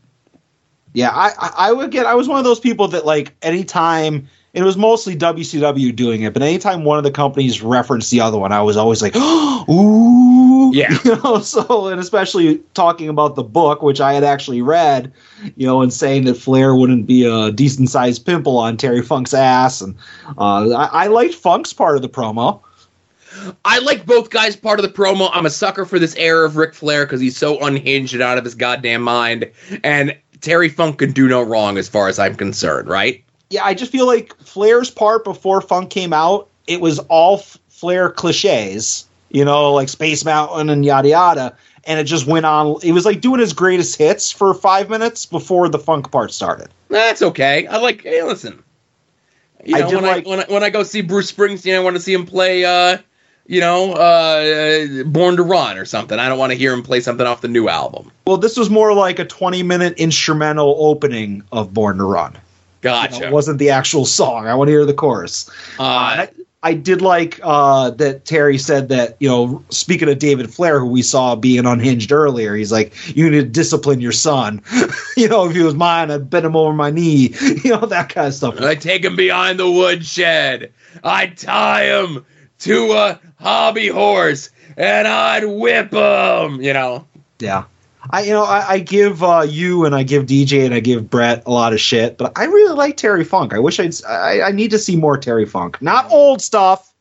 Yeah, 0.95 1.11
I, 1.11 1.31
I 1.39 1.53
I 1.69 1.73
would 1.73 1.91
get. 1.91 2.07
I 2.07 2.15
was 2.15 2.29
one 2.29 2.39
of 2.39 2.45
those 2.45 2.61
people 2.61 2.89
that 2.89 3.05
like 3.05 3.35
anytime. 3.43 4.29
It 4.55 4.63
was 4.63 4.77
mostly 4.77 5.15
WCW 5.15 5.95
doing 5.95 6.23
it, 6.23 6.33
but 6.33 6.43
anytime 6.43 6.85
one 6.85 6.97
of 6.97 7.05
the 7.05 7.11
companies 7.11 7.63
referenced 7.63 8.11
the 8.11 8.21
other 8.21 8.39
one, 8.39 8.51
I 8.51 8.63
was 8.63 8.77
always 8.79 9.03
like, 9.03 9.15
"Ooh, 9.17 10.73
Yeah. 10.73 10.97
You 11.05 11.17
know, 11.17 11.41
so 11.41 11.89
and 11.89 12.01
especially 12.01 12.59
talking 12.75 13.09
about 13.09 13.35
the 13.35 13.43
book, 13.43 13.83
which 13.83 14.01
I 14.01 14.15
had 14.15 14.25
actually 14.25 14.63
read, 14.63 15.13
you 15.57 15.67
know, 15.67 15.83
and 15.83 15.93
saying 15.93 16.25
that 16.25 16.35
Flair 16.35 16.75
wouldn't 16.75 17.07
be 17.07 17.25
a 17.25 17.53
decent 17.53 17.91
sized 17.91 18.25
pimple 18.25 18.59
on 18.59 18.77
Terry 18.77 19.03
Funk's 19.03 19.35
ass, 19.35 19.81
and 19.81 19.95
uh, 20.39 20.71
I, 20.71 21.05
I 21.05 21.07
liked 21.09 21.35
Funk's 21.35 21.73
part 21.73 21.97
of 21.97 22.03
the 22.03 22.09
promo. 22.09 22.61
I 23.65 23.79
like 23.81 24.07
both 24.07 24.31
guys 24.31 24.57
part 24.57 24.81
of 24.81 24.83
the 24.83 24.93
promo. 24.93 25.31
I'm 25.33 25.47
a 25.47 25.51
sucker 25.51 25.85
for 25.85 25.99
this 25.99 26.17
era 26.17 26.47
of 26.47 26.57
Ric 26.57 26.75
Flair 26.75 27.05
because 27.05 27.21
he's 27.21 27.37
so 27.37 27.63
unhinged 27.65 28.15
and 28.15 28.23
out 28.23 28.39
of 28.39 28.45
his 28.45 28.55
goddamn 28.55 29.03
mind. 29.03 29.51
And 29.85 30.17
Terry 30.41 30.69
Funk 30.69 30.99
can 30.99 31.13
do 31.13 31.29
no 31.29 31.43
wrong 31.43 31.79
as 31.79 31.89
far 31.89 32.09
as 32.09 32.19
I'm 32.19 32.35
concerned, 32.35 32.89
right? 32.89 33.23
Yeah, 33.51 33.65
I 33.65 33.75
just 33.75 33.91
feel 33.93 34.07
like 34.07 34.37
Flair's 34.39 34.91
part 34.91 35.25
before 35.25 35.61
Funk 35.61 35.91
came 35.91 36.13
out, 36.13 36.49
it 36.67 36.81
was 36.81 36.99
all 36.99 37.39
F- 37.39 37.57
Flair 37.69 38.11
cliches, 38.11 39.07
you 39.31 39.45
know, 39.45 39.73
like 39.73 39.89
Space 39.89 40.25
Mountain 40.25 40.69
and 40.71 40.85
yada 40.85 41.09
yada. 41.09 41.57
And 41.85 41.99
it 41.99 42.05
just 42.05 42.27
went 42.27 42.45
on. 42.45 42.77
It 42.83 42.93
was 42.93 43.07
like 43.07 43.23
doing 43.23 43.41
his 43.41 43.55
greatest 43.55 43.97
hits 43.97 44.31
for 44.31 44.53
five 44.53 44.91
minutes 44.91 45.25
before 45.25 45.69
the 45.71 45.79
Funk 45.79 46.11
part 46.11 46.33
started. 46.33 46.69
That's 46.89 47.23
okay. 47.23 47.67
I 47.67 47.79
like. 47.79 48.03
Hey, 48.03 48.23
listen. 48.23 48.63
You 49.65 49.77
I 49.77 49.81
know, 49.81 49.87
did 49.91 49.95
when 49.97 50.05
like- 50.05 50.27
I 50.27 50.29
when 50.29 50.41
I 50.41 50.45
when 50.49 50.63
I 50.63 50.71
go 50.71 50.83
see 50.83 51.01
Bruce 51.01 51.33
Springsteen, 51.33 51.75
I 51.75 51.81
want 51.81 51.97
to 51.97 52.03
see 52.03 52.13
him 52.13 52.27
play. 52.27 52.65
uh 52.65 52.99
you 53.51 53.61
know, 53.61 53.95
uh, 53.95 55.05
Born 55.05 55.37
to 55.37 55.43
Run 55.43 55.79
or 55.79 55.87
something. 55.87 56.19
I 56.19 56.29
don't 56.29 56.39
want 56.39 56.53
to 56.53 56.59
hear 56.59 56.71
him 56.71 56.83
play 56.83 57.01
something 57.01 57.27
off 57.27 57.41
the 57.41 57.49
new 57.49 57.71
album. 57.71 58.13
Well, 58.27 58.37
this 58.37 58.59
was 58.59 58.69
more 58.69 58.93
like 58.93 59.19
a 59.19 59.25
20 59.25 59.63
minute 59.63 59.95
instrumental 59.97 60.77
opening 60.79 61.43
of 61.51 61.73
Born 61.73 61.97
to 61.97 62.05
Run. 62.05 62.37
You 62.83 62.91
Gotcha. 62.91 63.21
know, 63.21 63.27
it 63.27 63.33
wasn't 63.33 63.59
the 63.59 63.71
actual 63.71 64.05
song. 64.05 64.47
I 64.47 64.55
want 64.55 64.69
to 64.69 64.73
hear 64.73 64.85
the 64.85 64.95
chorus. 64.95 65.49
uh, 65.79 65.83
I, 65.83 66.29
I 66.63 66.75
did 66.75 67.03
like 67.03 67.39
uh, 67.43 67.91
that 67.91 68.25
Terry 68.25 68.59
said 68.59 68.89
that, 68.89 69.17
you 69.21 69.29
know, 69.29 69.65
speaking 69.71 70.09
of 70.09 70.19
David 70.19 70.53
Flair, 70.53 70.81
who 70.81 70.87
we 70.87 71.03
saw 71.03 71.37
being 71.37 71.67
unhinged 71.67 72.11
earlier, 72.11 72.55
he's 72.57 72.73
like, 72.73 72.93
you 73.17 73.31
need 73.31 73.37
to 73.39 73.45
discipline 73.49 74.01
your 74.01 74.11
son. 74.13 74.61
you 75.17 75.29
know, 75.29 75.49
if 75.49 75.55
he 75.55 75.63
was 75.63 75.75
mine, 75.75 76.11
I'd 76.11 76.29
bend 76.29 76.47
him 76.47 76.57
over 76.57 76.73
my 76.73 76.91
knee, 76.91 77.33
you 77.65 77.71
know, 77.71 77.87
that 77.87 78.09
kind 78.09 78.27
of 78.27 78.35
stuff. 78.35 78.61
I 78.61 78.75
take 78.75 79.05
him 79.05 79.15
behind 79.17 79.61
the 79.61 79.71
woodshed. 79.71 80.73
I'd 81.05 81.37
tie 81.39 81.85
him 81.85 82.25
to 82.61 82.93
a 82.93 83.21
hobby 83.41 83.87
horse 83.89 84.51
and 84.77 85.07
I'd 85.07 85.45
whip 85.45 85.93
him. 85.93 86.61
You 86.61 86.73
know, 86.73 87.07
Yeah. 87.39 87.65
I, 88.11 88.23
you 88.23 88.33
know, 88.33 88.45
I, 88.45 88.73
I 88.73 88.79
give 88.79 89.23
uh, 89.23 89.47
you 89.49 89.85
and 89.85 89.95
I 89.95 90.03
give 90.03 90.27
DJ 90.27 90.65
and 90.65 90.75
I 90.75 90.81
give 90.81 91.11
Brett 91.11 91.43
a 91.47 91.51
lot 91.51 91.73
of 91.73 91.81
shit, 91.81 92.17
but 92.17 92.33
I 92.37 92.45
really 92.45 92.75
like 92.75 92.97
Terry 92.97 93.25
Funk. 93.25 93.53
I 93.53 93.59
wish 93.59 93.79
I'd, 93.79 93.95
I, 94.05 94.43
I 94.43 94.51
need 94.53 94.71
to 94.71 94.79
see 94.79 94.97
more 94.97 95.19
Terry 95.19 95.47
Funk. 95.47 95.81
Not 95.83 96.11
old 96.11 96.41
stuff, 96.41 96.93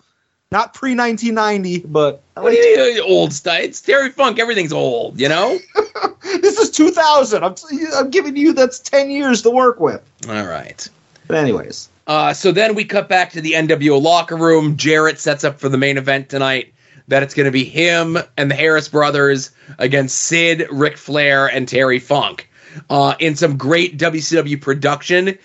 not 0.52 0.74
pre 0.74 0.96
1990, 0.96 1.88
but 1.88 2.22
I 2.36 2.42
like 2.42 2.58
you 2.58 3.04
old 3.06 3.34
stuff? 3.34 3.60
It's 3.60 3.82
Terry 3.82 4.12
Funk. 4.12 4.40
Everything's 4.40 4.74
old. 4.74 5.20
You 5.20 5.30
know. 5.30 5.60
this 6.24 6.58
is 6.60 6.70
2000. 6.72 7.44
I'm, 7.44 7.56
I'm 7.96 8.10
giving 8.10 8.36
you 8.36 8.54
that's 8.54 8.80
10 8.80 9.10
years 9.10 9.42
to 9.44 9.50
work 9.50 9.80
with. 9.80 10.02
All 10.28 10.46
right. 10.46 10.88
But 11.28 11.38
anyways, 11.38 11.90
Uh, 12.08 12.34
so 12.34 12.54
then 12.54 12.74
we 12.74 12.86
cut 12.86 13.10
back 13.10 13.32
to 13.32 13.42
the 13.42 13.54
NWO 13.54 14.02
locker 14.02 14.38
room. 14.38 14.78
Jarrett 14.78 15.20
sets 15.20 15.44
up 15.44 15.60
for 15.60 15.68
the 15.68 15.78
main 15.78 15.98
event 15.98 16.30
tonight. 16.30 16.74
That 17.08 17.24
it's 17.24 17.34
going 17.34 17.46
to 17.46 17.52
be 17.52 17.64
him 17.64 18.18
and 18.36 18.52
the 18.52 18.56
Harris 18.56 18.90
brothers 18.90 19.52
against 19.78 20.18
Sid, 20.18 20.68
Ric 20.72 20.98
Flair, 20.98 21.48
and 21.48 21.68
Terry 21.68 22.00
Funk. 22.00 22.50
Uh, 22.90 23.16
in 23.20 23.36
some 23.36 23.58
great 23.58 23.98
WCW 23.98 24.62
production, 24.62 25.38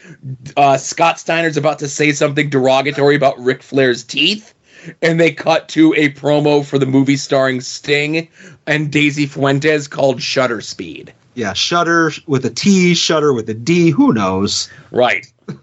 uh, 0.56 0.76
Scott 0.76 1.18
Steiner's 1.18 1.56
about 1.56 1.78
to 1.78 1.88
say 1.88 2.12
something 2.12 2.50
derogatory 2.50 3.16
about 3.16 3.38
Ric 3.38 3.62
Flair's 3.62 4.02
teeth, 4.04 4.54
and 5.00 5.18
they 5.18 5.32
cut 5.32 5.68
to 5.70 5.94
a 5.94 6.10
promo 6.12 6.64
for 6.64 6.78
the 6.78 6.86
movie 6.86 7.16
starring 7.16 7.60
Sting 7.60 8.28
and 8.66 8.90
Daisy 8.90 9.26
Fuentes 9.26 9.88
called 9.88 10.20
Shutter 10.20 10.60
Speed. 10.60 11.14
Yeah, 11.34 11.54
Shutter 11.54 12.12
with 12.26 12.44
a 12.44 12.50
T, 12.50 12.94
Shutter 12.94 13.32
with 13.32 13.48
a 13.48 13.54
D. 13.54 13.90
Who 13.90 14.12
knows? 14.12 14.70
Right. 14.90 15.26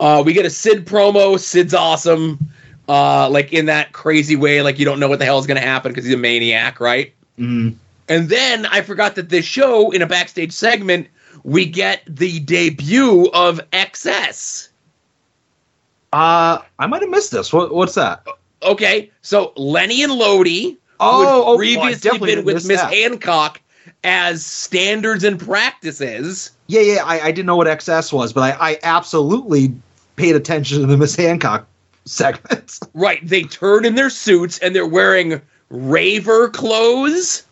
Uh, 0.00 0.20
we 0.20 0.32
get 0.32 0.44
a 0.44 0.50
Sid 0.50 0.84
promo. 0.84 1.38
Sid's 1.38 1.74
awesome. 1.74 2.36
Uh, 2.88 3.28
like 3.30 3.52
in 3.52 3.66
that 3.66 3.92
crazy 3.92 4.36
way, 4.36 4.62
like 4.62 4.78
you 4.78 4.84
don't 4.84 4.98
know 4.98 5.08
what 5.08 5.18
the 5.18 5.24
hell 5.24 5.38
is 5.38 5.46
going 5.46 5.60
to 5.60 5.66
happen 5.66 5.92
because 5.92 6.04
he's 6.04 6.14
a 6.14 6.18
maniac, 6.18 6.80
right? 6.80 7.12
Mm. 7.38 7.76
And 8.08 8.28
then 8.28 8.66
I 8.66 8.82
forgot 8.82 9.14
that 9.14 9.28
this 9.28 9.44
show, 9.44 9.90
in 9.92 10.02
a 10.02 10.06
backstage 10.06 10.52
segment, 10.52 11.06
we 11.44 11.64
get 11.64 12.02
the 12.06 12.40
debut 12.40 13.30
of 13.32 13.60
XS. 13.70 14.68
Uh, 16.12 16.58
I 16.78 16.86
might 16.86 17.02
have 17.02 17.10
missed 17.10 17.30
this. 17.30 17.52
What, 17.52 17.72
what's 17.72 17.94
that? 17.94 18.26
Okay, 18.62 19.10
so 19.22 19.52
Lenny 19.56 20.02
and 20.02 20.12
Lodi, 20.12 20.76
Oh, 21.02 21.16
who 21.16 21.22
had 21.22 21.32
oh, 21.32 21.40
well, 21.40 21.54
I 21.54 21.56
previously 21.56 22.10
definitely 22.10 22.34
been 22.36 22.44
with 22.44 22.54
miss 22.54 22.66
Miss. 22.66 22.80
Hancock 22.80 23.60
as 24.04 24.46
standards 24.46 25.24
and 25.24 25.38
practices. 25.38 26.52
Yeah, 26.68 26.80
yeah. 26.80 27.04
I, 27.04 27.20
I 27.20 27.32
didn't 27.32 27.46
know 27.46 27.56
what 27.56 27.66
XS 27.66 28.12
was, 28.12 28.32
but 28.32 28.42
I, 28.42 28.72
I 28.72 28.78
absolutely 28.82 29.74
paid 30.16 30.36
attention 30.36 30.80
to 30.80 30.86
the 30.86 30.96
Miss 30.96 31.16
Hancock 31.16 31.66
segments. 32.04 32.80
Right, 32.94 33.26
they 33.26 33.42
turn 33.44 33.84
in 33.84 33.94
their 33.94 34.10
suits 34.10 34.58
and 34.58 34.74
they're 34.74 34.86
wearing 34.86 35.40
raver 35.70 36.48
clothes. 36.50 37.42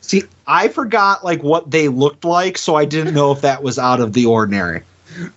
See, 0.00 0.22
I 0.46 0.68
forgot 0.68 1.24
like 1.24 1.42
what 1.42 1.70
they 1.70 1.88
looked 1.88 2.24
like, 2.24 2.58
so 2.58 2.74
I 2.76 2.84
didn't 2.84 3.14
know 3.14 3.32
if 3.32 3.40
that 3.40 3.62
was 3.62 3.78
out 3.78 4.00
of 4.00 4.12
the 4.12 4.26
ordinary. 4.26 4.82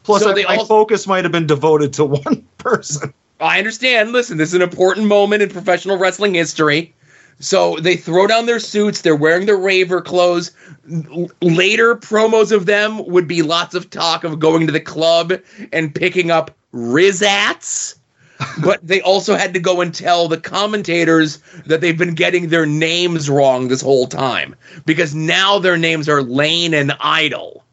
Plus, 0.03 0.21
So 0.23 0.31
I- 0.31 0.57
my 0.57 0.63
focus 0.65 1.07
might 1.07 1.23
have 1.23 1.31
been 1.31 1.47
devoted 1.47 1.93
to 1.93 2.05
one 2.05 2.45
person. 2.57 3.13
I 3.39 3.57
understand. 3.57 4.11
Listen, 4.11 4.37
this 4.37 4.49
is 4.49 4.55
an 4.55 4.61
important 4.61 5.07
moment 5.07 5.41
in 5.41 5.49
professional 5.49 5.97
wrestling 5.97 6.33
history. 6.35 6.93
So 7.39 7.77
they 7.77 7.95
throw 7.95 8.27
down 8.27 8.45
their 8.45 8.59
suits. 8.59 9.01
They're 9.01 9.15
wearing 9.15 9.47
their 9.47 9.57
raver 9.57 9.99
clothes. 10.01 10.51
Later 11.41 11.95
promos 11.95 12.51
of 12.51 12.67
them 12.67 13.03
would 13.07 13.27
be 13.27 13.41
lots 13.41 13.73
of 13.73 13.89
talk 13.89 14.23
of 14.23 14.39
going 14.39 14.67
to 14.67 14.71
the 14.71 14.79
club 14.79 15.33
and 15.73 15.93
picking 15.95 16.29
up 16.29 16.51
Rizats. 16.73 17.95
But 18.63 18.85
they 18.85 19.01
also 19.01 19.35
had 19.35 19.53
to 19.53 19.59
go 19.59 19.81
and 19.81 19.93
tell 19.93 20.27
the 20.27 20.39
commentators 20.39 21.39
that 21.65 21.81
they've 21.81 21.97
been 21.97 22.15
getting 22.15 22.49
their 22.49 22.65
names 22.65 23.29
wrong 23.29 23.67
this 23.67 23.81
whole 23.81 24.07
time 24.07 24.55
because 24.85 25.13
now 25.13 25.59
their 25.59 25.77
names 25.77 26.09
are 26.09 26.21
Lane 26.21 26.73
and 26.73 26.93
Idol. 26.99 27.63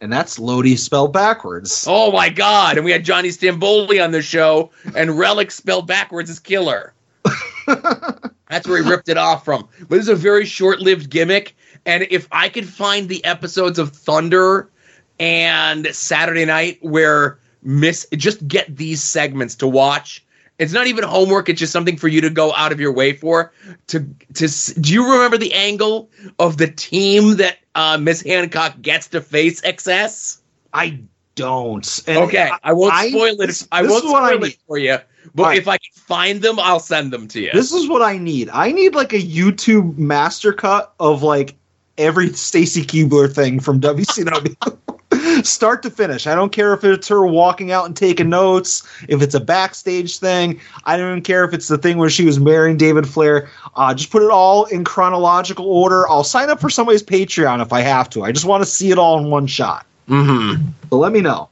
And 0.00 0.12
that's 0.12 0.38
Lodi 0.38 0.76
spelled 0.76 1.12
backwards. 1.12 1.84
Oh 1.86 2.10
my 2.10 2.30
god! 2.30 2.76
And 2.76 2.84
we 2.86 2.90
had 2.90 3.04
Johnny 3.04 3.28
Stamboli 3.28 4.02
on 4.02 4.12
the 4.12 4.22
show, 4.22 4.70
and 4.96 5.18
Relic 5.18 5.50
spelled 5.50 5.86
backwards 5.86 6.30
is 6.30 6.40
killer. 6.40 6.94
That's 7.66 8.66
where 8.66 8.82
he 8.82 8.88
ripped 8.88 9.10
it 9.10 9.18
off 9.18 9.44
from. 9.44 9.68
But 9.88 9.98
is 9.98 10.08
a 10.08 10.14
very 10.14 10.46
short-lived 10.46 11.10
gimmick, 11.10 11.54
and 11.84 12.06
if 12.10 12.26
I 12.32 12.48
could 12.48 12.66
find 12.66 13.10
the 13.10 13.22
episodes 13.26 13.78
of 13.78 13.92
Thunder 13.92 14.70
and 15.18 15.86
Saturday 15.88 16.46
Night 16.46 16.78
where 16.80 17.38
Miss 17.62 18.06
just 18.16 18.46
get 18.48 18.76
these 18.76 19.02
segments 19.02 19.54
to 19.56 19.68
watch. 19.68 20.24
It's 20.58 20.72
not 20.72 20.86
even 20.86 21.04
homework; 21.04 21.48
it's 21.48 21.58
just 21.60 21.72
something 21.72 21.96
for 21.96 22.08
you 22.08 22.20
to 22.20 22.30
go 22.30 22.52
out 22.54 22.70
of 22.72 22.80
your 22.80 22.92
way 22.92 23.12
for. 23.14 23.52
To 23.88 24.06
to 24.34 24.80
do 24.80 24.92
you 24.92 25.10
remember 25.12 25.38
the 25.38 25.52
angle 25.54 26.10
of 26.38 26.58
the 26.58 26.66
team 26.68 27.36
that 27.36 27.58
uh, 27.74 27.96
Miss 27.98 28.22
Hancock 28.22 28.80
gets 28.82 29.08
to 29.08 29.20
face 29.22 29.60
XS? 29.62 30.38
I 30.74 31.00
don't. 31.34 32.02
And 32.06 32.18
Okay, 32.18 32.50
I 32.62 32.72
won't 32.74 32.92
I- 32.92 33.08
spoil 33.08 33.40
it. 33.40 33.46
this- 33.46 33.66
I 33.72 33.82
won't 33.82 34.04
is 34.04 34.10
what 34.10 34.22
I 34.22 34.34
it 34.34 34.40
need. 34.42 34.56
for 34.66 34.76
you. 34.78 34.98
But 35.34 35.42
Right. 35.44 35.58
if 35.58 35.68
I 35.68 35.76
can 35.78 35.92
find 35.94 36.42
them, 36.42 36.58
I'll 36.58 36.80
send 36.80 37.12
them 37.12 37.28
to 37.28 37.40
you. 37.40 37.50
This 37.52 37.72
is 37.72 37.88
what 37.88 38.02
I 38.02 38.18
need. 38.18 38.48
I 38.52 38.72
need 38.72 38.94
like 38.94 39.12
a 39.12 39.20
YouTube 39.20 39.96
master 39.98 40.52
cut 40.52 40.92
of 40.98 41.22
like 41.22 41.54
every 41.98 42.32
Stacy 42.32 42.84
Keibler 42.84 43.32
thing 43.32 43.60
from 43.60 43.80
WCW. 43.80 44.56
Start 45.42 45.82
to 45.82 45.90
finish. 45.90 46.26
I 46.26 46.34
don't 46.34 46.52
care 46.52 46.72
if 46.72 46.84
it's 46.84 47.08
her 47.08 47.26
walking 47.26 47.72
out 47.72 47.86
and 47.86 47.96
taking 47.96 48.28
notes, 48.28 48.86
if 49.08 49.22
it's 49.22 49.34
a 49.34 49.40
backstage 49.40 50.18
thing. 50.18 50.60
I 50.84 50.96
don't 50.96 51.10
even 51.10 51.22
care 51.22 51.44
if 51.44 51.52
it's 51.52 51.68
the 51.68 51.78
thing 51.78 51.98
where 51.98 52.10
she 52.10 52.24
was 52.24 52.38
marrying 52.38 52.76
David 52.76 53.08
Flair. 53.08 53.50
Uh, 53.74 53.94
just 53.94 54.10
put 54.10 54.22
it 54.22 54.30
all 54.30 54.66
in 54.66 54.84
chronological 54.84 55.66
order. 55.66 56.08
I'll 56.08 56.24
sign 56.24 56.50
up 56.50 56.60
for 56.60 56.70
somebody's 56.70 57.02
Patreon 57.02 57.60
if 57.62 57.72
I 57.72 57.80
have 57.80 58.08
to. 58.10 58.22
I 58.22 58.32
just 58.32 58.44
want 58.44 58.62
to 58.62 58.66
see 58.66 58.90
it 58.90 58.98
all 58.98 59.18
in 59.18 59.30
one 59.30 59.46
shot. 59.46 59.86
mm-hmm. 60.08 60.64
So 60.88 60.98
let 60.98 61.12
me 61.12 61.20
know. 61.20 61.48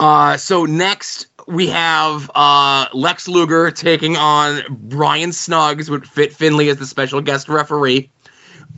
Uh, 0.00 0.36
so 0.36 0.64
next 0.64 1.28
we 1.46 1.66
have 1.68 2.30
uh, 2.34 2.86
Lex 2.92 3.28
Luger 3.28 3.70
taking 3.70 4.16
on 4.16 4.62
Brian 4.70 5.32
Snuggs 5.32 5.90
with 5.90 6.04
Fit 6.04 6.32
Finlay 6.32 6.68
as 6.68 6.78
the 6.78 6.86
special 6.86 7.20
guest 7.20 7.48
referee. 7.48 8.10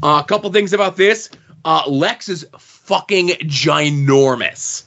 Uh, 0.02 0.20
a 0.22 0.28
couple 0.28 0.50
things 0.52 0.72
about 0.72 0.96
this. 0.96 1.30
Uh, 1.64 1.82
Lex 1.88 2.28
is 2.28 2.46
fucking 2.86 3.28
ginormous. 3.28 4.84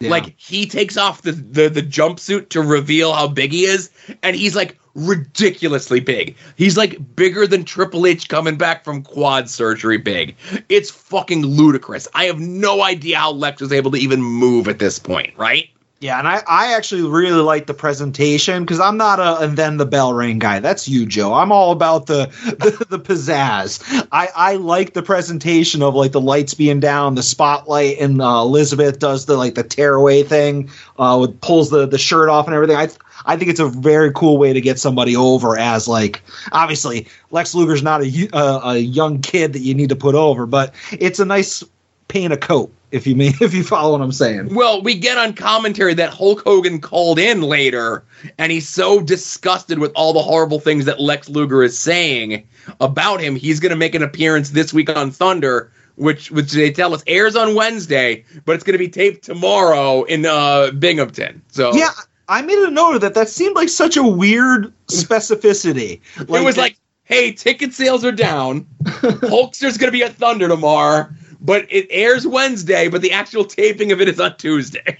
Yeah. 0.00 0.10
Like 0.10 0.34
he 0.36 0.66
takes 0.66 0.96
off 0.96 1.22
the, 1.22 1.32
the 1.32 1.68
the 1.68 1.82
jumpsuit 1.82 2.48
to 2.50 2.60
reveal 2.60 3.12
how 3.12 3.28
big 3.28 3.52
he 3.52 3.64
is, 3.64 3.90
and 4.22 4.34
he's 4.34 4.56
like 4.56 4.78
ridiculously 4.94 6.00
big. 6.00 6.36
He's 6.56 6.76
like 6.76 6.98
bigger 7.16 7.46
than 7.46 7.64
Triple 7.64 8.06
H 8.06 8.28
coming 8.28 8.56
back 8.56 8.84
from 8.84 9.02
quad 9.02 9.48
surgery 9.48 9.98
big. 9.98 10.36
It's 10.68 10.90
fucking 10.90 11.42
ludicrous. 11.42 12.08
I 12.14 12.24
have 12.24 12.40
no 12.40 12.82
idea 12.82 13.18
how 13.18 13.32
Lex 13.32 13.60
was 13.60 13.72
able 13.72 13.90
to 13.92 13.98
even 13.98 14.22
move 14.22 14.68
at 14.68 14.78
this 14.78 14.98
point, 14.98 15.36
right? 15.36 15.68
Yeah, 16.04 16.18
and 16.18 16.28
I, 16.28 16.42
I 16.46 16.74
actually 16.74 17.00
really 17.00 17.40
like 17.40 17.64
the 17.64 17.72
presentation 17.72 18.62
because 18.62 18.78
I'm 18.78 18.98
not 18.98 19.20
a 19.20 19.42
and 19.42 19.56
then 19.56 19.78
the 19.78 19.86
bell 19.86 20.12
ring 20.12 20.38
guy. 20.38 20.58
That's 20.58 20.86
you, 20.86 21.06
Joe. 21.06 21.32
I'm 21.32 21.50
all 21.50 21.72
about 21.72 22.04
the 22.04 22.26
the, 22.44 22.84
the 22.90 22.98
pizzazz. 22.98 24.06
I, 24.12 24.28
I 24.36 24.56
like 24.56 24.92
the 24.92 25.02
presentation 25.02 25.82
of 25.82 25.94
like 25.94 26.12
the 26.12 26.20
lights 26.20 26.52
being 26.52 26.78
down, 26.78 27.14
the 27.14 27.22
spotlight, 27.22 28.00
and 28.00 28.20
uh, 28.20 28.42
Elizabeth 28.42 28.98
does 28.98 29.24
the 29.24 29.38
like 29.38 29.54
the 29.54 29.62
tearaway 29.62 30.24
thing, 30.24 30.68
uh, 30.98 31.16
with 31.18 31.40
pulls 31.40 31.70
the 31.70 31.86
the 31.86 31.96
shirt 31.96 32.28
off 32.28 32.48
and 32.48 32.54
everything. 32.54 32.76
I 32.76 32.90
I 33.24 33.38
think 33.38 33.50
it's 33.50 33.60
a 33.60 33.68
very 33.68 34.12
cool 34.12 34.36
way 34.36 34.52
to 34.52 34.60
get 34.60 34.78
somebody 34.78 35.16
over 35.16 35.56
as 35.56 35.88
like 35.88 36.20
obviously 36.52 37.08
Lex 37.30 37.54
Luger's 37.54 37.82
not 37.82 38.02
a 38.02 38.28
a 38.34 38.76
young 38.76 39.22
kid 39.22 39.54
that 39.54 39.60
you 39.60 39.72
need 39.72 39.88
to 39.88 39.96
put 39.96 40.14
over, 40.14 40.44
but 40.44 40.74
it's 40.92 41.18
a 41.18 41.24
nice 41.24 41.64
paint 42.08 42.34
a 42.34 42.36
coat 42.36 42.70
if 42.94 43.06
you 43.06 43.16
mean 43.16 43.34
if 43.40 43.52
you 43.52 43.64
follow 43.64 43.92
what 43.92 44.04
I'm 44.04 44.12
saying. 44.12 44.54
Well, 44.54 44.80
we 44.80 44.94
get 44.94 45.18
on 45.18 45.34
commentary 45.34 45.94
that 45.94 46.10
Hulk 46.10 46.42
Hogan 46.44 46.80
called 46.80 47.18
in 47.18 47.42
later, 47.42 48.04
and 48.38 48.52
he's 48.52 48.68
so 48.68 49.00
disgusted 49.00 49.78
with 49.78 49.92
all 49.94 50.12
the 50.12 50.22
horrible 50.22 50.60
things 50.60 50.84
that 50.84 51.00
Lex 51.00 51.28
Luger 51.28 51.62
is 51.62 51.78
saying 51.78 52.46
about 52.80 53.20
him. 53.20 53.36
He's 53.36 53.60
going 53.60 53.70
to 53.70 53.76
make 53.76 53.94
an 53.94 54.02
appearance 54.02 54.50
this 54.50 54.72
week 54.72 54.88
on 54.88 55.10
Thunder, 55.10 55.72
which 55.96 56.30
which 56.30 56.52
they 56.52 56.70
tell 56.70 56.94
us 56.94 57.02
airs 57.06 57.36
on 57.36 57.54
Wednesday, 57.54 58.24
but 58.44 58.54
it's 58.54 58.64
going 58.64 58.74
to 58.74 58.78
be 58.78 58.88
taped 58.88 59.24
tomorrow 59.24 60.04
in 60.04 60.24
uh, 60.24 60.70
Binghamton. 60.70 61.42
So 61.48 61.74
Yeah, 61.74 61.90
I 62.28 62.42
made 62.42 62.58
a 62.58 62.70
note 62.70 62.94
of 62.94 63.00
that. 63.02 63.14
That 63.14 63.28
seemed 63.28 63.56
like 63.56 63.68
such 63.68 63.96
a 63.96 64.02
weird 64.02 64.72
specificity. 64.86 66.00
it 66.18 66.28
was 66.28 66.56
like, 66.56 66.76
hey, 67.04 67.32
ticket 67.32 67.74
sales 67.74 68.04
are 68.04 68.12
down. 68.12 68.66
Hulkster's 68.84 69.78
going 69.78 69.88
to 69.88 69.96
be 69.96 70.02
at 70.02 70.14
Thunder 70.14 70.48
tomorrow, 70.48 71.08
but 71.44 71.66
it 71.70 71.86
airs 71.90 72.26
Wednesday, 72.26 72.88
but 72.88 73.02
the 73.02 73.12
actual 73.12 73.44
taping 73.44 73.92
of 73.92 74.00
it 74.00 74.08
is 74.08 74.18
on 74.18 74.36
Tuesday. 74.36 74.98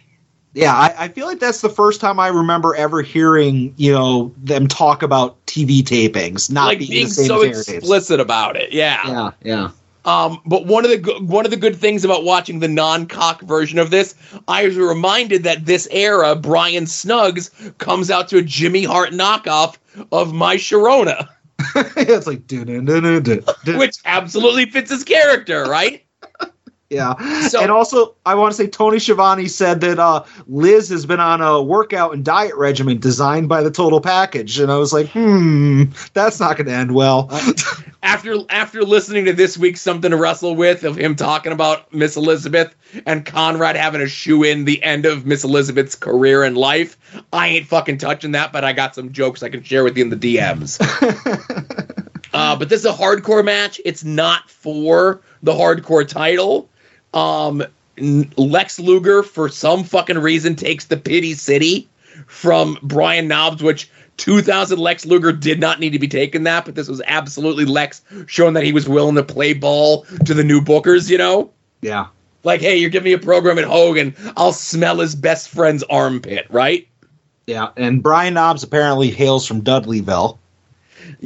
yeah, 0.52 0.74
I, 0.74 0.94
I 0.98 1.08
feel 1.08 1.26
like 1.26 1.40
that's 1.40 1.62
the 1.62 1.70
first 1.70 2.00
time 2.00 2.20
I 2.20 2.28
remember 2.28 2.76
ever 2.76 3.02
hearing 3.02 3.74
you 3.76 3.92
know 3.92 4.32
them 4.36 4.68
talk 4.68 5.02
about 5.02 5.44
TV 5.46 5.82
tapings, 5.82 6.52
not 6.52 6.66
like 6.66 6.78
being, 6.78 6.90
being 6.90 7.04
the 7.06 7.10
same 7.10 7.26
so 7.26 7.42
explicit 7.42 8.20
about 8.20 8.56
it. 8.56 8.72
Yeah, 8.72 9.30
yeah. 9.42 9.70
Um, 10.04 10.42
but 10.44 10.66
one 10.66 10.84
of 10.84 10.90
the 10.90 10.98
go- 10.98 11.18
one 11.20 11.46
of 11.46 11.50
the 11.50 11.56
good 11.56 11.76
things 11.76 12.04
about 12.04 12.24
watching 12.24 12.60
the 12.60 12.68
non-cock 12.68 13.40
version 13.40 13.78
of 13.78 13.90
this, 13.90 14.14
I 14.46 14.66
was 14.66 14.76
reminded 14.76 15.44
that 15.44 15.64
this 15.64 15.88
era, 15.90 16.36
Brian 16.36 16.86
Snuggs 16.86 17.50
comes 17.78 18.10
out 18.10 18.28
to 18.28 18.36
a 18.36 18.42
Jimmy 18.42 18.84
Hart 18.84 19.12
knockoff 19.12 19.78
of 20.12 20.34
My 20.34 20.56
Sharona, 20.56 21.26
it's 21.76 22.26
like 22.26 22.46
which 23.78 23.96
absolutely 24.04 24.66
fits 24.66 24.90
his 24.90 25.04
character, 25.04 25.64
right? 25.64 26.03
Yeah. 26.90 27.14
So- 27.48 27.60
and 27.60 27.70
also, 27.70 28.14
I 28.26 28.34
want 28.34 28.52
to 28.52 28.56
say 28.56 28.68
Tony 28.68 28.98
Schiavone 28.98 29.48
said 29.48 29.80
that 29.80 29.98
uh, 29.98 30.24
Liz 30.46 30.88
has 30.90 31.06
been 31.06 31.20
on 31.20 31.40
a 31.40 31.62
workout 31.62 32.14
and 32.14 32.24
diet 32.24 32.54
regimen 32.56 32.98
designed 32.98 33.48
by 33.48 33.62
the 33.62 33.70
Total 33.70 34.00
Package, 34.00 34.58
and 34.58 34.70
I 34.70 34.76
was 34.78 34.92
like, 34.92 35.08
hmm, 35.08 35.84
that's 36.12 36.40
not 36.40 36.56
going 36.56 36.66
to 36.66 36.72
end 36.72 36.94
well. 36.94 37.28
After 38.02 38.36
after 38.50 38.82
listening 38.82 39.24
to 39.24 39.32
this 39.32 39.56
week's 39.56 39.80
something 39.80 40.10
to 40.10 40.16
wrestle 40.16 40.54
with 40.54 40.84
of 40.84 40.96
him 40.96 41.16
talking 41.16 41.52
about 41.52 41.92
Miss 41.92 42.16
Elizabeth 42.16 42.74
and 43.06 43.24
Conrad 43.24 43.76
having 43.76 44.00
to 44.00 44.08
shoe 44.08 44.42
in 44.44 44.66
the 44.66 44.82
end 44.82 45.06
of 45.06 45.24
Miss 45.24 45.42
Elizabeth's 45.42 45.94
career 45.94 46.44
and 46.44 46.56
life, 46.56 46.98
I 47.32 47.48
ain't 47.48 47.66
fucking 47.66 47.98
touching 47.98 48.32
that. 48.32 48.52
But 48.52 48.62
I 48.62 48.74
got 48.74 48.94
some 48.94 49.10
jokes 49.10 49.42
I 49.42 49.48
can 49.48 49.62
share 49.62 49.84
with 49.84 49.96
you 49.96 50.04
in 50.04 50.10
the 50.10 50.16
DMs. 50.36 50.78
Uh, 52.34 52.56
but 52.56 52.68
this 52.68 52.80
is 52.80 52.86
a 52.86 52.92
hardcore 52.92 53.44
match. 53.44 53.80
It's 53.84 54.02
not 54.02 54.50
for 54.50 55.20
the 55.44 55.52
hardcore 55.52 56.06
title. 56.06 56.68
Um, 57.14 57.62
Lex 57.96 58.78
Luger, 58.78 59.22
for 59.22 59.48
some 59.48 59.84
fucking 59.84 60.18
reason, 60.18 60.56
takes 60.56 60.86
the 60.86 60.96
Pit 60.96 61.38
City 61.38 61.88
from 62.26 62.78
Brian 62.82 63.28
Knobbs, 63.28 63.62
which 63.62 63.88
2000 64.16 64.78
Lex 64.78 65.06
Luger 65.06 65.32
did 65.32 65.60
not 65.60 65.80
need 65.80 65.90
to 65.90 65.98
be 65.98 66.08
taking 66.08 66.44
that, 66.44 66.64
but 66.64 66.74
this 66.74 66.88
was 66.88 67.02
absolutely 67.06 67.64
Lex 67.64 68.02
showing 68.26 68.54
that 68.54 68.64
he 68.64 68.72
was 68.72 68.88
willing 68.88 69.14
to 69.16 69.22
play 69.22 69.52
ball 69.52 70.02
to 70.24 70.34
the 70.34 70.44
new 70.44 70.60
bookers, 70.60 71.10
you 71.10 71.18
know? 71.18 71.50
Yeah. 71.80 72.06
Like, 72.42 72.60
hey, 72.60 72.76
you're 72.76 72.90
giving 72.90 73.04
me 73.04 73.12
a 73.12 73.18
program 73.18 73.58
at 73.58 73.64
Hogan, 73.64 74.14
I'll 74.36 74.52
smell 74.52 74.98
his 74.98 75.14
best 75.14 75.48
friend's 75.48 75.82
armpit, 75.84 76.46
right? 76.50 76.86
Yeah. 77.46 77.70
And 77.76 78.02
Brian 78.02 78.34
Knobbs 78.34 78.62
apparently 78.62 79.10
hails 79.10 79.46
from 79.46 79.62
Dudleyville. 79.62 80.38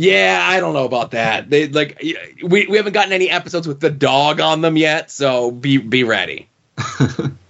Yeah, 0.00 0.38
I 0.40 0.60
don't 0.60 0.74
know 0.74 0.84
about 0.84 1.10
that. 1.10 1.50
They 1.50 1.66
like 1.66 2.00
we, 2.00 2.68
we 2.68 2.76
haven't 2.76 2.92
gotten 2.92 3.12
any 3.12 3.28
episodes 3.30 3.66
with 3.66 3.80
the 3.80 3.90
dog 3.90 4.40
on 4.40 4.60
them 4.60 4.76
yet, 4.76 5.10
so 5.10 5.50
be 5.50 5.78
be 5.78 6.04
ready. 6.04 6.48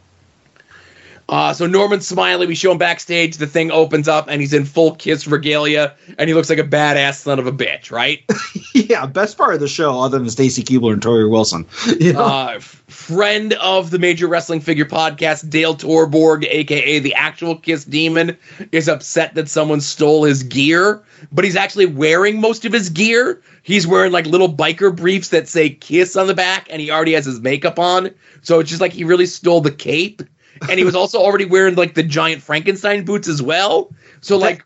uh, 1.29 1.53
so 1.53 1.67
Norman 1.67 2.01
Smiley, 2.01 2.47
we 2.47 2.55
show 2.55 2.73
him 2.73 2.79
backstage. 2.79 3.37
The 3.37 3.47
thing 3.47 3.71
opens 3.71 4.09
up, 4.09 4.29
and 4.29 4.41
he's 4.41 4.55
in 4.55 4.65
full 4.65 4.95
kiss 4.95 5.27
regalia, 5.27 5.95
and 6.17 6.29
he 6.29 6.35
looks 6.35 6.49
like 6.49 6.59
a 6.59 6.65
badass 6.65 7.17
son 7.17 7.39
of 7.39 7.47
a 7.47 7.53
bitch, 7.53 7.91
right? 7.91 8.25
yeah, 8.75 9.05
best 9.05 9.37
part 9.37 9.53
of 9.53 9.61
the 9.61 9.69
show, 9.69 10.01
other 10.01 10.19
than 10.19 10.31
Stacy 10.31 10.63
Keibler 10.63 10.95
and 10.95 11.03
Torrie 11.03 11.31
Wilson. 11.31 11.67
You 11.99 12.13
know? 12.13 12.25
uh, 12.25 12.61
friend 12.61 13.55
of 13.55 13.91
the 13.91 13.99
Major 13.99 14.29
Wrestling 14.29 14.61
Figure 14.61 14.85
podcast, 14.85 15.51
Dale 15.51 15.75
Torborg, 15.75 16.47
aka 16.49 16.99
the 17.01 17.15
actual 17.15 17.57
Kiss 17.57 17.85
Demon, 17.85 18.37
is 18.73 18.89
upset 18.89 19.35
that 19.35 19.49
someone 19.49 19.81
stole 19.81 20.25
his 20.25 20.43
gear, 20.45 21.03
but 21.33 21.45
he's 21.45 21.57
actually 21.57 21.87
wearing 21.87 22.41
most 22.41 22.65
of 22.65 22.73
his 22.73 22.89
gear. 22.89 23.43
He's 23.63 23.87
wearing 23.87 24.13
like 24.13 24.27
little 24.27 24.53
biker 24.53 24.95
briefs 24.95 25.31
that 25.31 25.49
say 25.49 25.71
Kiss 25.71 26.17
on 26.17 26.29
the 26.29 26.35
back, 26.35 26.69
and 26.71 26.81
he 26.81 26.91
already 26.91 27.13
has 27.15 27.27
his 27.27 27.41
makeup 27.41 27.79
on. 27.79 28.15
So 28.43 28.61
it's 28.61 28.71
just 28.71 28.81
like 28.81 28.93
he 28.93 29.05
really 29.05 29.27
stole 29.27 29.61
the 29.61 29.73
cape. 29.73 30.23
And 30.68 30.78
he 30.78 30.85
was 30.85 30.94
also 30.94 31.18
already 31.18 31.44
wearing 31.44 31.74
like 31.74 31.94
the 31.94 32.02
giant 32.02 32.43
Frankenstein 32.43 33.05
boots 33.05 33.28
as 33.28 33.43
well. 33.43 33.93
So 34.20 34.36
like 34.39 34.64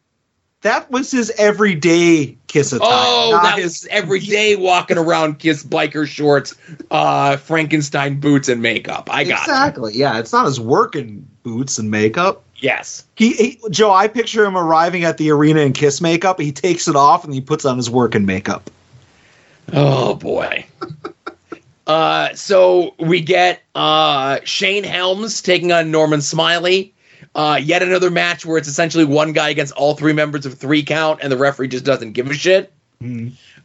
that 0.63 0.91
was 0.91 1.11
his 1.11 1.31
everyday 1.37 2.37
kiss 2.47 2.73
attire. 2.73 2.89
Oh, 2.91 3.41
that 3.43 3.59
his 3.59 3.65
was 3.65 3.87
every 3.91 4.21
day 4.21 4.57
walking 4.57 4.97
around 4.97 5.39
Kiss 5.39 5.65
biker 5.65 6.07
shorts, 6.07 6.55
uh, 6.91 7.37
Frankenstein 7.37 8.21
boots, 8.21 8.49
and 8.49 8.63
makeup. 8.63 9.09
I 9.11 9.25
got 9.25 9.41
it. 9.41 9.51
exactly. 9.51 9.95
Yeah, 9.95 10.19
it's 10.19 10.33
not 10.33 10.47
his 10.47 10.61
working 10.61 11.29
boots 11.43 11.79
and 11.79 11.91
makeup. 11.91 12.45
Yes. 12.57 13.05
He, 13.17 13.33
he, 13.33 13.61
Joe, 13.71 13.93
I 13.93 14.07
picture 14.07 14.45
him 14.45 14.57
arriving 14.57 15.03
at 15.03 15.19
the 15.19 15.31
arena 15.33 15.61
in 15.63 15.73
kiss 15.73 16.01
makeup. 16.01 16.41
He 16.41 16.53
takes 16.53 16.87
it 16.87 16.95
off 16.95 17.25
and 17.25 17.35
he 17.35 17.41
puts 17.41 17.65
on 17.65 17.77
his 17.77 17.91
working 17.91 18.25
makeup. 18.25 18.71
Oh 19.73 20.15
boy. 20.15 20.65
Uh, 21.87 22.35
so 22.35 22.95
we 22.99 23.21
get 23.21 23.63
uh, 23.75 24.39
Shane 24.45 24.85
Helms 24.85 25.43
taking 25.43 25.73
on 25.73 25.91
Norman 25.91 26.21
Smiley. 26.21 26.95
Uh, 27.35 27.59
yet 27.63 27.83
another 27.83 28.11
match 28.11 28.45
where 28.45 28.59
it's 28.59 28.69
essentially 28.69 29.07
one 29.07 29.33
guy 29.33 29.49
against 29.49 29.73
all 29.73 29.95
three 29.95 30.13
members 30.13 30.45
of 30.45 30.55
three 30.55 30.83
count, 30.83 31.21
and 31.23 31.33
the 31.33 31.37
referee 31.37 31.69
just 31.69 31.85
doesn't 31.85 32.13
give 32.13 32.31
a 32.31 32.35
shit. 32.35 32.73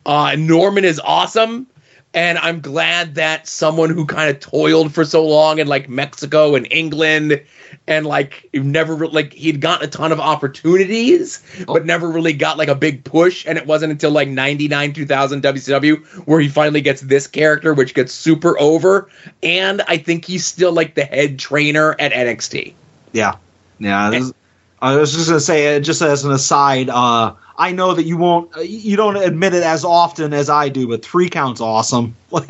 Uh, 0.06 0.36
Norman 0.38 0.86
is 0.86 1.02
awesome, 1.04 1.68
and 2.14 2.38
I'm 2.38 2.62
glad 2.62 3.16
that 3.16 3.46
someone 3.46 3.90
who 3.90 4.06
kind 4.06 4.30
of 4.30 4.40
toiled 4.40 4.94
for 4.94 5.04
so 5.04 5.26
long 5.26 5.60
in 5.60 5.68
like 5.68 5.90
Mexico 5.90 6.56
and 6.56 6.66
England, 6.72 7.44
and 7.88 8.06
like 8.06 8.50
never 8.54 8.96
re- 8.96 9.08
like 9.10 9.34
he'd 9.34 9.62
gotten 9.62 9.88
a 9.88 9.90
ton 9.90 10.12
of 10.12 10.20
opportunities, 10.20 11.42
but 11.66 11.86
never 11.86 12.10
really 12.10 12.34
got 12.34 12.58
like 12.58 12.68
a 12.70 12.76
big 12.76 13.04
push. 13.04 13.46
And 13.48 13.58
it 13.58 13.66
wasn't 13.66 13.92
until 13.92 14.12
like 14.12 14.28
'99, 14.28 14.94
2000 14.94 15.42
WCW 15.44 16.06
where 16.26 16.40
he 16.40 16.50
finally 16.50 16.82
gets 16.82 17.02
this 17.02 17.28
character, 17.28 17.74
which 17.74 17.94
gets 17.94 18.14
super 18.14 18.60
over. 18.60 19.10
And 19.44 19.82
I 19.88 19.98
think 19.98 20.26
he's 20.26 20.46
still 20.46 20.72
like 20.74 20.96
the 20.96 21.06
head 21.06 21.40
trainer 21.40 21.96
at 22.00 22.12
NXT. 22.12 22.74
Yeah, 23.14 23.36
yeah. 23.80 24.12
is- 24.12 24.34
I 24.80 24.96
was 24.96 25.12
just 25.12 25.28
gonna 25.28 25.40
say, 25.40 25.76
uh, 25.76 25.80
just 25.80 26.04
as 26.04 26.24
an 26.24 26.32
aside, 26.32 26.88
uh, 26.90 27.34
I 27.58 27.72
know 27.72 27.96
that 27.96 28.04
you 28.04 28.16
won't, 28.16 28.56
uh, 28.56 28.60
you 28.60 28.96
don't 28.96 29.16
admit 29.18 29.56
it 29.56 29.64
as 29.64 29.84
often 29.84 30.34
as 30.36 30.52
I 30.52 30.70
do, 30.70 30.88
but 30.88 31.04
three 31.04 31.30
counts 31.30 31.62
awesome. 31.62 32.16
Like, 32.32 32.48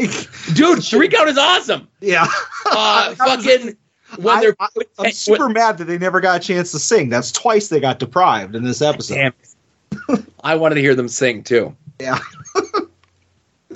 Dude, 0.54 0.84
three 0.84 1.08
count 1.08 1.30
is 1.30 1.38
awesome. 1.38 1.88
yeah, 2.02 2.28
Uh, 2.66 3.16
fucking 3.16 3.78
when 4.18 4.40
they're 4.42 4.56
I, 4.60 4.68
am 5.00 5.12
super 5.12 5.50
mad 5.50 5.78
that 5.78 5.86
they 5.86 5.98
never 5.98 6.20
got 6.20 6.42
a 6.42 6.44
chance 6.46 6.72
to 6.72 6.80
sing. 6.80 7.10
That's 7.10 7.32
twice 7.32 7.70
they 7.70 7.80
got 7.80 8.00
deprived 8.00 8.56
in 8.56 8.64
this 8.64 8.82
episode. 8.82 9.34
I 10.44 10.56
wanted 10.56 10.76
to 10.76 10.82
hear 10.82 10.96
them 10.96 11.08
sing 11.08 11.44
too. 11.44 11.76
Yeah. 12.00 12.20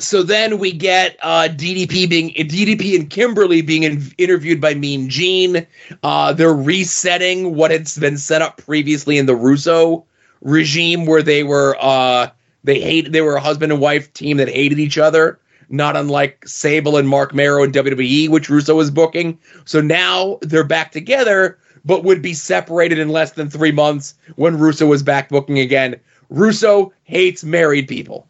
So 0.01 0.23
then 0.23 0.57
we 0.57 0.71
get 0.71 1.17
uh, 1.21 1.47
DDP 1.51 2.09
being 2.09 2.29
DDP 2.31 2.95
and 2.95 3.09
Kimberly 3.09 3.61
being 3.61 3.83
in, 3.83 4.01
interviewed 4.17 4.59
by 4.59 4.73
Mean 4.73 5.09
Gene. 5.09 5.67
Uh, 6.01 6.33
they're 6.33 6.53
resetting 6.53 7.55
what 7.55 7.71
had 7.71 7.87
been 7.99 8.17
set 8.17 8.41
up 8.41 8.57
previously 8.57 9.17
in 9.17 9.27
the 9.27 9.35
Russo 9.35 10.05
regime, 10.41 11.05
where 11.05 11.21
they 11.21 11.43
were 11.43 11.77
uh, 11.79 12.29
they 12.63 12.79
hate 12.79 13.11
they 13.11 13.21
were 13.21 13.35
a 13.35 13.41
husband 13.41 13.71
and 13.71 13.81
wife 13.81 14.11
team 14.13 14.37
that 14.37 14.49
hated 14.49 14.79
each 14.79 14.97
other. 14.97 15.39
Not 15.71 15.95
unlike 15.95 16.47
Sable 16.47 16.97
and 16.97 17.07
Marc 17.07 17.33
Mero 17.33 17.63
in 17.63 17.71
WWE, 17.71 18.29
which 18.29 18.49
Russo 18.49 18.75
was 18.75 18.91
booking. 18.91 19.39
So 19.65 19.81
now 19.81 20.37
they're 20.41 20.63
back 20.63 20.91
together, 20.91 21.57
but 21.85 22.03
would 22.03 22.21
be 22.21 22.33
separated 22.33 22.99
in 22.99 23.09
less 23.09 23.31
than 23.31 23.49
three 23.49 23.71
months 23.71 24.13
when 24.35 24.59
Russo 24.59 24.85
was 24.85 25.01
back 25.01 25.29
booking 25.29 25.59
again. 25.59 25.99
Russo 26.29 26.91
hates 27.03 27.43
married 27.43 27.87
people. 27.87 28.27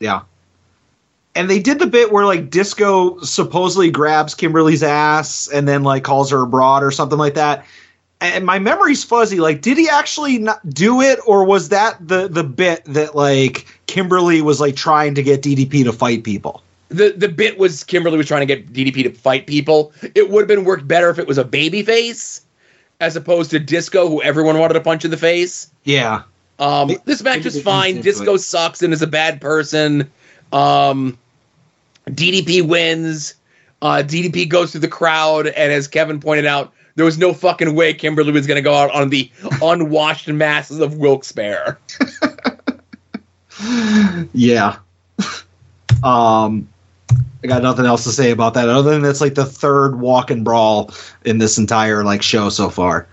Yeah. 0.00 0.22
And 1.34 1.48
they 1.48 1.60
did 1.60 1.78
the 1.78 1.86
bit 1.86 2.12
where 2.12 2.26
like 2.26 2.50
Disco 2.50 3.18
supposedly 3.20 3.90
grabs 3.90 4.34
Kimberly's 4.34 4.82
ass 4.82 5.48
and 5.48 5.66
then 5.66 5.82
like 5.82 6.04
calls 6.04 6.30
her 6.30 6.42
a 6.42 6.46
broad 6.46 6.82
or 6.82 6.90
something 6.90 7.18
like 7.18 7.34
that. 7.34 7.64
And 8.20 8.44
my 8.46 8.58
memory's 8.58 9.02
fuzzy. 9.02 9.40
Like, 9.40 9.62
did 9.62 9.76
he 9.78 9.88
actually 9.88 10.38
not 10.38 10.68
do 10.70 11.00
it, 11.00 11.18
or 11.26 11.44
was 11.44 11.70
that 11.70 11.96
the 12.06 12.28
the 12.28 12.44
bit 12.44 12.84
that 12.84 13.16
like 13.16 13.66
Kimberly 13.86 14.42
was 14.42 14.60
like 14.60 14.76
trying 14.76 15.16
to 15.16 15.24
get 15.24 15.42
DDP 15.42 15.82
to 15.84 15.92
fight 15.92 16.22
people? 16.22 16.62
The 16.92 17.14
the 17.16 17.28
bit 17.28 17.58
was 17.58 17.84
Kimberly 17.84 18.16
was 18.16 18.26
trying 18.26 18.46
to 18.46 18.46
get 18.46 18.72
DDP 18.72 19.04
to 19.04 19.12
fight 19.12 19.46
people. 19.46 19.92
It 20.14 20.30
would 20.30 20.42
have 20.42 20.48
been 20.48 20.64
worked 20.64 20.86
better 20.86 21.10
if 21.10 21.18
it 21.18 21.26
was 21.26 21.38
a 21.38 21.44
baby 21.44 21.82
face 21.82 22.42
as 23.00 23.16
opposed 23.16 23.50
to 23.50 23.58
Disco, 23.58 24.08
who 24.08 24.22
everyone 24.22 24.58
wanted 24.58 24.74
to 24.74 24.80
punch 24.80 25.04
in 25.04 25.10
the 25.10 25.16
face. 25.16 25.70
Yeah. 25.84 26.22
Um, 26.58 26.88
Maybe- 26.88 27.00
this 27.04 27.22
match 27.22 27.44
was 27.44 27.60
fine. 27.60 28.00
Disco 28.00 28.34
it. 28.34 28.38
sucks 28.38 28.82
and 28.82 28.92
is 28.92 29.02
a 29.02 29.08
bad 29.08 29.40
person. 29.40 30.10
Um, 30.52 31.18
DDP 32.06 32.62
wins. 32.62 33.34
Uh, 33.80 34.04
DDP 34.06 34.48
goes 34.48 34.70
through 34.70 34.82
the 34.82 34.88
crowd, 34.88 35.48
and 35.48 35.72
as 35.72 35.88
Kevin 35.88 36.20
pointed 36.20 36.46
out, 36.46 36.72
there 36.94 37.04
was 37.04 37.18
no 37.18 37.32
fucking 37.32 37.74
way 37.74 37.92
Kimberly 37.94 38.30
was 38.30 38.46
going 38.46 38.56
to 38.56 38.62
go 38.62 38.74
out 38.74 38.92
on 38.92 39.08
the 39.08 39.28
unwashed 39.62 40.28
masses 40.28 40.78
of 40.78 40.96
Wilkes-Barre. 40.96 41.78
Yeah. 44.32 44.78
um, 46.02 46.68
I 47.42 47.46
got 47.48 47.62
nothing 47.62 47.86
else 47.86 48.04
to 48.04 48.10
say 48.10 48.30
about 48.30 48.54
that 48.54 48.68
other 48.68 48.92
than 48.92 49.04
it's 49.04 49.20
like 49.20 49.34
the 49.34 49.44
third 49.44 49.98
walk 49.98 50.30
and 50.30 50.44
brawl 50.44 50.92
in 51.24 51.38
this 51.38 51.58
entire 51.58 52.04
like 52.04 52.22
show 52.22 52.48
so 52.50 52.70
far. 52.70 53.08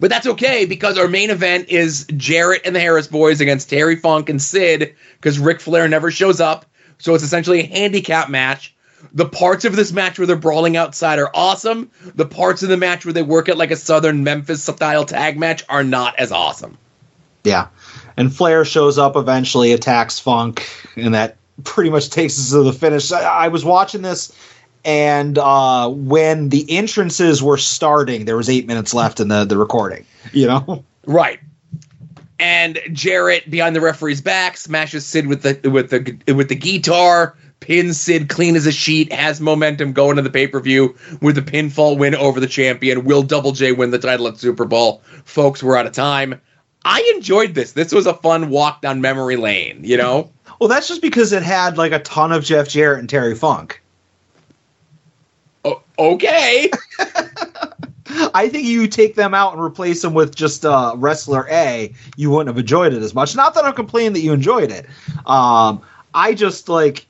But 0.00 0.10
that's 0.10 0.26
okay 0.26 0.64
because 0.64 0.96
our 0.96 1.08
main 1.08 1.30
event 1.30 1.68
is 1.68 2.06
Jarrett 2.16 2.62
and 2.64 2.74
the 2.74 2.80
Harris 2.80 3.06
Boys 3.06 3.40
against 3.40 3.68
Terry 3.68 3.96
Funk 3.96 4.28
and 4.28 4.40
Sid 4.40 4.94
because 5.16 5.38
Ric 5.38 5.60
Flair 5.60 5.88
never 5.88 6.10
shows 6.10 6.40
up. 6.40 6.64
So 6.98 7.14
it's 7.14 7.24
essentially 7.24 7.60
a 7.60 7.66
handicap 7.66 8.30
match. 8.30 8.74
The 9.12 9.28
parts 9.28 9.64
of 9.64 9.76
this 9.76 9.92
match 9.92 10.18
where 10.18 10.26
they're 10.26 10.36
brawling 10.36 10.76
outside 10.76 11.18
are 11.18 11.30
awesome. 11.34 11.90
The 12.14 12.24
parts 12.24 12.62
of 12.62 12.70
the 12.70 12.76
match 12.76 13.04
where 13.04 13.12
they 13.12 13.22
work 13.22 13.48
it 13.48 13.58
like 13.58 13.70
a 13.70 13.76
Southern 13.76 14.24
Memphis 14.24 14.64
style 14.64 15.04
tag 15.04 15.38
match 15.38 15.62
are 15.68 15.84
not 15.84 16.18
as 16.18 16.32
awesome. 16.32 16.78
Yeah. 17.42 17.66
And 18.16 18.34
Flair 18.34 18.64
shows 18.64 18.96
up 18.96 19.16
eventually, 19.16 19.72
attacks 19.72 20.18
Funk, 20.18 20.66
and 20.96 21.14
that 21.14 21.36
pretty 21.62 21.90
much 21.90 22.10
takes 22.10 22.38
us 22.38 22.50
to 22.50 22.62
the 22.64 22.72
finish. 22.72 23.12
I, 23.12 23.22
I 23.22 23.48
was 23.48 23.64
watching 23.64 24.02
this, 24.02 24.36
and 24.84 25.38
uh, 25.38 25.88
when 25.88 26.48
the 26.48 26.66
entrances 26.68 27.42
were 27.42 27.58
starting, 27.58 28.24
there 28.24 28.36
was 28.36 28.48
eight 28.48 28.66
minutes 28.66 28.92
left 28.92 29.20
in 29.20 29.28
the, 29.28 29.44
the 29.44 29.56
recording. 29.56 30.04
You 30.32 30.48
know? 30.48 30.84
Right. 31.06 31.38
And 32.40 32.80
Jarrett 32.92 33.48
behind 33.48 33.76
the 33.76 33.80
referee's 33.80 34.20
back 34.20 34.56
smashes 34.56 35.06
Sid 35.06 35.28
with 35.28 35.42
the 35.42 35.70
with 35.70 35.90
the 35.90 36.34
with 36.34 36.48
the 36.48 36.56
guitar, 36.56 37.36
pins 37.60 38.00
Sid 38.00 38.28
clean 38.28 38.56
as 38.56 38.66
a 38.66 38.72
sheet, 38.72 39.12
has 39.12 39.40
momentum 39.40 39.92
going 39.92 40.16
to 40.16 40.22
the 40.22 40.30
pay-per-view 40.30 40.96
with 41.22 41.38
a 41.38 41.42
pinfall 41.42 41.96
win 41.96 42.14
over 42.16 42.40
the 42.40 42.48
champion. 42.48 43.04
Will 43.04 43.22
Double 43.22 43.52
J 43.52 43.72
win 43.72 43.92
the 43.92 43.98
title 44.00 44.26
at 44.26 44.34
SuperBrawl? 44.34 45.00
Folks, 45.24 45.62
we're 45.62 45.76
out 45.76 45.86
of 45.86 45.92
time. 45.92 46.40
I 46.84 47.12
enjoyed 47.14 47.54
this. 47.54 47.72
This 47.72 47.92
was 47.92 48.06
a 48.06 48.14
fun 48.14 48.50
walk 48.50 48.82
down 48.82 49.00
memory 49.00 49.36
lane, 49.36 49.80
you 49.84 49.96
know? 49.96 50.30
Well, 50.60 50.68
that's 50.68 50.88
just 50.88 51.02
because 51.02 51.32
it 51.32 51.42
had 51.42 51.76
like 51.78 51.92
a 51.92 51.98
ton 52.00 52.32
of 52.32 52.44
Jeff 52.44 52.68
Jarrett 52.68 53.00
and 53.00 53.08
Terry 53.08 53.34
Funk. 53.34 53.80
O- 55.64 55.82
okay. 55.98 56.70
I 58.34 58.48
think 58.48 58.66
you 58.66 58.86
take 58.86 59.14
them 59.16 59.34
out 59.34 59.54
and 59.54 59.62
replace 59.62 60.02
them 60.02 60.14
with 60.14 60.34
just 60.34 60.64
uh, 60.64 60.94
wrestler 60.96 61.46
A, 61.50 61.92
you 62.16 62.30
wouldn't 62.30 62.48
have 62.48 62.58
enjoyed 62.58 62.92
it 62.92 63.02
as 63.02 63.14
much. 63.14 63.34
Not 63.34 63.54
that 63.54 63.64
I'm 63.64 63.74
complaining 63.74 64.12
that 64.12 64.20
you 64.20 64.32
enjoyed 64.32 64.70
it. 64.70 64.86
Um, 65.26 65.82
I 66.14 66.34
just 66.34 66.68
like 66.68 67.06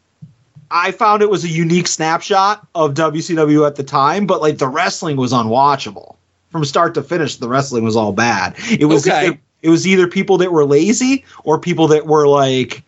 I 0.71 0.93
found 0.93 1.21
it 1.23 1.29
was 1.29 1.45
a 1.45 1.49
unique 1.49 1.89
snapshot 1.89 2.67
of 2.75 2.95
WCW 2.95 3.67
at 3.67 3.77
the 3.77 3.83
time, 3.85 4.27
but 4.27 4.41
like 4.41 4.59
the 4.59 4.69
wrestling 4.69 5.17
was 5.17 5.33
unwatchable 5.33 6.17
from 6.51 6.65
start 6.65 6.95
to 6.95 7.03
finish. 7.03 7.37
The 7.37 7.49
wrestling 7.49 7.85
was 7.85 7.97
all 7.97 8.13
bad. 8.13 8.55
It 8.71 8.87
was 8.87 9.07
Okay. 9.07 9.27
either, 9.27 9.39
it 9.63 9.69
was 9.71 9.87
either 9.87 10.07
people 10.07 10.39
that 10.39 10.53
were 10.53 10.65
lazy 10.65 11.25
or 11.43 11.59
people 11.59 11.89
that 11.89 12.07
were 12.07 12.27
like 12.29 12.83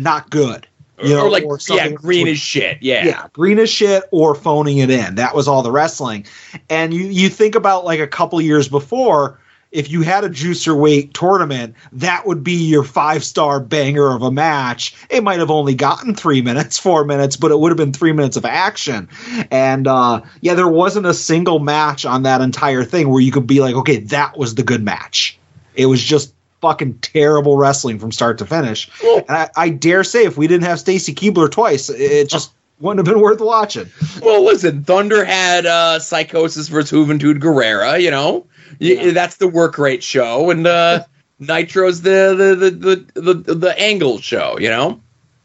not 0.00 0.30
good. 0.30 0.66
You 1.02 1.14
know, 1.14 1.26
or 1.26 1.30
like 1.30 1.44
or 1.44 1.58
yeah, 1.70 1.88
green 1.88 2.28
as 2.28 2.38
shit. 2.38 2.78
Yeah. 2.82 3.06
yeah, 3.06 3.26
green 3.32 3.58
as 3.58 3.70
shit 3.70 4.04
or 4.10 4.34
phoning 4.34 4.78
it 4.78 4.90
in. 4.90 5.14
That 5.14 5.34
was 5.34 5.48
all 5.48 5.62
the 5.62 5.72
wrestling. 5.72 6.26
And 6.68 6.92
you 6.92 7.06
you 7.06 7.30
think 7.30 7.54
about 7.54 7.86
like 7.86 8.00
a 8.00 8.06
couple 8.06 8.38
years 8.42 8.68
before, 8.68 9.40
if 9.72 9.90
you 9.90 10.02
had 10.02 10.24
a 10.24 10.28
Cruiserweight 10.28 11.12
tournament, 11.12 11.74
that 11.92 12.26
would 12.26 12.42
be 12.42 12.68
your 12.68 12.84
five 12.84 13.24
star 13.24 13.60
banger 13.60 14.10
of 14.10 14.22
a 14.22 14.30
match. 14.30 14.94
It 15.08 15.22
might 15.22 15.38
have 15.38 15.50
only 15.50 15.74
gotten 15.74 16.14
three 16.14 16.42
minutes, 16.42 16.78
four 16.80 17.04
minutes, 17.04 17.36
but 17.36 17.50
it 17.50 17.58
would 17.58 17.70
have 17.70 17.78
been 17.78 17.92
three 17.92 18.12
minutes 18.12 18.36
of 18.36 18.44
action. 18.44 19.08
And 19.50 19.86
uh, 19.86 20.22
yeah, 20.40 20.54
there 20.54 20.68
wasn't 20.68 21.06
a 21.06 21.14
single 21.14 21.60
match 21.60 22.04
on 22.04 22.24
that 22.24 22.40
entire 22.40 22.84
thing 22.84 23.08
where 23.08 23.20
you 23.20 23.32
could 23.32 23.46
be 23.46 23.60
like, 23.60 23.74
okay, 23.74 23.98
that 23.98 24.36
was 24.36 24.54
the 24.54 24.62
good 24.62 24.82
match. 24.82 25.38
It 25.74 25.86
was 25.86 26.02
just 26.02 26.34
fucking 26.60 26.98
terrible 26.98 27.56
wrestling 27.56 27.98
from 27.98 28.12
start 28.12 28.38
to 28.38 28.46
finish. 28.46 28.90
And 29.04 29.24
I, 29.30 29.50
I 29.56 29.68
dare 29.70 30.04
say, 30.04 30.24
if 30.24 30.36
we 30.36 30.46
didn't 30.46 30.64
have 30.66 30.78
Stacy 30.80 31.14
Keibler 31.14 31.50
twice, 31.50 31.88
it 31.90 32.28
just 32.28 32.52
wouldn't 32.80 33.06
have 33.06 33.12
been 33.14 33.22
worth 33.22 33.40
watching. 33.40 33.88
Well, 34.22 34.44
listen, 34.44 34.84
Thunder 34.84 35.24
had 35.24 35.66
uh, 35.66 35.98
Psicosis 35.98 36.68
versus 36.68 36.90
Juventud 36.92 37.38
Guerrera. 37.40 38.00
You 38.00 38.10
know, 38.10 38.46
Y- 38.80 39.10
that's 39.12 39.36
the 39.36 39.48
work 39.48 39.78
rate 39.78 40.02
show, 40.02 40.50
and 40.50 40.66
uh, 40.66 41.04
Nitro's 41.38 42.02
the 42.02 42.34
the, 42.36 42.54
the 42.70 43.20
the 43.20 43.34
the 43.34 43.54
the 43.54 43.80
angle 43.80 44.18
show. 44.20 44.58
You 44.58 44.68
know. 44.70 45.00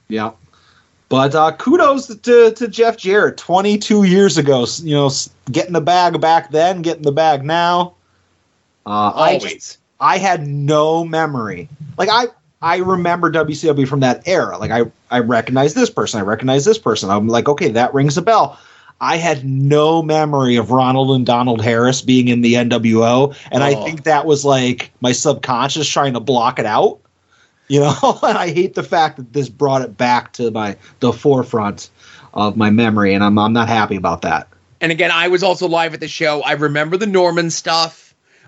Yeah. 0.08 0.32
But 1.08 1.36
uh, 1.36 1.52
kudos 1.54 2.08
to, 2.16 2.52
to 2.52 2.68
Jeff 2.68 2.98
Jarrett, 2.98 3.38
22 3.38 4.04
years 4.06 4.38
ago. 4.40 4.66
You 4.82 4.96
know, 4.96 5.12
getting 5.52 5.74
the 5.74 5.82
bag 5.82 6.20
back 6.20 6.50
then, 6.52 6.82
getting 6.82 7.04
the 7.04 7.12
bag 7.12 7.44
now. 7.46 7.94
Uh, 8.86 9.12
I 9.16 9.34
Always. 9.36 9.44
just- 9.54 9.78
I 10.06 10.18
had 10.20 10.46
no 10.46 11.04
memory. 11.04 11.68
Like 11.98 12.10
I 12.12 12.28
I 12.62 12.78
remember 12.78 13.32
WCW 13.32 13.88
from 13.88 14.02
that 14.02 14.28
era. 14.28 14.58
Like 14.58 14.72
I 14.72 14.84
I 15.10 15.20
recognize 15.20 15.74
this 15.74 15.90
person, 15.90 16.20
I 16.20 16.24
recognize 16.24 16.64
this 16.64 16.78
person. 16.78 17.10
I'm 17.10 17.28
like, 17.28 17.50
okay, 17.50 17.70
that 17.72 17.94
rings 17.94 18.18
a 18.18 18.22
bell. 18.22 18.60
I 19.02 19.18
had 19.18 19.44
no 19.44 20.02
memory 20.02 20.56
of 20.56 20.72
Ronald 20.72 21.16
and 21.16 21.26
Donald 21.26 21.62
Harris 21.62 22.02
being 22.02 22.28
in 22.30 22.42
the 22.42 22.54
NWO, 22.54 23.36
and 23.52 23.64
I 23.64 23.74
Oh. 23.74 23.84
think 23.84 24.04
that 24.04 24.26
was 24.26 24.46
like 24.46 24.92
my 25.02 25.12
subconscious 25.12 25.88
trying 25.90 26.14
to 26.14 26.20
block 26.22 26.60
it 26.60 26.66
out. 26.66 27.00
You 27.68 27.80
know, 27.82 28.20
and 28.24 28.38
I 28.38 28.52
hate 28.54 28.76
the 28.76 28.84
fact 28.84 29.18
that 29.18 29.34
this 29.34 29.50
brought 29.50 29.82
it 29.82 29.98
back 29.98 30.34
to 30.34 30.52
my 30.52 30.78
the 31.00 31.12
forefront 31.12 31.90
of 32.34 32.56
my 32.56 32.70
memory, 32.70 33.14
and 33.16 33.24
I'm 33.24 33.38
I'm 33.40 33.54
not 33.54 33.68
happy 33.68 33.96
about 33.96 34.22
that. 34.22 34.48
And 34.82 34.92
again, 34.92 35.12
I 35.12 35.30
was 35.30 35.42
also 35.42 35.68
live 35.68 35.94
at 35.96 36.00
the 36.00 36.08
show. 36.08 36.42
I 36.44 36.52
remember 36.54 36.96
the 36.96 37.08
Norman 37.08 37.50
stuff. 37.50 38.05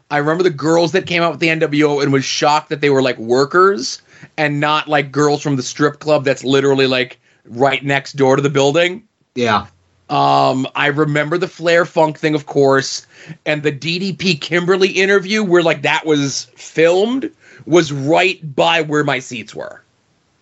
I 0.10 0.18
remember 0.18 0.44
the 0.44 0.50
girls 0.50 0.92
that 0.94 1.06
came 1.06 1.22
out 1.22 1.32
with 1.32 1.40
the 1.40 1.48
NWO 1.48 2.02
and 2.02 2.14
was 2.14 2.24
shocked 2.24 2.70
that 2.70 2.82
they 2.82 2.90
were 2.90 3.02
like 3.02 3.18
workers 3.18 4.02
and 4.38 4.60
not 4.60 4.88
like 4.88 5.12
girls 5.12 5.42
from 5.42 5.56
the 5.56 5.64
strip 5.64 6.00
club 6.00 6.24
that's 6.24 6.44
literally 6.44 6.88
like 6.88 7.20
right 7.46 7.84
next 7.84 8.14
door 8.14 8.36
to 8.36 8.42
the 8.42 8.50
building. 8.50 9.04
Yeah, 9.36 9.68
Um, 10.10 10.68
I 10.76 10.88
remember 10.88 11.38
the 11.38 11.48
Flair 11.48 11.86
Funk 11.86 12.18
thing, 12.18 12.34
of 12.36 12.46
course, 12.46 13.06
and 13.46 13.62
the 13.62 13.72
DDP 13.72 14.40
Kimberly 14.40 14.90
interview 14.90 15.44
where 15.44 15.62
like 15.64 15.82
that 15.82 16.06
was 16.06 16.46
filmed 16.56 17.30
was 17.66 17.92
right 17.92 18.56
by 18.56 18.82
where 18.82 19.04
my 19.04 19.20
seats 19.20 19.54
were. 19.54 19.82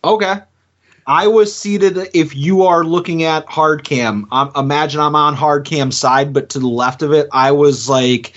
Okay. 0.04 0.36
I 1.08 1.28
was 1.28 1.56
seated. 1.56 1.98
If 2.14 2.36
you 2.36 2.64
are 2.64 2.84
looking 2.84 3.24
at 3.24 3.46
hard 3.48 3.84
cam, 3.84 4.28
um, 4.32 4.52
imagine 4.56 5.02
I'm 5.02 5.16
on 5.16 5.34
hard 5.36 5.66
cam 5.66 5.92
side, 5.92 6.34
but 6.34 6.50
to 6.50 6.60
the 6.60 6.68
left 6.68 7.02
of 7.02 7.14
it, 7.14 7.28
I 7.32 7.52
was 7.52 7.90
like 7.90 8.34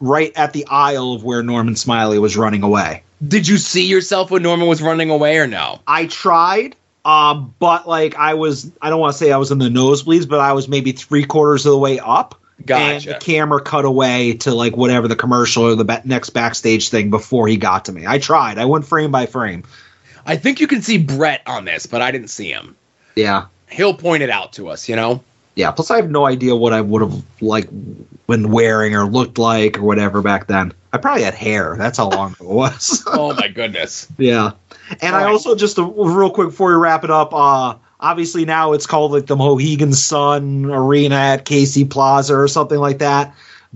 right 0.00 0.32
at 0.36 0.52
the 0.52 0.66
aisle 0.66 1.14
of 1.14 1.24
where 1.24 1.42
Norman 1.42 1.76
Smiley 1.76 2.18
was 2.18 2.36
running 2.36 2.62
away. 2.62 3.02
Did 3.26 3.48
you 3.48 3.58
see 3.58 3.86
yourself 3.86 4.30
when 4.30 4.42
Norman 4.42 4.68
was 4.68 4.82
running 4.82 5.10
away 5.10 5.38
or 5.38 5.46
no? 5.46 5.80
I 5.86 6.06
tried, 6.06 6.76
um, 7.04 7.54
but 7.58 7.88
like 7.88 8.16
I 8.16 8.34
was, 8.34 8.70
I 8.82 8.90
don't 8.90 9.00
want 9.00 9.12
to 9.12 9.18
say 9.18 9.32
I 9.32 9.36
was 9.36 9.50
in 9.50 9.58
the 9.58 9.68
nosebleeds, 9.68 10.28
but 10.28 10.40
I 10.40 10.52
was 10.52 10.68
maybe 10.68 10.92
three 10.92 11.24
quarters 11.24 11.64
of 11.64 11.72
the 11.72 11.78
way 11.78 11.98
up. 11.98 12.40
And 12.68 13.02
the 13.02 13.18
camera 13.20 13.60
cut 13.60 13.84
away 13.84 14.34
to 14.34 14.54
like 14.54 14.76
whatever 14.76 15.08
the 15.08 15.16
commercial 15.16 15.64
or 15.64 15.74
the 15.74 15.84
ba- 15.84 16.02
next 16.04 16.30
backstage 16.30 16.88
thing 16.88 17.10
before 17.10 17.48
he 17.48 17.56
got 17.56 17.86
to 17.86 17.92
me. 17.92 18.06
I 18.06 18.18
tried. 18.18 18.58
I 18.58 18.64
went 18.64 18.86
frame 18.86 19.10
by 19.10 19.26
frame. 19.26 19.64
I 20.24 20.36
think 20.36 20.60
you 20.60 20.66
can 20.66 20.80
see 20.80 20.98
Brett 20.98 21.42
on 21.46 21.64
this, 21.64 21.86
but 21.86 22.00
I 22.00 22.10
didn't 22.10 22.28
see 22.28 22.50
him. 22.50 22.76
Yeah. 23.16 23.46
He'll 23.70 23.94
point 23.94 24.22
it 24.22 24.30
out 24.30 24.54
to 24.54 24.68
us, 24.68 24.88
you 24.88 24.96
know? 24.96 25.22
Yeah. 25.56 25.70
Plus, 25.70 25.90
I 25.90 25.96
have 25.96 26.10
no 26.10 26.26
idea 26.26 26.56
what 26.56 26.72
I 26.72 26.80
would 26.80 27.02
have 27.02 27.22
like 27.40 27.68
been 28.26 28.50
wearing 28.50 28.94
or 28.96 29.04
looked 29.06 29.38
like 29.38 29.78
or 29.78 29.82
whatever 29.82 30.22
back 30.22 30.46
then. 30.46 30.72
I 30.92 30.98
probably 30.98 31.24
had 31.24 31.34
hair. 31.34 31.76
That's 31.78 31.98
how 31.98 32.08
long 32.08 32.32
it 32.40 32.46
was. 32.46 33.02
Oh 33.12 33.34
my 33.34 33.48
goodness. 33.48 34.08
yeah. 34.18 34.52
And 35.00 35.14
I 35.16 35.24
also 35.24 35.54
just 35.54 35.78
uh, 35.78 35.84
real 35.84 36.30
quick 36.30 36.48
before 36.48 36.70
we 36.70 36.74
wrap 36.82 37.04
it 37.04 37.10
up. 37.10 37.32
Uh, 37.32 37.74
obviously 38.00 38.44
now 38.44 38.72
it's 38.72 38.86
called 38.86 39.12
like 39.12 39.26
the 39.26 39.36
Mohegan 39.36 39.92
Sun 39.92 40.66
Arena 40.66 41.14
at 41.16 41.44
Casey 41.44 41.84
Plaza 41.84 42.34
or 42.36 42.48
something 42.48 42.78
like 42.78 42.98
that. 42.98 43.34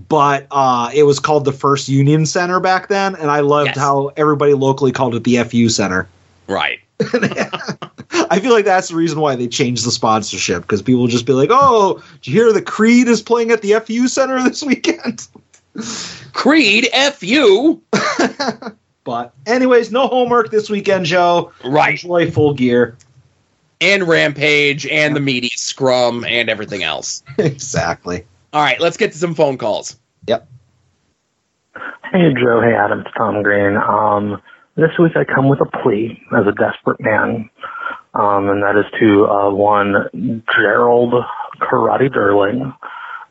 But 0.09 0.47
uh, 0.51 0.91
it 0.95 1.03
was 1.05 1.19
called 1.19 1.45
the 1.45 1.53
First 1.53 1.89
Union 1.89 2.25
Center 2.25 2.61
back 2.61 2.87
then, 2.89 3.17
and 3.17 3.31
I 3.33 3.41
loved 3.41 3.69
Yes. 3.71 3.79
how 3.79 4.13
everybody 4.17 4.55
locally 4.55 4.93
called 4.93 5.15
it 5.17 5.25
the 5.25 5.43
FU 5.43 5.69
Center. 5.69 6.09
Right. 6.47 6.79
I 8.31 8.41
feel 8.41 8.53
like 8.53 8.65
that's 8.65 8.89
the 8.89 8.97
reason 8.97 9.21
why 9.21 9.37
they 9.37 9.49
changed 9.49 9.87
the 9.87 9.91
sponsorship 9.91 10.63
because 10.63 10.83
people 10.83 11.01
will 11.03 11.09
just 11.09 11.27
be 11.27 11.33
like, 11.33 11.51
"Oh, 11.53 12.03
did 12.23 12.27
you 12.27 12.33
hear 12.35 12.53
the 12.53 12.63
Creed 12.63 13.09
is 13.09 13.23
playing 13.23 13.51
at 13.51 13.63
the 13.63 13.75
FU 13.81 14.09
Center 14.09 14.43
this 14.43 14.63
weekend?" 14.63 15.29
Creed, 16.33 16.89
FU. 17.15 17.81
But 19.09 19.33
anyways, 19.47 19.91
no 19.91 20.07
homework 20.07 20.51
this 20.51 20.69
weekend, 20.69 21.07
Joe. 21.07 21.51
Right. 21.65 21.93
Enjoy 21.93 22.31
full 22.31 22.53
gear. 22.53 22.95
And 23.81 24.07
Rampage 24.07 24.87
and 24.87 25.17
the 25.17 25.21
media 25.21 25.49
scrum 25.55 26.27
and 26.27 26.51
everything 26.51 26.83
else. 26.83 27.23
exactly. 27.39 28.27
All 28.53 28.63
right, 28.63 28.79
let's 28.79 28.99
get 28.99 29.13
to 29.13 29.19
some 29.19 29.35
phone 29.35 29.57
calls. 29.57 29.99
Yep. 30.27 30.47
Hey 32.13 32.35
Joe, 32.35 32.61
hey 32.61 32.75
Adam, 32.75 33.01
it's 33.01 33.11
Tom 33.17 33.43
Green. 33.43 33.79
Um, 33.79 34.43
this 34.77 34.99
week 34.99 35.17
I 35.17 35.25
come 35.25 35.49
with 35.49 35.63
a 35.63 35.83
plea 35.83 36.23
as 36.37 36.47
a 36.47 36.53
desperate 36.53 37.01
man, 37.01 37.49
um, 38.19 38.51
and 38.51 38.63
that 38.63 38.77
is 38.77 38.85
to 38.99 39.27
uh, 39.27 39.51
one 39.51 40.43
Gerald 40.53 41.15
Karate 41.61 42.11
Durling, 42.11 42.77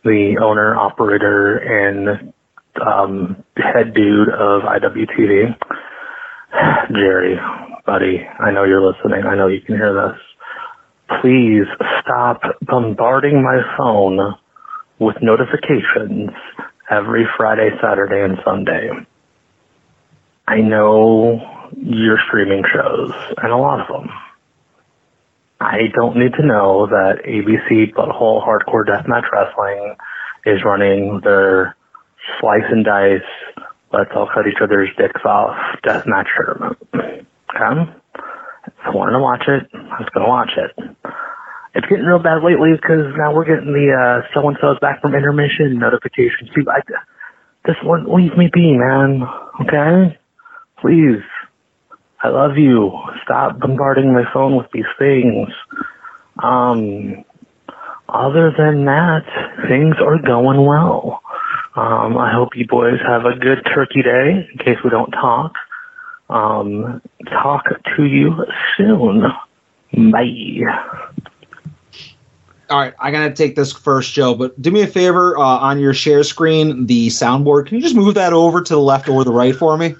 the 0.06 0.38
owner, 0.42 0.76
operator, 0.76 1.58
and 1.58 2.34
um, 2.86 3.44
head 3.58 3.94
dude 3.94 4.30
of 4.30 4.62
IWTV. 4.62 5.58
Jerry, 6.94 7.38
buddy, 7.86 8.26
I 8.40 8.52
know 8.52 8.64
you're 8.64 8.82
listening. 8.82 9.26
I 9.26 9.36
know 9.36 9.48
you 9.48 9.60
can 9.60 9.76
hear 9.76 9.94
this. 9.94 11.20
Please 11.22 11.66
stop 12.02 12.42
bombarding 12.62 13.44
my 13.44 13.60
phone 13.78 14.36
with 15.00 15.18
notifications 15.22 16.32
every 16.90 17.28
Friday, 17.36 17.72
Saturday, 17.82 18.24
and 18.24 18.38
Sunday. 18.46 18.90
I 20.48 20.62
know 20.62 21.68
you're 21.76 22.20
streaming 22.28 22.64
shows, 22.74 23.12
and 23.44 23.52
a 23.52 23.58
lot 23.58 23.82
of 23.82 23.88
them. 23.88 24.10
I 25.60 25.88
don't 25.94 26.18
need 26.18 26.34
to 26.34 26.46
know 26.46 26.88
that 26.88 27.24
ABC 27.26 27.94
Butthole 27.94 28.46
Hardcore 28.46 28.86
Deathmatch 28.86 29.32
Wrestling 29.32 29.96
is 30.46 30.64
running 30.64 31.22
their 31.24 31.76
slice 32.40 32.64
and 32.70 32.86
dice, 32.86 33.22
let's 33.92 34.12
all 34.16 34.30
cut 34.34 34.48
each 34.48 34.62
other's 34.62 34.90
dicks 34.98 35.22
off 35.26 35.56
deathmatch 35.84 36.28
tournament. 36.36 36.78
Okay? 36.94 37.92
I 38.86 38.90
wanted 38.92 39.14
to 39.14 39.20
watch 39.20 39.44
it. 39.48 39.68
I 39.74 40.00
was 40.00 40.10
going 40.14 40.26
to 40.26 40.30
watch 40.30 40.52
it. 40.58 40.72
It's 41.76 41.88
getting 41.88 42.06
real 42.06 42.20
bad 42.20 42.44
lately 42.44 42.72
because 42.74 43.14
now 43.18 43.34
we're 43.34 43.46
getting 43.46 43.74
the 43.74 43.94
uh, 43.94 44.28
so 44.34 44.48
and 44.48 44.58
so's 44.62 44.80
back 44.80 45.02
from 45.02 45.16
intermission 45.16 45.78
notifications. 45.78 46.50
See, 46.56 46.62
I, 46.70 46.82
just 47.66 47.80
let- 47.84 48.10
leave 48.10 48.36
me 48.38 48.50
be, 48.52 48.74
man. 48.78 49.24
Okay? 49.62 50.18
Please. 50.82 51.22
I 52.22 52.30
love 52.30 52.58
you. 52.58 52.92
Stop 53.24 53.60
bombarding 53.60 54.14
my 54.14 54.24
phone 54.34 54.56
with 54.56 54.68
these 54.72 54.86
things. 54.98 55.50
Um, 56.42 57.24
other 58.10 58.54
than 58.58 58.86
that, 58.86 59.26
things 59.68 59.96
are 60.00 60.18
going 60.18 60.66
well. 60.66 61.22
Um, 61.76 62.18
I 62.18 62.32
hope 62.32 62.56
you 62.56 62.66
boys 62.66 63.00
have 63.06 63.26
a 63.26 63.36
good 63.36 63.64
turkey 63.66 64.02
day 64.02 64.50
in 64.52 64.58
case 64.58 64.78
we 64.84 64.90
don't 64.90 65.12
talk. 65.12 65.54
Um, 66.30 67.02
talk 67.30 67.66
to 67.96 68.06
you 68.06 68.46
soon. 68.76 69.22
Bye. 70.12 70.64
All 72.70 72.80
right, 72.80 72.94
I'm 73.00 73.14
gonna 73.14 73.34
take 73.34 73.56
this 73.56 73.72
first, 73.72 74.14
Joe. 74.14 74.36
But 74.36 74.62
do 74.62 74.72
me 74.72 74.82
a 74.82 74.88
favor 74.88 75.38
uh, 75.38 75.42
on 75.42 75.80
your 75.80 75.94
share 75.94 76.24
screen, 76.24 76.86
the 76.86 77.08
soundboard. 77.08 77.68
Can 77.68 77.78
you 77.78 77.82
just 77.82 77.96
move 77.96 78.16
that 78.16 78.34
over 78.34 78.62
to 78.62 78.74
the 78.74 78.82
left 78.82 79.08
or 79.08 79.24
the 79.24 79.32
right 79.32 79.56
for 79.56 79.78
me? 79.78 79.96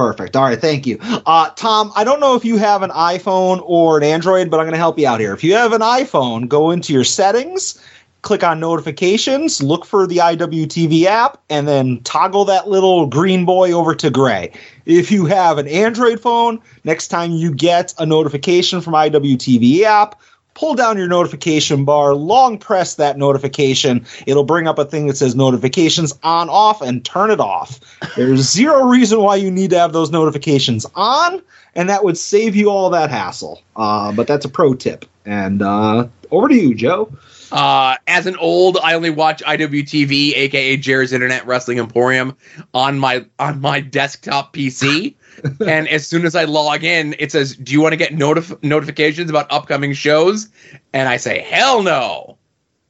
Perfect. 0.00 0.34
All 0.34 0.44
right, 0.44 0.58
thank 0.58 0.86
you. 0.86 0.96
Uh, 1.02 1.50
Tom, 1.56 1.92
I 1.94 2.04
don't 2.04 2.20
know 2.20 2.34
if 2.34 2.42
you 2.42 2.56
have 2.56 2.82
an 2.82 2.88
iPhone 2.88 3.60
or 3.66 3.98
an 3.98 4.02
Android, 4.02 4.50
but 4.50 4.58
I'm 4.58 4.64
going 4.64 4.72
to 4.72 4.78
help 4.78 4.98
you 4.98 5.06
out 5.06 5.20
here. 5.20 5.34
If 5.34 5.44
you 5.44 5.52
have 5.52 5.74
an 5.74 5.82
iPhone, 5.82 6.48
go 6.48 6.70
into 6.70 6.94
your 6.94 7.04
settings, 7.04 7.78
click 8.22 8.42
on 8.42 8.58
notifications, 8.60 9.62
look 9.62 9.84
for 9.84 10.06
the 10.06 10.16
IWTV 10.16 11.04
app, 11.04 11.38
and 11.50 11.68
then 11.68 12.00
toggle 12.04 12.46
that 12.46 12.66
little 12.66 13.08
green 13.08 13.44
boy 13.44 13.72
over 13.72 13.94
to 13.94 14.08
gray. 14.08 14.50
If 14.86 15.10
you 15.10 15.26
have 15.26 15.58
an 15.58 15.68
Android 15.68 16.18
phone, 16.18 16.60
next 16.84 17.08
time 17.08 17.32
you 17.32 17.52
get 17.52 17.92
a 17.98 18.06
notification 18.06 18.80
from 18.80 18.94
IWTV 18.94 19.82
app, 19.82 20.18
pull 20.60 20.74
down 20.74 20.98
your 20.98 21.08
notification 21.08 21.86
bar, 21.86 22.14
long 22.14 22.58
press 22.58 22.96
that 22.96 23.16
notification. 23.16 24.04
It'll 24.26 24.44
bring 24.44 24.68
up 24.68 24.78
a 24.78 24.84
thing 24.84 25.06
that 25.06 25.16
says 25.16 25.34
notifications 25.34 26.12
on, 26.22 26.50
off, 26.50 26.82
and 26.82 27.02
turn 27.02 27.30
it 27.30 27.40
off. 27.40 27.80
There's 28.14 28.40
zero 28.42 28.84
reason 28.84 29.22
why 29.22 29.36
you 29.36 29.50
need 29.50 29.70
to 29.70 29.78
have 29.78 29.94
those 29.94 30.10
notifications 30.10 30.84
on, 30.94 31.40
and 31.74 31.88
that 31.88 32.04
would 32.04 32.18
save 32.18 32.54
you 32.54 32.68
all 32.68 32.90
that 32.90 33.08
hassle. 33.08 33.62
Uh, 33.74 34.12
but 34.12 34.26
that's 34.26 34.44
a 34.44 34.50
pro 34.50 34.74
tip. 34.74 35.06
And 35.24 35.62
uh, 35.62 36.08
over 36.30 36.48
to 36.48 36.54
you, 36.54 36.74
Joe. 36.74 37.10
Uh, 37.52 37.96
as 38.06 38.26
an 38.26 38.36
old, 38.36 38.78
I 38.82 38.94
only 38.94 39.10
watch 39.10 39.42
IWTV, 39.42 40.36
aka 40.36 40.76
Jerry's 40.76 41.12
Internet 41.12 41.46
Wrestling 41.46 41.78
Emporium, 41.78 42.36
on 42.74 42.98
my 42.98 43.26
on 43.38 43.60
my 43.60 43.80
desktop 43.80 44.54
PC. 44.54 45.14
and 45.66 45.88
as 45.88 46.06
soon 46.06 46.26
as 46.26 46.36
I 46.36 46.44
log 46.44 46.84
in, 46.84 47.14
it 47.18 47.32
says, 47.32 47.56
"Do 47.56 47.72
you 47.72 47.80
want 47.80 47.92
to 47.92 47.96
get 47.96 48.12
notif- 48.12 48.62
notifications 48.62 49.30
about 49.30 49.50
upcoming 49.50 49.92
shows?" 49.94 50.48
And 50.92 51.08
I 51.08 51.16
say, 51.16 51.40
"Hell 51.40 51.82
no." 51.82 52.38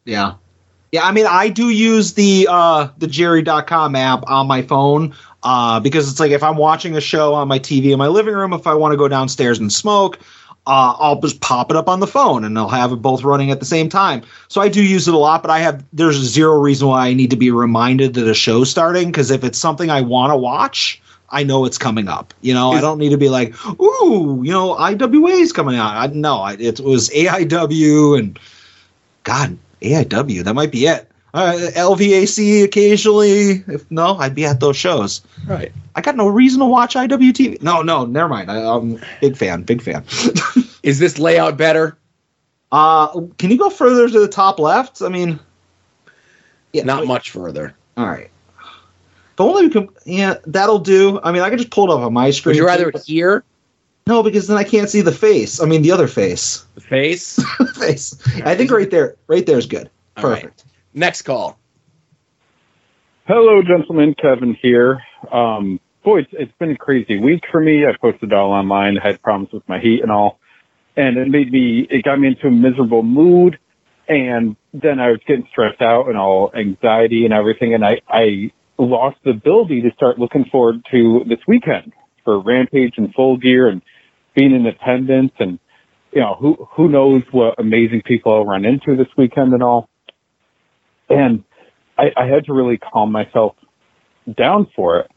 Yeah. 0.05 0.35
Yeah, 0.93 1.07
I 1.07 1.13
mean, 1.13 1.27
I 1.29 1.51
do 1.51 1.69
use 1.69 2.15
the 2.15 2.49
uh, 2.51 2.89
the 2.99 3.07
Jerry.com 3.07 3.95
app 3.95 4.25
on 4.27 4.49
my 4.49 4.63
phone 4.63 5.15
uh, 5.43 5.79
because 5.81 6.11
it's 6.11 6.19
like 6.19 6.33
if 6.33 6.43
I'm 6.43 6.57
watching 6.57 6.97
a 6.97 7.01
show 7.01 7.35
on 7.35 7.47
my 7.47 7.61
TV 7.61 7.93
in 7.93 7.99
my 7.99 8.09
living 8.09 8.35
room, 8.35 8.53
if 8.53 8.67
I 8.67 8.75
want 8.75 8.93
to 8.93 8.97
go 8.97 9.07
downstairs 9.07 9.59
and 9.61 9.73
smoke, 9.73 10.19
uh, 10.67 10.95
I'll 10.99 11.21
just 11.21 11.41
pop 11.41 11.71
it 11.71 11.77
up 11.77 11.89
on 11.89 12.01
the 12.01 12.07
phone 12.07 12.45
and 12.45 12.59
I'll 12.59 12.69
have 12.69 12.93
it 12.93 12.97
both 12.97 13.23
running 13.23 13.51
at 13.51 13.61
the 13.61 13.67
same 13.67 13.89
time. 13.89 14.23
So 14.49 14.61
I 14.61 14.69
do 14.69 14.83
use 14.83 15.09
it 15.09 15.15
a 15.15 15.19
lot, 15.19 15.43
but 15.43 15.51
I 15.51 15.61
have 15.61 15.85
there's 15.93 16.17
zero 16.17 16.59
reason 16.59 16.89
why 16.89 17.09
I 17.09 17.15
need 17.15 17.31
to 17.31 17.37
be 17.37 17.51
reminded 17.51 18.15
that 18.15 18.29
a 18.29 18.35
show's 18.35 18.71
starting 18.71 19.09
because 19.09 19.31
if 19.31 19.43
it's 19.43 19.59
something 19.59 19.91
I 19.91 20.03
want 20.03 20.33
to 20.33 20.37
watch, 20.37 21.01
I 21.31 21.45
know 21.45 21.65
it's 21.65 21.79
coming 21.79 22.09
up. 22.09 22.35
You 22.41 22.55
know, 22.55 22.73
I 22.73 22.81
don't 22.81 22.99
need 22.99 23.11
to 23.11 23.19
be 23.19 23.29
like, 23.29 23.55
ooh, 23.81 24.41
you 24.43 24.53
know, 24.53 24.77
IWA 24.77 25.31
is 25.31 25.53
coming 25.53 25.77
out. 25.77 25.97
I, 25.97 26.13
no, 26.13 26.39
I, 26.39 26.55
it 26.55 26.81
was 26.81 27.09
AIW 27.11 28.19
and 28.19 28.39
God, 29.25 29.57
AIW. 29.81 30.45
That 30.45 30.55
might 30.55 30.73
be 30.73 30.87
it. 30.87 31.10
Uh, 31.33 31.53
LVAC 31.75 32.65
occasionally. 32.65 33.63
If 33.69 33.89
no, 33.91 34.17
I'd 34.17 34.35
be 34.35 34.45
at 34.47 34.61
those 34.61 34.77
shows. 34.77 35.23
Right. 35.47 35.73
I 35.95 36.01
got 36.01 36.17
no 36.17 36.29
reason 36.29 36.61
to 36.61 36.67
watch 36.67 36.95
IWTV. 36.95 37.63
No, 37.63 37.83
no, 37.83 38.05
never 38.05 38.29
mind. 38.29 38.51
I, 38.51 38.63
I'm 38.63 39.01
big 39.21 39.37
fan, 39.37 39.63
big 39.63 39.83
fan. 39.83 40.05
Is 40.83 40.99
this 40.99 41.19
layout 41.19 41.57
better? 41.57 41.97
uh, 42.73 43.09
can 43.39 43.51
you 43.51 43.59
go 43.59 43.71
further 43.71 44.09
to 44.09 44.21
the 44.21 44.29
top 44.29 44.59
left? 44.59 45.03
I 45.03 45.09
mean, 45.09 45.41
yeah, 46.73 46.85
Not 46.85 47.01
wait. 47.01 47.09
much 47.09 47.31
further. 47.31 47.75
All 47.97 48.07
right. 48.07 48.31
If 48.61 49.41
only 49.41 49.67
we 49.67 49.71
can. 49.71 49.89
Yeah, 50.05 50.35
that'll 50.47 50.79
do. 50.79 51.21
I 51.23 51.33
mean, 51.33 51.43
I 51.43 51.49
can 51.49 51.59
just 51.59 51.71
pull 51.71 51.91
it 51.91 51.95
up 51.95 52.01
on 52.01 52.13
my 52.13 52.31
screen. 52.31 52.53
Would 52.53 52.59
you 52.61 52.67
rather 52.67 52.93
here? 53.05 53.45
No, 54.07 54.23
because 54.23 54.47
then 54.47 54.57
I 54.57 54.65
can't 54.65 54.89
see 54.89 55.01
the 55.01 55.13
face. 55.13 55.61
I 55.61 55.67
mean, 55.67 55.83
the 55.83 55.93
other 55.93 56.07
face. 56.09 56.65
The 56.75 56.81
face. 56.81 57.39
face. 57.77 58.17
I 58.45 58.55
think 58.55 58.71
right 58.71 58.91
there, 58.91 59.17
right 59.27 59.45
there 59.47 59.59
is 59.59 59.67
good. 59.67 59.91
All 60.17 60.29
right. 60.29 60.51
Next 60.93 61.23
call. 61.23 61.59
Hello, 63.27 63.63
gentlemen. 63.63 64.15
Kevin 64.21 64.57
here. 64.61 65.03
Um, 65.31 65.79
boy, 66.03 66.21
it's, 66.21 66.31
it's 66.33 66.53
been 66.59 66.73
a 66.73 66.77
crazy 66.77 67.21
week 67.21 67.45
for 67.53 67.61
me. 67.61 67.87
I 67.87 67.97
posted 68.01 68.33
all 68.33 68.51
online, 68.51 68.97
had 68.97 69.23
problems 69.23 69.53
with 69.53 69.63
my 69.69 69.79
heat 69.79 70.03
and 70.03 70.11
all, 70.11 70.41
and 70.97 71.17
it 71.17 71.29
made 71.29 71.53
me, 71.53 71.87
it 71.91 72.03
got 72.03 72.19
me 72.19 72.29
into 72.29 72.49
a 72.49 72.51
miserable 72.51 73.03
mood. 73.05 73.59
And 74.09 74.57
then 74.75 74.99
I 74.99 75.11
was 75.11 75.21
getting 75.29 75.47
stressed 75.53 75.81
out 75.81 76.09
and 76.09 76.19
all 76.19 76.51
anxiety 76.57 77.25
and 77.25 77.33
everything. 77.33 77.75
And 77.75 77.85
I, 77.85 78.01
I 78.09 78.51
lost 78.77 79.19
the 79.23 79.31
ability 79.31 79.83
to 79.83 79.93
start 79.93 80.19
looking 80.19 80.47
forward 80.47 80.85
to 80.91 81.23
this 81.29 81.39
weekend 81.47 81.93
for 82.25 82.41
Rampage 82.41 82.95
and 82.97 83.15
Full 83.15 83.37
Gear 83.37 83.69
and 83.69 83.83
being 84.35 84.53
in 84.53 84.67
attendance. 84.67 85.33
And, 85.39 85.61
you 86.13 86.21
know, 86.21 86.35
who, 86.41 86.69
who 86.73 86.89
knows 86.89 87.23
what 87.31 87.61
amazing 87.61 88.03
people 88.03 88.33
I'll 88.33 88.45
run 88.45 88.65
into 88.65 88.97
this 88.97 89.07
weekend 89.17 89.53
and 89.53 89.63
all. 89.63 89.90
And 91.11 91.45
I, 91.99 92.13
I 92.17 92.27
had 92.27 92.47
to 92.47 92.55
really 92.55 92.79
calm 92.79 93.13
myself 93.13 93.55
down 94.37 94.69
for 94.75 95.01
it. 95.01 95.11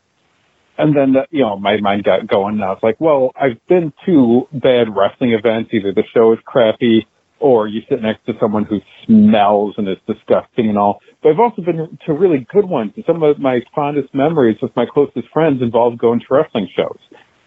And 0.78 0.96
then, 0.96 1.16
uh, 1.16 1.26
you 1.30 1.42
know, 1.42 1.58
my 1.58 1.78
mind 1.78 2.04
got 2.04 2.28
going 2.28 2.56
and 2.56 2.64
I 2.64 2.70
was 2.70 2.80
like, 2.82 3.00
well, 3.00 3.32
I've 3.36 3.64
been 3.68 3.94
to 4.06 4.48
bad 4.52 4.96
wrestling 4.96 5.34
events. 5.34 5.70
Either 5.72 5.94
the 5.94 6.04
show 6.14 6.34
is 6.34 6.40
crappy 6.46 7.08
or 7.40 7.68
you 7.68 7.82
sit 7.90 8.02
next 8.02 8.26
to 8.26 8.34
someone 8.40 8.66
who 8.66 8.80
smells 9.06 9.76
and 9.78 9.88
is 9.88 9.98
disgusting 10.08 10.70
and 10.70 10.78
all. 10.78 11.02
But 11.22 11.30
I've 11.30 11.40
also 11.40 11.62
been 11.62 11.98
to 12.06 12.14
really 12.14 12.48
good 12.52 12.66
ones. 12.66 12.94
And 12.96 13.06
some 13.06 13.22
of 13.22 13.38
my 13.38 13.62
fondest 13.76 14.14
memories 14.16 14.58
with 14.62 14.76
my 14.76 14.86
closest 14.86 15.28
friends 15.32 15.62
involve 15.62 15.98
going 15.98 16.22
to 16.22 16.26
wrestling 16.30 16.70
shows. 16.76 16.98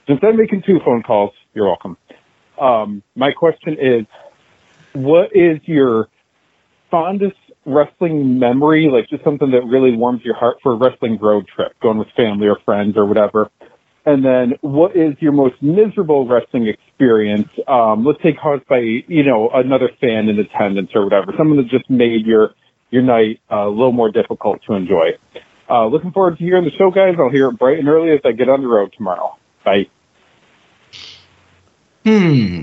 So 0.06 0.12
instead 0.12 0.30
of 0.30 0.36
making 0.36 0.62
two 0.62 0.78
phone 0.84 1.02
calls, 1.02 1.32
you're 1.54 1.66
welcome. 1.66 1.96
Um, 2.60 3.02
my 3.16 3.32
question 3.32 3.76
is, 3.80 4.06
what 4.92 5.34
is 5.34 5.58
your 5.64 6.08
fondest 6.90 7.36
wrestling 7.66 8.38
memory, 8.38 8.88
like 8.90 9.08
just 9.08 9.24
something 9.24 9.50
that 9.50 9.64
really 9.64 9.94
warms 9.94 10.24
your 10.24 10.36
heart 10.36 10.56
for 10.62 10.72
a 10.72 10.76
wrestling 10.76 11.18
road 11.18 11.46
trip, 11.48 11.72
going 11.80 11.98
with 11.98 12.08
family 12.16 12.46
or 12.46 12.58
friends 12.64 12.96
or 12.96 13.04
whatever? 13.04 13.50
And 14.06 14.24
then 14.24 14.54
what 14.60 14.96
is 14.96 15.14
your 15.18 15.32
most 15.32 15.60
miserable 15.60 16.28
wrestling 16.28 16.68
experience? 16.68 17.48
Um, 17.66 18.04
let's 18.04 18.22
say 18.22 18.32
caused 18.32 18.64
by, 18.66 18.78
you 18.78 19.24
know, 19.24 19.50
another 19.50 19.90
fan 20.00 20.28
in 20.28 20.38
attendance 20.38 20.92
or 20.94 21.02
whatever, 21.02 21.32
something 21.36 21.56
that 21.56 21.68
just 21.68 21.90
made 21.90 22.24
your, 22.24 22.54
your 22.90 23.02
night 23.02 23.40
uh, 23.50 23.66
a 23.66 23.68
little 23.68 23.92
more 23.92 24.10
difficult 24.10 24.62
to 24.68 24.74
enjoy. 24.74 25.18
Uh, 25.68 25.86
looking 25.86 26.12
forward 26.12 26.38
to 26.38 26.44
hearing 26.44 26.64
the 26.64 26.70
show, 26.70 26.92
guys. 26.92 27.16
I'll 27.18 27.30
hear 27.30 27.48
it 27.48 27.58
bright 27.58 27.80
and 27.80 27.88
early 27.88 28.12
as 28.12 28.20
I 28.24 28.30
get 28.30 28.48
on 28.48 28.62
the 28.62 28.68
road 28.68 28.94
tomorrow. 28.96 29.36
Bye. 29.64 29.88
Hmm. 32.04 32.62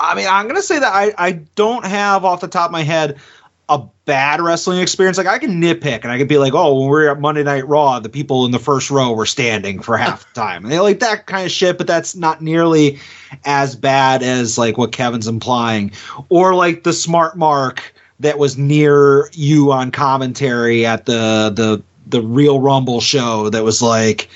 I 0.00 0.14
mean, 0.14 0.26
I'm 0.28 0.48
gonna 0.48 0.60
say 0.60 0.80
that 0.80 0.92
I, 0.92 1.14
I 1.16 1.32
don't 1.54 1.86
have 1.86 2.24
off 2.24 2.40
the 2.40 2.48
top 2.48 2.66
of 2.66 2.72
my 2.72 2.82
head 2.82 3.18
a 3.68 3.82
bad 4.04 4.40
wrestling 4.40 4.80
experience. 4.80 5.18
Like 5.18 5.26
I 5.26 5.38
can 5.38 5.60
nitpick 5.60 6.02
and 6.02 6.12
I 6.12 6.18
could 6.18 6.28
be 6.28 6.38
like, 6.38 6.54
oh, 6.54 6.74
when 6.74 6.84
we 6.84 6.90
were 6.90 7.10
at 7.10 7.20
Monday 7.20 7.42
Night 7.42 7.66
Raw, 7.66 7.98
the 7.98 8.08
people 8.08 8.44
in 8.44 8.52
the 8.52 8.58
first 8.58 8.90
row 8.90 9.12
were 9.12 9.26
standing 9.26 9.80
for 9.80 9.96
half 9.96 10.26
the 10.26 10.40
time. 10.40 10.64
And 10.64 10.72
they 10.72 10.78
like 10.78 11.00
that 11.00 11.26
kind 11.26 11.44
of 11.44 11.50
shit, 11.50 11.76
but 11.76 11.86
that's 11.86 12.14
not 12.14 12.40
nearly 12.40 13.00
as 13.44 13.74
bad 13.74 14.22
as 14.22 14.56
like 14.56 14.78
what 14.78 14.92
Kevin's 14.92 15.26
implying. 15.26 15.90
Or 16.28 16.54
like 16.54 16.84
the 16.84 16.92
smart 16.92 17.36
mark 17.36 17.92
that 18.20 18.38
was 18.38 18.56
near 18.56 19.28
you 19.32 19.72
on 19.72 19.90
commentary 19.90 20.86
at 20.86 21.06
the 21.06 21.52
the 21.54 21.82
the 22.06 22.22
real 22.22 22.60
rumble 22.60 23.00
show 23.00 23.50
that 23.50 23.64
was 23.64 23.82
like 23.82 24.28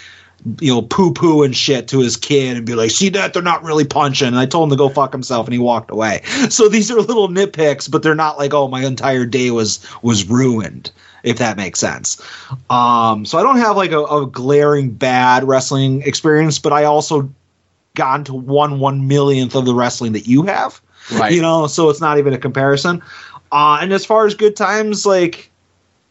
you 0.61 0.73
know, 0.73 0.83
poo 0.83 1.13
poo 1.13 1.43
and 1.43 1.57
shit 1.57 1.89
to 1.89 2.01
his 2.01 2.17
kid 2.17 2.57
and 2.57 2.67
be 2.67 2.75
like, 2.75 2.91
see 2.91 3.09
that 3.11 3.33
they're 3.33 3.43
not 3.43 3.63
really 3.63 3.85
punching. 3.85 4.29
And 4.29 4.39
I 4.39 4.47
told 4.47 4.69
him 4.69 4.71
to 4.71 4.77
go 4.77 4.89
fuck 4.89 5.13
himself 5.13 5.47
and 5.47 5.53
he 5.53 5.59
walked 5.59 5.91
away. 5.91 6.23
So 6.49 6.69
these 6.69 6.91
are 6.91 7.01
little 7.01 7.29
nitpicks, 7.29 7.91
but 7.91 8.03
they're 8.03 8.15
not 8.15 8.39
like, 8.39 8.55
oh, 8.55 8.69
my 8.69 8.85
entire 8.85 9.27
day 9.27 9.51
was 9.51 9.85
was 10.03 10.29
ruined, 10.29 10.91
if 11.23 11.39
that 11.39 11.57
makes 11.57 11.81
sense. 11.81 12.21
Um, 12.71 13.25
so 13.25 13.39
I 13.39 13.43
don't 13.43 13.59
have 13.59 13.77
like 13.77 13.93
a, 13.93 14.05
a 14.05 14.27
glaring 14.27 14.91
bad 14.91 15.45
wrestling 15.45 16.03
experience, 16.03 16.59
but 16.59 16.73
I 16.73 16.85
also 16.85 17.31
gotten 17.95 18.25
to 18.25 18.35
one 18.35 18.79
one 18.79 19.09
millionth 19.09 19.55
of 19.55 19.65
the 19.65 19.75
wrestling 19.75 20.13
that 20.13 20.27
you 20.27 20.43
have. 20.43 20.81
Right. 21.13 21.33
You 21.33 21.43
know, 21.43 21.67
so 21.67 21.91
it's 21.91 22.01
not 22.01 22.19
even 22.19 22.33
a 22.33 22.39
comparison. 22.39 23.03
Uh, 23.53 23.79
and 23.81 23.93
as 23.93 24.07
far 24.07 24.27
as 24.27 24.35
good 24.35 24.55
times, 24.55 25.05
like 25.05 25.50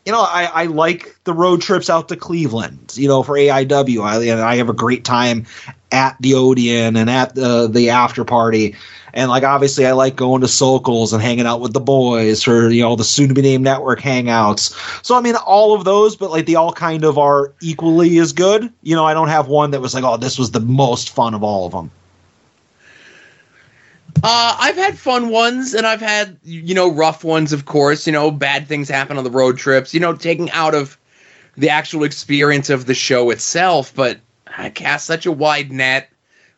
you 0.09 0.13
know, 0.15 0.23
I, 0.23 0.45
I 0.45 0.65
like 0.65 1.23
the 1.25 1.33
road 1.33 1.61
trips 1.61 1.87
out 1.87 2.07
to 2.09 2.15
Cleveland, 2.15 2.93
you 2.95 3.07
know, 3.07 3.21
for 3.21 3.35
AIW. 3.35 4.01
I, 4.01 4.23
and 4.23 4.41
I 4.41 4.55
have 4.55 4.67
a 4.67 4.73
great 4.73 5.05
time 5.05 5.45
at 5.91 6.17
the 6.19 6.33
Odeon 6.33 6.95
and 6.95 7.11
at 7.11 7.35
the, 7.35 7.67
the 7.67 7.91
after 7.91 8.25
party. 8.25 8.75
And 9.13 9.29
like, 9.29 9.43
obviously, 9.43 9.85
I 9.85 9.91
like 9.91 10.15
going 10.15 10.41
to 10.41 10.47
Sokol's 10.47 11.13
and 11.13 11.21
hanging 11.21 11.45
out 11.45 11.61
with 11.61 11.73
the 11.73 11.79
boys 11.79 12.41
for, 12.41 12.71
you 12.71 12.81
know, 12.81 12.95
the 12.95 13.03
soon 13.03 13.27
to 13.27 13.35
be 13.35 13.43
named 13.43 13.63
network 13.63 13.99
hangouts. 13.99 14.73
So, 15.05 15.13
I 15.15 15.21
mean, 15.21 15.35
all 15.35 15.75
of 15.75 15.85
those, 15.85 16.15
but 16.15 16.31
like, 16.31 16.47
they 16.47 16.55
all 16.55 16.73
kind 16.73 17.03
of 17.03 17.19
are 17.19 17.53
equally 17.61 18.17
as 18.17 18.33
good. 18.33 18.73
You 18.81 18.95
know, 18.95 19.05
I 19.05 19.13
don't 19.13 19.27
have 19.27 19.47
one 19.47 19.69
that 19.71 19.79
was 19.79 19.93
like, 19.93 20.03
oh, 20.03 20.17
this 20.17 20.39
was 20.39 20.49
the 20.49 20.59
most 20.59 21.11
fun 21.11 21.35
of 21.35 21.43
all 21.43 21.67
of 21.67 21.71
them. 21.71 21.91
Uh, 24.21 24.57
I've 24.59 24.75
had 24.75 24.97
fun 24.97 25.29
ones, 25.29 25.73
and 25.73 25.87
I've 25.87 26.01
had 26.01 26.37
you 26.43 26.73
know 26.73 26.91
rough 26.91 27.23
ones, 27.23 27.53
of 27.53 27.65
course. 27.65 28.05
You 28.05 28.13
know, 28.13 28.31
bad 28.31 28.67
things 28.67 28.89
happen 28.89 29.17
on 29.17 29.23
the 29.23 29.31
road 29.31 29.57
trips. 29.57 29.93
You 29.93 29.99
know, 29.99 30.13
taking 30.13 30.51
out 30.51 30.75
of 30.75 30.97
the 31.55 31.69
actual 31.69 32.03
experience 32.03 32.69
of 32.69 32.85
the 32.85 32.93
show 32.93 33.29
itself, 33.29 33.93
but 33.95 34.19
I 34.57 34.69
cast 34.69 35.05
such 35.05 35.25
a 35.25 35.31
wide 35.31 35.71
net. 35.71 36.09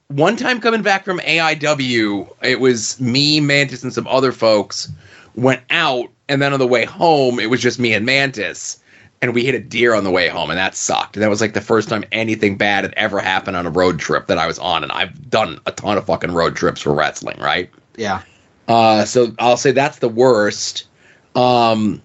One 0.07 0.35
time 0.35 0.59
coming 0.59 0.81
back 0.81 1.05
from 1.05 1.19
AIW, 1.19 2.35
it 2.41 2.59
was 2.59 2.99
me, 2.99 3.39
Mantis, 3.39 3.83
and 3.83 3.93
some 3.93 4.07
other 4.07 4.31
folks 4.31 4.91
went 5.35 5.61
out, 5.69 6.09
and 6.27 6.41
then 6.41 6.53
on 6.53 6.59
the 6.59 6.67
way 6.67 6.85
home, 6.85 7.39
it 7.39 7.49
was 7.49 7.61
just 7.61 7.79
me 7.79 7.93
and 7.93 8.05
Mantis. 8.05 8.80
And 9.21 9.33
we 9.35 9.45
hit 9.45 9.53
a 9.55 9.59
deer 9.59 9.93
on 9.93 10.03
the 10.03 10.11
way 10.11 10.27
home, 10.27 10.49
and 10.49 10.57
that 10.57 10.75
sucked. 10.75 11.15
And 11.15 11.23
that 11.23 11.29
was 11.29 11.41
like 11.41 11.53
the 11.53 11.61
first 11.61 11.89
time 11.89 12.03
anything 12.11 12.57
bad 12.57 12.83
had 12.83 12.93
ever 12.95 13.19
happened 13.19 13.55
on 13.55 13.65
a 13.67 13.69
road 13.69 13.99
trip 13.99 14.27
that 14.27 14.37
I 14.37 14.47
was 14.47 14.57
on, 14.59 14.83
and 14.83 14.91
I've 14.91 15.29
done 15.29 15.59
a 15.65 15.71
ton 15.71 15.97
of 15.97 16.05
fucking 16.05 16.31
road 16.31 16.55
trips 16.55 16.81
for 16.81 16.93
wrestling, 16.93 17.39
right? 17.39 17.69
Yeah. 17.97 18.21
Uh, 18.67 19.05
so 19.05 19.33
I'll 19.39 19.57
say 19.57 19.71
that's 19.71 19.99
the 19.99 20.09
worst. 20.09 20.87
Um, 21.35 22.01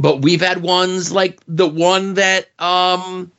but 0.00 0.22
we've 0.22 0.40
had 0.40 0.62
ones 0.62 1.12
like 1.12 1.40
the 1.46 1.68
one 1.68 2.14
that 2.14 2.48
um, 2.58 3.30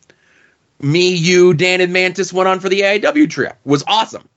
me, 0.81 1.13
you, 1.13 1.53
Dan, 1.53 1.81
and 1.81 1.91
Mantis 1.91 2.31
went 2.31 2.47
on 2.47 2.59
for 2.59 2.69
the 2.69 2.81
AIW 2.81 3.29
trip 3.29 3.57
was 3.65 3.83
awesome, 3.87 4.27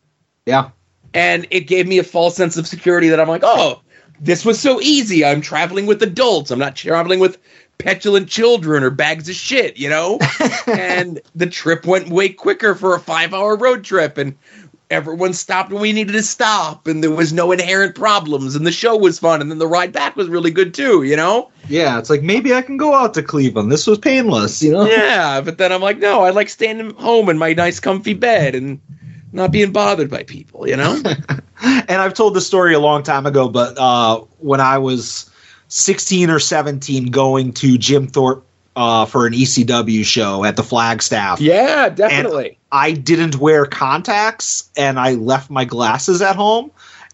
Yeah. 0.47 0.71
and 1.13 1.47
it 1.51 1.61
gave 1.63 1.87
me 1.87 1.99
a 1.99 2.03
false 2.05 2.35
sense 2.35 2.57
of 2.57 2.67
security 2.67 3.09
that 3.09 3.21
I'm 3.21 3.29
like, 3.29 3.43
oh, 3.45 3.83
this 4.21 4.45
was 4.45 4.59
so 4.59 4.81
easy. 4.81 5.25
I'm 5.25 5.41
traveling 5.41 5.87
with 5.87 6.03
adults. 6.03 6.51
I'm 6.51 6.59
not 6.59 6.75
traveling 6.75 7.21
with 7.21 7.39
petulant 7.79 8.29
children 8.29 8.83
or 8.83 8.91
bags 8.91 9.29
of 9.29 9.35
shit, 9.35 9.77
you 9.77 9.89
know. 9.89 10.19
and 10.67 11.21
the 11.35 11.47
trip 11.47 11.87
went 11.87 12.09
way 12.09 12.29
quicker 12.29 12.75
for 12.75 12.95
a 12.95 13.01
five 13.01 13.33
hour 13.33 13.57
road 13.57 13.85
trip, 13.85 14.19
and 14.19 14.37
everyone 14.91 15.33
stopped 15.33 15.71
when 15.71 15.83
we 15.83 15.93
needed 15.93 16.13
to 16.13 16.23
stop, 16.23 16.87
and 16.87 17.03
there 17.03 17.11
was 17.11 17.33
no 17.33 17.53
inherent 17.53 17.95
problems, 17.95 18.55
and 18.55 18.67
the 18.67 18.73
show 18.73 18.97
was 18.97 19.19
fun, 19.19 19.41
and 19.41 19.51
then 19.51 19.59
the 19.59 19.67
ride 19.67 19.93
back 19.93 20.17
was 20.17 20.29
really 20.29 20.51
good 20.51 20.75
too, 20.75 21.03
you 21.03 21.17
know. 21.17 21.51
Yeah. 21.69 21.99
It's 21.99 22.11
like 22.11 22.23
maybe 22.23 22.55
I 22.55 22.63
can 22.63 22.77
go 22.77 22.95
out 22.95 23.15
to 23.15 23.23
Cleveland. 23.23 23.71
This 23.71 23.87
was 23.87 23.99
painless, 23.99 24.63
you 24.63 24.73
know? 24.73 24.87
yeah, 24.87 25.41
but 25.41 25.59
then 25.59 25.73
I'm 25.73 25.83
like, 25.83 25.99
no, 25.99 26.23
I 26.23 26.31
like 26.31 26.49
staying 26.49 26.95
home 26.95 27.29
in 27.29 27.39
my 27.39 27.53
nice, 27.53 27.81
comfy 27.81 28.15
bed 28.15 28.55
and 28.55 28.81
not 29.33 29.53
being 29.53 29.73
bothered 29.73 30.11
by 30.11 30.23
people, 30.23 30.67
you 30.67 30.77
know. 30.77 31.01
and 31.63 31.91
I've 31.91 32.15
told 32.15 32.35
this 32.35 32.47
story 32.47 32.75
a 32.75 32.81
long 32.81 33.03
time 33.03 33.27
ago, 33.27 33.49
but 33.49 33.77
uh, 33.79 34.21
when 34.39 34.61
I 34.61 34.79
was 34.79 35.28
16 35.69 36.31
or 36.31 36.39
17 36.39 37.07
going 37.07 37.53
to 37.55 37.79
Jim 37.79 38.07
Thorpe 38.07 38.45
uh, 38.77 39.07
for 39.07 39.27
an 39.27 39.33
ECW 39.33 40.05
show 40.05 40.45
at 40.45 40.57
the 40.57 40.63
Flagstaff, 40.63 41.41
yeah, 41.41 41.89
definitely. 41.89 42.59
I 42.71 42.93
didn't 42.93 43.37
wear 43.37 43.67
contacts 43.67 44.71
and 44.77 45.01
I 45.01 45.15
left 45.15 45.51
my 45.51 45.65
glasses 45.65 46.23
at 46.23 46.37
home. 46.37 46.71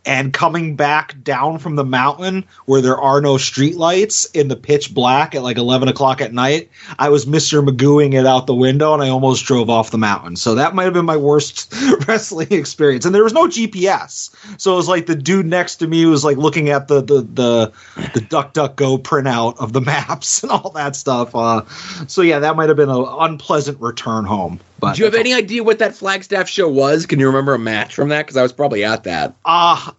And 0.06 0.32
coming 0.32 0.76
back 0.76 1.22
down 1.22 1.58
from 1.58 1.76
the 1.76 1.84
mountain 1.84 2.44
where 2.66 2.82
there 2.82 2.98
are 2.98 3.20
no 3.20 3.34
streetlights 3.36 4.28
in 4.34 4.48
the 4.48 4.56
pitch 4.56 4.92
black 4.92 5.34
at 5.34 5.42
like 5.42 5.56
11 5.56 5.88
o'clock 5.88 6.20
at 6.20 6.32
night, 6.32 6.70
I 6.98 7.08
was 7.08 7.24
Mr. 7.24 7.66
Magooing 7.66 8.12
it 8.12 8.26
out 8.26 8.46
the 8.46 8.54
window 8.54 8.92
and 8.92 9.02
I 9.02 9.08
almost 9.08 9.46
drove 9.46 9.70
off 9.70 9.90
the 9.90 9.98
mountain. 9.98 10.36
So 10.36 10.56
that 10.56 10.74
might 10.74 10.84
have 10.84 10.92
been 10.92 11.06
my 11.06 11.16
worst 11.16 11.72
wrestling 12.06 12.52
experience. 12.52 13.06
And 13.06 13.14
there 13.14 13.24
was 13.24 13.32
no 13.32 13.46
GPS. 13.46 14.34
So 14.60 14.74
it 14.74 14.76
was 14.76 14.88
like 14.88 15.06
the 15.06 15.16
dude 15.16 15.46
next 15.46 15.76
to 15.76 15.86
me 15.86 16.04
was 16.04 16.24
like 16.24 16.36
looking 16.36 16.68
at 16.68 16.88
the, 16.88 17.00
the, 17.00 17.22
the, 17.22 17.72
the 18.12 18.20
Duck 18.20 18.52
Duck 18.52 18.76
Go 18.76 18.98
printout 18.98 19.56
of 19.58 19.72
the 19.72 19.80
maps 19.84 20.42
and 20.42 20.52
all 20.52 20.70
that 20.70 20.96
stuff. 20.96 21.34
Uh, 21.34 21.64
so 22.06 22.20
yeah, 22.20 22.40
that 22.40 22.56
might 22.56 22.68
have 22.68 22.76
been 22.76 22.90
an 22.90 23.06
unpleasant 23.08 23.80
return 23.80 24.24
home. 24.24 24.60
But 24.84 24.96
Do 24.96 25.00
you 25.00 25.04
have 25.06 25.14
any 25.14 25.34
idea 25.34 25.64
what 25.64 25.78
that 25.78 25.94
Flagstaff 25.94 26.48
show 26.48 26.68
was? 26.68 27.06
Can 27.06 27.18
you 27.18 27.26
remember 27.26 27.54
a 27.54 27.58
match 27.58 27.94
from 27.94 28.08
that? 28.10 28.22
Because 28.26 28.36
I 28.36 28.42
was 28.42 28.52
probably 28.52 28.84
at 28.84 29.04
that. 29.04 29.34
Uh 29.44 29.92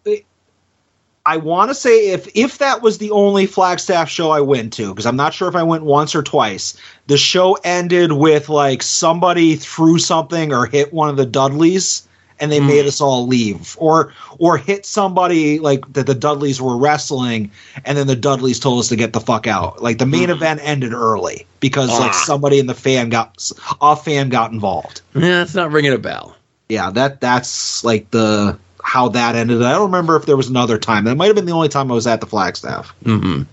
I 1.28 1.38
want 1.38 1.72
to 1.72 1.76
say 1.76 2.10
if 2.12 2.28
if 2.36 2.60
that 2.60 2.84
was 2.84 3.00
the 3.00 3.10
only 3.10 3.48
Flagstaff 3.48 4.10
show 4.10 4.30
I 4.30 4.42
went 4.42 4.74
to, 4.74 4.90
because 4.90 5.08
I'm 5.08 5.16
not 5.16 5.34
sure 5.34 5.48
if 5.48 5.56
I 5.56 5.64
went 5.64 5.84
once 5.84 6.14
or 6.14 6.22
twice. 6.22 6.78
The 7.08 7.18
show 7.18 7.58
ended 7.64 8.12
with 8.12 8.48
like 8.48 8.84
somebody 8.84 9.56
threw 9.56 9.98
something 9.98 10.54
or 10.54 10.68
hit 10.68 10.94
one 10.94 11.10
of 11.10 11.18
the 11.18 11.26
Dudleys, 11.26 12.05
and 12.40 12.52
they 12.52 12.60
made 12.60 12.86
us 12.86 13.00
all 13.02 13.28
leave, 13.28 13.76
or 13.80 14.14
or 14.40 14.58
hit 14.58 14.86
somebody 14.86 15.60
like 15.60 15.92
that 15.94 16.06
the 16.08 16.16
Dudleys 16.16 16.62
were 16.62 16.76
wrestling, 16.78 17.50
and 17.86 17.98
then 17.98 18.08
the 18.08 18.16
Dudleys 18.16 18.60
told 18.60 18.80
us 18.80 18.88
to 18.90 18.96
get 18.96 19.14
the 19.14 19.22
fuck 19.22 19.48
out. 19.48 19.82
Like 19.82 19.98
the 20.00 20.06
main 20.06 20.30
event 20.30 20.60
ended 20.64 20.94
early 20.94 21.46
because 21.60 21.90
like 22.00 22.12
Ah. 22.12 22.24
somebody 22.26 22.60
in 22.60 22.68
the 22.68 22.74
fan 22.74 23.10
got 23.10 23.50
a 23.82 23.96
fan 23.96 24.30
got 24.30 24.52
involved. 24.52 25.02
Yeah, 25.14 25.42
it's 25.42 25.56
not 25.56 25.72
ringing 25.72 25.94
a 25.94 25.98
bell. 25.98 26.36
yeah, 26.70 26.90
that 26.92 27.22
that's 27.22 27.84
like 27.84 28.12
the 28.12 28.58
how 28.84 29.10
that 29.10 29.36
ended. 29.36 29.64
I 29.64 29.72
don't 29.72 29.84
remember 29.92 30.16
if 30.16 30.26
there 30.26 30.38
was 30.38 30.48
another 30.50 30.78
time. 30.78 31.06
That 31.06 31.16
might 31.16 31.28
have 31.28 31.36
been 31.36 31.46
the 31.46 31.52
only 31.54 31.70
time 31.70 31.90
I 31.92 31.96
was 31.96 32.06
at 32.08 32.20
the 32.22 32.28
Flagstaff. 32.28 32.94
Mm-hmm. 33.04 33.44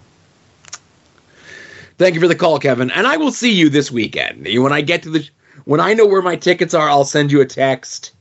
Thank 1.99 2.15
you 2.15 2.21
for 2.21 2.29
the 2.29 2.35
call, 2.35 2.59
Kevin. 2.59 2.91
And 2.91 3.07
I 3.07 3.17
will 3.17 3.31
see 3.31 3.53
you 3.53 3.69
this 3.69 3.91
weekend. 3.91 4.45
When 4.61 4.73
I 4.73 4.81
get 4.81 5.03
to 5.05 5.11
the, 5.11 5.29
when 5.65 5.79
I 5.81 5.95
know 5.95 6.07
where 6.07 6.23
my 6.23 6.37
tickets 6.37 6.75
are, 6.75 6.89
I'll 6.89 7.05
send 7.05 7.31
you 7.31 7.41
a 7.41 7.47
text, 7.47 8.13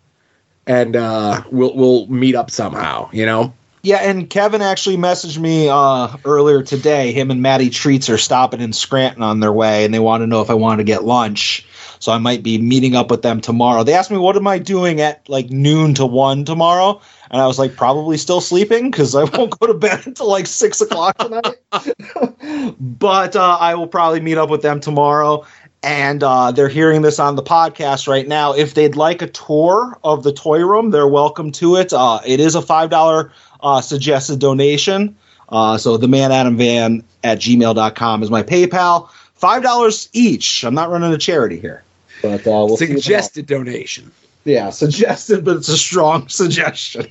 and 0.67 0.95
uh, 0.95 1.43
we'll 1.51 1.75
we'll 1.75 2.07
meet 2.07 2.35
up 2.35 2.51
somehow. 2.51 3.09
You 3.11 3.25
know. 3.25 3.53
Yeah, 3.83 3.97
and 3.97 4.29
Kevin 4.29 4.61
actually 4.61 4.97
messaged 4.97 5.39
me 5.39 5.67
uh, 5.67 6.15
earlier 6.23 6.61
today. 6.61 7.13
Him 7.13 7.31
and 7.31 7.41
Matty 7.41 7.71
Treats 7.71 8.11
are 8.11 8.17
stopping 8.19 8.61
in 8.61 8.73
Scranton 8.73 9.23
on 9.23 9.39
their 9.39 9.51
way, 9.51 9.85
and 9.85 9.93
they 9.93 9.97
want 9.97 10.21
to 10.21 10.27
know 10.27 10.41
if 10.41 10.51
I 10.51 10.53
want 10.53 10.79
to 10.79 10.83
get 10.83 11.03
lunch. 11.03 11.65
So 11.97 12.11
I 12.11 12.19
might 12.19 12.43
be 12.43 12.57
meeting 12.57 12.95
up 12.95 13.11
with 13.11 13.21
them 13.21 13.41
tomorrow. 13.41 13.83
They 13.83 13.93
asked 13.93 14.11
me, 14.11 14.17
"What 14.17 14.35
am 14.35 14.47
I 14.47 14.59
doing 14.59 15.01
at 15.01 15.27
like 15.29 15.49
noon 15.49 15.95
to 15.95 16.05
one 16.05 16.45
tomorrow?" 16.45 17.01
And 17.31 17.41
I 17.41 17.47
was 17.47 17.57
like, 17.57 17.75
"Probably 17.75 18.17
still 18.17 18.41
sleeping 18.41 18.91
because 18.91 19.15
I 19.15 19.23
won't 19.37 19.59
go 19.59 19.67
to 19.67 19.73
bed 19.73 20.05
until 20.05 20.27
like 20.27 20.45
six 20.45 20.81
o'clock 20.81 21.17
tonight." 21.17 21.57
but 22.79 23.35
uh, 23.35 23.57
I 23.59 23.75
will 23.75 23.87
probably 23.87 24.19
meet 24.19 24.37
up 24.37 24.49
with 24.49 24.61
them 24.61 24.79
tomorrow. 24.79 25.45
And 25.83 26.21
uh, 26.23 26.51
they're 26.51 26.69
hearing 26.69 27.01
this 27.01 27.19
on 27.19 27.35
the 27.35 27.41
podcast 27.43 28.07
right 28.07 28.27
now. 28.27 28.53
If 28.53 28.75
they'd 28.75 28.95
like 28.95 29.21
a 29.23 29.27
tour 29.27 29.97
of 30.03 30.23
the 30.23 30.31
toy 30.31 30.59
room, 30.59 30.91
they're 30.91 31.07
welcome 31.07 31.51
to 31.53 31.75
it. 31.77 31.91
Uh, 31.91 32.19
it 32.25 32.39
is 32.39 32.53
a 32.53 32.61
five 32.61 32.91
dollar 32.91 33.31
uh, 33.61 33.81
suggested 33.81 34.39
donation. 34.39 35.15
Uh, 35.49 35.77
so 35.79 35.97
the 35.97 36.07
man 36.07 36.31
Adam 36.31 36.55
Van 36.55 37.03
at 37.23 37.39
gmail.com 37.39 38.21
is 38.23 38.29
my 38.29 38.43
PayPal. 38.43 39.09
Five 39.33 39.63
dollars 39.63 40.07
each. 40.13 40.63
I'm 40.63 40.75
not 40.75 40.91
running 40.91 41.11
a 41.13 41.17
charity 41.17 41.59
here. 41.59 41.83
But 42.21 42.41
uh, 42.45 42.51
we'll 42.51 42.77
Suggested 42.77 43.47
donation. 43.47 44.11
yeah, 44.45 44.69
suggested, 44.69 45.43
but 45.43 45.57
it's 45.57 45.69
a 45.69 45.77
strong 45.77 46.27
suggestion. 46.29 47.07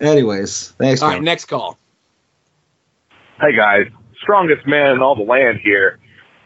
Anyways, 0.00 0.72
thanks. 0.72 1.00
All 1.00 1.08
man. 1.08 1.18
right, 1.18 1.24
next 1.24 1.46
call. 1.46 1.78
Hey 3.40 3.56
guys, 3.56 3.86
strongest 4.20 4.66
man 4.66 4.92
in 4.92 5.00
all 5.00 5.16
the 5.16 5.22
land 5.22 5.60
here. 5.60 5.98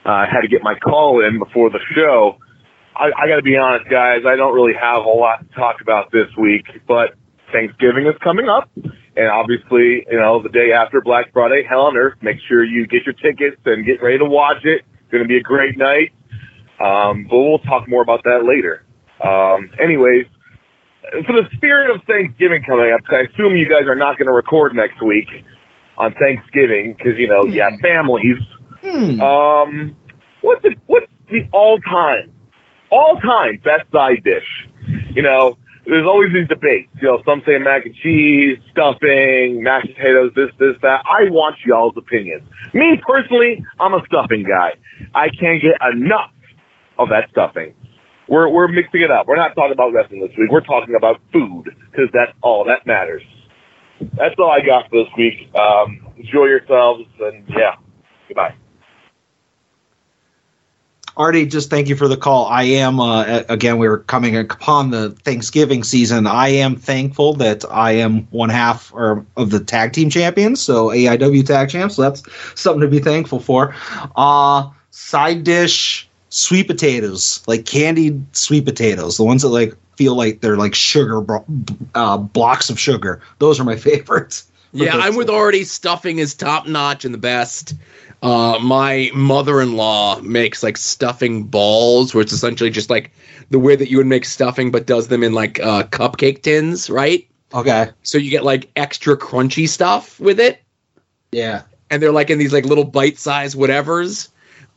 Uh, 0.06 0.10
I 0.10 0.26
had 0.30 0.40
to 0.42 0.48
get 0.48 0.62
my 0.62 0.74
call 0.74 1.24
in 1.24 1.38
before 1.38 1.70
the 1.70 1.80
show. 1.94 2.38
I, 2.96 3.10
I 3.16 3.28
got 3.28 3.36
to 3.36 3.42
be 3.42 3.56
honest, 3.56 3.88
guys. 3.90 4.22
I 4.26 4.36
don't 4.36 4.54
really 4.54 4.74
have 4.74 5.04
a 5.04 5.08
lot 5.08 5.40
to 5.40 5.54
talk 5.54 5.80
about 5.80 6.10
this 6.10 6.28
week, 6.36 6.66
but 6.86 7.14
Thanksgiving 7.52 8.06
is 8.06 8.14
coming 8.22 8.48
up, 8.48 8.70
and 8.74 9.28
obviously, 9.28 10.06
you 10.10 10.18
know, 10.18 10.42
the 10.42 10.48
day 10.48 10.72
after 10.72 11.00
Black 11.00 11.32
Friday, 11.32 11.64
Hell 11.68 11.82
on 11.82 11.96
Earth. 11.96 12.18
Make 12.22 12.38
sure 12.48 12.64
you 12.64 12.86
get 12.86 13.04
your 13.04 13.14
tickets 13.14 13.60
and 13.64 13.84
get 13.84 14.02
ready 14.02 14.18
to 14.18 14.24
watch 14.24 14.64
it. 14.64 14.82
It's 14.84 15.12
going 15.12 15.22
to 15.22 15.28
be 15.28 15.38
a 15.38 15.42
great 15.42 15.78
night. 15.78 16.12
Um, 16.80 17.26
but 17.28 17.38
we'll 17.38 17.58
talk 17.60 17.88
more 17.88 18.02
about 18.02 18.22
that 18.24 18.44
later. 18.44 18.84
Um, 19.24 19.70
anyways, 19.82 20.26
for 21.26 21.32
the 21.32 21.48
spirit 21.56 21.94
of 21.94 22.02
Thanksgiving 22.04 22.62
coming 22.62 22.92
up, 22.92 23.00
I 23.10 23.26
assume 23.32 23.56
you 23.56 23.68
guys 23.68 23.86
are 23.86 23.96
not 23.96 24.18
going 24.18 24.28
to 24.28 24.34
record 24.34 24.74
next 24.74 25.02
week 25.02 25.28
on 25.96 26.14
Thanksgiving 26.14 26.94
because 26.96 27.18
you 27.18 27.28
know, 27.28 27.44
yeah, 27.44 27.70
families. 27.82 28.38
Hmm. 28.82 29.20
Um, 29.20 29.96
what's 30.40 30.62
the 30.62 30.74
what's 30.86 31.06
the 31.30 31.48
all 31.52 31.78
time, 31.80 32.32
all 32.90 33.20
time 33.20 33.60
best 33.64 33.90
side 33.92 34.22
dish? 34.24 34.46
You 35.10 35.22
know, 35.22 35.58
there's 35.86 36.06
always 36.06 36.32
these 36.32 36.48
debates. 36.48 36.90
You 37.00 37.08
know, 37.08 37.22
some 37.24 37.42
say 37.46 37.58
mac 37.58 37.86
and 37.86 37.94
cheese, 37.94 38.58
stuffing, 38.70 39.62
mashed 39.62 39.88
potatoes, 39.88 40.32
this, 40.36 40.50
this, 40.58 40.76
that. 40.82 41.02
I 41.06 41.30
want 41.30 41.56
y'all's 41.64 41.94
opinions. 41.96 42.42
Me 42.74 43.00
personally, 43.06 43.64
I'm 43.80 43.94
a 43.94 44.04
stuffing 44.06 44.44
guy. 44.44 44.74
I 45.14 45.28
can't 45.30 45.62
get 45.62 45.76
enough 45.92 46.30
of 46.98 47.08
that 47.08 47.30
stuffing. 47.30 47.74
We're 48.28 48.48
we're 48.48 48.68
mixing 48.68 49.00
it 49.00 49.10
up. 49.10 49.26
We're 49.26 49.36
not 49.36 49.54
talking 49.54 49.72
about 49.72 49.92
wrestling 49.92 50.20
this 50.20 50.36
week. 50.36 50.50
We're 50.50 50.60
talking 50.60 50.94
about 50.94 51.20
food 51.32 51.64
because 51.90 52.10
that's 52.12 52.32
all 52.42 52.64
that 52.66 52.86
matters. 52.86 53.22
That's 54.00 54.34
all 54.38 54.50
I 54.50 54.60
got 54.60 54.90
for 54.90 55.04
this 55.04 55.12
week. 55.16 55.50
Um, 55.54 56.06
enjoy 56.18 56.44
yourselves 56.46 57.04
and 57.20 57.44
yeah, 57.48 57.76
goodbye. 58.28 58.54
Artie, 61.18 61.46
just 61.46 61.68
thank 61.68 61.88
you 61.88 61.96
for 61.96 62.06
the 62.06 62.16
call. 62.16 62.46
I 62.46 62.62
am 62.62 63.00
uh, 63.00 63.42
again. 63.48 63.78
We 63.78 63.88
were 63.88 63.98
coming 63.98 64.36
upon 64.36 64.92
the 64.92 65.10
Thanksgiving 65.10 65.82
season. 65.82 66.28
I 66.28 66.48
am 66.48 66.76
thankful 66.76 67.34
that 67.34 67.64
I 67.68 67.92
am 67.92 68.28
one 68.30 68.50
half 68.50 68.94
or, 68.94 69.26
of 69.36 69.50
the 69.50 69.58
tag 69.58 69.92
team 69.92 70.10
champions, 70.10 70.60
so 70.60 70.88
AIW 70.88 71.44
tag 71.44 71.70
champs. 71.70 71.96
So 71.96 72.02
that's 72.02 72.22
something 72.54 72.82
to 72.82 72.88
be 72.88 73.00
thankful 73.00 73.40
for. 73.40 73.74
Uh, 74.14 74.70
side 74.92 75.42
dish, 75.42 76.08
sweet 76.28 76.68
potatoes, 76.68 77.42
like 77.48 77.66
candied 77.66 78.24
sweet 78.36 78.64
potatoes, 78.64 79.16
the 79.16 79.24
ones 79.24 79.42
that 79.42 79.48
like 79.48 79.74
feel 79.96 80.14
like 80.14 80.40
they're 80.40 80.56
like 80.56 80.76
sugar 80.76 81.20
bro- 81.20 81.44
uh, 81.96 82.16
blocks 82.16 82.70
of 82.70 82.78
sugar. 82.78 83.20
Those 83.40 83.58
are 83.58 83.64
my 83.64 83.76
favorites. 83.90 84.48
Yeah, 84.72 84.96
I'm 84.96 85.16
with 85.16 85.30
Artie. 85.30 85.64
Stuffing 85.64 86.18
is 86.18 86.34
top 86.34 86.68
notch 86.68 87.04
and 87.04 87.12
the 87.12 87.18
best. 87.18 87.74
Uh, 88.22 88.58
my 88.60 89.10
mother-in-law 89.14 90.20
makes 90.22 90.62
like 90.62 90.76
stuffing 90.76 91.44
balls, 91.44 92.14
where 92.14 92.22
it's 92.22 92.32
essentially 92.32 92.70
just 92.70 92.90
like 92.90 93.12
the 93.50 93.58
way 93.58 93.76
that 93.76 93.88
you 93.90 93.96
would 93.96 94.06
make 94.06 94.24
stuffing, 94.24 94.70
but 94.70 94.86
does 94.86 95.08
them 95.08 95.22
in 95.22 95.32
like 95.32 95.60
uh, 95.60 95.84
cupcake 95.84 96.42
tins, 96.42 96.90
right? 96.90 97.26
Okay. 97.54 97.90
So 98.02 98.18
you 98.18 98.30
get 98.30 98.44
like 98.44 98.70
extra 98.76 99.16
crunchy 99.16 99.68
stuff 99.68 100.18
with 100.20 100.40
it, 100.40 100.60
Yeah. 101.32 101.62
and 101.90 102.02
they're 102.02 102.12
like 102.12 102.28
in 102.30 102.38
these 102.38 102.52
like 102.52 102.64
little 102.64 102.84
bite-sized 102.84 103.56
whatevers. 103.56 104.28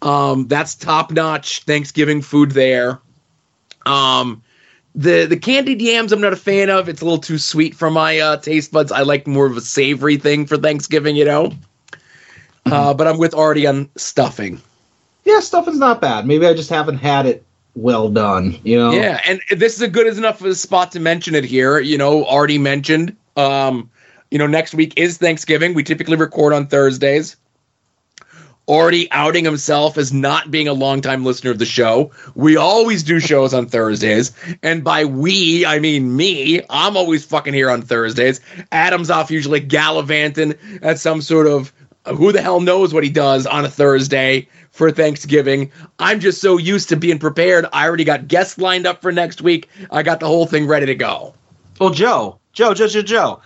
Um, 0.03 0.47
that's 0.47 0.75
top 0.75 1.11
notch 1.11 1.63
Thanksgiving 1.63 2.21
food 2.21 2.51
there. 2.51 2.99
Um, 3.85 4.41
the 4.95 5.25
the 5.25 5.37
candied 5.37 5.81
yams 5.81 6.11
I'm 6.11 6.21
not 6.21 6.33
a 6.33 6.37
fan 6.37 6.69
of. 6.69 6.89
It's 6.89 7.01
a 7.01 7.05
little 7.05 7.19
too 7.19 7.37
sweet 7.37 7.75
for 7.75 7.89
my 7.89 8.19
uh, 8.19 8.37
taste 8.37 8.71
buds. 8.71 8.91
I 8.91 9.01
like 9.01 9.25
more 9.27 9.45
of 9.45 9.57
a 9.57 9.61
savory 9.61 10.17
thing 10.17 10.45
for 10.45 10.57
Thanksgiving, 10.57 11.15
you 11.15 11.25
know. 11.25 11.51
Uh, 12.65 12.93
but 12.93 13.07
I'm 13.07 13.17
with 13.17 13.33
Artie 13.33 13.67
on 13.67 13.89
stuffing. 13.95 14.61
Yeah, 15.23 15.39
stuffing's 15.39 15.77
not 15.77 16.01
bad. 16.01 16.25
Maybe 16.25 16.45
I 16.45 16.53
just 16.53 16.69
haven't 16.69 16.97
had 16.97 17.25
it 17.25 17.43
well 17.75 18.09
done. 18.09 18.59
You 18.63 18.77
know. 18.77 18.91
Yeah, 18.91 19.21
and 19.27 19.41
this 19.51 19.75
is 19.75 19.81
a 19.81 19.87
good 19.87 20.07
enough 20.07 20.41
of 20.41 20.47
a 20.47 20.55
spot 20.55 20.91
to 20.93 20.99
mention 20.99 21.35
it 21.35 21.43
here. 21.43 21.79
You 21.79 21.97
know, 21.97 22.25
already 22.25 22.57
mentioned. 22.57 23.15
Um, 23.35 23.89
you 24.29 24.37
know, 24.37 24.47
next 24.47 24.73
week 24.73 24.93
is 24.97 25.17
Thanksgiving. 25.17 25.73
We 25.73 25.83
typically 25.83 26.17
record 26.17 26.53
on 26.53 26.67
Thursdays. 26.67 27.35
Already 28.67 29.11
outing 29.11 29.43
himself 29.43 29.97
as 29.97 30.13
not 30.13 30.49
being 30.49 30.67
a 30.67 30.73
longtime 30.73 31.25
listener 31.25 31.51
of 31.51 31.59
the 31.59 31.65
show. 31.65 32.11
We 32.35 32.55
always 32.55 33.03
do 33.03 33.19
shows 33.19 33.53
on 33.53 33.65
Thursdays. 33.67 34.31
And 34.63 34.83
by 34.83 35.03
we, 35.03 35.65
I 35.65 35.79
mean 35.79 36.15
me. 36.15 36.61
I'm 36.69 36.95
always 36.95 37.25
fucking 37.25 37.53
here 37.53 37.69
on 37.69 37.81
Thursdays. 37.81 38.39
Adam's 38.71 39.09
off 39.09 39.31
usually 39.31 39.59
gallivanting 39.59 40.53
at 40.81 40.99
some 40.99 41.21
sort 41.21 41.47
of 41.47 41.73
who 42.05 42.31
the 42.31 42.41
hell 42.41 42.61
knows 42.61 42.93
what 42.93 43.03
he 43.03 43.09
does 43.09 43.45
on 43.45 43.65
a 43.65 43.69
Thursday 43.69 44.47
for 44.71 44.91
Thanksgiving. 44.91 45.71
I'm 45.99 46.19
just 46.19 46.41
so 46.41 46.57
used 46.57 46.89
to 46.89 46.95
being 46.95 47.19
prepared. 47.19 47.65
I 47.73 47.87
already 47.87 48.03
got 48.03 48.27
guests 48.27 48.57
lined 48.57 48.87
up 48.87 49.01
for 49.01 49.11
next 49.11 49.41
week. 49.41 49.69
I 49.91 50.03
got 50.03 50.19
the 50.19 50.27
whole 50.27 50.45
thing 50.45 50.67
ready 50.67 50.85
to 50.85 50.95
go. 50.95 51.33
Well, 51.79 51.91
Joe, 51.91 52.39
Joe, 52.53 52.73
Joe, 52.73 52.87
Joe, 52.87 53.01
Joe. 53.01 53.41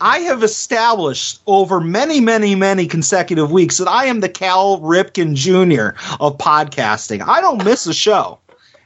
I 0.00 0.18
have 0.20 0.42
established 0.42 1.40
over 1.46 1.80
many, 1.80 2.20
many, 2.20 2.54
many 2.54 2.86
consecutive 2.86 3.52
weeks 3.52 3.78
that 3.78 3.88
I 3.88 4.06
am 4.06 4.20
the 4.20 4.28
Cal 4.28 4.80
Ripken 4.80 5.34
Jr. 5.34 5.96
of 6.18 6.38
podcasting. 6.38 7.22
I 7.26 7.40
don't 7.40 7.64
miss 7.64 7.86
a 7.86 7.94
show. 7.94 8.38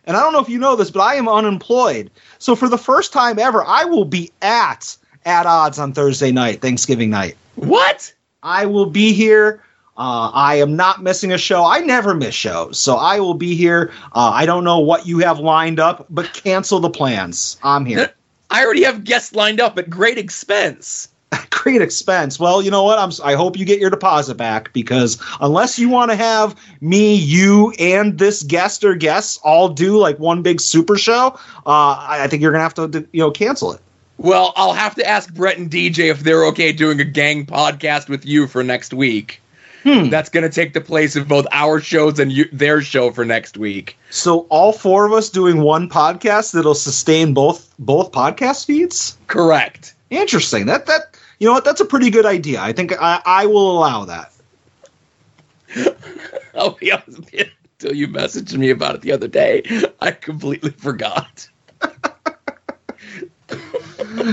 And 0.05 0.17
I 0.17 0.21
don't 0.21 0.33
know 0.33 0.41
if 0.41 0.49
you 0.49 0.59
know 0.59 0.77
this, 0.77 0.91
but 0.91 1.01
I 1.01 1.15
am 1.15 1.29
unemployed. 1.29 2.11
So 2.39 2.55
for 2.55 2.69
the 2.69 2.79
first 2.79 3.13
time 3.13 3.39
ever, 3.39 3.65
I 3.65 3.85
will 3.85 4.05
be 4.05 4.31
at 4.43 4.97
at 5.25 5.47
odds 5.47 5.79
on 5.79 5.93
Thursday 5.93 6.31
night, 6.31 6.61
Thanksgiving 6.61 7.11
night. 7.11 7.37
What? 7.57 8.13
I 8.47 8.67
will 8.67 8.87
be 8.87 9.13
here. 9.13 9.61
Uh, 9.99 10.31
I 10.33 10.57
am 10.57 10.77
not 10.77 11.03
missing 11.03 11.33
a 11.33 11.39
show. 11.39 11.65
I 11.65 11.81
never 11.81 12.15
miss 12.15 12.35
shows, 12.35 12.79
so 12.79 12.97
I 12.97 13.19
will 13.19 13.35
be 13.35 13.57
here. 13.57 13.91
Uh, 14.13 14.31
I 14.33 14.47
don't 14.47 14.63
know 14.63 14.79
what 14.79 15.07
you 15.07 15.19
have 15.19 15.41
lined 15.41 15.81
up, 15.81 16.07
but 16.11 16.33
cancel 16.33 16.79
the 16.79 16.91
plans. 16.91 17.59
I'm 17.63 17.85
here. 17.85 18.15
I 18.51 18.65
already 18.65 18.85
have 18.85 19.03
guests 19.03 19.35
lined 19.35 19.61
up 19.61 19.77
at 19.79 19.91
great 19.91 20.19
expense. 20.19 21.09
Great 21.51 21.83
expense. 21.83 22.39
Well, 22.39 22.63
you 22.63 22.71
know 22.71 22.85
what? 22.85 23.01
I'm. 23.01 23.11
I 23.25 23.35
hope 23.35 23.59
you 23.59 23.65
get 23.65 23.81
your 23.81 23.91
deposit 23.91 24.37
back 24.37 24.73
because 24.73 25.21
unless 25.41 25.77
you 25.77 25.89
want 25.89 26.13
to 26.13 26.17
have 26.17 26.55
me, 26.81 27.17
you, 27.17 27.73
and 27.81 28.17
this 28.17 28.45
guest 28.45 28.85
or 28.85 28.95
guests 28.95 29.41
all 29.43 29.71
do 29.71 29.99
like 29.99 30.21
one 30.21 30.43
big 30.43 30.61
super 30.61 30.97
show, 30.97 31.37
uh, 31.67 31.97
I, 31.99 32.21
I 32.23 32.29
think 32.29 32.43
you're 32.43 32.53
gonna 32.53 32.63
have 32.63 32.75
to, 32.75 33.09
you 33.13 33.21
know, 33.21 33.33
cancel 33.33 33.73
it. 33.73 33.81
Well, 34.19 34.55
I'll 34.57 34.73
have 34.73 34.95
to 34.95 35.07
ask 35.07 35.33
Brett 35.33 35.59
and 35.59 35.71
DJ 35.71 36.11
if 36.11 36.21
they're 36.21 36.47
okay 36.47 36.73
doing 36.73 37.01
a 37.01 37.05
gang 37.05 37.45
podcast 37.45 38.09
with 38.09 38.25
you 38.25 38.47
for 38.47 38.65
next 38.65 38.95
week. 38.95 39.43
Hmm. 39.83 40.09
That's 40.09 40.31
going 40.31 40.43
to 40.43 40.51
take 40.51 40.73
the 40.73 40.81
place 40.81 41.15
of 41.15 41.29
both 41.29 41.47
our 41.53 41.81
shows 41.81 42.19
and 42.19 42.33
you, 42.33 42.47
their 42.53 42.83
show 42.83 43.13
for 43.13 43.25
next 43.25 43.57
week. 43.57 43.97
So 44.11 44.41
all 44.49 44.73
four 44.73 45.07
of 45.07 45.13
us 45.13 45.31
doing 45.31 45.61
one 45.61 45.89
podcast 45.89 46.55
that'll 46.55 46.75
sustain 46.75 47.35
both 47.35 47.73
both 47.79 48.11
podcast 48.11 48.67
feeds. 48.67 49.17
Correct. 49.29 49.95
Interesting. 50.11 50.67
That 50.67 50.87
that 50.87 51.17
you 51.39 51.47
know 51.47 51.53
what? 51.53 51.65
That's 51.65 51.81
a 51.81 51.85
pretty 51.85 52.11
good 52.11 52.27
idea. 52.27 52.61
I 52.61 52.73
think 52.73 52.93
I, 53.01 53.23
I 53.25 53.47
will 53.47 53.79
allow 53.79 54.07
that. 54.07 54.33
I'll 56.55 56.73
be 56.73 56.91
honest 56.91 57.19
with 57.19 57.33
you. 57.33 57.45
Until 57.79 57.95
you 57.95 58.09
messaged 58.09 58.57
me 58.57 58.71
about 58.71 58.95
it 58.95 59.03
the 59.03 59.13
other 59.13 59.29
day, 59.29 59.63
I 60.01 60.11
completely 60.11 60.71
forgot. 60.71 61.47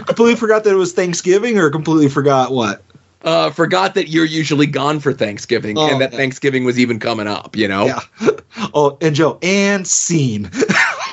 completely 0.02 0.36
forgot 0.36 0.64
that 0.64 0.72
it 0.72 0.78
was 0.78 0.94
Thanksgiving, 0.94 1.58
or 1.58 1.70
completely 1.70 2.10
forgot 2.10 2.52
what. 2.52 2.84
Uh, 3.24 3.50
forgot 3.52 3.94
that 3.96 4.10
you're 4.10 4.26
usually 4.26 4.66
gone 4.68 5.00
for 5.00 5.14
Thanksgiving, 5.14 5.78
Oh, 5.78 5.90
and 5.90 6.02
that 6.02 6.12
yeah. 6.12 6.18
Thanksgiving 6.18 6.66
was 6.66 6.78
even 6.78 7.00
coming 7.00 7.28
up. 7.28 7.56
You 7.56 7.68
know. 7.68 7.86
Yeah. 7.86 8.00
Oh, 8.76 8.98
and 9.02 9.16
Joe 9.16 9.40
and 9.42 9.86
scene. 9.88 10.50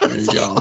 You 0.03 0.27
go. 0.33 0.59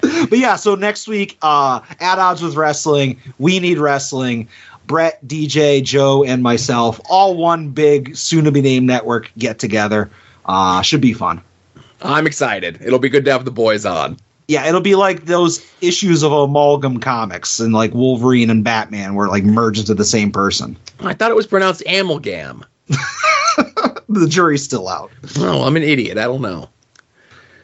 But 0.00 0.38
yeah, 0.38 0.56
so 0.56 0.74
next 0.74 1.08
week, 1.08 1.36
uh, 1.42 1.80
at 2.00 2.18
odds 2.18 2.40
with 2.40 2.54
wrestling, 2.54 3.20
we 3.38 3.58
need 3.58 3.78
wrestling. 3.78 4.48
Brett, 4.86 5.24
DJ, 5.26 5.82
Joe, 5.82 6.22
and 6.24 6.42
myself, 6.42 7.00
all 7.10 7.36
one 7.36 7.70
big 7.70 8.16
soon 8.16 8.44
to 8.44 8.52
be 8.52 8.60
named 8.60 8.86
network 8.86 9.30
get 9.36 9.58
together. 9.58 10.08
Uh, 10.44 10.82
should 10.82 11.00
be 11.00 11.12
fun. 11.12 11.42
I'm 12.02 12.26
excited. 12.26 12.78
It'll 12.80 13.00
be 13.00 13.08
good 13.08 13.24
to 13.24 13.32
have 13.32 13.44
the 13.44 13.50
boys 13.50 13.84
on. 13.84 14.16
Yeah, 14.48 14.66
it'll 14.68 14.80
be 14.80 14.94
like 14.94 15.24
those 15.24 15.64
issues 15.80 16.22
of 16.22 16.30
amalgam 16.32 17.00
comics 17.00 17.58
and 17.58 17.72
like 17.72 17.92
Wolverine 17.94 18.48
and 18.50 18.62
Batman 18.62 19.14
where 19.14 19.26
it 19.26 19.30
like 19.30 19.42
merge 19.44 19.78
into 19.80 19.94
the 19.94 20.04
same 20.04 20.30
person. 20.30 20.76
I 21.00 21.14
thought 21.14 21.30
it 21.30 21.36
was 21.36 21.46
pronounced 21.46 21.82
amalgam. 21.86 22.64
The 24.08 24.28
jury's 24.28 24.62
still 24.62 24.88
out. 24.88 25.10
Oh, 25.38 25.64
I'm 25.64 25.74
an 25.76 25.82
idiot. 25.82 26.16
I 26.16 26.22
don't 26.24 26.40
know. 26.40 26.68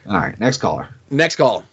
All 0.07 0.17
right, 0.17 0.37
next 0.41 0.57
caller. 0.57 0.89
Next 1.09 1.37
call. 1.37 1.63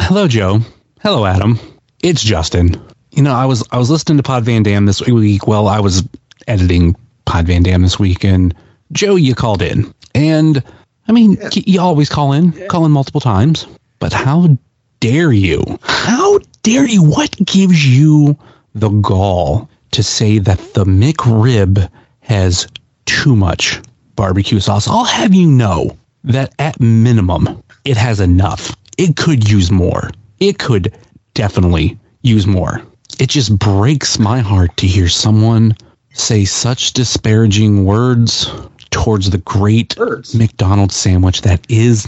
Hello, 0.00 0.28
Joe. 0.28 0.60
Hello, 1.00 1.24
Adam. 1.24 1.58
It's 2.02 2.22
Justin. 2.22 2.78
You 3.12 3.22
know, 3.22 3.32
I 3.32 3.46
was 3.46 3.64
I 3.72 3.78
was 3.78 3.88
listening 3.88 4.18
to 4.18 4.22
Pod 4.22 4.44
Van 4.44 4.62
Dam 4.62 4.84
this 4.84 5.00
week. 5.06 5.46
Well, 5.48 5.68
I 5.68 5.80
was 5.80 6.06
editing 6.46 6.94
Pod 7.24 7.46
Van 7.46 7.62
Dam 7.62 7.80
this 7.82 7.98
week, 7.98 8.24
and 8.24 8.54
Joe, 8.92 9.16
you 9.16 9.34
called 9.34 9.62
in, 9.62 9.92
and 10.14 10.62
I 11.08 11.12
mean, 11.12 11.38
y- 11.40 11.50
you 11.66 11.80
always 11.80 12.10
call 12.10 12.32
in, 12.34 12.52
call 12.68 12.84
in 12.84 12.92
multiple 12.92 13.22
times. 13.22 13.66
But 13.98 14.12
how 14.12 14.58
dare 15.00 15.32
you? 15.32 15.78
How 15.82 16.38
dare 16.62 16.86
you? 16.86 17.02
What 17.02 17.36
gives 17.44 17.86
you 17.86 18.36
the 18.74 18.88
gall 18.88 19.68
to 19.92 20.02
say 20.02 20.38
that 20.38 20.58
the 20.74 20.84
McRib 20.84 21.88
has 22.20 22.66
too 23.06 23.36
much 23.36 23.80
barbecue 24.14 24.60
sauce? 24.60 24.88
I'll 24.88 25.04
have 25.04 25.34
you 25.34 25.50
know 25.50 25.96
that 26.24 26.54
at 26.58 26.80
minimum, 26.80 27.62
it 27.84 27.96
has 27.96 28.20
enough. 28.20 28.74
It 28.98 29.16
could 29.16 29.48
use 29.48 29.70
more. 29.70 30.10
It 30.40 30.58
could 30.58 30.94
definitely 31.34 31.98
use 32.22 32.46
more. 32.46 32.82
It 33.18 33.30
just 33.30 33.58
breaks 33.58 34.18
my 34.18 34.40
heart 34.40 34.76
to 34.78 34.86
hear 34.86 35.08
someone 35.08 35.76
say 36.12 36.44
such 36.44 36.92
disparaging 36.92 37.84
words 37.84 38.50
towards 38.90 39.30
the 39.30 39.38
great 39.38 39.96
Words. 39.98 40.34
McDonald's 40.34 40.96
sandwich 40.96 41.42
that 41.42 41.60
is 41.68 42.04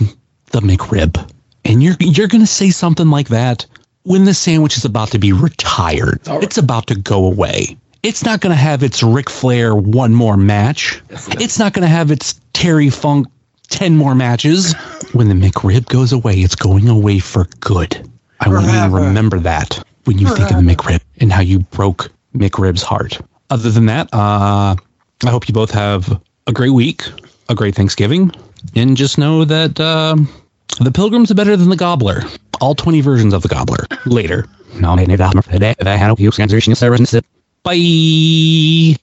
the 0.51 0.60
McRib. 0.60 1.31
And 1.68 1.82
you're 1.82 1.96
you're 2.00 2.28
gonna 2.28 2.46
say 2.46 2.70
something 2.70 3.10
like 3.10 3.28
that 3.28 3.66
when 4.04 4.24
the 4.24 4.34
sandwich 4.34 4.76
is 4.76 4.84
about 4.84 5.10
to 5.10 5.18
be 5.18 5.32
retired. 5.32 6.26
right. 6.26 6.42
It's 6.42 6.56
about 6.58 6.86
to 6.88 6.94
go 6.94 7.26
away. 7.26 7.76
It's 8.02 8.24
not 8.24 8.40
gonna 8.40 8.54
have 8.54 8.82
its 8.82 9.02
Ric 9.02 9.28
Flair 9.28 9.74
one 9.74 10.14
more 10.14 10.36
match. 10.36 11.00
It's 11.10 11.58
not 11.58 11.74
gonna 11.74 11.86
have 11.88 12.10
its 12.10 12.40
Terry 12.54 12.90
Funk 12.90 13.26
ten 13.68 13.96
more 13.96 14.14
matches. 14.14 14.74
When 15.12 15.28
the 15.28 15.34
McRib 15.34 15.86
goes 15.86 16.12
away, 16.12 16.34
it's 16.34 16.54
going 16.54 16.86
away 16.86 17.18
for 17.18 17.46
good. 17.60 18.06
I 18.40 18.48
want 18.50 18.66
you 18.66 18.72
to 18.72 18.90
remember 19.06 19.38
that 19.40 19.82
when 20.04 20.18
you 20.18 20.26
think 20.34 20.50
of 20.50 20.56
the 20.56 20.74
McRib 20.74 21.00
and 21.18 21.32
how 21.32 21.40
you 21.40 21.60
broke 21.60 22.10
McRib's 22.36 22.82
heart. 22.82 23.18
Other 23.48 23.70
than 23.70 23.86
that, 23.86 24.12
uh, 24.12 24.76
I 25.24 25.30
hope 25.30 25.48
you 25.48 25.54
both 25.54 25.70
have 25.70 26.20
a 26.46 26.52
great 26.52 26.70
week, 26.74 27.04
a 27.48 27.54
great 27.54 27.74
Thanksgiving, 27.74 28.30
and 28.76 28.98
just 28.98 29.16
know 29.16 29.46
that 29.46 29.80
uh, 29.80 30.16
the 30.80 30.92
Pilgrims 30.92 31.30
are 31.30 31.34
better 31.34 31.56
than 31.56 31.68
the 31.68 31.76
Gobbler. 31.76 32.22
All 32.60 32.74
20 32.74 33.00
versions 33.00 33.34
of 33.34 33.42
the 33.42 33.48
Gobbler. 33.48 33.86
Later. 34.06 34.46
No, 34.74 34.94
maybe 34.94 35.16
not 35.16 35.44
for 35.44 35.50
today. 35.50 35.74
I 35.84 35.96
had 35.96 36.18
you 36.18 36.30
transition 36.30 36.74
service. 36.74 37.12
Bye. 37.62 38.96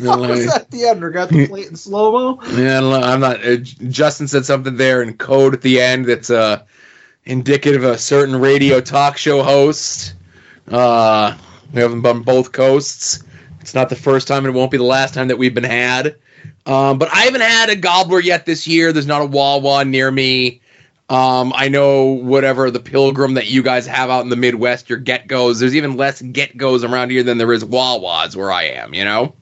What 0.00 0.18
was 0.20 0.46
that 0.46 0.62
at 0.62 0.70
the 0.70 0.86
end? 0.86 1.00
Forgot 1.00 1.28
the 1.30 1.46
plate 1.46 1.68
in 1.68 1.76
slow 1.76 2.12
mo. 2.12 2.42
Yeah, 2.52 2.78
I 2.78 2.80
don't 2.80 3.00
know. 3.00 3.06
I'm 3.06 3.20
not. 3.20 3.44
Uh, 3.44 3.56
Justin 3.56 4.28
said 4.28 4.44
something 4.44 4.76
there 4.76 5.02
in 5.02 5.16
code 5.16 5.54
at 5.54 5.62
the 5.62 5.80
end 5.80 6.06
that's 6.06 6.30
uh, 6.30 6.62
indicative 7.24 7.84
of 7.84 7.94
a 7.94 7.98
certain 7.98 8.36
radio 8.40 8.80
talk 8.80 9.16
show 9.16 9.42
host. 9.42 10.14
Uh, 10.68 11.36
we 11.72 11.80
have 11.80 11.90
them 11.90 12.04
on 12.04 12.22
both 12.22 12.52
coasts. 12.52 13.22
It's 13.60 13.74
not 13.74 13.88
the 13.88 13.96
first 13.96 14.28
time, 14.28 14.44
and 14.44 14.54
it 14.54 14.58
won't 14.58 14.70
be 14.70 14.76
the 14.76 14.84
last 14.84 15.14
time 15.14 15.28
that 15.28 15.38
we've 15.38 15.54
been 15.54 15.64
had. 15.64 16.16
Um, 16.66 16.98
but 16.98 17.12
I 17.12 17.20
haven't 17.22 17.42
had 17.42 17.70
a 17.70 17.76
gobbler 17.76 18.20
yet 18.20 18.46
this 18.46 18.66
year. 18.66 18.92
There's 18.92 19.06
not 19.06 19.22
a 19.22 19.26
Wawa 19.26 19.84
near 19.84 20.10
me. 20.10 20.60
Um, 21.08 21.52
I 21.54 21.68
know 21.68 22.04
whatever 22.04 22.70
the 22.70 22.80
pilgrim 22.80 23.34
that 23.34 23.46
you 23.48 23.62
guys 23.62 23.86
have 23.86 24.10
out 24.10 24.24
in 24.24 24.28
the 24.28 24.36
Midwest, 24.36 24.90
your 24.90 24.98
GetGos. 24.98 25.60
There's 25.60 25.76
even 25.76 25.96
less 25.96 26.20
GetGos 26.20 26.88
around 26.88 27.10
here 27.10 27.22
than 27.22 27.38
there 27.38 27.52
is 27.52 27.64
Wawas 27.64 28.34
where 28.34 28.50
I 28.50 28.64
am. 28.64 28.92
You 28.92 29.04
know. 29.04 29.34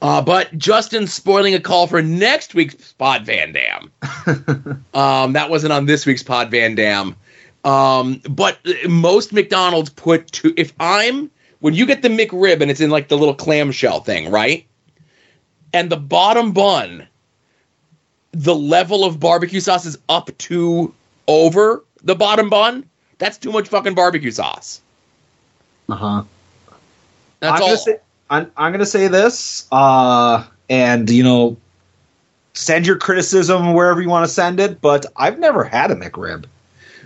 Uh, 0.00 0.22
but 0.22 0.56
Justin 0.56 1.06
spoiling 1.06 1.54
a 1.54 1.60
call 1.60 1.86
for 1.86 2.00
next 2.00 2.54
week's 2.54 2.92
Pod 2.92 3.26
Van 3.26 3.52
Dam. 3.52 3.90
um, 4.94 5.34
that 5.34 5.50
wasn't 5.50 5.72
on 5.72 5.86
this 5.86 6.06
week's 6.06 6.22
Pod 6.22 6.50
Van 6.50 6.74
Dam. 6.74 7.16
Um, 7.64 8.20
but 8.28 8.58
most 8.88 9.32
McDonald's 9.32 9.90
put 9.90 10.30
two. 10.32 10.54
If 10.56 10.72
I'm 10.80 11.30
when 11.60 11.74
you 11.74 11.86
get 11.86 12.02
the 12.02 12.08
McRib 12.08 12.60
and 12.60 12.70
it's 12.70 12.80
in 12.80 12.90
like 12.90 13.08
the 13.08 13.16
little 13.16 13.34
clamshell 13.34 14.00
thing, 14.00 14.30
right? 14.30 14.66
And 15.74 15.90
the 15.90 15.96
bottom 15.98 16.52
bun, 16.52 17.06
the 18.32 18.54
level 18.54 19.04
of 19.04 19.20
barbecue 19.20 19.60
sauce 19.60 19.84
is 19.84 19.98
up 20.08 20.30
to 20.38 20.94
over 21.28 21.84
the 22.02 22.14
bottom 22.14 22.48
bun, 22.48 22.88
that's 23.18 23.36
too 23.38 23.52
much 23.52 23.68
fucking 23.68 23.94
barbecue 23.94 24.30
sauce. 24.30 24.80
Uh 25.88 25.94
huh. 25.96 26.22
That's 27.40 27.56
I'm 27.56 27.62
all. 27.62 27.68
Gonna 27.68 27.78
say, 27.78 27.98
I'm, 28.30 28.52
I'm 28.56 28.72
gonna 28.72 28.86
say 28.86 29.08
this, 29.08 29.66
uh, 29.70 30.44
and 30.70 31.10
you 31.10 31.22
know, 31.22 31.56
send 32.54 32.86
your 32.86 32.96
criticism 32.96 33.74
wherever 33.74 34.00
you 34.00 34.08
want 34.08 34.26
to 34.26 34.32
send 34.32 34.60
it. 34.60 34.80
But 34.80 35.06
I've 35.16 35.38
never 35.38 35.64
had 35.64 35.90
a 35.90 35.94
McRib. 35.94 36.46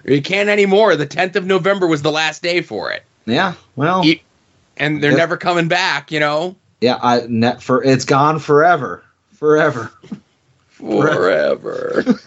you 0.05 0.23
can't 0.23 0.49
anymore. 0.49 0.95
The 0.97 1.07
10th 1.07 1.37
of 1.37 1.45
November 1.47 1.87
was 1.87 2.03
the 2.03 2.13
last 2.13 2.43
day 2.43 2.61
for 2.63 2.93
it. 2.93 3.03
Yeah, 3.27 3.55
well, 3.77 4.05
You- 4.05 4.21
and 4.77 5.03
they're 5.03 5.11
Yep. 5.11 5.19
never 5.19 5.37
coming 5.37 5.67
back, 5.69 6.11
you 6.13 6.21
know? 6.21 6.55
Yeah, 6.81 6.99
I 7.03 7.27
net 7.29 7.63
for 7.63 7.83
it's 7.83 8.05
gone 8.05 8.39
forever, 8.39 9.05
forever. 9.33 9.93
Forever. 10.79 12.05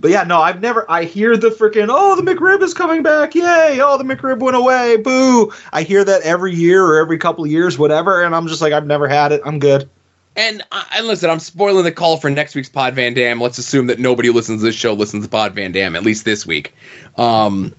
but 0.00 0.10
yeah, 0.10 0.24
no, 0.24 0.40
I've 0.40 0.60
never. 0.60 0.90
I 0.90 1.04
hear 1.04 1.36
the 1.36 1.50
freaking 1.50 1.86
oh 1.88 2.16
the 2.16 2.22
McRib 2.22 2.62
is 2.62 2.74
coming 2.74 3.04
back, 3.04 3.36
yay! 3.36 3.78
Oh 3.80 3.96
the 3.96 4.02
McRib 4.02 4.40
went 4.40 4.56
away, 4.56 4.96
boo! 4.96 5.52
I 5.72 5.84
hear 5.84 6.04
that 6.04 6.22
every 6.22 6.52
year 6.52 6.84
or 6.84 6.98
every 6.98 7.16
couple 7.16 7.44
of 7.44 7.50
years, 7.50 7.78
whatever, 7.78 8.24
and 8.24 8.34
I'm 8.34 8.48
just 8.48 8.60
like 8.60 8.72
I've 8.72 8.86
never 8.86 9.06
had 9.06 9.30
it. 9.30 9.40
I'm 9.44 9.60
good. 9.60 9.88
And 10.34 10.62
uh, 10.72 10.82
and 10.96 11.06
listen, 11.06 11.30
I'm 11.30 11.38
spoiling 11.38 11.84
the 11.84 11.92
call 11.92 12.16
for 12.16 12.28
next 12.28 12.56
week's 12.56 12.68
Pod 12.68 12.94
Van 12.94 13.14
Dam. 13.14 13.40
Let's 13.40 13.58
assume 13.58 13.86
that 13.86 14.00
nobody 14.00 14.30
listens 14.30 14.62
to 14.62 14.66
this 14.66 14.74
show 14.74 14.92
listens 14.92 15.24
to 15.24 15.30
Pod 15.30 15.52
Van 15.52 15.70
Dam 15.70 15.94
at 15.94 16.02
least 16.02 16.24
this 16.24 16.44
week. 16.44 16.74
Um, 17.18 17.72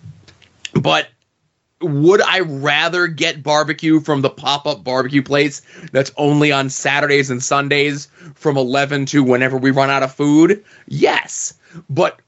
but 0.73 1.09
would 1.81 2.21
I 2.21 2.39
rather 2.41 3.07
get 3.07 3.43
barbecue 3.43 3.99
from 3.99 4.21
the 4.21 4.29
pop 4.29 4.65
up 4.65 4.83
barbecue 4.83 5.21
place 5.21 5.61
that's 5.91 6.11
only 6.17 6.51
on 6.51 6.69
Saturdays 6.69 7.29
and 7.29 7.43
Sundays 7.43 8.07
from 8.35 8.57
11 8.57 9.05
to 9.07 9.23
whenever 9.23 9.57
we 9.57 9.71
run 9.71 9.89
out 9.89 10.03
of 10.03 10.13
food? 10.13 10.63
Yes. 10.87 11.53
But 11.89 12.19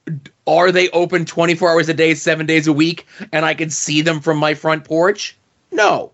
are 0.47 0.71
they 0.71 0.89
open 0.89 1.25
24 1.25 1.69
hours 1.69 1.89
a 1.89 1.93
day, 1.93 2.13
seven 2.15 2.45
days 2.45 2.67
a 2.67 2.73
week, 2.73 3.05
and 3.31 3.45
I 3.45 3.53
can 3.53 3.69
see 3.69 4.01
them 4.01 4.21
from 4.21 4.37
my 4.37 4.53
front 4.53 4.85
porch? 4.85 5.37
No. 5.71 6.11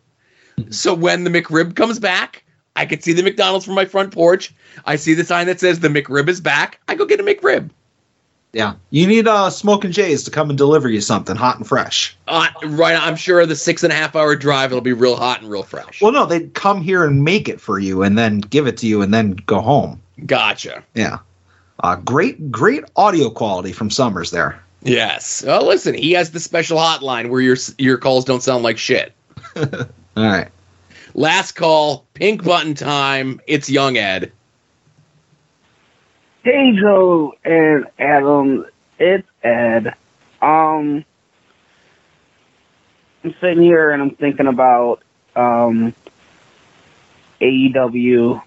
So 0.69 0.93
when 0.93 1.23
the 1.23 1.29
McRib 1.29 1.75
comes 1.75 1.99
back, 1.99 2.43
I 2.75 2.85
can 2.85 3.01
see 3.01 3.13
the 3.13 3.23
McDonald's 3.23 3.65
from 3.65 3.75
my 3.75 3.85
front 3.85 4.13
porch. 4.13 4.53
I 4.85 4.95
see 4.95 5.13
the 5.13 5.23
sign 5.23 5.47
that 5.47 5.59
says 5.59 5.79
the 5.79 5.87
McRib 5.89 6.29
is 6.29 6.41
back. 6.41 6.79
I 6.87 6.95
go 6.95 7.05
get 7.05 7.19
a 7.19 7.23
McRib. 7.23 7.69
Yeah, 8.51 8.73
you 8.89 9.05
need 9.05 9.27
uh 9.27 9.49
smoking 9.51 9.91
Jays 9.91 10.23
to 10.23 10.31
come 10.31 10.49
and 10.49 10.57
deliver 10.57 10.89
you 10.89 11.01
something 11.01 11.35
hot 11.35 11.57
and 11.57 11.67
fresh. 11.67 12.17
Uh, 12.27 12.47
right, 12.63 12.99
I'm 12.99 13.15
sure 13.15 13.45
the 13.45 13.55
six 13.55 13.83
and 13.83 13.93
a 13.93 13.95
half 13.95 14.15
hour 14.15 14.35
drive 14.35 14.71
it'll 14.71 14.81
be 14.81 14.93
real 14.93 15.15
hot 15.15 15.41
and 15.41 15.51
real 15.51 15.63
fresh. 15.63 16.01
Well, 16.01 16.11
no, 16.11 16.25
they'd 16.25 16.53
come 16.55 16.81
here 16.81 17.05
and 17.05 17.23
make 17.23 17.47
it 17.47 17.61
for 17.61 17.77
you, 17.77 18.01
and 18.01 18.17
then 18.17 18.39
give 18.39 18.65
it 18.65 18.77
to 18.77 18.87
you, 18.87 19.03
and 19.03 19.13
then 19.13 19.33
go 19.45 19.61
home. 19.61 20.01
Gotcha. 20.25 20.83
Yeah, 20.95 21.19
uh, 21.83 21.97
great, 21.97 22.51
great 22.51 22.85
audio 22.95 23.29
quality 23.29 23.71
from 23.71 23.91
Summers 23.91 24.31
there. 24.31 24.59
Yes. 24.81 25.43
Well, 25.45 25.65
listen, 25.65 25.93
he 25.93 26.13
has 26.13 26.31
the 26.31 26.39
special 26.39 26.77
hotline 26.77 27.29
where 27.29 27.41
your 27.41 27.57
your 27.77 27.97
calls 27.97 28.25
don't 28.25 28.41
sound 28.41 28.63
like 28.63 28.77
shit. 28.77 29.13
All 29.55 29.65
right. 30.15 30.47
Last 31.13 31.53
call, 31.53 32.05
pink 32.13 32.43
button 32.43 32.75
time. 32.75 33.41
It's 33.47 33.69
young 33.69 33.97
Ed. 33.97 34.31
Hey 36.51 36.71
Joe 36.71 37.35
and 37.45 37.85
Adam, 37.99 38.65
it's 38.97 39.27
Ed. 39.43 39.93
Um, 40.41 41.05
I'm 43.23 43.35
sitting 43.39 43.61
here 43.61 43.91
and 43.91 44.01
I'm 44.01 44.15
thinking 44.15 44.47
about 44.47 45.03
um 45.35 45.93
AEW. 47.39 48.41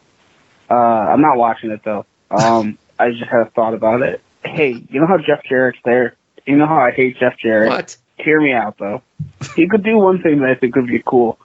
Uh, 0.69 0.74
I'm 0.74 1.20
not 1.20 1.37
watching 1.37 1.70
it 1.70 1.83
though. 1.85 2.05
Um, 2.33 2.77
I 2.99 3.12
just 3.12 3.23
had 3.23 3.43
a 3.43 3.51
thought 3.51 3.73
about 3.73 4.03
it. 4.03 4.20
Hey, 4.45 4.85
you 4.91 5.01
know 5.01 5.07
how 5.07 5.19
Jeff 5.19 5.45
Jarrett's 5.45 5.79
there? 5.85 6.16
You 6.45 6.57
know 6.57 6.66
how 6.66 6.79
I 6.81 6.91
hate 6.91 7.19
Jeff 7.20 7.39
Jarrett? 7.39 7.70
What? 7.70 7.97
Hear 8.16 8.41
me 8.41 8.53
out 8.53 8.79
though. 8.79 9.01
he 9.55 9.69
could 9.69 9.85
do 9.85 9.97
one 9.97 10.20
thing 10.20 10.41
that 10.41 10.51
I 10.51 10.57
think 10.57 10.74
would 10.74 10.89
be 10.89 11.05
cool. 11.07 11.39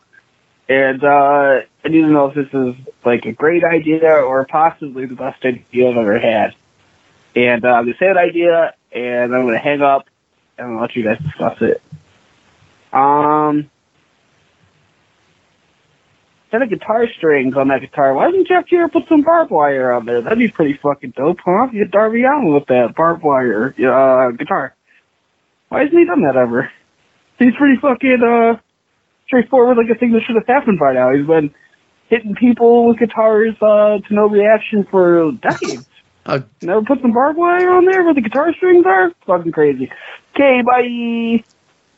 And 0.67 1.03
uh, 1.03 1.59
I 1.87 1.89
need 1.89 2.01
to 2.01 2.07
know 2.07 2.25
if 2.25 2.35
this 2.35 2.53
is 2.53 2.75
like 3.05 3.25
a 3.25 3.31
great 3.31 3.63
idea 3.63 4.11
or 4.11 4.45
possibly 4.45 5.05
the 5.05 5.15
best 5.15 5.45
idea 5.45 5.89
I've 5.89 5.95
ever 5.95 6.19
had. 6.19 6.53
And 7.33 7.63
uh, 7.63 7.69
I'm 7.69 7.85
gonna 7.85 7.97
say 7.97 8.07
idea, 8.07 8.73
and 8.91 9.33
I'm 9.33 9.45
gonna 9.45 9.57
hang 9.57 9.81
up, 9.81 10.09
and 10.57 10.73
I'll 10.73 10.81
let 10.81 10.97
you 10.97 11.03
guys 11.05 11.17
discuss 11.19 11.61
it. 11.61 11.81
Um, 12.91 13.69
instead 16.43 16.61
of 16.61 16.69
guitar 16.69 17.07
strings 17.07 17.55
on 17.55 17.69
that 17.69 17.79
guitar, 17.79 18.13
why 18.13 18.31
didn't 18.31 18.49
Jeff 18.49 18.67
Jarrett 18.67 18.91
put 18.91 19.07
some 19.07 19.21
barbed 19.21 19.51
wire 19.51 19.93
on 19.93 20.05
there? 20.05 20.19
That'd 20.19 20.39
be 20.39 20.49
pretty 20.49 20.73
fucking 20.73 21.11
dope, 21.11 21.39
huh? 21.45 21.67
Get 21.67 21.89
Darby 21.89 22.23
Allin 22.23 22.53
with 22.53 22.65
that 22.65 22.95
barbed 22.95 23.23
wire 23.23 23.73
uh, 23.77 24.31
guitar. 24.31 24.75
Why 25.69 25.83
hasn't 25.83 25.97
he 25.97 26.03
done 26.03 26.23
that 26.23 26.35
ever? 26.35 26.69
He's 27.39 27.55
pretty 27.55 27.79
fucking 27.79 28.23
uh 28.23 28.59
straightforward, 29.27 29.77
like 29.77 29.89
a 29.89 29.97
thing 29.97 30.11
that 30.11 30.23
should 30.23 30.35
have 30.35 30.47
happened 30.47 30.79
by 30.79 30.91
now. 30.91 31.13
He's 31.13 31.25
been 31.25 31.53
hitting 32.09 32.35
people 32.35 32.87
with 32.87 32.99
guitars 32.99 33.55
uh, 33.61 33.99
to 33.99 34.13
no 34.13 34.27
reaction 34.27 34.85
for 34.85 35.31
decades. 35.33 35.85
Uh, 36.27 36.41
Never 36.61 36.81
put 36.81 37.01
some 37.01 37.13
barbed 37.13 37.37
wire 37.37 37.69
on 37.69 37.85
there 37.85 38.03
where 38.03 38.13
the 38.13 38.19
guitar 38.19 38.53
strings 38.53 38.85
are? 38.85 39.13
Fucking 39.25 39.53
crazy. 39.53 39.89
Okay, 40.35 40.61
bye. 40.61 41.41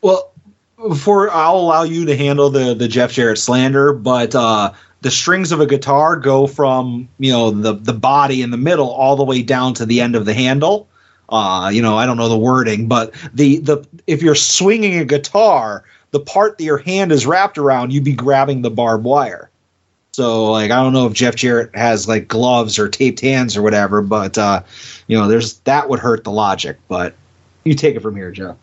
Well, 0.02 0.32
before 0.76 1.30
I'll 1.30 1.58
allow 1.58 1.82
you 1.82 2.06
to 2.06 2.16
handle 2.16 2.48
the 2.48 2.74
the 2.74 2.86
Jeff 2.86 3.10
Jarrett 3.10 3.38
slander, 3.38 3.92
but 3.92 4.34
uh, 4.36 4.72
the 5.00 5.10
strings 5.10 5.52
of 5.52 5.60
a 5.60 5.66
guitar 5.66 6.16
go 6.16 6.46
from 6.46 7.08
you 7.18 7.32
know 7.32 7.50
the 7.50 7.74
the 7.74 7.92
body 7.92 8.42
in 8.42 8.50
the 8.50 8.56
middle 8.56 8.90
all 8.90 9.16
the 9.16 9.24
way 9.24 9.42
down 9.42 9.74
to 9.74 9.84
the 9.84 10.00
end 10.00 10.14
of 10.14 10.24
the 10.24 10.34
handle. 10.34 10.88
Uh, 11.28 11.70
you 11.72 11.82
know, 11.82 11.96
I 11.96 12.06
don't 12.06 12.16
know 12.16 12.28
the 12.28 12.38
wording, 12.38 12.88
but 12.88 13.12
the 13.34 13.58
the 13.58 13.86
if 14.06 14.22
you're 14.22 14.34
swinging 14.34 14.98
a 14.98 15.04
guitar, 15.04 15.84
the 16.12 16.20
part 16.20 16.58
that 16.58 16.64
your 16.64 16.78
hand 16.78 17.12
is 17.12 17.26
wrapped 17.26 17.58
around, 17.58 17.92
you'd 17.92 18.04
be 18.04 18.14
grabbing 18.14 18.62
the 18.62 18.70
barbed 18.70 19.04
wire. 19.04 19.49
So, 20.20 20.52
like, 20.52 20.70
I 20.70 20.82
don't 20.82 20.92
know 20.92 21.06
if 21.06 21.14
Jeff 21.14 21.34
Jarrett 21.34 21.74
has 21.74 22.06
like 22.06 22.28
gloves 22.28 22.78
or 22.78 22.90
taped 22.90 23.22
hands 23.22 23.56
or 23.56 23.62
whatever, 23.62 24.02
but 24.02 24.36
uh, 24.36 24.62
you 25.06 25.16
know, 25.16 25.28
there's 25.28 25.60
that 25.60 25.88
would 25.88 25.98
hurt 25.98 26.24
the 26.24 26.30
logic. 26.30 26.76
But 26.88 27.14
you 27.64 27.74
take 27.74 27.96
it 27.96 28.00
from 28.00 28.16
here, 28.16 28.30
Joe. 28.30 28.58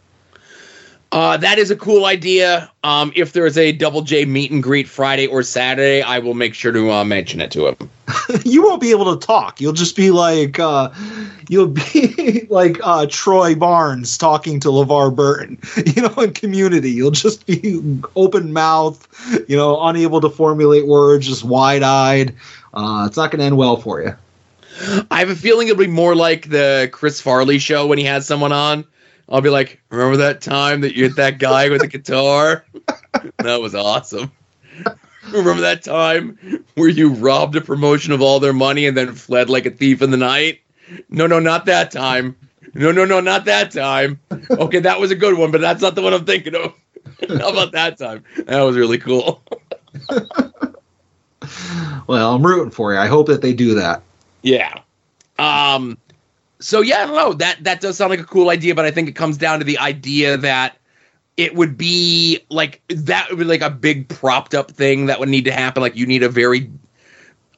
Uh, 1.12 1.38
that 1.38 1.58
is 1.58 1.72
a 1.72 1.76
cool 1.76 2.06
idea. 2.06 2.70
Um, 2.84 3.14
if 3.16 3.32
there 3.32 3.46
is 3.46 3.58
a 3.58 3.72
Double 3.72 4.02
J 4.02 4.26
meet 4.26 4.52
and 4.52 4.62
greet 4.62 4.88
Friday 4.88 5.26
or 5.26 5.42
Saturday, 5.42 6.02
I 6.02 6.20
will 6.20 6.34
make 6.34 6.54
sure 6.54 6.72
to 6.74 6.92
uh, 6.92 7.04
mention 7.06 7.40
it 7.40 7.50
to 7.52 7.68
him. 7.68 7.90
you 8.46 8.64
won't 8.64 8.82
be 8.82 8.92
able 8.92 9.18
to 9.18 9.26
talk. 9.26 9.62
You'll 9.62 9.74
just 9.74 9.96
be 9.96 10.12
like 10.12 10.60
uh, 10.60 10.92
you'll 11.48 11.68
be 11.68 12.46
like 12.50 12.78
uh, 12.84 13.08
Troy 13.10 13.56
Barnes 13.56 14.18
talking 14.18 14.60
to 14.62 14.68
LeVar 14.68 15.16
Burton, 15.16 15.58
you 15.96 16.02
know, 16.02 16.14
in 16.22 16.34
community. 16.34 16.92
You'll 16.92 17.12
just 17.12 17.46
be 17.46 17.82
open 18.16 18.52
mouth, 18.52 19.08
you 19.48 19.56
know, 19.56 19.82
unable 19.88 20.20
to 20.22 20.30
formulate 20.30 20.88
words, 20.88 21.28
just 21.28 21.46
wide 21.46 21.84
eyed. 21.84 22.36
Uh, 22.74 23.06
it's 23.08 23.18
not 23.18 23.32
going 23.32 23.40
to 23.40 23.46
end 23.46 23.58
well 23.58 23.78
for 23.78 24.02
you. 24.02 24.16
I 25.10 25.20
have 25.20 25.30
a 25.30 25.36
feeling 25.36 25.70
it'll 25.70 25.80
be 25.80 25.88
more 25.88 26.16
like 26.16 26.50
the 26.50 26.90
Chris 26.92 27.20
Farley 27.20 27.58
show 27.58 27.88
when 27.88 27.98
he 27.98 28.04
has 28.04 28.28
someone 28.28 28.52
on. 28.52 28.86
I'll 29.30 29.42
be 29.42 29.50
like, 29.50 29.82
remember 29.90 30.18
that 30.18 30.42
time 30.42 30.82
that 30.82 30.96
you 30.96 31.04
hit 31.06 31.18
that 31.18 31.38
guy 31.38 31.70
with 31.70 31.82
the 31.82 31.88
guitar? 31.88 32.66
that 33.38 33.62
was 33.62 33.76
awesome. 33.76 34.32
Remember 35.32 35.62
that 35.62 35.84
time 35.84 36.38
where 36.76 36.88
you 36.88 37.10
robbed 37.10 37.56
a 37.58 37.62
promotion 37.62 38.14
of 38.14 38.22
all 38.22 38.40
their 38.40 38.54
money 38.54 38.86
and 38.88 38.96
then 38.96 39.14
fled 39.14 39.50
like 39.50 39.66
a 39.66 39.72
thief 39.72 40.02
in 40.02 40.12
the 40.12 40.18
night? 40.18 40.62
No, 41.10 41.28
no, 41.28 41.40
not 41.40 41.66
that 41.66 41.92
time. 41.92 42.36
No, 42.74 42.92
no, 42.92 43.04
no, 43.04 43.20
not 43.20 43.46
that 43.46 43.72
time. 43.72 44.20
Okay, 44.50 44.80
that 44.80 45.00
was 45.00 45.12
a 45.12 45.16
good 45.16 45.38
one, 45.38 45.52
but 45.52 45.60
that's 45.60 45.82
not 45.82 45.96
the 45.96 46.02
one 46.02 46.14
I'm 46.14 46.26
thinking 46.26 46.56
of. 46.56 46.74
How 47.28 47.50
about 47.50 47.74
that 47.74 47.98
time? 47.98 48.24
That 48.46 48.62
was 48.62 48.78
really 48.78 48.98
cool. 48.98 49.44
Well, 52.08 52.36
I'm 52.36 52.46
rooting 52.46 52.72
for 52.72 52.94
you. 52.94 53.00
I 53.00 53.08
hope 53.08 53.28
that 53.28 53.42
they 53.42 53.54
do 53.54 53.76
that. 53.76 54.02
Yeah. 54.42 54.80
Um 55.38 55.98
so 56.60 56.82
yeah, 56.82 57.04
I 57.04 57.06
don't 57.06 57.16
know. 57.16 57.34
That 57.34 57.64
that 57.64 57.82
does 57.82 57.98
sound 57.98 58.10
like 58.10 58.20
a 58.20 58.26
cool 58.26 58.50
idea, 58.50 58.76
but 58.76 58.86
I 58.86 58.92
think 58.92 59.10
it 59.10 59.16
comes 59.16 59.38
down 59.38 59.60
to 59.60 59.66
the 59.66 59.78
idea 59.78 60.38
that 60.38 60.78
it 61.36 61.56
would 61.56 61.78
be 61.78 62.40
like 62.50 62.82
that 62.90 63.30
would 63.30 63.40
be 63.40 63.46
like 63.46 63.62
a 63.62 63.70
big 63.70 64.10
propped 64.10 64.56
up 64.56 64.72
thing 64.72 65.06
that 65.06 65.20
would 65.20 65.30
need 65.30 65.46
to 65.46 65.52
happen. 65.52 65.82
Like 65.82 65.96
you 65.96 66.06
need 66.06 66.24
a 66.24 66.30
very 66.30 66.70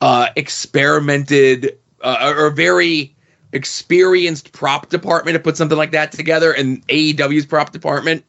uh 0.01 0.27
experimented 0.35 1.77
uh, 2.01 2.33
or 2.37 2.49
very 2.49 3.15
experienced 3.53 4.51
prop 4.51 4.89
department 4.89 5.35
to 5.35 5.39
put 5.39 5.57
something 5.57 5.77
like 5.77 5.91
that 5.91 6.11
together 6.11 6.53
and 6.53 6.85
AEW's 6.87 7.45
prop 7.45 7.71
department 7.71 8.23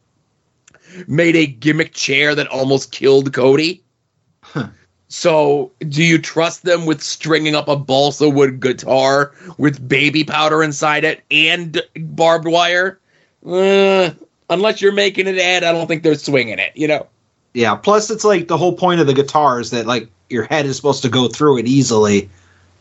made 1.07 1.35
a 1.35 1.45
gimmick 1.45 1.93
chair 1.93 2.33
that 2.35 2.47
almost 2.47 2.91
killed 2.91 3.31
Cody. 3.33 3.83
So, 5.13 5.73
do 5.89 6.05
you 6.05 6.17
trust 6.19 6.63
them 6.63 6.85
with 6.85 7.03
stringing 7.03 7.53
up 7.53 7.67
a 7.67 7.75
balsa 7.75 8.29
wood 8.29 8.61
guitar 8.61 9.33
with 9.57 9.85
baby 9.85 10.23
powder 10.23 10.63
inside 10.63 11.03
it 11.03 11.21
and 11.29 11.81
barbed 11.97 12.47
wire? 12.47 12.97
Uh, 13.45 14.11
unless 14.49 14.81
you're 14.81 14.93
making 14.93 15.27
it 15.27 15.37
ad, 15.37 15.65
I 15.65 15.73
don't 15.73 15.85
think 15.87 16.03
they're 16.03 16.15
swinging 16.15 16.59
it. 16.59 16.71
You 16.75 16.87
know? 16.87 17.07
Yeah. 17.53 17.75
Plus, 17.75 18.09
it's 18.09 18.23
like 18.23 18.47
the 18.47 18.57
whole 18.57 18.71
point 18.71 19.01
of 19.01 19.07
the 19.07 19.13
guitar 19.13 19.59
is 19.59 19.71
that 19.71 19.85
like 19.85 20.07
your 20.29 20.45
head 20.45 20.65
is 20.65 20.77
supposed 20.77 21.01
to 21.01 21.09
go 21.09 21.27
through 21.27 21.57
it 21.57 21.67
easily. 21.67 22.29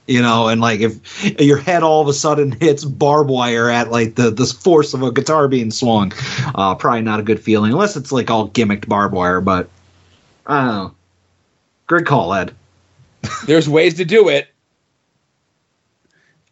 you 0.06 0.20
know, 0.20 0.48
and 0.48 0.60
like 0.60 0.80
if 0.80 1.40
your 1.40 1.56
head 1.58 1.82
all 1.82 2.02
of 2.02 2.08
a 2.08 2.12
sudden 2.12 2.52
hits 2.52 2.84
barbed 2.84 3.30
wire 3.30 3.68
at 3.70 3.90
like 3.90 4.16
the 4.16 4.30
the 4.30 4.44
force 4.44 4.92
of 4.92 5.02
a 5.02 5.12
guitar 5.12 5.48
being 5.48 5.70
swung, 5.70 6.12
uh, 6.54 6.74
probably 6.74 7.02
not 7.02 7.20
a 7.20 7.22
good 7.22 7.40
feeling 7.40 7.72
unless 7.72 7.96
it's 7.96 8.12
like 8.12 8.30
all 8.30 8.48
gimmicked 8.48 8.88
barbed 8.88 9.14
wire. 9.14 9.40
But 9.40 9.68
I 10.46 10.64
don't 10.64 10.74
know. 10.74 10.94
Great 11.90 12.06
call, 12.06 12.32
Ed. 12.32 12.54
There's 13.46 13.68
ways 13.68 13.94
to 13.94 14.04
do 14.04 14.28
it. 14.28 14.46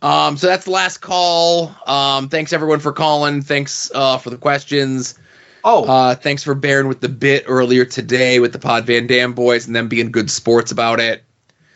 Um, 0.02 0.36
so 0.36 0.48
that's 0.48 0.64
the 0.64 0.72
last 0.72 0.98
call. 0.98 1.72
Um, 1.86 2.28
thanks 2.28 2.52
everyone 2.52 2.80
for 2.80 2.90
calling. 2.90 3.42
Thanks 3.42 3.88
uh, 3.94 4.18
for 4.18 4.30
the 4.30 4.36
questions. 4.36 5.16
Oh, 5.62 5.84
uh, 5.84 6.16
thanks 6.16 6.42
for 6.42 6.56
bearing 6.56 6.88
with 6.88 7.02
the 7.02 7.08
bit 7.08 7.44
earlier 7.46 7.84
today 7.84 8.40
with 8.40 8.52
the 8.52 8.58
Pod 8.58 8.84
Van 8.84 9.06
Dam 9.06 9.32
boys 9.32 9.64
and 9.68 9.76
them 9.76 9.86
being 9.86 10.10
good 10.10 10.28
sports 10.28 10.72
about 10.72 10.98
it. 10.98 11.22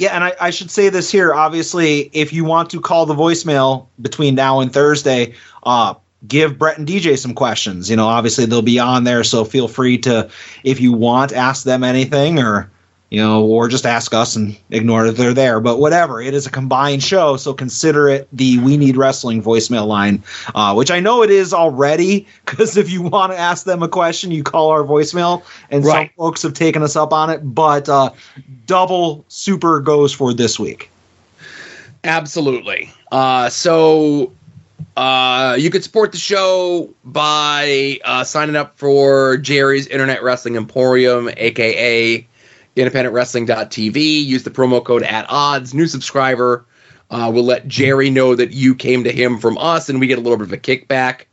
Yeah, 0.01 0.16
and 0.16 0.24
I, 0.24 0.34
I 0.40 0.51
should 0.51 0.72
say 0.72 0.89
this 0.89 1.12
here. 1.12 1.32
Obviously, 1.32 2.10
if 2.12 2.32
you 2.32 2.44
want 2.44 2.68
to 2.70 2.80
call 2.80 3.06
the 3.06 3.14
voicemail 3.14 3.86
between 4.01 4.34
now 4.34 4.59
and 4.59 4.72
Thursday, 4.72 5.34
uh, 5.62 5.94
give 6.26 6.59
Brett 6.59 6.78
and 6.78 6.89
DJ 6.89 7.16
some 7.16 7.32
questions. 7.32 7.89
You 7.89 7.94
know, 7.94 8.09
obviously 8.09 8.44
they'll 8.44 8.60
be 8.60 8.80
on 8.80 9.05
there, 9.05 9.22
so 9.22 9.44
feel 9.44 9.68
free 9.68 9.98
to, 9.98 10.30
if 10.64 10.80
you 10.80 10.93
want, 10.93 11.32
ask 11.32 11.62
them 11.62 11.84
anything 11.84 12.40
or 12.40 12.72
you 13.12 13.18
know, 13.20 13.44
or 13.44 13.68
just 13.68 13.84
ask 13.84 14.14
us 14.14 14.36
and 14.36 14.56
ignore 14.70 15.05
that 15.05 15.18
they're 15.18 15.34
there. 15.34 15.60
But 15.60 15.78
whatever, 15.78 16.22
it 16.22 16.32
is 16.32 16.47
a 16.47 16.51
combined 16.51 17.02
show, 17.02 17.36
so 17.36 17.52
consider 17.52 18.09
it 18.09 18.26
the 18.32 18.59
We 18.60 18.78
Need 18.78 18.97
Wrestling 18.97 19.43
voicemail 19.43 19.86
line, 19.86 20.22
uh, 20.55 20.72
which 20.72 20.90
I 20.90 20.98
know 20.98 21.22
it 21.22 21.30
is 21.30 21.52
already. 21.52 22.26
Because 22.47 22.76
if 22.78 22.89
you 22.90 23.02
want 23.02 23.32
to 23.32 23.39
ask 23.39 23.66
them 23.66 23.82
a 23.82 23.89
question, 23.89 24.30
you 24.30 24.43
call 24.43 24.70
our 24.70 24.82
voicemail, 24.82 25.43
and 25.70 25.84
Right. 25.84 26.09
some 26.09 26.16
folks 26.16 26.43
have 26.43 26.55
taken 26.55 26.82
us 26.82 26.97
up 26.97 27.12
on 27.12 27.28
it. 27.28 27.40
But 27.43 27.86
uh, 27.89 28.10
double 28.66 29.24
super 29.28 29.80
goes 29.80 30.12
for 30.14 30.32
this 30.32 30.59
week. 30.59 30.90
Absolutely. 32.05 32.90
Uh, 33.10 33.48
so 33.51 34.32
uh, 34.97 35.56
you 35.59 35.70
could 35.70 35.84
support 35.84 36.12
the 36.12 36.18
show 36.18 36.89
by 37.05 37.98
uh, 38.05 38.24
signing 38.24 38.56
up 38.56 38.78
for 38.78 39.36
Jerry's 39.36 39.86
Internet 39.86 40.22
Wrestling 40.22 40.56
Emporium, 40.56 41.28
aka 41.36 42.26
independentwrestling.tv. 42.77 44.24
Use 44.24 44.43
the 44.43 44.51
promo 44.51 44.85
code 44.85 45.03
at 45.03 45.27
odds. 45.28 45.74
New 45.74 45.86
subscriber 45.86 46.66
uh, 47.11 47.31
will 47.32 47.44
let 47.44 47.69
Jerry 47.69 48.11
know 48.11 48.35
that 48.35 48.53
you 48.53 48.74
came 48.74 49.05
to 49.05 49.12
him 49.12 49.39
from 49.39 49.59
us, 49.59 49.89
and 49.89 50.01
we 50.01 50.07
get 50.07 50.19
a 50.19 50.23
little 50.23 50.39
bit 50.39 50.47
of 50.47 50.53
a 50.53 50.57
kickback 50.57 51.27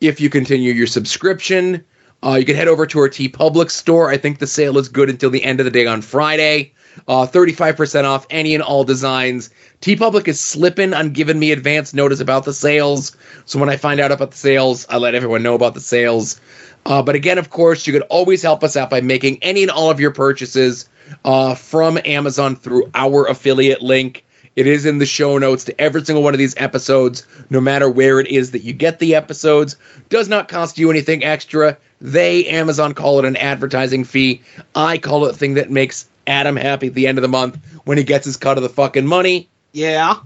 if 0.00 0.20
you 0.20 0.28
continue 0.28 0.72
your 0.72 0.86
subscription. 0.86 1.84
Uh, 2.24 2.34
you 2.34 2.44
can 2.44 2.56
head 2.56 2.68
over 2.68 2.86
to 2.86 2.98
our 3.00 3.08
TeePublic 3.08 3.70
store. 3.70 4.10
I 4.10 4.16
think 4.16 4.38
the 4.38 4.46
sale 4.46 4.78
is 4.78 4.88
good 4.88 5.10
until 5.10 5.30
the 5.30 5.44
end 5.44 5.60
of 5.60 5.64
the 5.64 5.70
day 5.70 5.86
on 5.86 6.02
Friday. 6.02 6.72
Uh, 7.08 7.26
35% 7.26 8.04
off 8.04 8.26
any 8.30 8.54
and 8.54 8.62
all 8.62 8.84
designs. 8.84 9.50
TeePublic 9.80 10.28
is 10.28 10.40
slipping 10.40 10.94
on 10.94 11.12
giving 11.12 11.38
me 11.38 11.52
advance 11.52 11.92
notice 11.92 12.20
about 12.20 12.44
the 12.44 12.52
sales. 12.52 13.16
So 13.46 13.58
when 13.58 13.68
I 13.68 13.76
find 13.76 14.00
out 14.00 14.12
about 14.12 14.30
the 14.30 14.36
sales, 14.36 14.86
I 14.88 14.98
let 14.98 15.14
everyone 15.14 15.42
know 15.42 15.54
about 15.54 15.74
the 15.74 15.80
sales. 15.80 16.40
Uh, 16.86 17.02
but 17.02 17.14
again, 17.14 17.38
of 17.38 17.50
course, 17.50 17.86
you 17.86 17.92
could 17.92 18.02
always 18.02 18.42
help 18.42 18.62
us 18.62 18.76
out 18.76 18.90
by 18.90 19.00
making 19.00 19.42
any 19.42 19.62
and 19.62 19.70
all 19.70 19.90
of 19.90 20.00
your 20.00 20.10
purchases 20.10 20.88
uh, 21.24 21.54
from 21.54 21.98
Amazon 22.04 22.56
through 22.56 22.90
our 22.94 23.26
affiliate 23.26 23.82
link. 23.82 24.24
It 24.56 24.66
is 24.66 24.86
in 24.86 24.98
the 24.98 25.06
show 25.06 25.36
notes 25.38 25.64
to 25.64 25.80
every 25.80 26.04
single 26.04 26.22
one 26.22 26.32
of 26.32 26.38
these 26.38 26.54
episodes, 26.58 27.26
no 27.50 27.60
matter 27.60 27.90
where 27.90 28.20
it 28.20 28.28
is 28.28 28.52
that 28.52 28.62
you 28.62 28.72
get 28.72 29.00
the 29.00 29.14
episodes. 29.14 29.76
Does 30.10 30.28
not 30.28 30.48
cost 30.48 30.78
you 30.78 30.90
anything 30.90 31.24
extra. 31.24 31.76
They, 32.00 32.46
Amazon, 32.46 32.94
call 32.94 33.18
it 33.18 33.24
an 33.24 33.36
advertising 33.36 34.04
fee. 34.04 34.42
I 34.74 34.98
call 34.98 35.24
it 35.24 35.32
the 35.32 35.38
thing 35.38 35.54
that 35.54 35.70
makes 35.70 36.06
Adam 36.26 36.56
happy 36.56 36.86
at 36.88 36.94
the 36.94 37.06
end 37.06 37.18
of 37.18 37.22
the 37.22 37.28
month 37.28 37.58
when 37.84 37.98
he 37.98 38.04
gets 38.04 38.26
his 38.26 38.36
cut 38.36 38.56
of 38.56 38.62
the 38.62 38.68
fucking 38.68 39.06
money. 39.06 39.48
Yeah. 39.72 40.16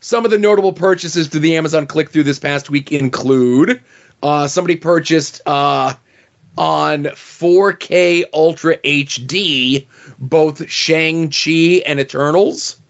Some 0.00 0.26
of 0.26 0.30
the 0.30 0.38
notable 0.38 0.74
purchases 0.74 1.28
through 1.28 1.40
the 1.40 1.56
Amazon 1.56 1.86
click 1.86 2.10
through 2.10 2.24
this 2.24 2.38
past 2.38 2.68
week 2.68 2.92
include 2.92 3.80
uh, 4.24 4.48
somebody 4.48 4.76
purchased 4.76 5.42
uh, 5.46 5.94
on 6.56 7.04
4K 7.04 8.24
Ultra 8.32 8.78
HD 8.78 9.86
both 10.18 10.68
Shang-Chi 10.68 11.82
and 11.86 12.00
Eternals. 12.00 12.80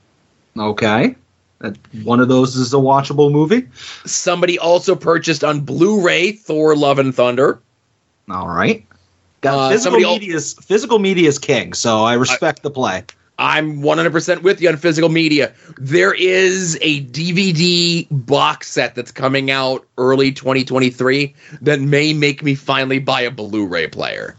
Okay. 0.57 1.17
That, 1.59 1.77
one 2.05 2.21
of 2.21 2.29
those 2.29 2.57
is 2.57 2.73
a 2.73 2.77
watchable 2.77 3.33
movie. 3.33 3.67
Somebody 4.05 4.59
also 4.59 4.95
purchased 4.95 5.43
on 5.43 5.61
Blu-ray 5.61 6.33
Thor: 6.33 6.77
Love 6.77 6.99
and 6.99 7.15
Thunder. 7.15 7.61
All 8.31 8.49
right. 8.49 8.87
Uh, 9.43 9.71
physical 9.71 9.99
media 9.99 10.37
is 10.37 10.55
physical 10.55 10.99
media 10.99 11.29
is 11.29 11.39
king, 11.39 11.75
so 11.75 12.05
I 12.05 12.15
respect 12.15 12.63
the 12.63 12.71
play. 12.71 13.05
I'm 13.39 13.83
100% 13.83 14.43
with 14.43 14.61
you 14.61 14.69
on 14.69 14.77
physical 14.77 15.09
media. 15.09 15.53
There 15.79 16.15
is 16.15 16.79
a 16.81 17.05
DVD 17.07 18.07
box 18.11 18.71
set 18.71 18.95
that's 18.95 19.11
coming 19.11 19.51
out 19.51 19.85
early 19.99 20.33
2023 20.33 21.35
that 21.63 21.81
may 21.81 22.13
make 22.13 22.43
me 22.43 22.55
finally 22.55 23.01
buy 23.01 23.23
a 23.23 23.31
Blu-ray 23.31 23.89
player. 23.89 24.37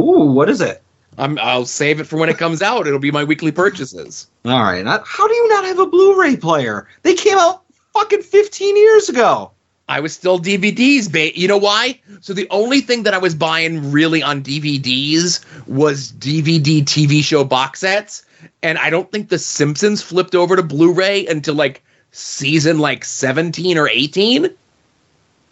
Ooh, 0.00 0.30
what 0.32 0.48
is 0.48 0.60
it? 0.60 0.82
I'm, 1.18 1.38
I'll 1.38 1.66
save 1.66 1.98
it 1.98 2.04
for 2.04 2.18
when 2.18 2.28
it 2.28 2.38
comes 2.38 2.62
out. 2.62 2.86
It'll 2.86 2.98
be 2.98 3.10
my 3.10 3.24
weekly 3.24 3.50
purchases. 3.50 4.28
All 4.44 4.62
right. 4.62 4.84
How 4.86 5.26
do 5.26 5.34
you 5.34 5.48
not 5.48 5.64
have 5.64 5.78
a 5.78 5.86
Blu-ray 5.86 6.36
player? 6.36 6.86
They 7.02 7.14
came 7.14 7.38
out 7.38 7.62
fucking 7.94 8.22
15 8.22 8.76
years 8.76 9.08
ago. 9.08 9.50
I 9.88 10.00
was 10.00 10.12
still 10.12 10.40
DVDs, 10.40 11.10
ba- 11.10 11.38
you 11.38 11.46
know 11.46 11.58
why? 11.58 12.00
So 12.20 12.32
the 12.32 12.48
only 12.50 12.80
thing 12.80 13.04
that 13.04 13.14
I 13.14 13.18
was 13.18 13.36
buying 13.36 13.92
really 13.92 14.20
on 14.20 14.42
DVDs 14.42 15.44
was 15.68 16.10
DVD 16.12 16.82
TV 16.82 17.22
show 17.22 17.44
box 17.44 17.80
sets, 17.80 18.25
and 18.62 18.78
I 18.78 18.90
don't 18.90 19.10
think 19.10 19.28
The 19.28 19.38
Simpsons 19.38 20.02
flipped 20.02 20.34
over 20.34 20.56
to 20.56 20.62
Blu-ray 20.62 21.26
until 21.26 21.54
like 21.54 21.82
season 22.12 22.78
like 22.78 23.04
17 23.04 23.78
or 23.78 23.88
18. 23.88 24.48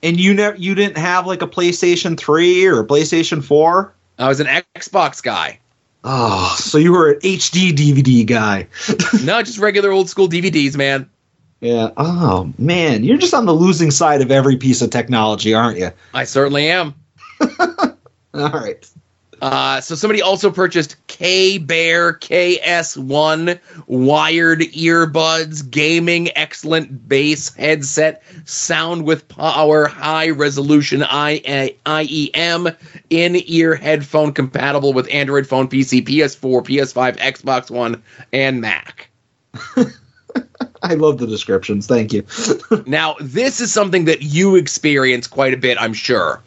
And 0.02 0.20
you 0.20 0.34
never 0.34 0.56
you 0.56 0.74
didn't 0.74 0.98
have 0.98 1.26
like 1.26 1.42
a 1.42 1.46
PlayStation 1.46 2.18
3 2.18 2.66
or 2.66 2.80
a 2.80 2.86
PlayStation 2.86 3.42
4? 3.42 3.92
I 4.18 4.28
was 4.28 4.40
an 4.40 4.46
Xbox 4.76 5.22
guy. 5.22 5.58
Oh, 6.04 6.54
so 6.58 6.76
you 6.76 6.92
were 6.92 7.12
an 7.12 7.20
HD 7.20 7.72
DVD 7.72 8.26
guy. 8.26 8.68
no, 9.24 9.42
just 9.42 9.58
regular 9.58 9.90
old 9.90 10.10
school 10.10 10.28
DVDs, 10.28 10.76
man. 10.76 11.08
Yeah. 11.60 11.90
Oh, 11.96 12.52
man, 12.58 13.04
you're 13.04 13.16
just 13.16 13.32
on 13.32 13.46
the 13.46 13.54
losing 13.54 13.90
side 13.90 14.20
of 14.20 14.30
every 14.30 14.58
piece 14.58 14.82
of 14.82 14.90
technology, 14.90 15.54
aren't 15.54 15.78
you? 15.78 15.90
I 16.12 16.24
certainly 16.24 16.68
am. 16.68 16.94
All 17.40 18.50
right. 18.50 18.86
Uh, 19.44 19.78
so 19.78 19.94
somebody 19.94 20.22
also 20.22 20.50
purchased 20.50 20.96
K 21.06 21.58
Bear 21.58 22.14
KS1 22.14 23.60
wired 23.86 24.60
earbuds, 24.60 25.70
gaming, 25.70 26.34
excellent 26.34 27.06
bass 27.06 27.54
headset, 27.54 28.22
sound 28.46 29.04
with 29.04 29.28
power, 29.28 29.86
high 29.86 30.30
resolution 30.30 31.02
I- 31.02 31.74
IEM, 31.84 32.74
in 33.10 33.36
ear 33.44 33.74
headphone 33.74 34.32
compatible 34.32 34.94
with 34.94 35.12
Android 35.12 35.46
phone, 35.46 35.68
PC, 35.68 36.00
PS4, 36.06 36.62
PS5, 36.64 37.18
Xbox 37.18 37.70
One, 37.70 38.02
and 38.32 38.62
Mac. 38.62 39.10
I 40.82 40.94
love 40.94 41.18
the 41.18 41.26
descriptions. 41.26 41.86
Thank 41.86 42.14
you. 42.14 42.24
Now, 42.86 43.16
this 43.20 43.60
is 43.60 43.70
something 43.70 44.06
that 44.06 44.22
you 44.22 44.56
experience 44.56 45.26
quite 45.26 45.52
a 45.52 45.58
bit, 45.58 45.76
I'm 45.78 45.92
sure. 45.92 46.42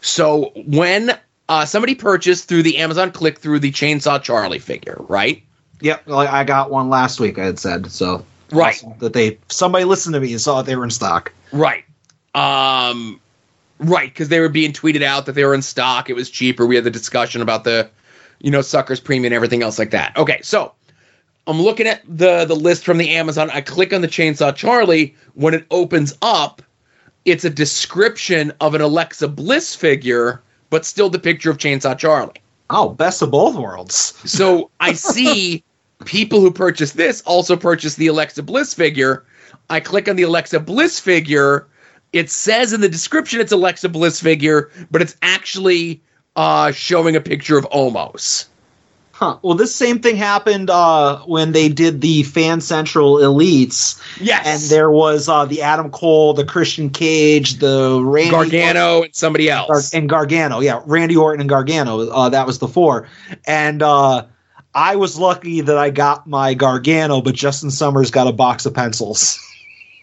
So, 0.00 0.50
when 0.66 1.16
uh, 1.50 1.64
somebody 1.66 1.96
purchased 1.96 2.48
through 2.48 2.62
the 2.62 2.78
Amazon 2.78 3.10
click 3.10 3.40
through 3.40 3.58
the 3.58 3.72
Chainsaw 3.72 4.22
Charlie 4.22 4.60
figure, 4.60 4.96
right? 5.08 5.42
Yep, 5.80 6.08
I 6.08 6.44
got 6.44 6.70
one 6.70 6.88
last 6.88 7.18
week. 7.18 7.38
I 7.38 7.44
had 7.46 7.58
said 7.58 7.90
so. 7.90 8.24
Right. 8.52 8.76
Awesome 8.76 8.94
that 9.00 9.14
they 9.14 9.38
somebody 9.48 9.84
listened 9.84 10.14
to 10.14 10.20
me 10.20 10.30
and 10.30 10.40
saw 10.40 10.58
that 10.58 10.66
they 10.66 10.76
were 10.76 10.84
in 10.84 10.90
stock. 10.90 11.32
Right. 11.52 11.84
Um, 12.34 13.20
right, 13.78 14.08
because 14.08 14.28
they 14.28 14.38
were 14.38 14.48
being 14.48 14.72
tweeted 14.72 15.02
out 15.02 15.26
that 15.26 15.32
they 15.32 15.44
were 15.44 15.54
in 15.54 15.62
stock. 15.62 16.08
It 16.08 16.14
was 16.14 16.30
cheaper. 16.30 16.66
We 16.66 16.76
had 16.76 16.84
the 16.84 16.90
discussion 16.90 17.42
about 17.42 17.64
the, 17.64 17.90
you 18.40 18.52
know, 18.52 18.62
suckers 18.62 19.00
premium 19.00 19.26
and 19.26 19.34
everything 19.34 19.62
else 19.62 19.78
like 19.78 19.90
that. 19.90 20.16
Okay, 20.16 20.40
so 20.42 20.72
I'm 21.48 21.60
looking 21.60 21.88
at 21.88 22.02
the 22.06 22.44
the 22.44 22.54
list 22.54 22.84
from 22.84 22.98
the 22.98 23.10
Amazon. 23.10 23.50
I 23.50 23.60
click 23.60 23.92
on 23.92 24.02
the 24.02 24.08
Chainsaw 24.08 24.54
Charlie. 24.54 25.16
When 25.34 25.54
it 25.54 25.66
opens 25.72 26.16
up, 26.22 26.62
it's 27.24 27.44
a 27.44 27.50
description 27.50 28.52
of 28.60 28.76
an 28.76 28.80
Alexa 28.80 29.26
Bliss 29.26 29.74
figure, 29.74 30.42
but 30.70 30.86
still 30.86 31.10
the 31.10 31.18
picture 31.18 31.50
of 31.50 31.58
Chainsaw 31.58 31.98
Charlie. 31.98 32.40
Oh, 32.70 32.90
best 32.90 33.20
of 33.20 33.32
both 33.32 33.56
worlds. 33.56 34.14
So 34.24 34.70
I 34.78 34.92
see 34.92 35.64
people 36.04 36.40
who 36.40 36.50
purchase 36.50 36.92
this 36.92 37.20
also 37.22 37.56
purchase 37.56 37.96
the 37.96 38.06
Alexa 38.06 38.42
Bliss 38.42 38.72
figure. 38.72 39.24
I 39.68 39.80
click 39.80 40.08
on 40.08 40.16
the 40.16 40.22
Alexa 40.22 40.60
Bliss 40.60 40.98
figure. 40.98 41.66
It 42.12 42.30
says 42.30 42.72
in 42.72 42.80
the 42.80 42.88
description 42.88 43.40
it's 43.40 43.52
Alexa 43.52 43.88
Bliss 43.88 44.20
figure, 44.20 44.70
but 44.90 45.02
it's 45.02 45.16
actually 45.22 46.00
uh, 46.36 46.72
showing 46.72 47.16
a 47.16 47.20
picture 47.20 47.58
of 47.58 47.68
Omos. 47.70 48.46
Huh. 49.20 49.38
Well, 49.42 49.54
this 49.54 49.74
same 49.74 49.98
thing 49.98 50.16
happened 50.16 50.70
uh, 50.70 51.18
when 51.26 51.52
they 51.52 51.68
did 51.68 52.00
the 52.00 52.22
Fan 52.22 52.62
Central 52.62 53.16
Elites. 53.16 54.00
Yes. 54.18 54.46
And 54.46 54.70
there 54.70 54.90
was 54.90 55.28
uh, 55.28 55.44
the 55.44 55.60
Adam 55.60 55.90
Cole, 55.90 56.32
the 56.32 56.42
Christian 56.42 56.88
Cage, 56.88 57.56
the 57.58 58.02
Randy 58.02 58.30
Gargano 58.30 59.02
and 59.02 59.14
somebody 59.14 59.50
else. 59.50 59.92
And 59.92 60.08
Gargano. 60.08 60.60
Yeah, 60.60 60.80
Randy 60.86 61.18
Orton 61.18 61.42
and 61.42 61.50
Gargano. 61.50 62.08
Uh, 62.08 62.30
that 62.30 62.46
was 62.46 62.60
the 62.60 62.68
four. 62.68 63.08
And 63.46 63.82
uh, 63.82 64.24
I 64.74 64.96
was 64.96 65.18
lucky 65.18 65.60
that 65.60 65.76
I 65.76 65.90
got 65.90 66.26
my 66.26 66.54
Gargano, 66.54 67.20
but 67.20 67.34
Justin 67.34 67.70
Summers 67.70 68.10
got 68.10 68.26
a 68.26 68.32
box 68.32 68.64
of 68.64 68.72
pencils. 68.72 69.38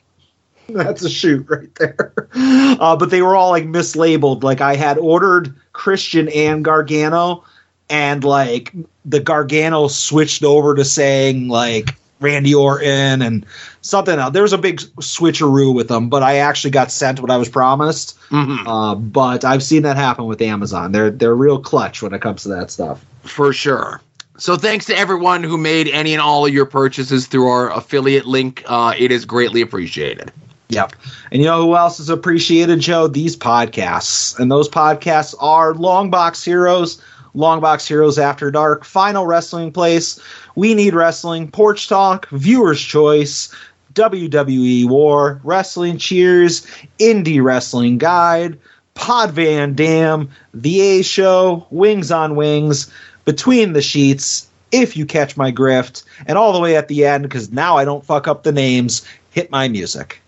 That's 0.70 1.04
a 1.04 1.10
shoot 1.10 1.44
right 1.50 1.74
there. 1.74 2.14
Uh, 2.36 2.96
but 2.96 3.10
they 3.10 3.24
were 3.24 3.36
all 3.36 3.50
like 3.50 3.64
mislabeled. 3.64 4.44
Like 4.44 4.62
I 4.62 4.76
had 4.76 5.00
ordered 5.00 5.56
Christian 5.74 6.30
and 6.30 6.64
Gargano, 6.64 7.44
and 7.90 8.24
like 8.24 8.74
the 9.06 9.20
Gargano 9.20 9.88
switched 9.88 10.44
over 10.44 10.76
to 10.76 10.86
saying 10.86 11.48
like 11.48 11.96
Randy 12.20 12.54
Orton 12.54 13.22
and 13.22 13.46
something 13.82 14.18
else. 14.20 14.34
There 14.34 14.44
was 14.44 14.54
a 14.54 14.58
big 14.58 14.80
switcheroo 15.00 15.74
with 15.74 15.88
them, 15.88 16.10
but 16.10 16.24
I 16.24 16.38
actually 16.38 16.72
got 16.72 16.92
sent 16.92 17.20
what 17.20 17.32
I 17.32 17.38
was 17.38 17.50
promised. 17.50 18.18
Mhm. 18.30 18.64
Uh, 18.66 18.96
but 18.96 19.46
I've 19.46 19.64
seen 19.64 19.84
that 19.84 19.98
happen 19.98 20.26
with 20.26 20.42
Amazon. 20.42 20.92
They're 20.92 21.12
they're 21.12 21.36
real 21.36 21.60
clutch 21.60 22.02
when 22.02 22.14
it 22.14 22.22
comes 22.22 22.44
to 22.44 22.50
that 22.50 22.72
stuff. 22.72 23.06
For 23.24 23.54
sure. 23.54 24.02
So 24.40 24.56
thanks 24.56 24.86
to 24.86 24.98
everyone 24.98 25.44
who 25.44 25.58
made 25.58 25.88
any 25.88 26.14
and 26.14 26.22
all 26.22 26.46
of 26.46 26.54
your 26.54 26.66
purchases 26.66 27.26
through 27.26 27.48
our 27.48 27.72
affiliate 27.76 28.28
link. 28.28 28.64
Uh, 28.68 28.94
it 28.98 29.12
is 29.12 29.26
greatly 29.26 29.62
appreciated. 29.62 30.32
Yep. 30.70 30.94
And 31.32 31.42
you 31.42 31.48
know 31.48 31.62
who 31.62 31.76
else 31.76 32.00
is 32.00 32.10
appreciated, 32.10 32.80
Joe? 32.80 33.08
These 33.08 33.38
podcasts. 33.38 34.38
And 34.38 34.52
those 34.52 34.70
podcasts 34.70 35.34
are 35.40 35.74
Longbox 35.74 36.44
Heroes, 36.44 37.02
Longbox 37.36 37.88
Heroes 37.88 38.18
After 38.18 38.52
Dark, 38.52 38.84
Final 38.84 39.26
Wrestling 39.26 39.72
Place, 39.72 40.20
We 40.56 40.74
Need 40.74 40.94
Wrestling, 40.94 41.50
Porch 41.52 41.88
Talk, 41.88 42.28
Viewer's 42.30 42.82
Choice, 42.82 43.54
WWE 43.94 44.88
War, 44.88 45.42
Wrestling 45.44 45.98
Cheers, 45.98 46.66
Indie 47.00 47.44
Wrestling 47.44 47.98
Guide, 47.98 48.60
Pod 48.94 49.32
Van 49.32 49.74
Dam, 49.74 50.30
The 50.54 50.82
A 50.82 51.02
Show, 51.04 51.66
Wings 51.70 52.12
on 52.12 52.36
Wings, 52.36 52.92
Between 53.26 53.74
the 53.74 53.82
Sheets, 53.82 54.48
If 54.72 54.96
You 54.96 55.06
Catch 55.06 55.38
My 55.38 55.52
Grift, 55.52 56.04
and 56.26 56.38
all 56.38 56.54
the 56.54 56.60
way 56.60 56.76
at 56.76 56.88
the 56.88 57.06
end, 57.06 57.24
because 57.24 57.52
now 57.52 57.78
I 57.78 57.86
don't 57.86 58.06
fuck 58.06 58.28
up 58.28 58.44
the 58.44 58.52
names, 58.52 59.06
hit 59.32 59.52
my 59.52 59.68
music. 59.68 60.22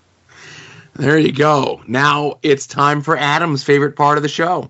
There 0.96 1.18
you 1.18 1.32
go. 1.32 1.82
Now 1.88 2.40
it's 2.44 2.68
time 2.68 3.02
for 3.02 3.16
Adam's 3.16 3.64
favorite 3.64 3.96
part 3.96 4.18
of 4.18 4.22
the 4.22 4.30
show. 4.30 4.70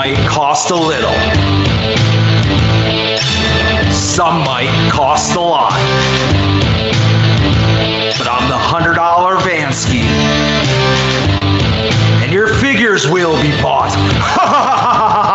Might 0.00 0.16
cost 0.26 0.70
a 0.70 0.74
little. 0.74 1.12
Some 3.92 4.38
might 4.44 4.88
cost 4.90 5.34
a 5.36 5.40
lot. 5.40 5.72
But 8.16 8.26
I'm 8.26 8.48
the 8.48 8.56
hundred 8.56 8.94
dollar 8.94 9.36
Vansky. 9.36 10.00
And 12.22 12.32
your 12.32 12.54
figures 12.54 13.06
will 13.10 13.38
be 13.42 13.50
bought. 13.60 13.90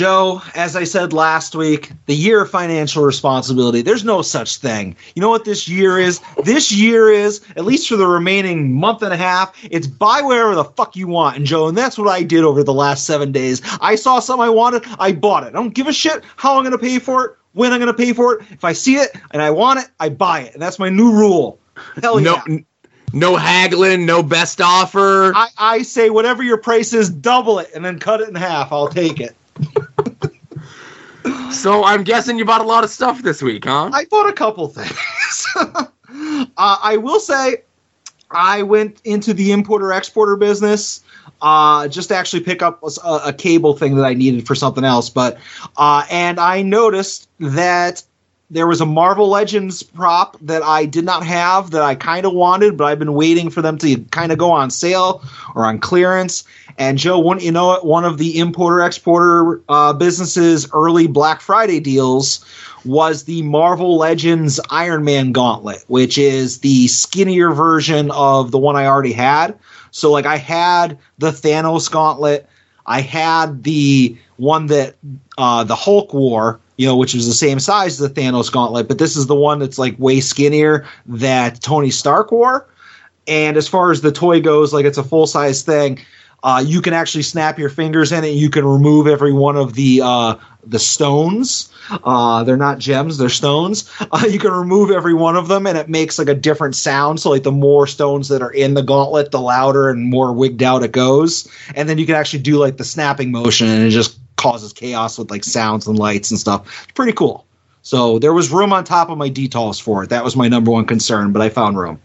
Joe, 0.00 0.40
as 0.54 0.76
I 0.76 0.84
said 0.84 1.12
last 1.12 1.54
week, 1.54 1.92
the 2.06 2.14
year 2.14 2.40
of 2.40 2.50
financial 2.50 3.04
responsibility, 3.04 3.82
there's 3.82 4.02
no 4.02 4.22
such 4.22 4.56
thing. 4.56 4.96
You 5.14 5.20
know 5.20 5.28
what 5.28 5.44
this 5.44 5.68
year 5.68 5.98
is? 5.98 6.22
This 6.42 6.72
year 6.72 7.10
is, 7.10 7.42
at 7.54 7.66
least 7.66 7.86
for 7.86 7.96
the 7.96 8.06
remaining 8.06 8.72
month 8.72 9.02
and 9.02 9.12
a 9.12 9.16
half, 9.18 9.54
it's 9.70 9.86
buy 9.86 10.22
whatever 10.22 10.54
the 10.54 10.64
fuck 10.64 10.96
you 10.96 11.06
want. 11.06 11.36
And 11.36 11.44
Joe, 11.44 11.68
and 11.68 11.76
that's 11.76 11.98
what 11.98 12.08
I 12.08 12.22
did 12.22 12.44
over 12.44 12.64
the 12.64 12.72
last 12.72 13.04
seven 13.04 13.30
days. 13.30 13.60
I 13.82 13.94
saw 13.94 14.20
something 14.20 14.42
I 14.42 14.48
wanted, 14.48 14.86
I 14.98 15.12
bought 15.12 15.42
it. 15.42 15.48
I 15.48 15.50
don't 15.50 15.74
give 15.74 15.86
a 15.86 15.92
shit 15.92 16.24
how 16.36 16.56
I'm 16.56 16.62
going 16.62 16.72
to 16.72 16.78
pay 16.78 16.98
for 16.98 17.26
it, 17.26 17.36
when 17.52 17.70
I'm 17.70 17.78
going 17.78 17.94
to 17.94 18.02
pay 18.02 18.14
for 18.14 18.36
it. 18.36 18.46
If 18.52 18.64
I 18.64 18.72
see 18.72 18.94
it 18.94 19.10
and 19.32 19.42
I 19.42 19.50
want 19.50 19.80
it, 19.80 19.90
I 20.00 20.08
buy 20.08 20.40
it. 20.40 20.54
And 20.54 20.62
that's 20.62 20.78
my 20.78 20.88
new 20.88 21.12
rule. 21.12 21.60
Hell 22.00 22.20
no, 22.20 22.40
yeah. 22.48 22.56
no 23.12 23.36
haggling, 23.36 24.06
no 24.06 24.22
best 24.22 24.62
offer. 24.62 25.34
I, 25.36 25.48
I 25.58 25.82
say 25.82 26.08
whatever 26.08 26.42
your 26.42 26.56
price 26.56 26.94
is, 26.94 27.10
double 27.10 27.58
it 27.58 27.68
and 27.74 27.84
then 27.84 27.98
cut 27.98 28.22
it 28.22 28.30
in 28.30 28.34
half. 28.34 28.72
I'll 28.72 28.88
take 28.88 29.20
it. 29.20 29.36
So 31.50 31.84
I'm 31.84 32.04
guessing 32.04 32.38
you 32.38 32.44
bought 32.44 32.60
a 32.60 32.64
lot 32.64 32.84
of 32.84 32.90
stuff 32.90 33.22
this 33.22 33.42
week, 33.42 33.64
huh? 33.64 33.90
I 33.92 34.04
bought 34.06 34.28
a 34.28 34.32
couple 34.32 34.68
things. 34.68 35.46
uh, 35.56 36.46
I 36.56 36.96
will 36.96 37.20
say, 37.20 37.64
I 38.30 38.62
went 38.62 39.00
into 39.04 39.34
the 39.34 39.52
importer 39.52 39.92
exporter 39.92 40.36
business 40.36 41.02
uh, 41.42 41.88
just 41.88 42.08
to 42.08 42.16
actually 42.16 42.42
pick 42.44 42.62
up 42.62 42.82
a, 42.82 43.20
a 43.26 43.32
cable 43.32 43.76
thing 43.76 43.96
that 43.96 44.04
I 44.04 44.14
needed 44.14 44.46
for 44.46 44.54
something 44.54 44.84
else. 44.84 45.10
But 45.10 45.38
uh, 45.76 46.06
and 46.10 46.38
I 46.38 46.62
noticed 46.62 47.28
that 47.40 48.02
there 48.50 48.66
was 48.66 48.80
a 48.80 48.86
Marvel 48.86 49.28
Legends 49.28 49.82
prop 49.82 50.36
that 50.40 50.62
I 50.62 50.84
did 50.84 51.04
not 51.04 51.24
have 51.24 51.70
that 51.70 51.82
I 51.82 51.94
kind 51.94 52.26
of 52.26 52.32
wanted, 52.32 52.76
but 52.76 52.84
I've 52.84 52.98
been 52.98 53.14
waiting 53.14 53.48
for 53.48 53.62
them 53.62 53.78
to 53.78 53.96
kind 54.10 54.32
of 54.32 54.38
go 54.38 54.50
on 54.50 54.70
sale 54.70 55.22
or 55.54 55.64
on 55.64 55.78
clearance. 55.78 56.42
And 56.76 56.98
Joe, 56.98 57.20
wouldn't 57.20 57.44
you 57.44 57.52
know 57.52 57.74
it? 57.74 57.84
One 57.84 58.04
of 58.04 58.18
the 58.18 58.38
importer 58.38 58.82
exporter 58.82 59.60
uh, 59.68 59.92
businesses' 59.92 60.68
early 60.72 61.06
Black 61.06 61.40
Friday 61.40 61.78
deals 61.78 62.44
was 62.84 63.24
the 63.24 63.42
Marvel 63.42 63.96
Legends 63.96 64.58
Iron 64.70 65.04
Man 65.04 65.30
Gauntlet, 65.32 65.84
which 65.86 66.18
is 66.18 66.58
the 66.58 66.88
skinnier 66.88 67.52
version 67.52 68.10
of 68.10 68.50
the 68.50 68.58
one 68.58 68.74
I 68.74 68.86
already 68.86 69.12
had. 69.12 69.56
So, 69.92 70.10
like, 70.10 70.26
I 70.26 70.36
had 70.36 70.98
the 71.18 71.30
Thanos 71.30 71.90
Gauntlet, 71.90 72.48
I 72.86 73.02
had 73.02 73.62
the 73.62 74.16
one 74.38 74.66
that 74.66 74.96
uh, 75.38 75.64
the 75.64 75.76
Hulk 75.76 76.12
wore, 76.14 76.60
you 76.80 76.86
know, 76.86 76.96
which 76.96 77.14
is 77.14 77.26
the 77.26 77.34
same 77.34 77.60
size 77.60 78.00
as 78.00 78.08
the 78.08 78.20
Thanos 78.20 78.50
Gauntlet, 78.50 78.88
but 78.88 78.96
this 78.96 79.14
is 79.14 79.26
the 79.26 79.34
one 79.34 79.58
that's 79.58 79.78
like 79.78 79.94
way 79.98 80.18
skinnier 80.18 80.86
that 81.04 81.60
Tony 81.60 81.90
Stark 81.90 82.32
wore. 82.32 82.66
And 83.28 83.58
as 83.58 83.68
far 83.68 83.90
as 83.90 84.00
the 84.00 84.10
toy 84.10 84.40
goes, 84.40 84.72
like 84.72 84.86
it's 84.86 84.96
a 84.96 85.04
full 85.04 85.26
size 85.26 85.60
thing. 85.60 85.98
Uh, 86.42 86.64
you 86.66 86.80
can 86.80 86.94
actually 86.94 87.22
snap 87.22 87.58
your 87.58 87.68
fingers 87.68 88.12
in 88.12 88.24
it. 88.24 88.30
You 88.30 88.48
can 88.48 88.64
remove 88.64 89.06
every 89.06 89.34
one 89.34 89.58
of 89.58 89.74
the 89.74 90.00
uh, 90.02 90.36
the 90.64 90.78
stones. 90.78 91.70
Uh, 91.90 92.44
they're 92.44 92.56
not 92.56 92.78
gems; 92.78 93.18
they're 93.18 93.28
stones. 93.28 93.90
Uh, 94.10 94.24
you 94.26 94.38
can 94.38 94.50
remove 94.50 94.90
every 94.90 95.14
one 95.14 95.36
of 95.36 95.48
them, 95.48 95.66
and 95.66 95.76
it 95.76 95.88
makes 95.90 96.18
like 96.18 96.28
a 96.28 96.34
different 96.34 96.74
sound. 96.74 97.20
So, 97.20 97.28
like 97.28 97.42
the 97.42 97.52
more 97.52 97.86
stones 97.86 98.28
that 98.28 98.40
are 98.40 98.50
in 98.50 98.72
the 98.72 98.82
gauntlet, 98.82 99.32
the 99.32 99.40
louder 99.40 99.90
and 99.90 100.08
more 100.08 100.32
wigged 100.32 100.62
out 100.62 100.82
it 100.82 100.92
goes. 100.92 101.46
And 101.76 101.90
then 101.90 101.98
you 101.98 102.06
can 102.06 102.14
actually 102.14 102.42
do 102.42 102.56
like 102.56 102.78
the 102.78 102.84
snapping 102.84 103.30
motion, 103.30 103.68
and 103.68 103.84
it 103.84 103.90
just 103.90 104.19
causes 104.40 104.72
chaos 104.72 105.18
with 105.18 105.30
like 105.30 105.44
sounds 105.44 105.86
and 105.86 105.98
lights 105.98 106.30
and 106.30 106.40
stuff. 106.40 106.66
It's 106.84 106.92
pretty 106.92 107.12
cool. 107.12 107.46
So 107.82 108.18
there 108.18 108.32
was 108.32 108.50
room 108.50 108.72
on 108.72 108.84
top 108.84 109.10
of 109.10 109.18
my 109.18 109.28
Detolfs 109.30 109.80
for 109.80 110.02
it. 110.02 110.10
That 110.10 110.24
was 110.24 110.34
my 110.36 110.48
number 110.48 110.70
one 110.70 110.86
concern, 110.86 111.32
but 111.32 111.42
I 111.42 111.48
found 111.50 111.78
room. 111.78 112.00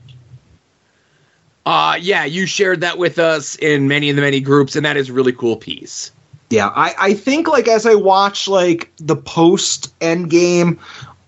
Uh, 1.65 1.97
yeah, 1.99 2.25
you 2.25 2.45
shared 2.45 2.81
that 2.81 2.97
with 2.97 3.17
us 3.17 3.55
in 3.55 3.87
many 3.87 4.09
of 4.09 4.15
the 4.15 4.21
many 4.21 4.39
groups, 4.39 4.75
and 4.75 4.85
that 4.85 4.97
is 4.97 5.09
a 5.09 5.13
really 5.13 5.31
cool 5.31 5.55
piece. 5.55 6.11
Yeah, 6.49 6.67
I, 6.67 6.93
I 6.99 7.13
think 7.13 7.47
like 7.47 7.67
as 7.67 7.85
I 7.85 7.95
watch 7.95 8.47
like 8.47 8.91
the 8.97 9.15
post 9.15 9.97
Endgame 9.99 10.77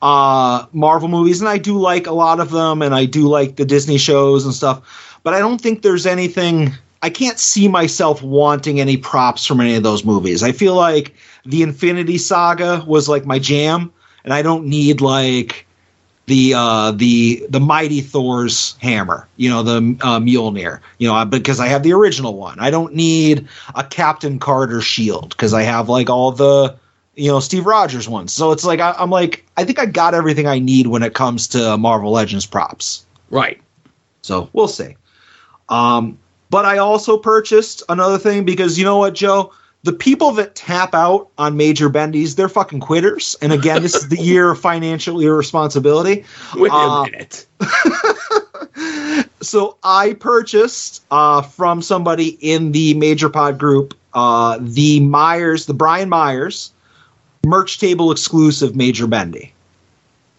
uh 0.02 0.68
Marvel 0.74 1.08
movies, 1.08 1.42
and 1.42 1.50
I 1.50 1.58
do 1.58 1.80
like 1.80 2.06
a 2.06 2.12
lot 2.12 2.40
of 2.40 2.52
them, 2.52 2.82
and 2.82 2.94
I 2.94 3.06
do 3.06 3.28
like 3.28 3.56
the 3.56 3.66
Disney 3.66 3.98
shows 3.98 4.46
and 4.46 4.54
stuff, 4.54 5.20
but 5.24 5.34
I 5.34 5.40
don't 5.40 5.60
think 5.60 5.82
there's 5.82 6.06
anything. 6.06 6.74
I 7.02 7.10
can't 7.10 7.40
see 7.40 7.68
myself 7.68 8.22
wanting 8.24 8.80
any 8.80 8.98
props 8.98 9.46
from 9.46 9.62
any 9.62 9.76
of 9.76 9.84
those 9.84 10.04
movies. 10.04 10.44
I 10.44 10.52
feel 10.52 10.76
like 10.76 11.14
the 11.46 11.62
Infinity 11.62 12.18
Saga 12.18 12.84
was 12.88 13.08
like 13.08 13.26
my 13.26 13.40
jam, 13.40 13.92
and 14.24 14.34
I 14.34 14.42
don't 14.42 14.66
need 14.66 15.02
like 15.02 15.68
the 16.28 16.54
uh, 16.56 16.92
the 16.92 17.46
the 17.50 17.60
mighty 17.60 18.02
Thor's 18.02 18.76
hammer, 18.82 19.28
you 19.38 19.50
know, 19.50 19.64
the 19.64 19.78
uh, 20.02 20.20
Mjolnir, 20.20 20.82
you 20.98 21.08
know, 21.08 21.26
because 21.26 21.60
I 21.60 21.68
have 21.68 21.84
the 21.84 21.94
original 21.94 22.36
one. 22.36 22.60
I 22.60 22.70
don't 22.70 22.94
need 22.94 23.48
a 23.76 23.84
Captain 23.84 24.38
Carter 24.38 24.82
shield 24.82 25.30
because 25.30 25.54
I 25.54 25.64
have 25.64 25.90
like 25.90 26.10
all 26.10 26.32
the 26.32 26.76
you 27.16 27.32
know 27.32 27.40
Steve 27.40 27.66
Rogers 27.66 28.10
ones. 28.10 28.34
So 28.34 28.52
it's 28.52 28.66
like 28.66 28.82
I, 28.82 28.94
I'm 28.98 29.10
like 29.10 29.46
I 29.56 29.64
think 29.64 29.80
I 29.80 29.86
got 29.86 30.14
everything 30.14 30.48
I 30.48 30.60
need 30.60 30.88
when 30.88 31.02
it 31.02 31.14
comes 31.14 31.48
to 31.50 31.78
Marvel 31.78 32.12
Legends 32.12 32.46
props. 32.46 33.06
Right. 33.30 33.62
So 34.22 34.50
we'll 34.52 34.68
see. 34.68 34.98
Um, 35.70 36.18
but 36.50 36.66
I 36.66 36.78
also 36.78 37.18
purchased 37.18 37.84
another 37.90 38.18
thing 38.18 38.46
because 38.46 38.78
you 38.78 38.86
know 38.86 38.98
what, 38.98 39.14
Joe? 39.16 39.54
The 39.84 39.94
people 39.94 40.32
that 40.34 40.56
tap 40.56 40.94
out 40.94 41.30
on 41.38 41.56
major 41.56 41.90
bendies, 41.90 42.36
they're 42.36 42.50
fucking 42.50 42.80
quitters. 42.82 43.36
And 43.42 43.54
again, 43.54 43.82
this 43.84 43.96
is 43.96 44.10
the 44.10 44.18
year 44.18 44.52
of 44.52 44.60
financial 44.60 45.20
irresponsibility. 45.22 46.26
Wait 46.56 46.72
a 46.72 46.76
Uh, 46.76 47.04
minute. 47.06 47.46
so 49.42 49.78
I 49.84 50.14
purchased 50.14 51.04
uh, 51.12 51.42
from 51.42 51.82
somebody 51.82 52.38
in 52.42 52.72
the 52.72 52.96
Major 52.96 53.30
Pod 53.30 53.58
group 53.58 53.94
uh, 54.14 54.58
the 54.60 55.00
Myers, 55.02 55.68
the 55.68 55.74
Brian 55.76 56.10
Myers 56.10 56.72
merch 57.46 57.80
table 57.80 58.12
exclusive 58.12 58.76
Major 58.76 59.08
Bendy. 59.08 59.54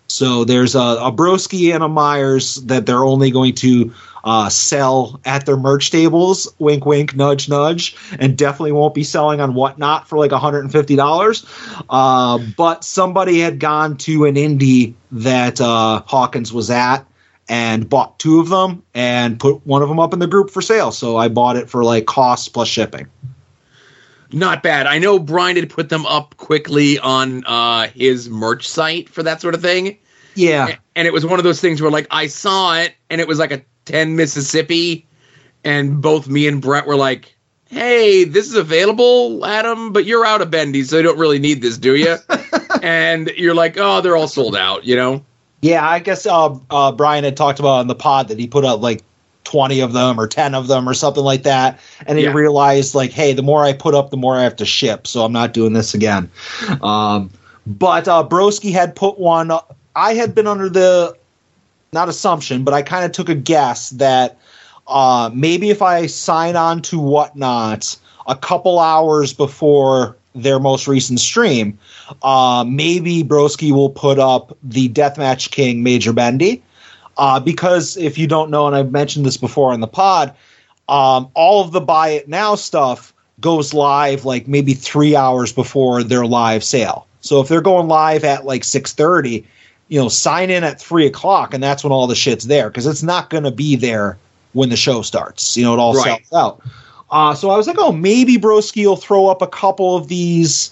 So 0.08 0.44
there's 0.44 0.74
a, 0.74 0.78
a 0.78 1.12
Broski 1.12 1.74
and 1.74 1.84
a 1.84 1.88
Myers 1.88 2.56
that 2.56 2.86
they're 2.86 3.04
only 3.04 3.30
going 3.30 3.54
to 3.56 3.92
uh, 4.24 4.48
sell 4.48 5.20
at 5.24 5.46
their 5.46 5.56
merch 5.56 5.90
tables. 5.90 6.52
Wink, 6.58 6.86
wink, 6.86 7.14
nudge, 7.14 7.48
nudge, 7.48 7.96
and 8.18 8.36
definitely 8.36 8.72
won't 8.72 8.94
be 8.94 9.04
selling 9.04 9.40
on 9.40 9.54
whatnot 9.54 10.08
for 10.08 10.18
like 10.18 10.30
$150. 10.30 11.82
Uh, 11.88 12.38
but 12.56 12.84
somebody 12.84 13.40
had 13.40 13.60
gone 13.60 13.96
to 13.98 14.24
an 14.24 14.34
indie 14.34 14.94
that 15.12 15.60
uh, 15.60 16.02
Hawkins 16.06 16.52
was 16.52 16.70
at 16.70 17.06
and 17.48 17.88
bought 17.88 18.18
two 18.18 18.40
of 18.40 18.48
them 18.48 18.82
and 18.94 19.38
put 19.38 19.66
one 19.66 19.82
of 19.82 19.88
them 19.88 20.00
up 20.00 20.12
in 20.12 20.18
the 20.18 20.26
group 20.26 20.50
for 20.50 20.62
sale. 20.62 20.92
So 20.92 21.16
I 21.16 21.28
bought 21.28 21.56
it 21.56 21.68
for 21.70 21.84
like 21.84 22.06
cost 22.06 22.52
plus 22.52 22.68
shipping. 22.68 23.08
Not 24.32 24.62
bad. 24.62 24.86
I 24.86 24.98
know 24.98 25.18
Brian 25.18 25.56
had 25.56 25.70
put 25.70 25.88
them 25.88 26.04
up 26.04 26.36
quickly 26.36 26.98
on 26.98 27.44
uh, 27.46 27.88
his 27.88 28.28
merch 28.28 28.68
site 28.68 29.08
for 29.08 29.22
that 29.22 29.40
sort 29.40 29.54
of 29.54 29.62
thing. 29.62 29.98
Yeah. 30.34 30.76
And 30.94 31.06
it 31.06 31.12
was 31.12 31.24
one 31.24 31.38
of 31.38 31.44
those 31.44 31.60
things 31.60 31.80
where, 31.80 31.90
like, 31.90 32.06
I 32.10 32.26
saw 32.26 32.76
it 32.76 32.94
and 33.08 33.20
it 33.20 33.28
was 33.28 33.38
like 33.38 33.52
a 33.52 33.62
10 33.86 34.16
Mississippi. 34.16 35.06
And 35.64 36.02
both 36.02 36.28
me 36.28 36.46
and 36.46 36.60
Brett 36.60 36.86
were 36.86 36.96
like, 36.96 37.34
hey, 37.68 38.24
this 38.24 38.46
is 38.46 38.54
available, 38.54 39.44
Adam, 39.44 39.92
but 39.92 40.04
you're 40.04 40.24
out 40.24 40.40
of 40.40 40.50
Bendy, 40.50 40.82
so 40.84 40.96
you 40.96 41.02
don't 41.02 41.18
really 41.18 41.38
need 41.38 41.60
this, 41.60 41.76
do 41.76 41.96
you? 41.96 42.16
and 42.82 43.28
you're 43.36 43.54
like, 43.54 43.76
oh, 43.76 44.00
they're 44.00 44.16
all 44.16 44.28
sold 44.28 44.56
out, 44.56 44.84
you 44.84 44.96
know? 44.96 45.24
Yeah, 45.60 45.86
I 45.86 45.98
guess 45.98 46.24
uh, 46.24 46.56
uh, 46.70 46.92
Brian 46.92 47.24
had 47.24 47.36
talked 47.36 47.58
about 47.58 47.80
on 47.80 47.86
the 47.88 47.94
pod 47.94 48.28
that 48.28 48.38
he 48.38 48.46
put 48.46 48.64
up 48.64 48.80
like 48.80 49.02
20 49.48 49.80
of 49.80 49.94
them 49.94 50.20
or 50.20 50.26
10 50.26 50.54
of 50.54 50.68
them 50.68 50.86
or 50.86 50.92
something 50.92 51.24
like 51.24 51.42
that. 51.44 51.80
And 52.06 52.18
he 52.18 52.24
Yeah. 52.24 52.32
realized, 52.32 52.94
like, 52.94 53.12
hey, 53.12 53.32
the 53.32 53.42
more 53.42 53.64
I 53.64 53.72
put 53.72 53.94
up, 53.94 54.10
the 54.10 54.18
more 54.18 54.36
I 54.36 54.42
have 54.42 54.56
to 54.56 54.66
ship. 54.66 55.06
So 55.06 55.24
I'm 55.24 55.32
not 55.32 55.54
doing 55.54 55.72
this 55.72 55.94
again. 55.94 56.30
Um, 56.82 57.30
but 57.66 58.06
uh, 58.06 58.26
Broski 58.28 58.72
had 58.72 58.94
put 58.94 59.18
one. 59.18 59.50
I 59.96 60.12
had 60.12 60.34
been 60.34 60.46
under 60.46 60.68
the, 60.68 61.16
not 61.94 62.10
assumption, 62.10 62.62
but 62.62 62.74
I 62.74 62.82
kind 62.82 63.06
of 63.06 63.12
took 63.12 63.30
a 63.30 63.34
guess 63.34 63.88
that 63.90 64.36
uh, 64.86 65.30
maybe 65.32 65.70
if 65.70 65.80
I 65.80 66.06
sign 66.06 66.54
on 66.54 66.82
to 66.82 66.98
Whatnot 66.98 67.96
a 68.26 68.36
couple 68.36 68.78
hours 68.78 69.32
before 69.32 70.14
their 70.34 70.60
most 70.60 70.86
recent 70.86 71.20
stream, 71.20 71.78
uh, 72.22 72.66
maybe 72.68 73.24
Broski 73.24 73.72
will 73.72 73.90
put 73.90 74.18
up 74.18 74.56
the 74.62 74.90
Deathmatch 74.90 75.50
King 75.50 75.82
Major 75.82 76.12
Bendy. 76.12 76.62
Uh, 77.18 77.40
because 77.40 77.96
if 77.96 78.16
you 78.16 78.26
don't 78.26 78.50
know, 78.50 78.66
and 78.66 78.76
I've 78.76 78.92
mentioned 78.92 79.26
this 79.26 79.36
before 79.36 79.74
in 79.74 79.80
the 79.80 79.88
pod, 79.88 80.34
um, 80.88 81.28
all 81.34 81.62
of 81.62 81.72
the 81.72 81.80
buy 81.80 82.10
it 82.10 82.28
now 82.28 82.54
stuff 82.54 83.12
goes 83.40 83.74
live 83.74 84.24
like 84.24 84.48
maybe 84.48 84.72
three 84.74 85.14
hours 85.14 85.52
before 85.52 86.02
their 86.02 86.24
live 86.26 86.64
sale. 86.64 87.06
So 87.20 87.40
if 87.40 87.48
they're 87.48 87.60
going 87.60 87.88
live 87.88 88.24
at 88.24 88.46
like 88.46 88.64
six 88.64 88.92
thirty, 88.92 89.44
you 89.88 90.00
know, 90.00 90.08
sign 90.08 90.50
in 90.50 90.64
at 90.64 90.80
three 90.80 91.06
o'clock, 91.06 91.52
and 91.52 91.62
that's 91.62 91.82
when 91.82 91.92
all 91.92 92.06
the 92.06 92.14
shit's 92.14 92.46
there 92.46 92.70
because 92.70 92.86
it's 92.86 93.02
not 93.02 93.30
going 93.30 93.44
to 93.44 93.50
be 93.50 93.74
there 93.76 94.16
when 94.52 94.68
the 94.70 94.76
show 94.76 95.02
starts. 95.02 95.56
You 95.56 95.64
know, 95.64 95.74
it 95.74 95.78
all 95.80 95.94
Right. 95.94 96.24
sells 96.30 96.32
out. 96.32 96.62
Uh, 97.10 97.34
so 97.34 97.50
I 97.50 97.56
was 97.56 97.66
like, 97.66 97.76
oh, 97.78 97.90
maybe 97.92 98.36
Broski 98.36 98.86
will 98.86 98.96
throw 98.96 99.26
up 99.28 99.42
a 99.42 99.46
couple 99.46 99.96
of 99.96 100.08
these 100.08 100.70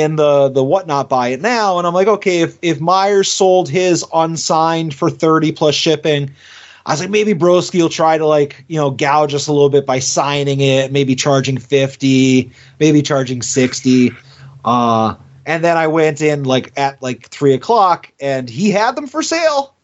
in 0.00 0.16
the 0.16 0.48
the 0.48 0.62
whatnot 0.62 1.08
buy 1.08 1.28
it 1.28 1.40
now, 1.40 1.78
and 1.78 1.86
I'm 1.86 1.94
like, 1.94 2.08
okay, 2.08 2.40
if 2.40 2.58
if 2.62 2.80
Myers 2.80 3.30
sold 3.30 3.68
his 3.68 4.04
unsigned 4.12 4.94
for 4.94 5.10
thirty 5.10 5.52
plus 5.52 5.74
shipping, 5.74 6.30
I 6.86 6.92
was 6.92 7.00
like, 7.00 7.10
maybe 7.10 7.34
Broski 7.34 7.80
will 7.80 7.88
try 7.88 8.18
to 8.18 8.26
like 8.26 8.64
you 8.68 8.76
know 8.78 8.90
gouge 8.90 9.34
us 9.34 9.46
a 9.46 9.52
little 9.52 9.68
bit 9.70 9.86
by 9.86 9.98
signing 9.98 10.60
it, 10.60 10.92
maybe 10.92 11.14
charging 11.14 11.58
fifty, 11.58 12.50
maybe 12.80 13.02
charging 13.02 13.42
sixty. 13.42 14.12
Uh, 14.64 15.14
and 15.46 15.64
then 15.64 15.76
I 15.76 15.86
went 15.86 16.20
in 16.20 16.44
like 16.44 16.72
at 16.78 17.02
like 17.02 17.28
three 17.28 17.54
o'clock, 17.54 18.12
and 18.20 18.48
he 18.48 18.70
had 18.70 18.96
them 18.96 19.06
for 19.06 19.22
sale, 19.22 19.74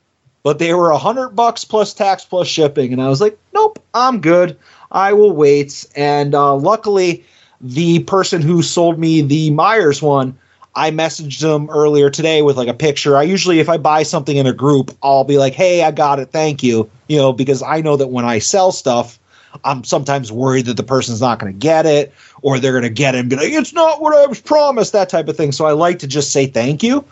but 0.43 0.59
they 0.59 0.75
were 0.75 0.91
a 0.91 0.99
hundred 0.99 1.31
bucks 1.31 1.65
plus 1.65 1.95
tax 1.95 2.25
plus 2.25 2.49
shipping, 2.49 2.93
and 2.93 3.03
I 3.03 3.09
was 3.09 3.21
like, 3.21 3.39
nope, 3.53 3.83
I'm 3.95 4.21
good. 4.21 4.57
I 4.91 5.13
will 5.13 5.33
wait. 5.33 5.87
And 5.95 6.35
uh, 6.35 6.55
luckily, 6.57 7.25
the 7.61 8.01
person 8.01 8.43
who 8.43 8.63
sold 8.63 8.99
me 8.99 9.21
the 9.21 9.51
Myers 9.51 10.01
one, 10.01 10.39
I 10.75 10.91
messaged 10.91 11.41
them 11.41 11.69
earlier 11.71 12.09
today 12.09 12.43
with 12.43 12.57
like 12.57 12.69
a 12.69 12.75
picture. 12.75 13.17
I 13.17 13.23
usually, 13.23 13.59
if 13.59 13.69
I 13.69 13.79
buy 13.79 14.05
something 14.05 14.37
in 14.37 14.47
a 14.47 14.53
group, 14.53 14.97
I'll 15.03 15.25
be 15.25 15.39
like, 15.39 15.55
"Hey, 15.55 15.83
I 15.83 15.91
got 15.91 16.21
it, 16.21 16.31
thank 16.31 16.63
you," 16.63 16.89
you 17.09 17.17
know, 17.17 17.33
because 17.33 17.63
I 17.63 17.81
know 17.81 17.97
that 17.97 18.09
when 18.09 18.25
I 18.25 18.39
sell 18.39 18.71
stuff, 18.71 19.19
I'm 19.65 19.83
sometimes 19.83 20.31
worried 20.31 20.67
that 20.67 20.77
the 20.77 20.83
person's 20.83 21.21
not 21.21 21.39
going 21.41 21.53
to 21.53 21.59
get 21.59 21.85
it, 21.87 22.13
or 22.43 22.59
they're 22.59 22.73
going 22.73 22.83
to 22.85 22.91
get 22.91 23.15
it 23.15 23.19
and 23.19 23.31
be 23.31 23.37
like, 23.37 23.51
"It's 23.51 23.73
not 23.73 24.01
what 24.01 24.15
I 24.15 24.27
was 24.27 24.41
promised," 24.41 24.93
that 24.93 25.09
type 25.09 25.27
of 25.27 25.37
thing. 25.37 25.51
So 25.53 25.67
I 25.67 25.73
like 25.73 25.99
to 26.01 26.07
just 26.07 26.33
say 26.33 26.47
thank 26.47 26.83
you. 26.83 27.05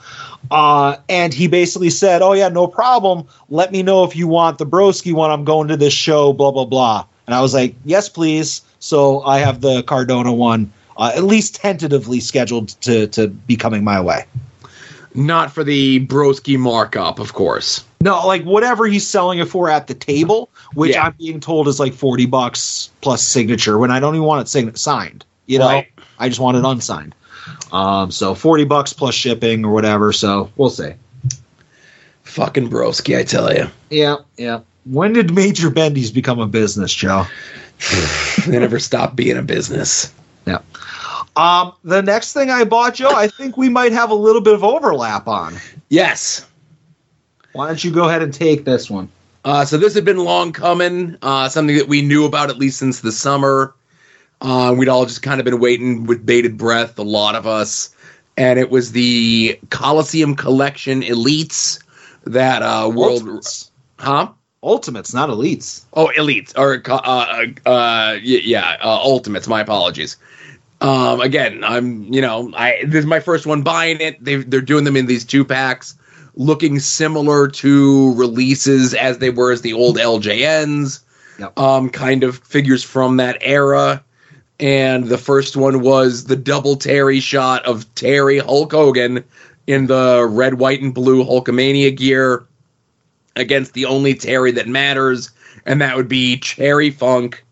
Uh, 0.51 0.97
and 1.09 1.35
he 1.35 1.49
basically 1.49 1.91
said, 1.91 2.23
"Oh 2.23 2.35
yeah, 2.35 2.49
no 2.49 2.69
problem. 2.69 3.27
Let 3.49 3.73
me 3.73 3.83
know 3.83 4.05
if 4.05 4.15
you 4.15 4.29
want 4.29 4.59
the 4.59 4.67
Broski 4.67 5.13
one. 5.13 5.31
I'm 5.31 5.45
going 5.45 5.69
to 5.69 5.77
this 5.77 5.95
show, 5.95 6.33
blah 6.33 6.53
blah 6.53 6.67
blah." 6.67 7.05
And 7.27 7.35
I 7.35 7.41
was 7.41 7.53
like, 7.53 7.75
"Yes, 7.85 8.09
please." 8.09 8.63
So 8.87 9.23
I 9.23 9.41
have 9.41 9.63
the 9.63 9.83
Cardona 9.83 10.33
one, 10.33 10.73
uh, 10.97 11.11
at 11.17 11.25
least 11.25 11.57
tentatively 11.57 12.21
scheduled 12.21 12.69
to 12.83 13.09
to 13.09 13.27
be 13.27 13.57
coming 13.57 13.83
my 13.83 14.01
way. 14.01 14.25
Not 15.13 15.51
for 15.53 15.65
the 15.65 16.07
broski 16.07 16.57
markup, 16.57 17.19
of 17.19 17.33
course. 17.33 17.85
No, 18.01 18.25
like 18.27 18.45
whatever 18.45 18.87
he's 18.87 19.05
selling 19.05 19.41
it 19.41 19.49
for 19.49 19.69
at 19.69 19.89
the 19.89 19.95
table, 19.95 20.51
which 20.75 20.93
Yeah. 20.93 21.07
I'm 21.07 21.15
being 21.19 21.41
told 21.41 21.67
is 21.67 21.81
like 21.81 21.95
forty 21.95 22.27
bucks 22.27 22.91
plus 23.01 23.27
signature. 23.27 23.77
When 23.77 23.91
I 23.91 23.99
don't 23.99 24.15
even 24.15 24.27
want 24.27 24.43
it 24.43 24.49
sign- 24.49 24.77
signed, 24.77 25.25
you 25.47 25.59
know, 25.59 25.67
Right. 25.67 25.89
I 26.21 26.29
just 26.29 26.41
want 26.41 26.57
it 26.57 26.65
unsigned. 26.65 27.13
Um, 27.73 28.13
so 28.13 28.37
forty 28.37 28.65
bucks 28.65 28.93
plus 28.93 29.17
shipping 29.17 29.65
or 29.65 29.73
whatever. 29.73 30.13
So 30.13 30.51
we'll 30.57 30.71
see. 30.71 30.93
Fucking 32.23 32.71
broski, 32.71 33.19
I 33.19 33.25
tell 33.25 33.53
you. 33.53 33.67
Yeah, 33.91 34.17
yeah. 34.37 34.61
When 34.85 35.13
did 35.13 35.35
Major 35.35 35.71
Bendy's 35.71 36.13
become 36.13 36.39
a 36.39 36.47
business, 36.47 36.95
Joe? 36.95 37.27
they 38.47 38.59
never 38.59 38.79
stop 38.79 39.17
being 39.17 39.37
a 39.37 39.43
business. 39.43 40.13
Yeah. 40.47 40.59
Um, 41.37 41.75
the 41.85 42.03
next 42.03 42.33
thing 42.33 42.51
I 42.51 42.65
bought, 42.65 42.95
Joe, 42.95 43.13
I 43.15 43.29
think 43.29 43.57
we 43.57 43.69
might 43.69 43.93
have 43.93 44.11
a 44.11 44.15
little 44.15 44.41
bit 44.41 44.55
of 44.55 44.65
overlap 44.65 45.29
on. 45.29 45.57
Yes. 45.89 46.47
Why 47.53 47.67
don't 47.67 47.83
you 47.83 47.91
go 47.91 48.09
ahead 48.09 48.23
and 48.23 48.33
take 48.33 48.65
this 48.65 48.91
one? 48.91 49.09
Uh, 49.45 49.65
so 49.65 49.79
this 49.79 49.95
had 49.95 50.05
been 50.05 50.19
long 50.19 50.53
coming, 50.53 51.17
uh, 51.23 51.49
something 51.49 51.77
that 51.77 51.89
we 51.89 52.03
knew 52.03 52.25
about 52.25 52.51
at 52.51 52.59
least 52.59 52.79
since 52.79 53.01
the 53.01 53.13
summer. 53.13 53.75
Uh, 54.41 54.75
we'd 54.77 54.89
all 54.89 55.07
just 55.07 55.23
kind 55.23 55.41
of 55.41 55.45
been 55.45 55.61
waiting 55.61 56.05
with 56.05 56.27
bated 56.27 56.59
breath, 56.59 56.99
a 56.99 57.03
lot 57.03 57.35
of 57.35 57.47
us. 57.47 57.95
And 58.37 58.59
it 58.59 58.71
was 58.71 58.93
the 58.93 59.59
Coliseum 59.71 60.35
Collection 60.35 61.03
Elites 61.03 61.83
that 62.25 62.63
uh, 62.63 62.91
World. 62.93 63.23
Ultimates. 63.23 63.71
Huh? 63.99 64.33
Ultimates, 64.67 65.15
not 65.15 65.29
elites. 65.29 65.85
Oh, 65.93 66.11
elites 66.19 66.53
or 66.59 66.83
uh, 66.91 66.97
uh, 66.97 67.69
uh, 67.71 68.19
yeah, 68.21 68.77
uh, 68.83 68.89
ultimates. 68.89 69.47
My 69.47 69.61
apologies. 69.61 70.17
Um, 70.81 71.21
again, 71.21 71.63
I'm 71.63 72.13
you 72.13 72.21
know 72.21 72.53
I 72.55 72.83
this 72.85 73.01
is 73.01 73.07
my 73.07 73.21
first 73.21 73.47
one 73.47 73.63
buying 73.63 74.01
it. 74.01 74.23
They 74.23 74.37
they're 74.37 74.61
doing 74.61 74.83
them 74.83 74.97
in 74.97 75.07
these 75.07 75.25
two 75.25 75.45
packs, 75.45 75.97
looking 76.35 76.81
similar 76.81 77.47
to 77.47 78.13
releases 78.15 78.93
as 78.93 79.19
they 79.19 79.31
were 79.31 79.53
as 79.53 79.63
the 79.63 79.73
old 79.73 79.99
LJNs. 79.99 80.99
Yep. 81.39 81.59
Um, 81.59 81.89
kind 81.89 82.25
of 82.25 82.39
figures 82.39 82.83
from 82.83 83.19
that 83.19 83.39
era. 83.43 84.03
And 84.59 85.05
the 85.05 85.19
first 85.19 85.57
one 85.57 85.83
was 85.83 86.25
the 86.25 86.37
double 86.37 86.77
Terry 86.77 87.21
shot 87.21 87.65
of 87.67 87.95
Terry 87.95 88.39
Hulk 88.39 88.73
Hogan 88.73 89.23
in 89.67 89.87
the 89.87 90.27
red, 90.29 90.55
white, 90.55 90.81
and 90.81 90.95
blue 90.95 91.25
Hulkamania 91.25 91.95
gear 91.95 92.47
against 93.37 93.75
the 93.75 93.85
only 93.85 94.15
Terry 94.15 94.51
that 94.53 94.67
matters, 94.67 95.31
and 95.65 95.81
that 95.81 95.97
would 95.97 96.09
be 96.09 96.39
Terry 96.39 96.91
Funk. 96.91 97.45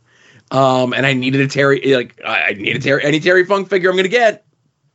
Um, 0.51 0.93
and 0.93 1.07
I 1.07 1.13
needed 1.13 1.41
a 1.41 1.49
Terry, 1.49 1.95
like 1.95 2.21
I 2.25 2.43
I 2.49 2.53
need 2.53 2.77
a 2.77 2.79
Terry, 2.81 3.05
any 3.05 3.21
Terry 3.21 3.45
Funk 3.45 3.69
figure 3.69 3.91
I'm 3.91 3.97
gonna 3.97 4.09
get. 4.09 4.45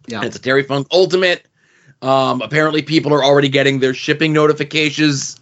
Yeah. 0.07 0.17
And 0.17 0.25
it's 0.25 0.35
a 0.35 0.41
Terry 0.41 0.63
Funk 0.63 0.87
Ultimate. 0.91 1.45
Um, 2.01 2.41
apparently, 2.41 2.81
people 2.81 3.13
are 3.13 3.23
already 3.23 3.49
getting 3.49 3.79
their 3.79 3.93
shipping 3.93 4.31
notifications, 4.33 5.39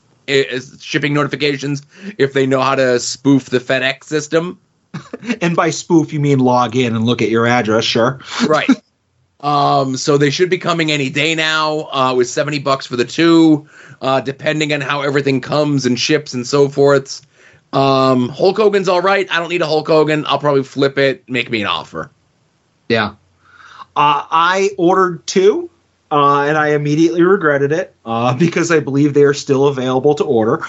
shipping 0.80 1.14
notifications 1.14 1.84
if 2.18 2.34
they 2.34 2.46
know 2.46 2.62
how 2.62 2.76
to 2.76 3.00
spoof 3.00 3.46
the 3.46 3.60
FedEx 3.60 4.06
system. 4.06 4.60
And 5.42 5.56
by 5.56 5.70
spoof, 5.70 6.12
you 6.12 6.20
mean 6.20 6.40
log 6.40 6.76
in 6.76 6.96
and 6.96 7.06
look 7.06 7.22
at 7.22 7.30
your 7.30 7.46
address, 7.46 7.84
sure. 7.84 8.20
right. 8.48 8.70
Um, 9.40 9.98
so 9.98 10.18
they 10.18 10.32
should 10.32 10.50
be 10.50 10.58
coming 10.58 10.92
any 10.92 11.10
day 11.10 11.36
now, 11.36 11.90
uh, 11.92 12.14
with 12.16 12.28
70 12.28 12.60
bucks 12.60 12.88
for 12.88 12.96
the 12.96 13.06
two, 13.06 13.68
uh, 14.02 14.22
depending 14.22 14.74
on 14.74 14.82
how 14.82 15.02
everything 15.02 15.42
comes 15.42 15.86
and 15.86 16.00
ships 16.00 16.34
and 16.34 16.46
so 16.46 16.70
forth. 16.70 17.22
Um, 17.74 18.30
Hulk 18.30 18.58
Hogan's 18.58 18.90
all 18.90 19.02
right. 19.02 19.32
I 19.32 19.40
don't 19.40 19.50
need 19.50 19.62
a 19.62 19.68
Hulk 19.68 19.88
Hogan. 19.88 20.26
I'll 20.26 20.40
probably 20.40 20.64
flip 20.64 20.98
it, 20.98 21.30
make 21.30 21.52
me 21.52 21.62
an 21.62 21.68
offer. 21.68 22.10
Yeah. 22.90 23.16
Uh, 23.96 24.26
I 24.30 24.72
ordered 24.78 25.26
two, 25.28 25.70
uh, 26.12 26.44
and 26.44 26.58
I 26.58 26.70
immediately 26.70 27.22
regretted 27.22 27.72
it 27.72 27.94
uh, 28.06 28.34
because 28.38 28.72
I 28.72 28.80
believe 28.80 29.14
they 29.14 29.24
are 29.24 29.34
still 29.34 29.68
available 29.68 30.16
to 30.16 30.24
order. 30.24 30.64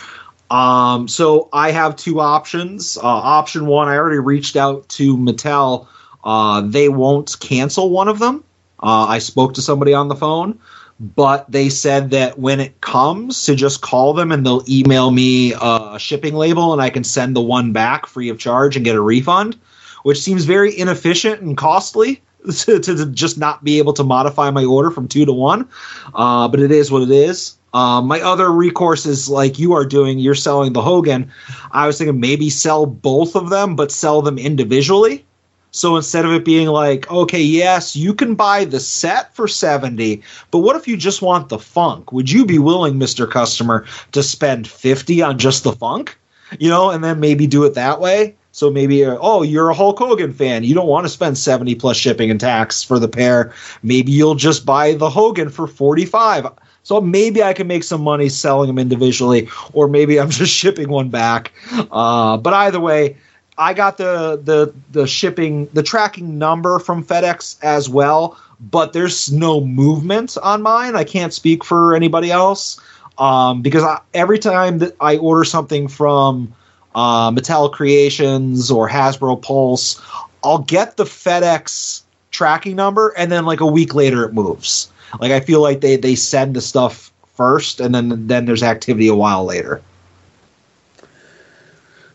Um, 0.51 1.09
so 1.09 1.49
I 1.53 1.71
have 1.71 1.97
two 1.97 2.21
options. 2.21 2.97
Uh, 2.97 3.03
option 3.03 3.67
one, 3.67 3.89
I 3.89 3.97
already 3.97 4.19
reached 4.19 4.57
out 4.57 4.89
to 4.91 5.17
Mattel. 5.17 5.87
Uh, 6.25 6.63
they 6.63 6.89
won't 6.89 7.37
cancel 7.41 7.91
one 7.91 8.09
of 8.09 8.19
them. 8.19 8.45
Uh, 8.81 9.07
I 9.09 9.19
spoke 9.19 9.55
to 9.55 9.63
somebody 9.63 9.95
on 9.95 10.09
the 10.09 10.15
phone, 10.15 10.59
but 11.01 11.51
they 11.51 11.69
said 11.69 12.11
that 12.11 12.39
when 12.39 12.61
it 12.61 12.81
comes 12.81 13.45
to 13.45 13.55
just 13.55 13.81
call 13.81 14.15
them 14.15 14.33
and 14.33 14.45
they'll 14.45 14.65
email 14.69 15.11
me 15.11 15.55
a 15.61 15.97
shipping 15.99 16.35
label 16.35 16.73
and 16.73 16.83
I 16.83 16.91
can 16.91 17.05
send 17.05 17.37
the 17.37 17.41
one 17.41 17.73
back 17.73 18.07
free 18.07 18.29
of 18.29 18.39
charge 18.39 18.77
and 18.77 18.85
get 18.85 18.97
a 18.97 19.01
refund, 19.01 19.57
which 20.03 20.21
seems 20.21 20.45
very 20.45 20.77
inefficient 20.77 21.41
and 21.41 21.57
costly 21.57 22.21
to, 22.65 22.79
to 22.81 23.07
just 23.07 23.39
not 23.39 23.63
be 23.63 23.79
able 23.79 23.93
to 23.95 24.05
modify 24.05 24.51
my 24.51 24.65
order 24.65 24.91
from 24.91 25.09
two 25.09 25.25
to 25.25 25.33
one. 25.33 25.69
Uh, 26.15 26.49
but 26.49 26.61
it 26.61 26.73
is 26.73 26.91
what 26.91 27.03
it 27.03 27.11
is. 27.11 27.57
Uh, 27.75 28.01
my 28.01 28.21
other 28.21 28.51
recourse 28.51 29.05
is 29.07 29.29
like 29.29 29.59
you 29.59 29.75
are 29.75 29.85
doing, 29.85 30.19
you're 30.19 30.35
selling 30.35 30.73
the 30.73 30.81
Hogan. 30.83 31.31
I 31.71 31.87
was 31.87 31.99
thinking 31.99 32.19
maybe 32.19 32.49
sell 32.49 32.87
both 32.87 33.37
of 33.37 33.51
them, 33.51 33.77
but 33.77 33.93
sell 33.93 34.23
them 34.23 34.39
individually. 34.39 35.25
So 35.71 35.97
instead 35.97 36.25
of 36.25 36.33
it 36.33 36.45
being 36.45 36.69
like, 36.69 37.11
okay, 37.11 37.43
yes, 37.43 37.95
you 37.95 38.15
can 38.15 38.35
buy 38.35 38.65
the 38.65 38.81
set 38.81 39.35
for 39.35 39.47
70, 39.47 40.23
but 40.51 40.59
what 40.59 40.77
if 40.77 40.89
you 40.89 40.97
just 40.97 41.23
want 41.23 41.51
the 41.51 41.59
funk? 41.59 42.11
Would 42.13 42.31
you 42.31 42.47
be 42.47 42.59
willing, 42.59 42.95
Mr. 42.95 43.31
Customer, 43.31 43.85
to 44.13 44.23
spend 44.23 44.67
50 44.67 45.23
on 45.23 45.39
just 45.39 45.65
the 45.65 45.73
funk? 45.73 46.19
You 46.59 46.71
know, 46.71 46.91
and 46.91 47.05
then 47.05 47.21
maybe 47.21 47.47
do 47.47 47.65
it 47.65 47.75
that 47.75 48.01
way. 48.01 48.35
So 48.53 48.71
maybe, 48.71 49.05
uh, 49.05 49.19
oh, 49.21 49.43
you're 49.43 49.69
a 49.69 49.75
Hulk 49.75 49.99
Hogan 49.99 50.33
fan. 50.33 50.65
You 50.65 50.75
don't 50.75 50.89
want 50.89 51.05
to 51.05 51.11
spend 51.11 51.37
70 51.37 51.75
plus 51.75 51.97
shipping 51.97 52.31
and 52.31 52.41
tax 52.41 52.83
for 52.83 52.99
the 52.99 53.07
pair. 53.07 53.53
Maybe 53.83 54.11
you'll 54.11 54.35
just 54.35 54.65
buy 54.65 54.95
the 54.95 55.11
Hogan 55.11 55.51
for 55.51 55.67
45. 55.67 56.47
So 56.83 57.01
maybe 57.03 57.43
I 57.43 57.53
can 57.53 57.67
make 57.67 57.85
some 57.85 58.01
money 58.01 58.31
selling 58.31 58.69
them 58.69 58.79
individually, 58.79 59.49
or 59.75 59.89
maybe 59.89 60.19
I'm 60.19 60.31
just 60.43 60.53
shipping 60.53 60.89
one 60.89 61.11
back. 61.11 61.53
Uh, 61.91 62.39
but 62.39 62.55
either 62.55 62.81
way, 62.81 63.17
I 63.59 63.75
got 63.75 63.99
the 63.99 64.41
the 64.43 64.73
the 64.93 65.07
shipping 65.07 65.67
the 65.73 65.83
tracking 65.83 66.39
number 66.39 66.79
from 66.79 67.05
FedEx 67.05 67.57
as 67.63 67.89
well, 67.89 68.39
but 68.61 68.93
there's 68.93 69.33
no 69.33 69.61
movement 69.61 70.39
on 70.43 70.63
mine. 70.63 70.95
I 70.95 71.05
can't 71.05 71.35
speak 71.35 71.65
for 71.65 71.95
anybody 71.95 72.31
else 72.31 72.81
um, 73.19 73.61
because 73.61 73.83
I, 73.83 74.01
every 74.15 74.39
time 74.39 74.79
that 74.79 74.95
I 75.01 75.17
order 75.17 75.45
something 75.45 75.89
from 75.89 76.55
uh, 76.95 77.33
Mattel 77.33 77.71
Creations 77.73 78.71
or 78.71 78.89
Hasbro 78.89 79.43
Pulse, 79.43 80.01
I'll 80.45 80.59
get 80.59 80.97
the 80.97 81.05
FedEx 81.05 82.03
tracking 82.31 82.77
number, 82.77 83.09
and 83.17 83.33
then 83.33 83.45
like 83.45 83.61
a 83.61 83.67
week 83.67 83.95
later 83.95 84.25
it 84.25 84.33
moves. 84.33 84.91
Like 85.21 85.33
I 85.33 85.41
feel 85.41 85.61
like 85.61 85.81
they 85.81 85.97
they 85.97 86.15
send 86.15 86.55
the 86.55 86.61
stuff 86.61 87.13
first, 87.35 87.81
and 87.81 87.93
then 87.93 88.29
then 88.29 88.45
there's 88.47 88.63
activity 88.63 89.09
a 89.09 89.15
while 89.17 89.45
later. 89.45 89.83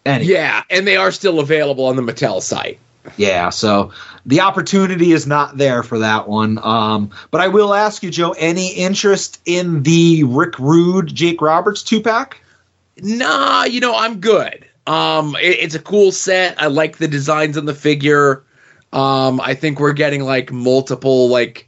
Anyway. 0.06 0.34
Yeah, 0.34 0.64
and 0.70 0.86
they 0.86 0.98
are 0.98 1.12
still 1.12 1.40
available 1.40 1.86
on 1.86 1.96
the 1.96 2.02
Mattel 2.02 2.42
site. 2.42 2.80
Yeah, 3.18 3.50
so 3.50 3.92
the 4.26 4.42
opportunity 4.42 5.12
is 5.12 5.28
not 5.28 5.58
there 5.58 5.84
for 5.84 6.00
that 6.00 6.28
one. 6.28 6.58
Um, 6.64 7.12
but 7.32 7.42
I 7.42 7.50
will 7.50 7.74
ask 7.74 8.02
you, 8.04 8.10
Joe, 8.10 8.34
any 8.38 8.74
interest 8.74 9.42
in 9.46 9.84
the 9.84 10.24
Rick 10.24 10.58
Rude 10.60 11.14
Jake 11.14 11.42
Roberts 11.42 11.84
two 11.84 12.02
pack? 12.02 12.42
Nah, 13.02 13.64
you 13.66 13.80
know 13.82 13.96
I'm 13.96 14.20
good. 14.20 14.66
Um, 14.88 15.36
it- 15.42 15.60
it's 15.60 15.76
a 15.76 15.80
cool 15.80 16.12
set. 16.12 16.62
I 16.62 16.68
like 16.68 16.98
the 16.98 17.08
designs 17.08 17.58
on 17.58 17.66
the 17.66 17.74
figure. 17.74 18.44
Um, 18.94 19.42
I 19.42 19.54
think 19.54 19.80
we're 19.80 19.94
getting 19.94 20.24
like 20.24 20.52
multiple 20.52 21.28
like 21.30 21.68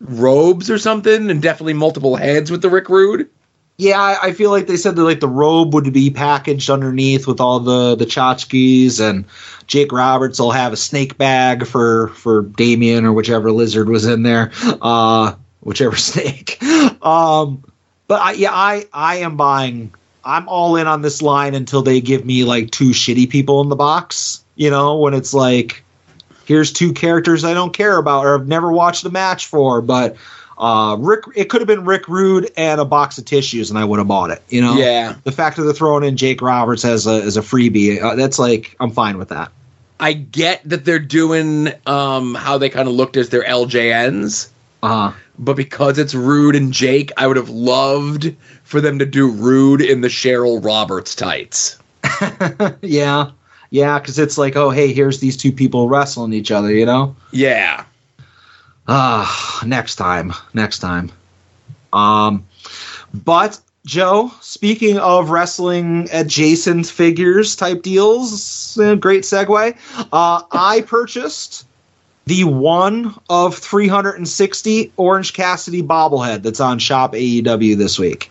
robes 0.00 0.70
or 0.70 0.78
something, 0.78 1.30
and 1.30 1.42
definitely 1.42 1.74
multiple 1.74 2.16
heads 2.16 2.50
with 2.50 2.62
the 2.62 2.70
Rick 2.70 2.88
Rude. 2.88 3.28
Yeah, 3.76 4.18
I, 4.22 4.32
feel 4.32 4.50
like 4.50 4.68
they 4.68 4.76
said 4.76 4.94
that 4.94 5.02
like 5.02 5.18
the 5.18 5.26
robe 5.26 5.74
would 5.74 5.92
be 5.92 6.10
packaged 6.10 6.70
underneath 6.70 7.26
with 7.26 7.40
all 7.40 7.58
the 7.58 7.96
the 7.96 8.04
tchotchkes, 8.04 9.00
and 9.00 9.24
Jake 9.66 9.90
Roberts 9.90 10.38
will 10.38 10.52
have 10.52 10.72
a 10.72 10.76
snake 10.76 11.18
bag 11.18 11.66
for 11.66 12.08
for 12.08 12.42
Damien 12.42 13.04
or 13.04 13.12
whichever 13.12 13.50
lizard 13.50 13.88
was 13.88 14.06
in 14.06 14.22
there, 14.22 14.52
uh, 14.80 15.34
whichever 15.60 15.96
snake. 15.96 16.62
Um, 17.04 17.64
but 18.06 18.20
I, 18.20 18.32
yeah, 18.32 18.52
I 18.52 18.86
I 18.92 19.16
am 19.16 19.36
buying. 19.36 19.92
I'm 20.24 20.48
all 20.48 20.76
in 20.76 20.86
on 20.86 21.02
this 21.02 21.20
line 21.20 21.54
until 21.54 21.82
they 21.82 22.00
give 22.00 22.24
me 22.24 22.44
like 22.44 22.70
two 22.70 22.90
shitty 22.90 23.28
people 23.28 23.60
in 23.60 23.70
the 23.70 23.76
box. 23.76 24.44
You 24.54 24.70
know, 24.70 24.96
when 24.98 25.14
it's 25.14 25.34
like, 25.34 25.82
here's 26.46 26.72
two 26.72 26.92
characters 26.92 27.44
I 27.44 27.54
don't 27.54 27.72
care 27.72 27.98
about 27.98 28.24
or 28.24 28.36
I've 28.36 28.46
never 28.46 28.70
watched 28.70 29.04
a 29.04 29.10
match 29.10 29.46
for, 29.46 29.82
but 29.82 30.16
uh, 30.58 30.96
Rick, 30.98 31.24
it 31.34 31.50
could 31.50 31.60
have 31.60 31.68
been 31.68 31.84
Rick 31.84 32.08
Rude 32.08 32.50
and 32.56 32.80
a 32.80 32.84
box 32.84 33.18
of 33.18 33.24
tissues, 33.24 33.70
and 33.70 33.78
I 33.78 33.84
would 33.84 33.98
have 33.98 34.08
bought 34.08 34.30
it. 34.30 34.42
You 34.48 34.60
know, 34.60 34.74
Yeah. 34.76 35.16
The 35.24 35.32
fact 35.32 35.56
that 35.56 35.64
they're 35.64 35.72
throwing 35.72 36.04
in 36.04 36.16
Jake 36.16 36.40
Roberts 36.42 36.84
as 36.84 37.06
a 37.06 37.22
as 37.22 37.36
a 37.36 37.40
freebie, 37.40 38.00
uh, 38.02 38.14
that's 38.14 38.38
like 38.38 38.76
I'm 38.80 38.90
fine 38.90 39.18
with 39.18 39.28
that. 39.28 39.50
I 40.00 40.12
get 40.12 40.60
that 40.68 40.84
they're 40.84 40.98
doing 40.98 41.72
um 41.86 42.34
how 42.34 42.58
they 42.58 42.68
kind 42.68 42.88
of 42.88 42.94
looked 42.94 43.16
as 43.16 43.30
their 43.30 43.44
LJNs. 43.44 44.48
Uh 44.82 45.10
huh. 45.10 45.16
But 45.38 45.56
because 45.56 45.98
it's 45.98 46.14
Rude 46.14 46.54
and 46.54 46.72
Jake, 46.72 47.10
I 47.16 47.26
would 47.26 47.36
have 47.36 47.48
loved 47.48 48.36
for 48.62 48.80
them 48.80 49.00
to 49.00 49.06
do 49.06 49.30
Rude 49.30 49.80
in 49.80 50.00
the 50.00 50.08
Cheryl 50.08 50.64
Roberts 50.64 51.14
tights. 51.14 51.78
yeah, 52.82 53.30
yeah, 53.70 53.98
because 53.98 54.18
it's 54.18 54.38
like, 54.38 54.54
oh, 54.54 54.70
hey, 54.70 54.92
here's 54.92 55.18
these 55.18 55.36
two 55.36 55.50
people 55.50 55.88
wrestling 55.88 56.32
each 56.32 56.52
other. 56.52 56.72
You 56.72 56.86
know. 56.86 57.16
Yeah. 57.32 57.84
Ah, 58.86 59.62
next 59.64 59.96
time, 59.96 60.32
next 60.52 60.80
time. 60.80 61.10
Um, 61.92 62.46
but 63.12 63.58
Joe, 63.86 64.32
speaking 64.40 64.98
of 64.98 65.30
wrestling 65.30 66.08
adjacent 66.12 66.86
figures 66.86 67.56
type 67.56 67.82
deals, 67.82 68.78
uh, 68.78 68.94
great 68.94 69.22
segue. 69.22 69.76
Uh, 70.12 70.42
I 70.50 70.82
purchased 70.86 71.66
the 72.26 72.44
one 72.44 73.14
of 73.28 73.56
360 73.56 74.92
Orange 74.96 75.32
Cassidy 75.34 75.82
bobblehead 75.82 76.42
that's 76.42 76.60
on 76.60 76.78
Shop 76.78 77.12
AEW 77.12 77.76
this 77.76 77.98
week. 77.98 78.30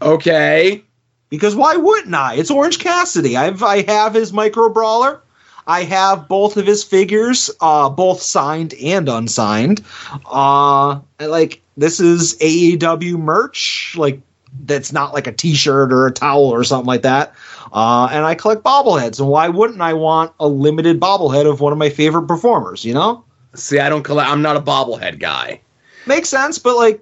Okay. 0.00 0.82
Because 1.28 1.54
why 1.54 1.76
wouldn't 1.76 2.14
I? 2.14 2.34
It's 2.34 2.50
Orange 2.50 2.78
Cassidy. 2.78 3.36
I've 3.36 3.62
I 3.62 3.82
have 3.90 4.14
his 4.14 4.32
micro 4.32 4.68
brawler. 4.68 5.20
I 5.66 5.84
have 5.84 6.28
both 6.28 6.56
of 6.56 6.66
his 6.66 6.82
figures, 6.84 7.50
uh, 7.60 7.88
both 7.88 8.20
signed 8.22 8.74
and 8.74 9.08
unsigned. 9.08 9.82
Uh, 10.30 11.00
like 11.20 11.62
this 11.76 12.00
is 12.00 12.36
AEW 12.40 13.18
merch, 13.18 13.94
like 13.96 14.20
that's 14.64 14.92
not 14.92 15.14
like 15.14 15.26
a 15.26 15.32
T-shirt 15.32 15.92
or 15.92 16.06
a 16.06 16.12
towel 16.12 16.44
or 16.44 16.64
something 16.64 16.86
like 16.86 17.02
that. 17.02 17.34
Uh, 17.72 18.08
and 18.12 18.24
I 18.24 18.34
collect 18.34 18.62
bobbleheads, 18.62 19.18
and 19.18 19.28
why 19.28 19.48
wouldn't 19.48 19.80
I 19.80 19.94
want 19.94 20.32
a 20.38 20.46
limited 20.46 21.00
bobblehead 21.00 21.50
of 21.50 21.60
one 21.60 21.72
of 21.72 21.78
my 21.78 21.88
favorite 21.88 22.26
performers? 22.26 22.84
You 22.84 22.94
know, 22.94 23.24
See, 23.54 23.78
I 23.78 23.88
don't 23.88 24.02
collect. 24.02 24.28
I'm 24.30 24.42
not 24.42 24.56
a 24.56 24.60
bobblehead 24.60 25.18
guy. 25.18 25.60
makes 26.06 26.28
sense, 26.28 26.58
but 26.58 26.76
like 26.76 27.00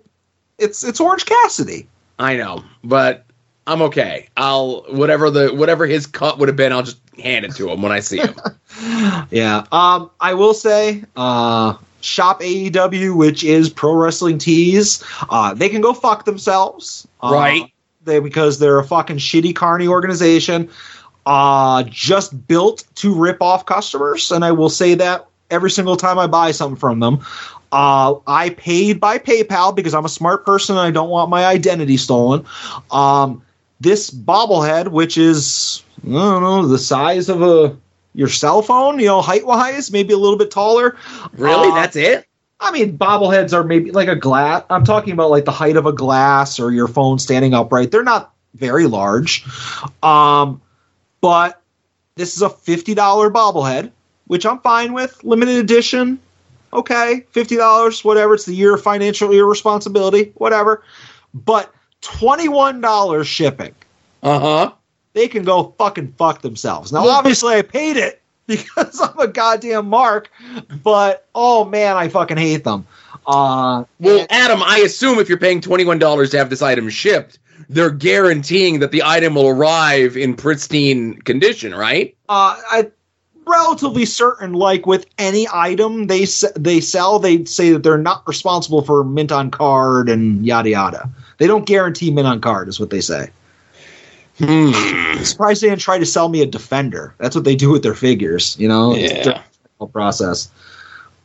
it's 0.58 0.84
it's 0.84 1.00
Orange 1.00 1.24
Cassidy. 1.26 1.88
I 2.18 2.36
know, 2.36 2.62
but 2.84 3.24
I'm 3.66 3.82
okay. 3.82 4.28
I'll 4.36 4.82
whatever 4.90 5.30
the 5.30 5.48
whatever 5.54 5.86
his 5.86 6.06
cut 6.06 6.38
would 6.38 6.48
have 6.48 6.56
been. 6.56 6.72
I'll 6.72 6.82
just 6.82 6.98
hand 7.20 7.44
it 7.44 7.54
to 7.56 7.70
him 7.70 7.82
when 7.82 7.92
I 7.92 8.00
see 8.00 8.18
him. 8.18 8.34
Yeah. 9.30 9.66
Um, 9.72 10.10
I 10.20 10.32
will 10.34 10.54
say, 10.54 11.04
uh, 11.16 11.74
Shop 12.00 12.40
AEW, 12.40 13.14
which 13.16 13.44
is 13.44 13.68
Pro 13.68 13.92
Wrestling 13.92 14.38
Tees, 14.38 15.04
uh, 15.28 15.52
they 15.52 15.68
can 15.68 15.80
go 15.82 15.92
fuck 15.92 16.24
themselves. 16.24 17.06
Uh, 17.22 17.30
Right. 17.32 17.72
They 18.04 18.20
because 18.20 18.58
they're 18.58 18.78
a 18.78 18.84
fucking 18.84 19.18
shitty 19.18 19.54
carny 19.54 19.86
organization, 19.86 20.70
uh, 21.26 21.82
just 21.88 22.46
built 22.48 22.84
to 22.94 23.14
rip 23.14 23.42
off 23.42 23.66
customers, 23.66 24.32
and 24.32 24.42
I 24.44 24.52
will 24.52 24.70
say 24.70 24.94
that 24.94 25.26
every 25.50 25.70
single 25.70 25.96
time 25.96 26.18
I 26.18 26.26
buy 26.26 26.52
something 26.52 26.76
from 26.78 27.00
them. 27.00 27.20
Uh, 27.72 28.14
I 28.26 28.50
paid 28.50 28.98
by 28.98 29.18
PayPal 29.18 29.76
because 29.76 29.94
I'm 29.94 30.04
a 30.04 30.08
smart 30.08 30.46
person 30.46 30.76
and 30.76 30.86
I 30.86 30.90
don't 30.90 31.10
want 31.10 31.30
my 31.30 31.44
identity 31.44 31.98
stolen. 31.98 32.46
Um, 32.90 33.42
this 33.80 34.10
bobblehead, 34.10 34.88
which 34.88 35.16
is 35.16 35.82
I 36.04 36.10
don't 36.10 36.42
know 36.42 36.66
the 36.66 36.78
size 36.78 37.28
of 37.28 37.42
a 37.42 37.76
your 38.14 38.28
cell 38.28 38.62
phone, 38.62 38.98
you 38.98 39.06
know, 39.06 39.20
height 39.20 39.46
wise, 39.46 39.92
maybe 39.92 40.12
a 40.12 40.18
little 40.18 40.38
bit 40.38 40.50
taller. 40.50 40.96
Really? 41.32 41.68
Uh, 41.68 41.74
That's 41.74 41.96
it? 41.96 42.26
I 42.58 42.72
mean, 42.72 42.98
bobbleheads 42.98 43.52
are 43.52 43.64
maybe 43.64 43.90
like 43.90 44.08
a 44.08 44.16
glass. 44.16 44.64
I'm 44.68 44.84
talking 44.84 45.12
about 45.12 45.30
like 45.30 45.44
the 45.44 45.52
height 45.52 45.76
of 45.76 45.86
a 45.86 45.92
glass 45.92 46.60
or 46.60 46.70
your 46.72 46.88
phone 46.88 47.18
standing 47.18 47.54
upright. 47.54 47.90
They're 47.90 48.02
not 48.02 48.34
very 48.54 48.86
large. 48.86 49.44
Um, 50.02 50.60
but 51.20 51.62
this 52.16 52.36
is 52.36 52.42
a 52.42 52.50
$50 52.50 52.94
bobblehead, 53.32 53.90
which 54.26 54.44
I'm 54.44 54.58
fine 54.60 54.92
with. 54.92 55.22
Limited 55.24 55.56
edition. 55.56 56.18
Okay, 56.72 57.24
$50, 57.32 58.04
whatever. 58.04 58.34
It's 58.34 58.44
the 58.44 58.54
year 58.54 58.74
of 58.74 58.82
financial 58.82 59.32
irresponsibility, 59.32 60.32
whatever. 60.36 60.84
But 61.32 61.72
$21 62.02 63.24
shipping. 63.24 63.74
Uh 64.22 64.38
huh. 64.38 64.72
They 65.12 65.28
can 65.28 65.42
go 65.42 65.74
fucking 65.78 66.14
fuck 66.18 66.40
themselves. 66.42 66.92
Now, 66.92 67.08
obviously, 67.08 67.54
I 67.54 67.62
paid 67.62 67.96
it 67.96 68.22
because 68.46 69.00
I'm 69.00 69.18
a 69.18 69.26
goddamn 69.28 69.88
mark, 69.88 70.30
but 70.82 71.26
oh 71.34 71.64
man, 71.64 71.96
I 71.96 72.08
fucking 72.08 72.36
hate 72.36 72.64
them. 72.64 72.86
Uh, 73.26 73.84
Well, 73.98 74.26
Adam, 74.30 74.62
I 74.62 74.78
assume 74.78 75.18
if 75.18 75.28
you're 75.28 75.38
paying 75.38 75.60
twenty 75.60 75.84
one 75.84 75.98
dollars 75.98 76.30
to 76.30 76.38
have 76.38 76.50
this 76.50 76.62
item 76.62 76.88
shipped, 76.88 77.38
they're 77.68 77.90
guaranteeing 77.90 78.80
that 78.80 78.92
the 78.92 79.02
item 79.04 79.34
will 79.34 79.48
arrive 79.48 80.16
in 80.16 80.34
pristine 80.34 81.20
condition, 81.22 81.74
right? 81.74 82.16
Uh, 82.28 82.56
I 82.70 82.90
relatively 83.46 84.04
certain, 84.06 84.52
like 84.52 84.86
with 84.86 85.06
any 85.18 85.46
item 85.52 86.06
they 86.06 86.26
they 86.56 86.80
sell, 86.80 87.18
they 87.18 87.44
say 87.44 87.70
that 87.70 87.82
they're 87.82 87.98
not 87.98 88.26
responsible 88.26 88.82
for 88.82 89.04
mint 89.04 89.32
on 89.32 89.50
card 89.50 90.08
and 90.08 90.44
yada 90.46 90.70
yada. 90.70 91.10
They 91.38 91.46
don't 91.46 91.66
guarantee 91.66 92.10
mint 92.10 92.26
on 92.26 92.40
card, 92.40 92.68
is 92.68 92.80
what 92.80 92.90
they 92.90 93.00
say. 93.00 93.30
Hmm. 94.40 94.70
I'm 94.74 95.24
surprised 95.24 95.62
they 95.62 95.68
didn't 95.68 95.82
try 95.82 95.98
to 95.98 96.06
sell 96.06 96.28
me 96.28 96.40
a 96.40 96.46
defender. 96.46 97.14
That's 97.18 97.34
what 97.34 97.44
they 97.44 97.56
do 97.56 97.70
with 97.70 97.82
their 97.82 97.94
figures, 97.94 98.56
you 98.58 98.68
know. 98.68 98.94
It's 98.94 99.26
Yeah. 99.26 99.42
process. 99.92 100.50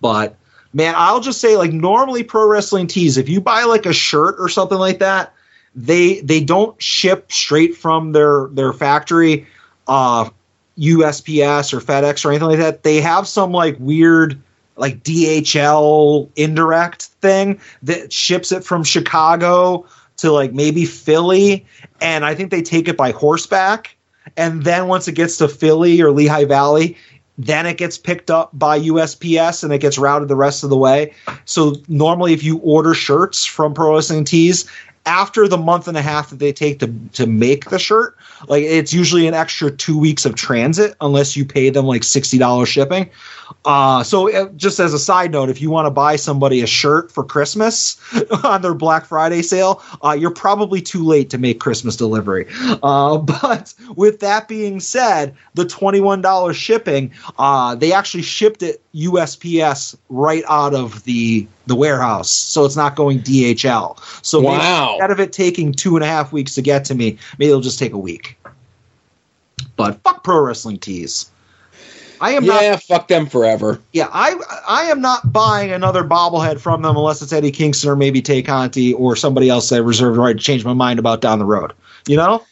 But 0.02 0.36
man, 0.74 0.94
I'll 0.98 1.20
just 1.22 1.40
say 1.42 1.58
like 1.58 1.72
normally 1.72 2.24
pro 2.24 2.48
wrestling 2.48 2.88
tees, 2.88 3.18
if 3.18 3.30
you 3.30 3.42
buy 3.42 3.64
like 3.64 3.86
a 3.86 3.94
shirt 3.94 4.36
or 4.40 4.50
something 4.50 4.78
like 4.78 5.00
that, 5.00 5.34
they 5.76 6.20
they 6.22 6.42
don't 6.42 6.82
ship 6.82 7.32
straight 7.32 7.76
from 7.78 8.12
their 8.12 8.48
their 8.52 8.74
factory, 8.74 9.48
uh, 9.88 10.30
USPS 10.78 11.74
or 11.74 11.80
FedEx 11.80 12.26
or 12.26 12.30
anything 12.30 12.50
like 12.50 12.60
that. 12.60 12.84
They 12.84 13.02
have 13.02 13.28
some 13.28 13.52
like 13.52 13.78
weird 13.80 14.42
like 14.78 15.04
DHL 15.04 16.30
indirect 16.36 17.04
thing 17.22 17.60
that 17.84 18.12
ships 18.12 18.52
it 18.52 18.64
from 18.64 18.84
Chicago 18.84 19.86
to 20.26 20.32
like 20.32 20.54
maybe 20.54 20.86
Philly, 20.86 21.66
and 22.02 22.26
I 22.26 22.36
think 22.36 22.52
they 22.52 22.62
take 22.62 22.88
it 22.88 22.98
by 22.98 23.12
horseback. 23.12 23.96
And 24.38 24.64
then 24.64 24.88
once 24.88 25.08
it 25.08 25.14
gets 25.14 25.38
to 25.38 25.48
Philly 25.48 26.02
or 26.02 26.12
Lehigh 26.12 26.46
Valley, 26.46 26.98
then 27.38 27.66
it 27.66 27.78
gets 27.78 27.98
picked 27.98 28.32
up 28.32 28.50
by 28.54 28.80
USPS 28.80 29.64
and 29.64 29.74
it 29.74 29.80
gets 29.80 29.98
routed 29.98 30.30
the 30.30 30.36
rest 30.36 30.64
of 30.64 30.70
the 30.70 30.78
way. 30.78 31.14
So 31.46 31.76
normally, 31.88 32.34
if 32.34 32.44
you 32.44 32.58
order 32.60 32.94
shirts 32.94 33.46
from 33.46 33.74
Pro 33.74 33.96
Wrestling 33.96 34.24
Tees, 34.24 34.70
after 35.06 35.48
the 35.48 35.58
month 35.58 35.88
and 35.88 35.98
a 35.98 36.02
half 36.02 36.30
that 36.30 36.40
they 36.40 36.52
take 36.52 36.80
to 36.80 36.94
to 37.14 37.28
make 37.28 37.70
the 37.70 37.80
shirt, 37.80 38.18
like 38.48 38.64
it's 38.64 38.94
usually 38.94 39.28
an 39.28 39.34
extra 39.34 39.72
two 39.72 39.98
weeks 39.98 40.26
of 40.26 40.36
transit 40.36 40.96
unless 41.02 41.36
you 41.36 41.46
pay 41.46 41.70
them 41.70 41.86
like 41.86 42.04
sixty 42.04 42.38
dollars 42.38 42.70
shipping. 42.70 43.10
Uh, 43.64 44.04
so 44.04 44.34
uh, 44.34 44.50
just 44.56 44.80
as 44.80 44.94
a 44.94 45.00
side 45.00 45.32
note, 45.32 45.50
if 45.50 45.62
you 45.62 45.70
want 45.70 45.86
to 45.86 45.92
buy 45.92 46.16
somebody 46.16 46.62
a 46.62 46.68
shirt 46.68 47.12
for 47.12 47.24
Christmas 47.24 48.00
on 48.44 48.62
their 48.62 48.74
Black 48.74 49.06
Friday 49.06 49.42
sale, 49.42 49.84
uh, 50.04 50.12
you're 50.12 50.32
probably 50.32 50.82
too 50.82 51.04
late 51.04 51.30
to 51.30 51.38
make 51.38 51.60
Christmas 51.60 51.96
delivery. 51.96 52.48
Uh, 52.84 53.18
but 53.20 53.74
with 53.96 54.20
that 54.20 54.48
being 54.48 54.80
said, 54.80 55.36
the 55.54 55.66
twenty-one 55.66 56.22
dollars 56.22 56.58
shipping, 56.58 57.12
uh, 57.38 57.76
they 57.76 57.94
actually 57.94 58.24
shipped 58.24 58.64
it 58.64 58.82
USPS 58.96 59.96
right 60.10 60.44
out 60.48 60.74
of 60.74 61.04
the 61.04 61.46
the 61.68 61.76
warehouse, 61.76 62.32
so 62.32 62.64
it's 62.66 62.76
not 62.76 62.96
going 62.96 63.20
DHL. 63.20 63.98
So 64.24 64.42
Wow. 64.42 64.94
instead 64.94 65.12
of 65.12 65.20
it 65.20 65.34
taking 65.34 65.72
two 65.74 65.96
and 65.96 66.04
a 66.04 66.08
half 66.08 66.32
weeks 66.32 66.56
to 66.56 66.62
get 66.62 66.86
to 66.86 66.96
me, 66.96 67.18
maybe 67.38 67.50
it'll 67.50 67.62
just 67.62 67.80
take 67.80 67.94
a 67.94 67.98
week. 67.98 68.38
But 69.76 70.02
fuck 70.04 70.24
pro 70.24 70.40
wrestling 70.40 70.78
tees. 70.80 71.30
I 72.22 72.32
am 72.32 72.46
not 72.46 72.64
Yeah, 72.64 72.78
fuck 72.78 73.10
them 73.10 73.26
forever. 73.26 73.82
yeah, 73.92 74.08
I 74.14 74.36
I 74.68 74.84
am 74.84 75.02
not 75.02 75.34
buying 75.34 75.72
another 75.72 76.04
bobblehead 76.04 76.62
from 76.62 76.82
them 76.82 76.96
unless 76.96 77.22
it's 77.22 77.34
Eddie 77.34 77.52
Kingston 77.52 77.90
or 77.90 77.96
maybe 77.98 78.22
Tay 78.22 78.42
Conti 78.42 78.94
or 78.94 79.18
somebody 79.18 79.50
else 79.50 79.70
I 79.74 79.78
reserve 79.78 80.16
the 80.16 80.22
right 80.22 80.38
to 80.38 80.42
change 80.42 80.64
my 80.64 80.74
mind 80.74 80.98
about 81.00 81.20
down 81.20 81.40
the 81.40 81.46
road. 81.46 81.74
You 82.08 82.16
know? 82.16 82.44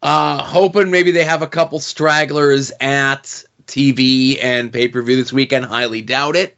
Uh, 0.00 0.42
hoping 0.42 0.90
maybe 0.90 1.10
they 1.10 1.24
have 1.24 1.42
a 1.42 1.46
couple 1.46 1.80
stragglers 1.80 2.72
at 2.80 3.44
TV 3.68 4.42
and 4.42 4.72
pay 4.72 4.88
per 4.88 5.00
view 5.02 5.16
this 5.16 5.32
weekend. 5.32 5.66
Highly 5.66 6.02
doubt 6.02 6.34
it. 6.34 6.56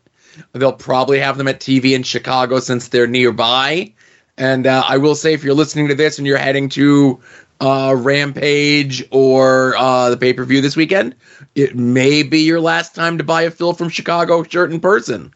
They'll 0.52 0.72
probably 0.72 1.18
have 1.18 1.36
them 1.36 1.48
at 1.48 1.60
TV 1.60 1.94
in 1.94 2.02
Chicago 2.02 2.60
since 2.60 2.88
they're 2.88 3.06
nearby. 3.06 3.92
And 4.38 4.66
uh, 4.66 4.82
I 4.88 4.96
will 4.96 5.14
say, 5.14 5.34
if 5.34 5.44
you're 5.44 5.54
listening 5.54 5.88
to 5.88 5.94
this 5.94 6.16
and 6.16 6.26
you're 6.26 6.38
heading 6.38 6.70
to 6.70 7.20
uh, 7.60 7.94
Rampage 7.98 9.06
or 9.10 9.76
uh, 9.76 10.10
the 10.10 10.16
pay 10.16 10.32
per 10.32 10.44
view 10.44 10.60
this 10.60 10.76
weekend, 10.76 11.14
it 11.54 11.76
may 11.76 12.22
be 12.22 12.40
your 12.40 12.60
last 12.60 12.94
time 12.94 13.18
to 13.18 13.24
buy 13.24 13.42
a 13.42 13.50
Phil 13.50 13.74
from 13.74 13.90
Chicago 13.90 14.42
shirt 14.42 14.72
in 14.72 14.80
person. 14.80 15.34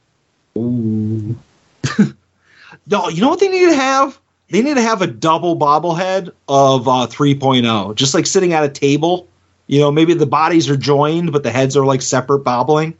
Ooh. 0.57 1.37
no, 2.87 3.09
you 3.09 3.21
know 3.21 3.29
what 3.29 3.41
they 3.41 3.49
need 3.49 3.69
to 3.69 3.75
have? 3.75 4.19
They 4.51 4.63
need 4.63 4.75
to 4.75 4.83
have 4.83 5.03
a 5.03 5.07
double 5.07 5.57
bobblehead 5.57 6.33
of 6.49 6.87
uh, 6.87 7.07
3.0, 7.09 7.95
just 7.95 8.15
like 8.15 8.27
sitting 8.27 8.53
at 8.53 8.65
a 8.65 8.69
table. 8.69 9.29
You 9.75 9.81
know, 9.81 9.91
maybe 9.91 10.15
the 10.15 10.25
bodies 10.25 10.71
are 10.71 10.77
joined, 10.77 11.33
but 11.33 11.43
the 11.43 11.51
heads 11.51 11.77
are 11.77 11.85
like 11.85 12.01
separate 12.01 12.45
bobbling. 12.45 12.97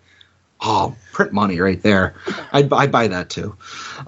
Oh, 0.61 0.97
print 1.13 1.33
money 1.33 1.61
right 1.61 1.81
there. 1.81 2.17
I'd, 2.53 2.73
I'd 2.73 2.91
buy 2.91 3.07
that 3.07 3.31
too. 3.31 3.57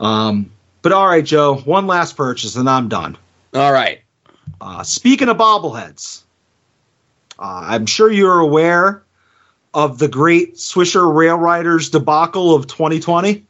Um, 0.01 0.51
but 0.83 0.91
all 0.91 1.07
right, 1.07 1.25
Joe, 1.25 1.59
one 1.59 1.87
last 1.87 2.17
purchase 2.17 2.57
and 2.57 2.69
I'm 2.69 2.89
done. 2.89 3.17
All 3.55 3.73
right. 3.73 4.01
Uh, 4.61 4.83
speaking 4.83 5.29
of 5.29 5.37
bobbleheads, 5.37 6.25
uh, 7.39 7.67
I'm 7.67 7.87
sure 7.87 8.11
you're 8.11 8.41
aware 8.41 9.05
of 9.73 10.01
the 10.01 10.09
great 10.09 10.57
Swisher 10.57 11.15
Rail 11.15 11.37
Riders 11.37 11.89
debacle 11.91 12.53
of 12.53 12.67
2020. 12.67 13.47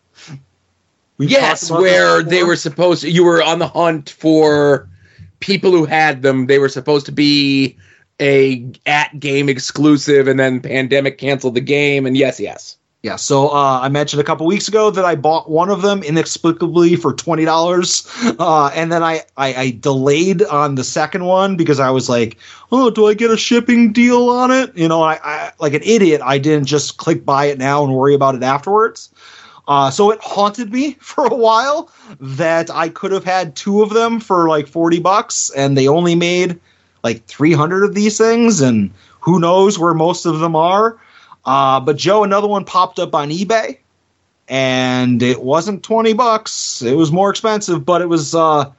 We've 1.17 1.31
yes, 1.31 1.71
where 1.71 2.23
they 2.23 2.45
were 2.45 2.57
supposed 2.57 3.03
you 3.03 3.25
were 3.25 3.43
on 3.43 3.61
the 3.61 3.69
hunt 3.69 4.11
for 4.11 4.91
people 5.41 5.71
who 5.71 5.87
had 5.87 6.21
them. 6.21 6.49
They 6.49 6.59
were 6.59 6.69
supposed 6.69 7.07
to 7.07 7.13
be 7.13 7.79
a 8.21 8.71
at 8.87 9.19
game 9.19 9.49
exclusive, 9.49 10.29
and 10.29 10.39
then 10.39 10.61
pandemic 10.61 11.19
canceled 11.19 11.55
the 11.55 11.61
game. 11.61 12.07
And 12.07 12.17
yes, 12.17 12.41
yes, 12.41 12.77
Yeah, 13.03 13.17
so 13.17 13.51
uh, 13.51 13.81
I 13.83 13.89
mentioned 13.89 14.21
a 14.21 14.25
couple 14.25 14.47
weeks 14.47 14.67
ago 14.67 14.91
that 14.91 15.05
I 15.05 15.15
bought 15.15 15.49
one 15.49 15.71
of 15.71 15.83
them 15.83 16.03
inexplicably 16.03 16.97
for 16.97 17.13
twenty 17.13 17.45
dollars, 17.45 18.05
uh, 18.39 18.71
and 18.75 18.91
then 18.91 19.03
I, 19.03 19.23
I 19.37 19.55
I 19.55 19.71
delayed 19.79 20.43
on 20.43 20.75
the 20.75 20.83
second 20.83 21.25
one 21.25 21.57
because 21.57 21.79
I 21.79 21.91
was 21.91 22.09
like, 22.09 22.39
oh, 22.73 22.91
do 22.91 23.07
I 23.07 23.15
get 23.15 23.31
a 23.31 23.37
shipping 23.37 23.93
deal 23.93 24.29
on 24.31 24.51
it? 24.51 24.77
You 24.77 24.89
know, 24.89 25.03
I, 25.03 25.21
I 25.23 25.53
like 25.61 25.75
an 25.75 25.83
idiot. 25.85 26.21
I 26.25 26.39
didn't 26.39 26.67
just 26.67 26.97
click 26.97 27.25
buy 27.25 27.45
it 27.47 27.59
now 27.59 27.85
and 27.85 27.95
worry 27.95 28.15
about 28.15 28.35
it 28.35 28.43
afterwards. 28.43 29.13
Uh, 29.69 29.91
so 29.91 30.11
it 30.11 30.21
haunted 30.21 30.73
me 30.73 30.93
for 31.01 31.27
a 31.27 31.35
while 31.35 31.91
that 32.19 32.71
I 32.71 32.89
could 32.89 33.13
have 33.13 33.25
had 33.25 33.55
two 33.55 33.83
of 33.83 33.91
them 33.91 34.21
for 34.21 34.49
like 34.49 34.67
forty 34.67 34.99
bucks, 34.99 35.51
and 35.51 35.77
they 35.77 35.87
only 35.87 36.17
made 36.17 36.59
like 37.07 37.25
three 37.27 37.53
hundred 37.53 37.85
of 37.85 37.95
these 37.95 38.19
things, 38.19 38.61
and 38.61 38.91
who 39.21 39.39
knows 39.39 39.79
where 39.79 39.95
most 39.95 40.27
of 40.27 40.41
them 40.41 40.57
are. 40.57 40.99
Uh, 41.45 41.79
but 41.79 41.97
Joe, 41.97 42.25
another 42.25 42.49
one 42.49 42.65
popped 42.65 42.99
up 42.99 43.15
on 43.15 43.31
eBay, 43.31 43.79
and 44.49 45.23
it 45.23 45.41
wasn't 45.41 45.85
twenty 45.85 46.15
bucks. 46.15 46.83
It 46.83 46.95
was 46.95 47.13
more 47.13 47.31
expensive, 47.31 47.87
but 47.87 48.03
it 48.03 48.09
was 48.09 48.35
uh, 48.35 48.73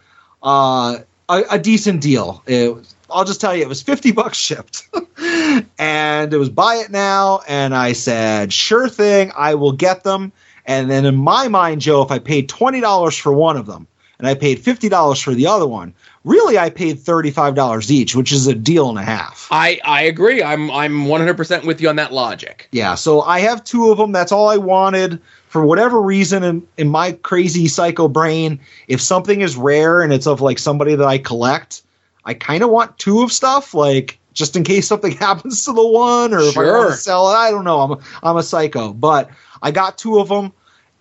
uh, 0.43 0.97
a, 1.29 1.43
a 1.51 1.57
decent 1.57 2.01
deal. 2.01 2.43
It, 2.45 2.93
I'll 3.09 3.23
just 3.23 3.39
tell 3.39 3.55
you, 3.55 3.63
it 3.63 3.69
was 3.69 3.81
fifty 3.81 4.11
bucks 4.19 4.37
shipped, 4.37 4.89
and 5.79 6.33
it 6.33 6.37
was 6.37 6.49
buy 6.49 6.75
it 6.75 6.91
now. 6.91 7.39
And 7.47 7.73
I 7.73 7.93
said, 7.93 8.51
sure 8.51 8.89
thing, 8.89 9.31
I 9.37 9.55
will 9.55 9.71
get 9.71 10.03
them. 10.03 10.33
And 10.65 10.91
then 10.91 11.05
in 11.05 11.15
my 11.15 11.47
mind, 11.47 11.79
Joe, 11.79 12.01
if 12.01 12.11
I 12.11 12.19
paid 12.19 12.49
twenty 12.49 12.81
dollars 12.81 13.17
for 13.17 13.31
one 13.31 13.55
of 13.55 13.67
them 13.67 13.87
and 14.19 14.27
I 14.27 14.33
paid 14.33 14.59
fifty 14.59 14.89
dollars 14.89 15.21
for 15.21 15.33
the 15.33 15.47
other 15.47 15.67
one, 15.67 15.93
really 16.27 16.57
I 16.57 16.69
paid 16.69 16.99
thirty 16.99 17.31
five 17.31 17.55
dollars 17.55 17.91
each, 17.91 18.15
which 18.15 18.31
is 18.31 18.47
a 18.47 18.53
deal 18.53 18.89
and 18.89 18.99
a 18.99 19.03
half. 19.03 19.47
I 19.49 19.79
I 19.83 20.03
agree. 20.03 20.43
I'm 20.43 20.69
I'm 20.71 21.07
100 21.07 21.35
percent 21.35 21.65
with 21.65 21.81
you 21.81 21.89
on 21.89 21.95
that 21.95 22.13
logic. 22.13 22.67
Yeah, 22.71 22.95
so 22.95 23.21
I 23.21 23.39
have 23.39 23.63
two 23.63 23.91
of 23.91 23.97
them. 23.97 24.11
That's 24.11 24.31
all 24.31 24.49
I 24.49 24.57
wanted. 24.57 25.21
For 25.47 25.65
whatever 25.65 26.01
reason, 26.01 26.43
in, 26.43 26.67
in 26.77 26.89
my 26.89 27.13
crazy 27.13 27.69
psycho 27.69 28.09
brain, 28.09 28.59
if 28.89 29.01
something 29.01 29.41
is 29.41 29.55
rare 29.55 30.01
and 30.01 30.11
it's 30.11 30.27
of 30.27 30.41
like 30.41 30.59
somebody 30.59 30.93
that 30.93 31.07
I 31.07 31.17
collect, 31.17 31.83
I 32.25 32.33
kind 32.33 32.63
of 32.63 32.69
want 32.69 32.97
two 32.99 33.23
of 33.23 33.31
stuff, 33.31 33.73
like 33.73 34.19
just 34.33 34.55
in 34.55 34.63
case 34.63 34.87
something 34.87 35.11
happens 35.17 35.65
to 35.65 35.73
the 35.73 35.87
one, 35.87 36.33
or 36.33 36.39
if 36.39 36.57
I 36.57 36.63
want 36.63 36.91
to 36.91 36.97
sell 36.97 37.31
it. 37.31 37.35
I 37.35 37.51
don't 37.51 37.63
know. 37.63 37.79
I'm 37.79 37.91
a, 37.91 37.99
I'm 38.23 38.37
a 38.37 38.43
psycho, 38.43 38.93
but 38.93 39.29
I 39.61 39.71
got 39.71 39.97
two 39.97 40.19
of 40.19 40.29
them, 40.29 40.53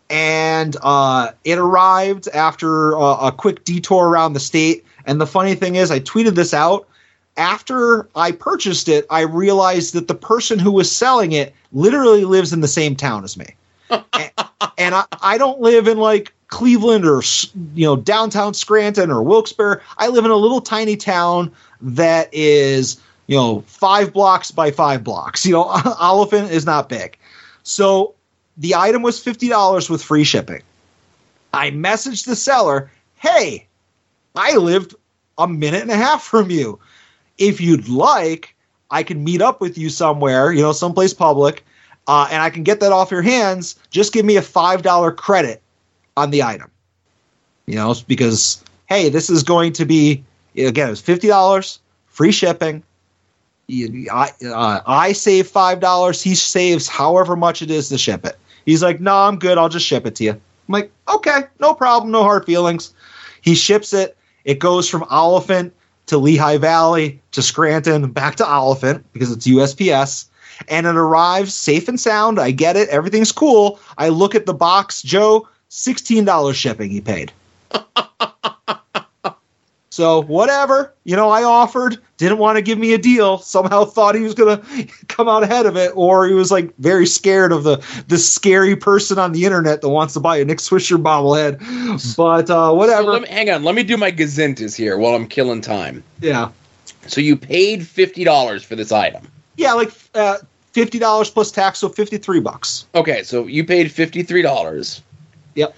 and 0.08 0.76
uh, 0.82 1.32
it 1.44 1.58
arrived 1.58 2.28
after 2.28 2.96
uh, 2.96 3.28
a 3.28 3.32
quick 3.32 3.64
detour 3.64 4.08
around 4.08 4.32
the 4.32 4.40
state. 4.40 4.84
And 5.06 5.20
the 5.20 5.26
funny 5.26 5.54
thing 5.54 5.76
is, 5.76 5.90
I 5.90 6.00
tweeted 6.00 6.34
this 6.34 6.52
out 6.52 6.86
after 7.36 8.08
I 8.14 8.32
purchased 8.32 8.88
it, 8.88 9.06
I 9.10 9.20
realized 9.22 9.94
that 9.94 10.08
the 10.08 10.14
person 10.14 10.58
who 10.58 10.72
was 10.72 10.94
selling 10.94 11.32
it 11.32 11.54
literally 11.72 12.24
lives 12.24 12.52
in 12.52 12.60
the 12.60 12.68
same 12.68 12.96
town 12.96 13.24
as 13.24 13.36
me. 13.36 13.46
and 13.90 14.02
and 14.78 14.94
I, 14.94 15.04
I 15.22 15.38
don't 15.38 15.60
live 15.60 15.86
in 15.86 15.98
like 15.98 16.32
Cleveland 16.48 17.04
or 17.06 17.22
you 17.74 17.86
know 17.86 17.96
downtown 17.96 18.54
Scranton 18.54 19.10
or 19.10 19.22
Wilkes-Barre. 19.22 19.82
I 19.98 20.08
live 20.08 20.24
in 20.24 20.30
a 20.30 20.36
little 20.36 20.60
tiny 20.60 20.96
town 20.96 21.52
that 21.80 22.32
is 22.32 23.00
you 23.26 23.36
know 23.36 23.60
five 23.66 24.12
blocks 24.12 24.50
by 24.50 24.70
five 24.70 25.04
blocks. 25.04 25.44
You 25.46 25.52
know, 25.52 25.64
Olyphant 26.00 26.50
is 26.50 26.64
not 26.64 26.88
big, 26.88 27.18
so 27.62 28.14
the 28.56 28.74
item 28.74 29.02
was 29.02 29.22
fifty 29.22 29.48
dollars 29.48 29.90
with 29.90 30.02
free 30.02 30.24
shipping. 30.24 30.62
I 31.52 31.70
messaged 31.70 32.26
the 32.26 32.36
seller, 32.36 32.90
"Hey, 33.16 33.66
I 34.36 34.56
lived 34.56 34.94
a 35.38 35.48
minute 35.48 35.82
and 35.82 35.90
a 35.90 35.96
half 35.96 36.22
from 36.22 36.50
you. 36.50 36.78
If 37.38 37.60
you'd 37.60 37.88
like, 37.88 38.54
I 38.90 39.02
can 39.02 39.24
meet 39.24 39.42
up 39.42 39.60
with 39.60 39.76
you 39.76 39.90
somewhere, 39.90 40.52
you 40.52 40.62
know, 40.62 40.72
someplace 40.72 41.12
public, 41.12 41.64
uh, 42.06 42.28
and 42.30 42.42
I 42.42 42.50
can 42.50 42.62
get 42.62 42.80
that 42.80 42.92
off 42.92 43.10
your 43.10 43.22
hands. 43.22 43.76
Just 43.90 44.12
give 44.12 44.24
me 44.24 44.36
a 44.36 44.42
five 44.42 44.82
dollar 44.82 45.10
credit 45.10 45.60
on 46.16 46.30
the 46.30 46.42
item, 46.42 46.70
you 47.66 47.74
know, 47.74 47.94
because 48.06 48.62
hey, 48.86 49.08
this 49.08 49.28
is 49.28 49.42
going 49.42 49.72
to 49.74 49.84
be 49.84 50.22
again, 50.56 50.88
it 50.88 50.90
was 50.90 51.00
fifty 51.00 51.28
dollars, 51.28 51.80
free 52.06 52.32
shipping. 52.32 52.82
I 53.68 54.30
uh, 54.46 54.80
I 54.86 55.12
save 55.12 55.48
five 55.48 55.80
dollars. 55.80 56.22
He 56.22 56.34
saves 56.34 56.86
however 56.86 57.36
much 57.36 57.62
it 57.62 57.70
is 57.70 57.88
to 57.88 57.98
ship 57.98 58.24
it. 58.24 58.38
He's 58.64 58.82
like, 58.82 59.00
no, 59.00 59.14
I'm 59.14 59.38
good. 59.38 59.58
I'll 59.58 59.68
just 59.68 59.86
ship 59.86 60.06
it 60.06 60.14
to 60.16 60.24
you. 60.24 60.30
I'm 60.32 60.40
like, 60.68 60.90
okay, 61.08 61.42
no 61.60 61.74
problem, 61.74 62.12
no 62.12 62.22
hard 62.22 62.46
feelings. 62.46 62.94
He 63.42 63.54
ships 63.54 63.92
it. 63.92 64.16
It 64.46 64.60
goes 64.60 64.88
from 64.88 65.04
Olyphant 65.10 65.74
to 66.06 66.16
Lehigh 66.16 66.56
Valley 66.56 67.20
to 67.32 67.42
Scranton, 67.42 68.10
back 68.10 68.36
to 68.36 68.50
Olyphant 68.50 69.04
because 69.12 69.30
it's 69.30 69.46
USPS. 69.46 70.26
And 70.68 70.86
it 70.86 70.96
arrives 70.96 71.52
safe 71.52 71.86
and 71.88 72.00
sound. 72.00 72.40
I 72.40 72.52
get 72.52 72.76
it. 72.76 72.88
Everything's 72.88 73.32
cool. 73.32 73.78
I 73.98 74.08
look 74.08 74.34
at 74.34 74.46
the 74.46 74.54
box. 74.54 75.02
Joe, 75.02 75.46
$16 75.68 76.54
shipping 76.54 76.88
he 76.88 77.02
paid. 77.02 77.32
so, 79.96 80.20
whatever. 80.24 80.92
You 81.04 81.16
know, 81.16 81.30
I 81.30 81.42
offered, 81.42 81.96
didn't 82.18 82.36
want 82.36 82.56
to 82.56 82.62
give 82.62 82.78
me 82.78 82.92
a 82.92 82.98
deal. 82.98 83.38
Somehow 83.38 83.86
thought 83.86 84.14
he 84.14 84.20
was 84.20 84.34
going 84.34 84.60
to 84.62 85.06
come 85.08 85.26
out 85.26 85.42
ahead 85.42 85.64
of 85.64 85.74
it. 85.74 85.90
Or 85.94 86.26
he 86.26 86.34
was 86.34 86.50
like 86.50 86.76
very 86.76 87.06
scared 87.06 87.50
of 87.50 87.64
the, 87.64 87.76
the 88.08 88.18
scary 88.18 88.76
person 88.76 89.18
on 89.18 89.32
the 89.32 89.46
internet 89.46 89.80
that 89.80 89.88
wants 89.88 90.12
to 90.12 90.20
buy 90.20 90.36
a 90.36 90.44
Nick 90.44 90.58
Swisher 90.58 91.02
bobblehead. 91.02 92.14
But 92.14 92.50
uh, 92.50 92.74
whatever. 92.74 93.14
So 93.14 93.20
me, 93.20 93.28
hang 93.28 93.48
on. 93.48 93.64
Let 93.64 93.74
me 93.74 93.82
do 93.84 93.96
my 93.96 94.12
gazintas 94.12 94.76
here 94.76 94.98
while 94.98 95.14
I'm 95.14 95.26
killing 95.26 95.62
time. 95.62 96.04
yeah. 96.20 96.50
So 97.06 97.22
you 97.22 97.34
paid 97.36 97.86
fifty 97.86 98.22
dollars 98.22 98.64
for 98.64 98.76
this 98.76 98.92
item. 98.92 99.26
Yeah, 99.56 99.72
like 99.72 99.92
uh, 100.14 100.38
fifty 100.72 100.98
dollars 100.98 101.30
plus 101.30 101.50
tax, 101.50 101.78
so 101.78 101.88
fifty 101.88 102.18
three 102.18 102.40
bucks. 102.40 102.84
Okay, 102.94 103.22
so 103.22 103.46
you 103.46 103.64
paid 103.64 103.90
fifty 103.90 104.22
three 104.22 104.42
dollars. 104.42 105.00
Yep. 105.54 105.74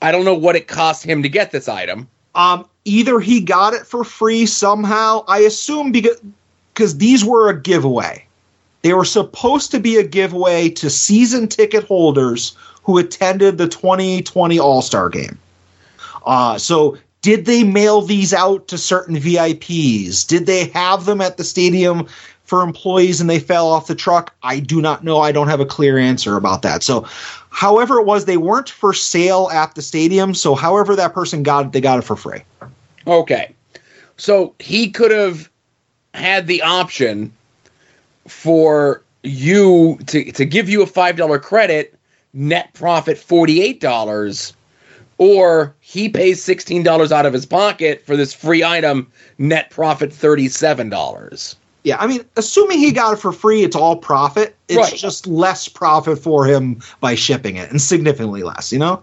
I 0.00 0.12
don't 0.12 0.24
know 0.24 0.34
what 0.34 0.54
it 0.54 0.68
cost 0.68 1.04
him 1.04 1.22
to 1.24 1.28
get 1.28 1.50
this 1.50 1.68
item. 1.68 2.06
Um, 2.40 2.66
either 2.86 3.20
he 3.20 3.40
got 3.40 3.74
it 3.74 3.86
for 3.86 4.02
free 4.02 4.46
somehow. 4.46 5.24
I 5.28 5.40
assume 5.40 5.92
because 5.92 6.96
these 6.96 7.22
were 7.22 7.50
a 7.50 7.60
giveaway. 7.60 8.24
They 8.80 8.94
were 8.94 9.04
supposed 9.04 9.70
to 9.72 9.78
be 9.78 9.96
a 9.96 10.02
giveaway 10.02 10.70
to 10.70 10.88
season 10.88 11.48
ticket 11.48 11.84
holders 11.84 12.56
who 12.82 12.96
attended 12.96 13.58
the 13.58 13.68
2020 13.68 14.58
All 14.58 14.80
Star 14.80 15.10
Game. 15.10 15.38
Uh, 16.24 16.56
so 16.56 16.96
did 17.20 17.44
they 17.44 17.62
mail 17.62 18.00
these 18.00 18.32
out 18.32 18.68
to 18.68 18.78
certain 18.78 19.16
VIPs? 19.16 20.26
Did 20.26 20.46
they 20.46 20.68
have 20.68 21.04
them 21.04 21.20
at 21.20 21.36
the 21.36 21.44
stadium 21.44 22.06
for 22.44 22.62
employees 22.62 23.20
and 23.20 23.28
they 23.28 23.38
fell 23.38 23.68
off 23.68 23.86
the 23.86 23.94
truck? 23.94 24.34
I 24.42 24.60
do 24.60 24.80
not 24.80 25.04
know. 25.04 25.20
I 25.20 25.30
don't 25.30 25.48
have 25.48 25.60
a 25.60 25.66
clear 25.66 25.98
answer 25.98 26.36
about 26.36 26.62
that. 26.62 26.82
So, 26.82 27.06
however 27.50 27.98
it 27.98 28.06
was, 28.06 28.24
they 28.24 28.36
weren't 28.36 28.70
for 28.70 28.94
sale 28.94 29.48
at 29.52 29.74
the 29.74 29.82
stadium. 29.82 30.34
So, 30.34 30.54
however 30.54 30.96
that 30.96 31.12
person 31.12 31.42
got 31.42 31.66
it, 31.66 31.72
they 31.72 31.80
got 31.80 31.98
it 31.98 32.02
for 32.02 32.16
free. 32.16 32.42
Okay. 33.06 33.54
So 34.16 34.54
he 34.58 34.90
could 34.90 35.10
have 35.10 35.50
had 36.14 36.46
the 36.46 36.62
option 36.62 37.32
for 38.28 39.02
you 39.22 39.98
to, 40.06 40.32
to 40.32 40.44
give 40.44 40.68
you 40.68 40.82
a 40.82 40.86
$5 40.86 41.42
credit, 41.42 41.94
net 42.32 42.72
profit 42.74 43.16
$48, 43.16 44.52
or 45.18 45.74
he 45.80 46.08
pays 46.08 46.44
$16 46.44 47.12
out 47.12 47.26
of 47.26 47.32
his 47.32 47.46
pocket 47.46 48.04
for 48.06 48.16
this 48.16 48.32
free 48.32 48.64
item, 48.64 49.10
net 49.38 49.70
profit 49.70 50.10
$37. 50.10 51.56
Yeah, 51.82 51.96
I 51.98 52.06
mean, 52.06 52.24
assuming 52.36 52.78
he 52.78 52.92
got 52.92 53.14
it 53.14 53.16
for 53.16 53.32
free, 53.32 53.62
it's 53.62 53.76
all 53.76 53.96
profit. 53.96 54.54
It's 54.68 54.76
Right. 54.78 54.94
just 54.94 55.26
less 55.26 55.66
profit 55.66 56.18
for 56.18 56.44
him 56.44 56.80
by 57.00 57.14
shipping 57.14 57.56
it, 57.56 57.70
and 57.70 57.80
significantly 57.80 58.42
less. 58.42 58.72
You 58.72 58.78
know? 58.80 59.02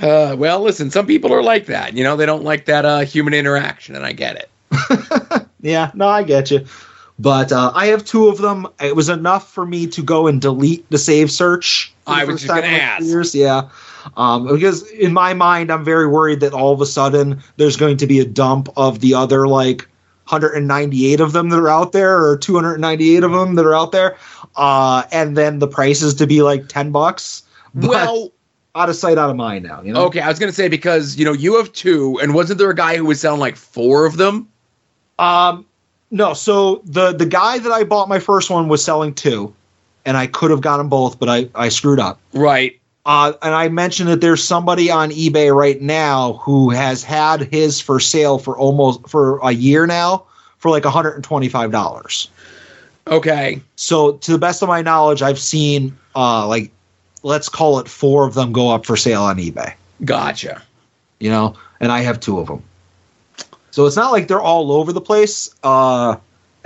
Uh, 0.00 0.36
well, 0.38 0.60
listen, 0.60 0.90
some 0.90 1.06
people 1.06 1.32
are 1.34 1.42
like 1.42 1.66
that. 1.66 1.94
You 1.96 2.04
know, 2.04 2.16
they 2.16 2.26
don't 2.26 2.44
like 2.44 2.66
that 2.66 2.84
uh, 2.84 3.00
human 3.00 3.34
interaction, 3.34 3.96
and 3.96 4.04
I 4.06 4.12
get 4.12 4.36
it. 4.36 5.46
Yeah, 5.60 5.90
no, 5.94 6.06
I 6.06 6.22
get 6.22 6.52
you. 6.52 6.64
But 7.18 7.50
uh, 7.50 7.72
I 7.74 7.86
have 7.86 8.04
two 8.04 8.28
of 8.28 8.38
them. 8.38 8.68
It 8.80 8.94
was 8.94 9.08
enough 9.08 9.52
for 9.52 9.66
me 9.66 9.88
to 9.88 10.02
go 10.02 10.28
and 10.28 10.40
delete 10.40 10.88
the 10.88 10.98
save 10.98 11.32
search. 11.32 11.92
I 12.06 12.24
was 12.24 12.42
just 12.42 12.46
gonna 12.46 12.60
like 12.60 12.80
ask. 12.80 13.04
Years. 13.04 13.34
Yeah, 13.34 13.68
um, 14.16 14.46
because 14.46 14.88
in 14.90 15.12
my 15.12 15.34
mind, 15.34 15.70
I'm 15.70 15.84
very 15.84 16.06
worried 16.06 16.40
that 16.40 16.52
all 16.52 16.72
of 16.72 16.80
a 16.80 16.86
sudden 16.86 17.42
there's 17.56 17.76
going 17.76 17.96
to 17.98 18.06
be 18.06 18.20
a 18.20 18.24
dump 18.24 18.68
of 18.76 19.00
the 19.00 19.14
other 19.14 19.46
like 19.46 19.88
198 20.28 21.20
of 21.20 21.32
them 21.32 21.48
that 21.48 21.58
are 21.58 21.68
out 21.68 21.92
there, 21.92 22.22
or 22.22 22.36
298 22.36 23.22
of 23.24 23.32
them 23.32 23.54
that 23.54 23.64
are 23.64 23.74
out 23.74 23.92
there, 23.92 24.16
uh, 24.56 25.04
and 25.10 25.36
then 25.36 25.58
the 25.58 25.68
prices 25.68 26.14
to 26.14 26.26
be 26.26 26.42
like 26.42 26.68
10 26.68 26.92
bucks. 26.92 27.42
But 27.74 27.88
Well, 27.88 28.32
out 28.74 28.88
of 28.88 28.96
sight, 28.96 29.18
out 29.18 29.30
of 29.30 29.36
mind 29.36 29.64
now. 29.64 29.80
You 29.82 29.92
know? 29.92 30.04
okay, 30.06 30.20
I 30.20 30.28
was 30.28 30.38
going 30.38 30.50
to 30.50 30.54
say 30.54 30.68
because, 30.68 31.16
you 31.16 31.24
know, 31.24 31.32
you 31.32 31.56
have 31.56 31.72
two, 31.72 32.18
and 32.20 32.34
wasn't 32.34 32.58
there 32.58 32.70
a 32.70 32.74
guy 32.74 32.96
who 32.96 33.06
was 33.06 33.20
selling 33.20 33.40
like 33.40 33.56
four 33.56 34.04
of 34.04 34.18
them? 34.18 34.48
Um, 35.18 35.66
no. 36.10 36.34
So 36.34 36.82
the 36.84 37.12
the 37.12 37.26
guy 37.26 37.58
that 37.58 37.72
I 37.72 37.84
bought 37.84 38.08
my 38.08 38.18
first 38.18 38.50
one 38.50 38.68
was 38.68 38.84
selling 38.84 39.14
two, 39.14 39.54
and 40.04 40.16
I 40.16 40.26
could 40.26 40.50
have 40.50 40.60
gotten 40.60 40.88
both, 40.88 41.18
but 41.18 41.28
I 41.28 41.48
I 41.54 41.68
screwed 41.68 42.00
up. 42.00 42.20
Right. 42.32 42.77
Uh, 43.08 43.32
and 43.40 43.54
I 43.54 43.70
mentioned 43.70 44.10
that 44.10 44.20
there's 44.20 44.44
somebody 44.44 44.90
on 44.90 45.10
eBay 45.10 45.50
right 45.52 45.80
now 45.80 46.34
who 46.34 46.68
has 46.68 47.02
had 47.02 47.40
his 47.50 47.80
for 47.80 47.98
sale 48.00 48.38
for 48.38 48.56
almost 48.58 49.08
for 49.08 49.38
a 49.38 49.50
year 49.50 49.86
now 49.86 50.24
for 50.58 50.70
like 50.70 50.84
125 50.84 51.72
dollars. 51.72 52.28
Okay. 53.06 53.62
So 53.76 54.18
to 54.18 54.32
the 54.32 54.36
best 54.36 54.60
of 54.62 54.68
my 54.68 54.82
knowledge, 54.82 55.22
I've 55.22 55.38
seen 55.38 55.96
uh 56.14 56.46
like 56.46 56.70
let's 57.22 57.48
call 57.48 57.78
it 57.78 57.88
four 57.88 58.26
of 58.26 58.34
them 58.34 58.52
go 58.52 58.68
up 58.68 58.84
for 58.84 58.94
sale 58.94 59.22
on 59.22 59.38
eBay. 59.38 59.72
Gotcha. 60.04 60.62
You 61.18 61.30
know, 61.30 61.56
and 61.80 61.90
I 61.90 62.00
have 62.00 62.20
two 62.20 62.38
of 62.38 62.46
them. 62.46 62.62
So 63.70 63.86
it's 63.86 63.96
not 63.96 64.12
like 64.12 64.28
they're 64.28 64.38
all 64.38 64.70
over 64.70 64.92
the 64.92 65.00
place. 65.00 65.54
Uh, 65.62 66.16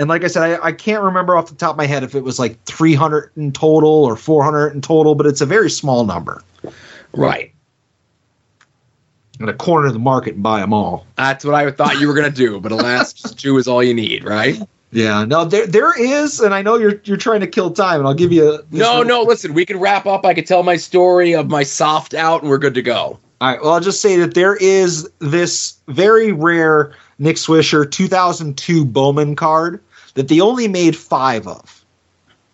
and 0.03 0.09
like 0.09 0.25
I 0.25 0.27
said, 0.27 0.43
I, 0.61 0.67
I 0.67 0.73
can't 0.73 1.03
remember 1.03 1.37
off 1.37 1.47
the 1.49 1.55
top 1.55 1.71
of 1.73 1.77
my 1.79 1.87
head 1.87 2.03
if 2.03 2.15
it 2.15 2.23
was 2.25 2.39
like 2.39 2.63
300 2.65 3.31
in 3.37 3.53
total 3.53 3.89
or 4.05 4.17
400 4.17 4.75
in 4.75 4.81
total, 4.83 5.15
but 5.15 5.27
it's 5.27 5.41
a 5.41 5.47
very 5.47 5.71
small 5.71 6.05
number. 6.05 6.43
Right. 7.15 7.53
I'm 9.41 9.47
going 9.47 9.57
to 9.57 9.65
corner 9.65 9.91
the 9.91 9.99
market 9.99 10.35
and 10.35 10.43
buy 10.43 10.61
them 10.61 10.73
all. 10.75 11.07
That's 11.17 11.45
what 11.45 11.55
I 11.55 11.71
thought 11.71 11.99
you 12.01 12.07
were 12.09 12.15
going 12.15 12.31
to 12.31 12.37
do, 12.37 12.61
but 12.61 12.71
alas, 12.73 13.13
just 13.15 13.39
two 13.39 13.57
is 13.59 13.67
all 13.67 13.83
you 13.83 13.95
need, 13.95 14.25
right? 14.25 14.61
Yeah, 14.95 15.25
no, 15.25 15.47
there 15.47 15.67
there 15.67 15.99
is, 15.99 16.39
and 16.41 16.53
I 16.53 16.61
know 16.61 16.77
you're 16.77 17.01
you're 17.05 17.17
trying 17.17 17.41
to 17.41 17.47
kill 17.47 17.71
time, 17.71 18.01
and 18.01 18.07
I'll 18.07 18.13
give 18.13 18.31
you. 18.31 18.47
A, 18.57 18.59
No, 18.71 18.99
little- 18.99 19.05
no, 19.05 19.23
listen, 19.23 19.55
we 19.55 19.65
can 19.65 19.81
wrap 19.81 20.05
up. 20.05 20.27
I 20.27 20.35
could 20.35 20.47
tell 20.47 20.63
my 20.63 20.77
story 20.77 21.33
of 21.35 21.49
my 21.49 21.63
soft 21.63 22.13
out, 22.13 22.43
and 22.43 22.51
we're 22.51 22.59
good 22.59 22.75
to 22.75 22.83
go. 22.83 23.19
All 23.41 23.51
right. 23.51 23.63
Well, 23.63 23.73
I'll 23.73 23.81
just 23.81 24.03
say 24.03 24.17
that 24.19 24.35
there 24.35 24.55
is 24.57 25.09
this 25.21 25.79
very 25.89 26.33
rare 26.33 26.95
Nick 27.19 27.37
Swisher 27.37 27.91
2002 27.91 28.85
Bowman 28.85 29.35
card 29.35 29.81
that 30.15 30.29
they 30.29 30.41
only 30.41 30.69
made 30.69 30.97
five 30.97 31.47
of, 31.47 31.85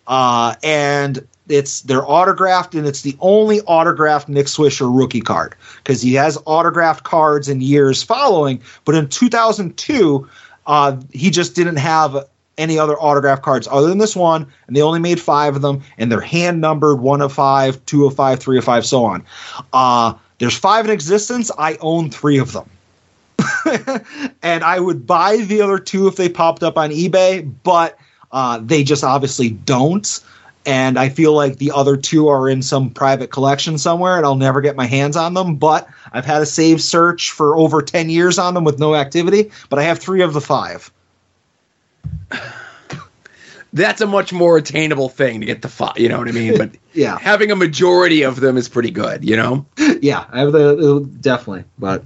uh, 0.06 0.54
and 0.62 1.26
it's 1.48 1.82
they're 1.82 2.06
autographed, 2.06 2.74
and 2.74 2.86
it's 2.86 3.02
the 3.02 3.16
only 3.20 3.60
autographed 3.62 4.28
Nick 4.28 4.46
Swisher 4.46 4.94
rookie 4.94 5.20
card 5.20 5.54
because 5.78 6.02
he 6.02 6.14
has 6.14 6.38
autographed 6.44 7.04
cards 7.04 7.48
in 7.48 7.60
years 7.60 8.02
following, 8.02 8.60
but 8.84 8.94
in 8.94 9.08
2002, 9.08 10.28
uh, 10.66 10.96
he 11.12 11.30
just 11.30 11.54
didn't 11.54 11.76
have 11.76 12.28
any 12.58 12.78
other 12.78 13.00
autograph 13.00 13.40
cards 13.40 13.68
other 13.70 13.88
than 13.88 13.98
this 13.98 14.16
one, 14.16 14.46
and 14.66 14.76
they 14.76 14.82
only 14.82 14.98
made 14.98 15.20
five 15.20 15.56
of 15.56 15.62
them, 15.62 15.82
and 15.96 16.12
they're 16.12 16.20
hand 16.20 16.60
numbered 16.60 17.00
one 17.00 17.22
of 17.22 17.32
five, 17.32 17.84
two 17.86 18.04
of 18.04 18.14
five, 18.14 18.40
three 18.40 18.58
of 18.58 18.64
five, 18.64 18.84
so 18.84 19.04
on. 19.04 19.24
Uh, 19.72 20.12
there's 20.38 20.56
five 20.56 20.84
in 20.84 20.90
existence. 20.90 21.50
I 21.56 21.78
own 21.80 22.10
three 22.10 22.38
of 22.38 22.52
them. 22.52 22.68
and 24.42 24.64
I 24.64 24.80
would 24.80 25.06
buy 25.06 25.38
the 25.38 25.60
other 25.60 25.78
two 25.78 26.06
if 26.06 26.16
they 26.16 26.28
popped 26.28 26.62
up 26.62 26.76
on 26.78 26.90
eBay, 26.90 27.50
but 27.62 27.98
uh, 28.32 28.58
they 28.62 28.84
just 28.84 29.04
obviously 29.04 29.50
don't. 29.50 30.20
And 30.66 30.98
I 30.98 31.08
feel 31.08 31.32
like 31.32 31.56
the 31.56 31.70
other 31.70 31.96
two 31.96 32.28
are 32.28 32.48
in 32.48 32.60
some 32.60 32.90
private 32.90 33.30
collection 33.30 33.78
somewhere, 33.78 34.16
and 34.16 34.26
I'll 34.26 34.34
never 34.34 34.60
get 34.60 34.76
my 34.76 34.86
hands 34.86 35.16
on 35.16 35.34
them. 35.34 35.56
But 35.56 35.88
I've 36.12 36.26
had 36.26 36.42
a 36.42 36.46
save 36.46 36.82
search 36.82 37.30
for 37.30 37.56
over 37.56 37.80
10 37.80 38.10
years 38.10 38.38
on 38.38 38.54
them 38.54 38.64
with 38.64 38.78
no 38.78 38.94
activity, 38.94 39.50
but 39.70 39.78
I 39.78 39.84
have 39.84 39.98
three 39.98 40.20
of 40.20 40.34
the 40.34 40.40
five. 40.40 40.92
That's 43.72 44.00
a 44.00 44.06
much 44.06 44.32
more 44.32 44.56
attainable 44.56 45.08
thing 45.10 45.40
to 45.40 45.46
get 45.46 45.62
the 45.62 45.68
five. 45.68 45.98
You 45.98 46.08
know 46.08 46.18
what 46.18 46.28
I 46.28 46.32
mean? 46.32 46.56
But 46.56 46.70
Yeah. 46.94 47.18
having 47.18 47.50
a 47.52 47.56
majority 47.56 48.22
of 48.22 48.40
them 48.40 48.56
is 48.56 48.68
pretty 48.68 48.90
good. 48.90 49.24
You 49.24 49.36
know? 49.36 49.66
yeah, 50.00 50.24
I 50.30 50.40
have 50.40 50.52
the, 50.52 51.08
definitely. 51.20 51.64
But 51.78 52.02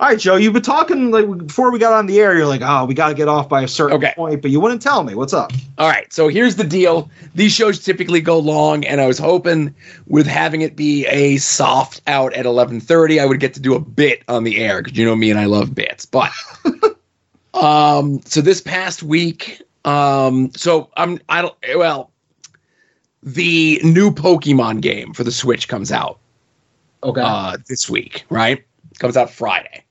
all 0.00 0.08
right, 0.08 0.18
Joe, 0.18 0.36
you've 0.36 0.54
been 0.54 0.62
talking 0.62 1.10
like 1.10 1.46
before 1.46 1.70
we 1.70 1.78
got 1.78 1.92
on 1.92 2.06
the 2.06 2.18
air. 2.20 2.36
You're 2.36 2.46
like, 2.46 2.62
oh, 2.64 2.84
we 2.86 2.94
got 2.94 3.08
to 3.08 3.14
get 3.14 3.28
off 3.28 3.48
by 3.48 3.62
a 3.62 3.68
certain 3.68 4.00
point, 4.16 4.42
but 4.42 4.50
you 4.50 4.60
wouldn't 4.60 4.82
tell 4.82 5.04
me 5.04 5.14
what's 5.14 5.34
up. 5.34 5.52
All 5.78 5.88
right, 5.88 6.10
so 6.12 6.28
here's 6.28 6.56
the 6.56 6.64
deal. 6.64 7.10
These 7.34 7.52
shows 7.52 7.78
typically 7.78 8.20
go 8.20 8.38
long, 8.38 8.84
and 8.84 9.00
I 9.00 9.06
was 9.06 9.18
hoping 9.18 9.74
with 10.06 10.26
having 10.26 10.62
it 10.62 10.74
be 10.74 11.06
a 11.06 11.36
soft 11.36 12.00
out 12.06 12.32
at 12.32 12.46
11:30, 12.46 13.20
I 13.20 13.26
would 13.26 13.40
get 13.40 13.54
to 13.54 13.60
do 13.60 13.74
a 13.74 13.80
bit 13.80 14.22
on 14.26 14.44
the 14.44 14.56
air 14.58 14.82
because 14.82 14.98
you 14.98 15.04
know 15.04 15.14
me 15.14 15.30
and 15.30 15.38
I 15.38 15.44
love 15.44 15.74
bits. 15.74 16.06
But 16.06 16.32
um, 17.54 18.20
so 18.24 18.40
this 18.40 18.60
past 18.60 19.02
week, 19.02 19.60
um, 19.84 20.50
so 20.56 20.90
I'm 20.96 21.20
I 21.28 21.42
don't 21.42 21.54
well, 21.76 22.10
the 23.22 23.80
new 23.82 24.10
Pokemon 24.10 24.80
game 24.80 25.12
for 25.12 25.24
the 25.24 25.32
Switch 25.32 25.68
comes 25.68 25.92
out. 25.92 26.18
Okay. 27.02 27.20
Uh, 27.22 27.56
this 27.68 27.88
week, 27.90 28.24
right? 28.30 28.64
Comes 28.98 29.16
out 29.16 29.30
Friday. 29.30 29.84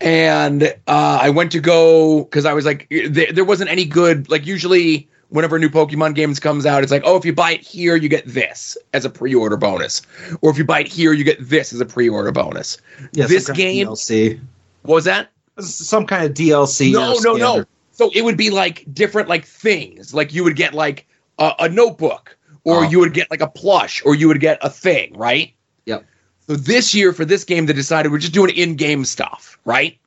and 0.00 0.62
uh, 0.86 1.18
I 1.20 1.30
went 1.30 1.50
to 1.52 1.60
go 1.60 2.22
because 2.24 2.44
I 2.44 2.52
was 2.52 2.64
like, 2.64 2.86
there, 2.90 3.32
there 3.32 3.44
wasn't 3.44 3.70
any 3.70 3.84
good. 3.84 4.30
Like 4.30 4.46
usually, 4.46 5.08
whenever 5.30 5.56
a 5.56 5.58
new 5.58 5.68
Pokemon 5.68 6.14
games 6.14 6.38
comes 6.38 6.66
out, 6.66 6.82
it's 6.82 6.92
like, 6.92 7.02
oh, 7.04 7.16
if 7.16 7.24
you 7.24 7.32
buy 7.32 7.52
it 7.52 7.62
here, 7.62 7.96
you 7.96 8.08
get 8.08 8.24
this 8.26 8.78
as 8.92 9.04
a 9.04 9.10
pre-order 9.10 9.56
bonus, 9.56 10.02
or 10.40 10.50
if 10.50 10.58
you 10.58 10.64
buy 10.64 10.80
it 10.80 10.88
here, 10.88 11.12
you 11.12 11.24
get 11.24 11.38
this 11.40 11.72
as 11.72 11.80
a 11.80 11.86
pre-order 11.86 12.30
bonus. 12.30 12.78
Yeah, 13.12 13.26
this 13.26 13.50
game, 13.50 13.88
DLC. 13.88 14.40
what 14.82 14.94
was 14.96 15.04
that? 15.04 15.30
Some 15.58 16.06
kind 16.06 16.24
of 16.24 16.34
DLC. 16.34 16.92
No, 16.92 17.16
no, 17.20 17.34
no. 17.34 17.64
So 17.98 18.10
it 18.14 18.22
would 18.22 18.36
be 18.36 18.50
like 18.50 18.84
different 18.94 19.28
like 19.28 19.44
things. 19.44 20.14
Like 20.14 20.32
you 20.32 20.44
would 20.44 20.54
get 20.54 20.72
like 20.72 21.08
a, 21.38 21.52
a 21.58 21.68
notebook, 21.68 22.36
or 22.62 22.84
Oh. 22.84 22.88
you 22.88 23.00
would 23.00 23.12
get 23.12 23.28
like 23.28 23.40
a 23.40 23.48
plush, 23.48 24.00
or 24.06 24.14
you 24.14 24.28
would 24.28 24.38
get 24.38 24.58
a 24.62 24.70
thing, 24.70 25.12
right? 25.18 25.52
Yep. 25.86 26.04
So 26.46 26.54
this 26.54 26.94
year 26.94 27.12
for 27.12 27.24
this 27.24 27.42
game, 27.42 27.66
they 27.66 27.72
decided 27.72 28.12
we're 28.12 28.18
just 28.18 28.32
doing 28.32 28.54
in-game 28.56 29.04
stuff, 29.04 29.58
right? 29.64 29.98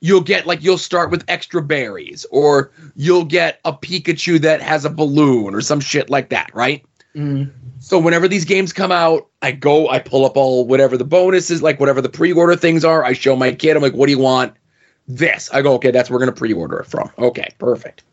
You'll 0.00 0.22
get 0.22 0.46
like 0.46 0.62
you'll 0.64 0.78
start 0.78 1.10
with 1.10 1.22
extra 1.28 1.60
berries, 1.60 2.24
or 2.30 2.70
you'll 2.96 3.26
get 3.26 3.60
a 3.66 3.72
Pikachu 3.74 4.40
that 4.40 4.62
has 4.62 4.86
a 4.86 4.90
balloon, 4.90 5.54
or 5.54 5.60
some 5.60 5.80
shit 5.80 6.08
like 6.08 6.30
that, 6.30 6.50
right? 6.54 6.82
Mm. 7.14 7.50
So 7.80 7.98
whenever 7.98 8.28
these 8.28 8.46
games 8.46 8.72
come 8.72 8.92
out, 8.92 9.28
I 9.42 9.52
go, 9.52 9.88
I 9.90 9.98
pull 9.98 10.24
up 10.24 10.38
all 10.38 10.66
whatever 10.66 10.96
the 10.96 11.04
bonuses, 11.04 11.62
like 11.62 11.80
whatever 11.80 12.00
the 12.00 12.08
pre-order 12.08 12.56
things 12.56 12.82
are. 12.82 13.04
I 13.04 13.12
show 13.12 13.36
my 13.36 13.52
kid, 13.52 13.76
I'm 13.76 13.82
like, 13.82 13.92
what 13.94 14.06
do 14.06 14.12
you 14.12 14.18
want? 14.18 14.54
This. 15.16 15.50
I 15.52 15.62
go, 15.62 15.74
okay, 15.74 15.90
that's 15.90 16.08
where 16.08 16.18
we're 16.18 16.26
gonna 16.26 16.36
pre-order 16.36 16.78
it 16.78 16.86
from. 16.86 17.10
Okay, 17.18 17.48
perfect. 17.58 18.04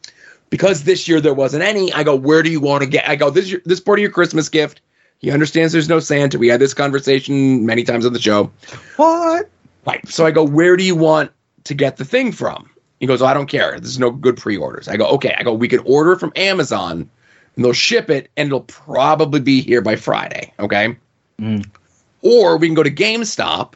Because 0.49 0.83
this 0.83 1.07
year 1.07 1.19
there 1.19 1.33
wasn't 1.33 1.63
any, 1.63 1.91
I 1.93 2.03
go, 2.03 2.15
where 2.15 2.41
do 2.41 2.49
you 2.49 2.59
want 2.61 2.83
to 2.83 2.89
get? 2.89 3.07
I 3.07 3.15
go, 3.15 3.29
this 3.29 3.45
is 3.45 3.51
your, 3.51 3.61
this 3.65 3.79
part 3.79 3.99
of 3.99 4.01
your 4.01 4.11
Christmas 4.11 4.49
gift. 4.49 4.81
He 5.19 5.31
understands 5.31 5.73
there's 5.73 5.89
no 5.89 5.99
Santa. 5.99 6.37
We 6.37 6.47
had 6.47 6.61
this 6.61 6.73
conversation 6.73 7.65
many 7.65 7.83
times 7.83 8.05
on 8.05 8.13
the 8.13 8.19
show. 8.19 8.51
What? 8.95 9.49
Right. 9.85 10.07
So 10.07 10.25
I 10.25 10.31
go, 10.31 10.43
where 10.43 10.77
do 10.77 10.83
you 10.83 10.95
want 10.95 11.31
to 11.65 11.73
get 11.73 11.97
the 11.97 12.05
thing 12.05 12.31
from? 12.31 12.69
He 12.99 13.07
goes, 13.07 13.21
oh, 13.21 13.25
I 13.25 13.33
don't 13.33 13.47
care. 13.47 13.71
There's 13.71 13.99
no 13.99 14.11
good 14.11 14.37
pre-orders. 14.37 14.87
I 14.87 14.95
go, 14.97 15.07
okay. 15.09 15.35
I 15.37 15.43
go, 15.43 15.53
we 15.53 15.67
can 15.67 15.79
order 15.79 16.13
it 16.13 16.19
from 16.19 16.33
Amazon 16.35 17.09
and 17.55 17.65
they'll 17.65 17.73
ship 17.73 18.09
it 18.09 18.29
and 18.37 18.47
it'll 18.47 18.61
probably 18.61 19.39
be 19.39 19.61
here 19.61 19.81
by 19.81 19.95
Friday. 19.95 20.53
Okay. 20.59 20.95
Mm. 21.39 21.67
Or 22.21 22.57
we 22.57 22.67
can 22.67 22.75
go 22.75 22.83
to 22.83 22.91
GameStop 22.91 23.73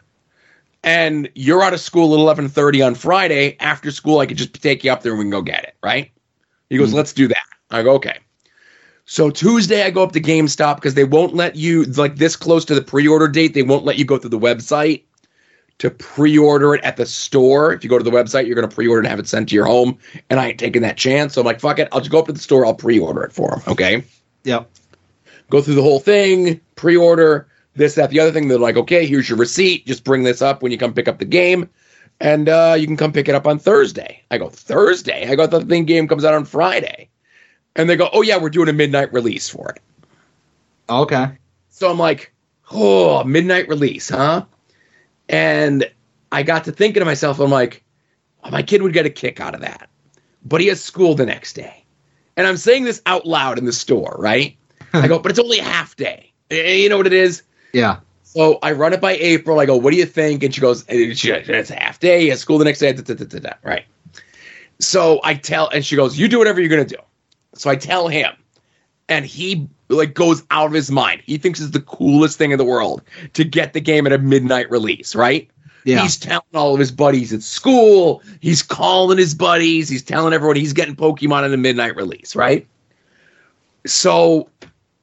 and 0.84 1.30
you're 1.36 1.64
out 1.64 1.74
of 1.74 1.80
school 1.80 2.14
at 2.14 2.38
11:30 2.38 2.86
on 2.86 2.95
Friday. 2.95 3.58
After 3.60 3.91
school, 3.91 4.20
I 4.20 4.26
could 4.26 4.38
just 4.38 4.53
take 4.62 4.84
you 4.84 4.91
up 4.91 5.03
there 5.03 5.12
and 5.12 5.20
we 5.20 5.26
can 5.26 5.32
go 5.32 5.41
get 5.41 5.64
it. 5.64 5.76
Right. 5.84 6.12
He 6.70 6.78
goes, 6.78 6.91
Mm. 6.91 6.95
let's 6.95 7.14
do 7.14 7.28
that. 7.28 7.44
I 7.70 7.84
go, 7.84 7.94
okay. 7.95 8.18
So 9.06 9.30
Tuesday, 9.30 9.84
I 9.84 9.90
go 9.90 10.03
up 10.03 10.14
to 10.14 10.22
GameStop 10.22 10.76
because 10.76 10.94
they 10.94 11.03
won't 11.03 11.34
let 11.36 11.56
you, 11.56 11.84
like 11.84 12.16
this 12.16 12.36
close 12.36 12.64
to 12.66 12.76
the 12.76 12.82
pre-order 12.82 13.28
date, 13.28 13.53
they 13.53 13.64
won't 13.64 13.84
let 13.84 13.98
you 13.98 14.06
go 14.06 14.18
through 14.18 14.30
the 14.30 14.40
website 14.40 15.03
to 15.80 15.90
pre-order 15.90 16.76
it 16.76 16.84
at 16.84 16.95
the 16.95 17.06
store. 17.06 17.74
If 17.74 17.84
you 17.84 17.90
go 17.90 17.98
to 17.98 18.03
the 18.03 18.12
website, 18.12 18.45
you're 18.45 18.56
going 18.56 18.70
to 18.70 18.74
pre-order 18.74 18.99
and 18.99 19.08
have 19.08 19.20
it 19.20 19.28
sent 19.28 19.49
to 19.49 19.56
your 19.56 19.66
home. 19.66 19.98
And 20.30 20.40
I 20.40 20.49
ain't 20.49 20.60
taking 20.60 20.82
that 20.84 20.95
chance. 20.95 21.34
So 21.34 21.41
I'm 21.41 21.45
like, 21.45 21.60
fuck 21.60 21.80
it. 21.80 21.90
I'll 21.91 21.99
just 21.99 22.12
go 22.12 22.20
up 22.20 22.28
to 22.28 22.32
the 22.34 22.40
store. 22.40 22.66
I'll 22.66 22.74
pre-order 22.76 23.24
it 23.24 23.34
for 23.34 23.49
them. 23.49 23.62
Okay. 23.68 24.03
Yep. 24.44 24.70
Go 25.49 25.62
through 25.62 25.76
the 25.76 25.82
whole 25.82 25.99
thing, 25.99 26.62
pre-order 26.76 27.48
this, 27.76 27.95
that, 27.95 28.10
the 28.10 28.19
other 28.19 28.31
thing. 28.31 28.48
They're 28.48 28.60
like, 28.60 28.77
okay, 28.77 29.06
here's 29.06 29.30
your 29.30 29.38
receipt. 29.38 29.85
Just 29.85 30.03
bring 30.03 30.23
this 30.23 30.41
up 30.41 30.61
when 30.61 30.72
you 30.72 30.77
come 30.77 30.93
pick 30.93 31.07
up 31.07 31.19
the 31.19 31.26
game. 31.26 31.69
And 32.19 32.49
uh, 32.49 32.76
you 32.77 32.85
can 32.85 32.98
come 32.98 33.11
pick 33.11 33.27
it 33.27 33.35
up 33.35 33.48
on 33.48 33.57
Thursday. 33.57 34.22
I 34.30 34.38
go, 34.38 34.49
Thursday? 34.49 35.27
I 35.27 35.35
go, 35.35 35.48
the 35.48 35.65
thing 35.65 35.85
game 35.85 36.07
comes 36.07 36.23
out 36.23 36.34
on 36.35 36.45
Friday. 36.45 37.10
And 37.76 37.89
they 37.89 37.95
go, 37.95 38.10
oh, 38.14 38.22
yeah, 38.22 38.38
we're 38.38 38.49
doing 38.49 38.69
a 38.69 38.73
midnight 38.73 39.11
release 39.14 39.49
for 39.49 39.69
it. 39.72 39.81
Okay. 40.89 41.38
So 41.69 41.89
I'm 41.89 41.98
like, 41.98 42.34
oh, 42.72 43.23
midnight 43.23 43.68
release, 43.69 44.10
huh? 44.10 44.45
And 45.30 45.89
I 46.31 46.43
got 46.43 46.65
to 46.65 46.72
thinking 46.72 46.99
to 46.99 47.06
myself, 47.06 47.39
I'm 47.39 47.49
like, 47.49 47.84
oh, 48.43 48.52
my 48.52 48.61
kid 48.61 48.81
would 48.81 48.93
get 48.93 49.06
a 49.06 49.10
kick 49.10 49.39
out 49.39 49.56
of 49.56 49.61
that. 49.61 49.89
But 50.43 50.61
he 50.61 50.68
has 50.68 50.84
school 50.84 51.15
the 51.15 51.26
next 51.26 51.53
day. 51.53 51.85
And 52.38 52.45
I'm 52.45 52.57
saying 52.57 52.84
this 52.84 53.02
out 53.06 53.26
loud 53.26 53.57
in 53.57 53.65
the 53.65 53.73
store, 53.73 54.15
right? 54.19 54.56
I 54.93 55.07
go, 55.07 55.18
but 55.19 55.31
it's 55.31 55.39
only 55.39 55.60
a 55.60 55.64
half 55.64 55.95
day. 55.95 56.31
Eh, 56.49 56.76
You 56.76 56.89
know 56.89 56.98
what 56.98 57.07
it 57.07 57.14
is? 57.14 57.43
Yeah. 57.73 57.99
So 58.23 58.60
I 58.64 58.72
run 58.72 58.93
it 58.93 59.02
by 59.02 59.14
April. 59.14 59.60
I 59.60 59.65
go, 59.65 59.76
what 59.76 59.91
do 59.91 59.98
you 59.98 60.06
think? 60.06 60.43
And 60.43 60.56
she 60.56 60.61
goes, 60.61 60.85
it's 60.88 61.69
a 61.69 61.76
half 61.76 61.99
day. 61.99 62.30
Has 62.30 62.39
school 62.39 62.57
the 62.57 62.65
next 62.65 62.80
day. 62.80 62.93
da, 62.93 63.02
da, 63.02 63.26
da. 63.26 63.53
Right. 63.64 63.85
So 64.80 65.19
I 65.23 65.35
tell, 65.35 65.68
and 65.69 65.85
she 65.85 65.95
goes, 65.95 66.18
you 66.18 66.27
do 66.27 66.38
whatever 66.38 66.60
you're 66.60 66.69
going 66.69 66.85
to 66.88 66.95
do. 66.95 67.02
So 67.56 67.69
I 67.69 67.76
tell 67.76 68.07
him, 68.07 68.31
and 69.10 69.26
he 69.26 69.68
like 69.89 70.14
goes 70.14 70.43
out 70.52 70.68
of 70.68 70.73
his 70.73 70.89
mind. 70.89 71.22
He 71.26 71.38
thinks 71.38 71.60
it's 71.60 71.72
the 71.72 71.81
coolest 71.81 72.38
thing 72.38 72.52
in 72.52 72.57
the 72.57 72.65
world 72.65 73.02
to 73.34 73.43
get 73.43 73.73
the 73.73 73.81
game 73.81 74.07
at 74.07 74.14
a 74.14 74.18
midnight 74.18 74.72
release, 74.72 75.14
right? 75.14 75.49
Yeah. 75.84 76.02
He's 76.02 76.18
telling 76.18 76.43
all 76.53 76.73
of 76.73 76.80
his 76.80 76.91
buddies 76.91 77.34
at 77.34 77.41
school. 77.41 78.23
He's 78.39 78.64
calling 78.64 79.18
his 79.18 79.34
buddies. 79.35 79.89
He's 79.89 80.03
telling 80.03 80.34
everyone 80.34 80.56
he's 80.56 80.73
getting 80.73 80.95
Pokemon 80.95 81.43
at 81.43 81.52
a 81.52 81.57
midnight 81.57 81.95
release, 81.95 82.35
right? 82.35 82.68
So 83.85 84.49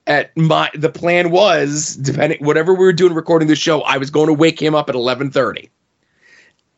at 0.09 0.35
my 0.37 0.71
the 0.75 0.89
plan 0.89 1.31
was 1.31 1.95
depending 1.97 2.45
whatever 2.45 2.73
we 2.73 2.81
were 2.81 2.93
doing 2.93 3.15
recording 3.15 3.47
the 3.47 3.55
show, 3.55 3.83
I 3.83 3.99
was 3.99 4.11
going 4.11 4.27
to 4.27 4.33
wake 4.33 4.61
him 4.61 4.75
up 4.75 4.89
at 4.89 4.97
eleven 4.97 5.31
thirty, 5.31 5.71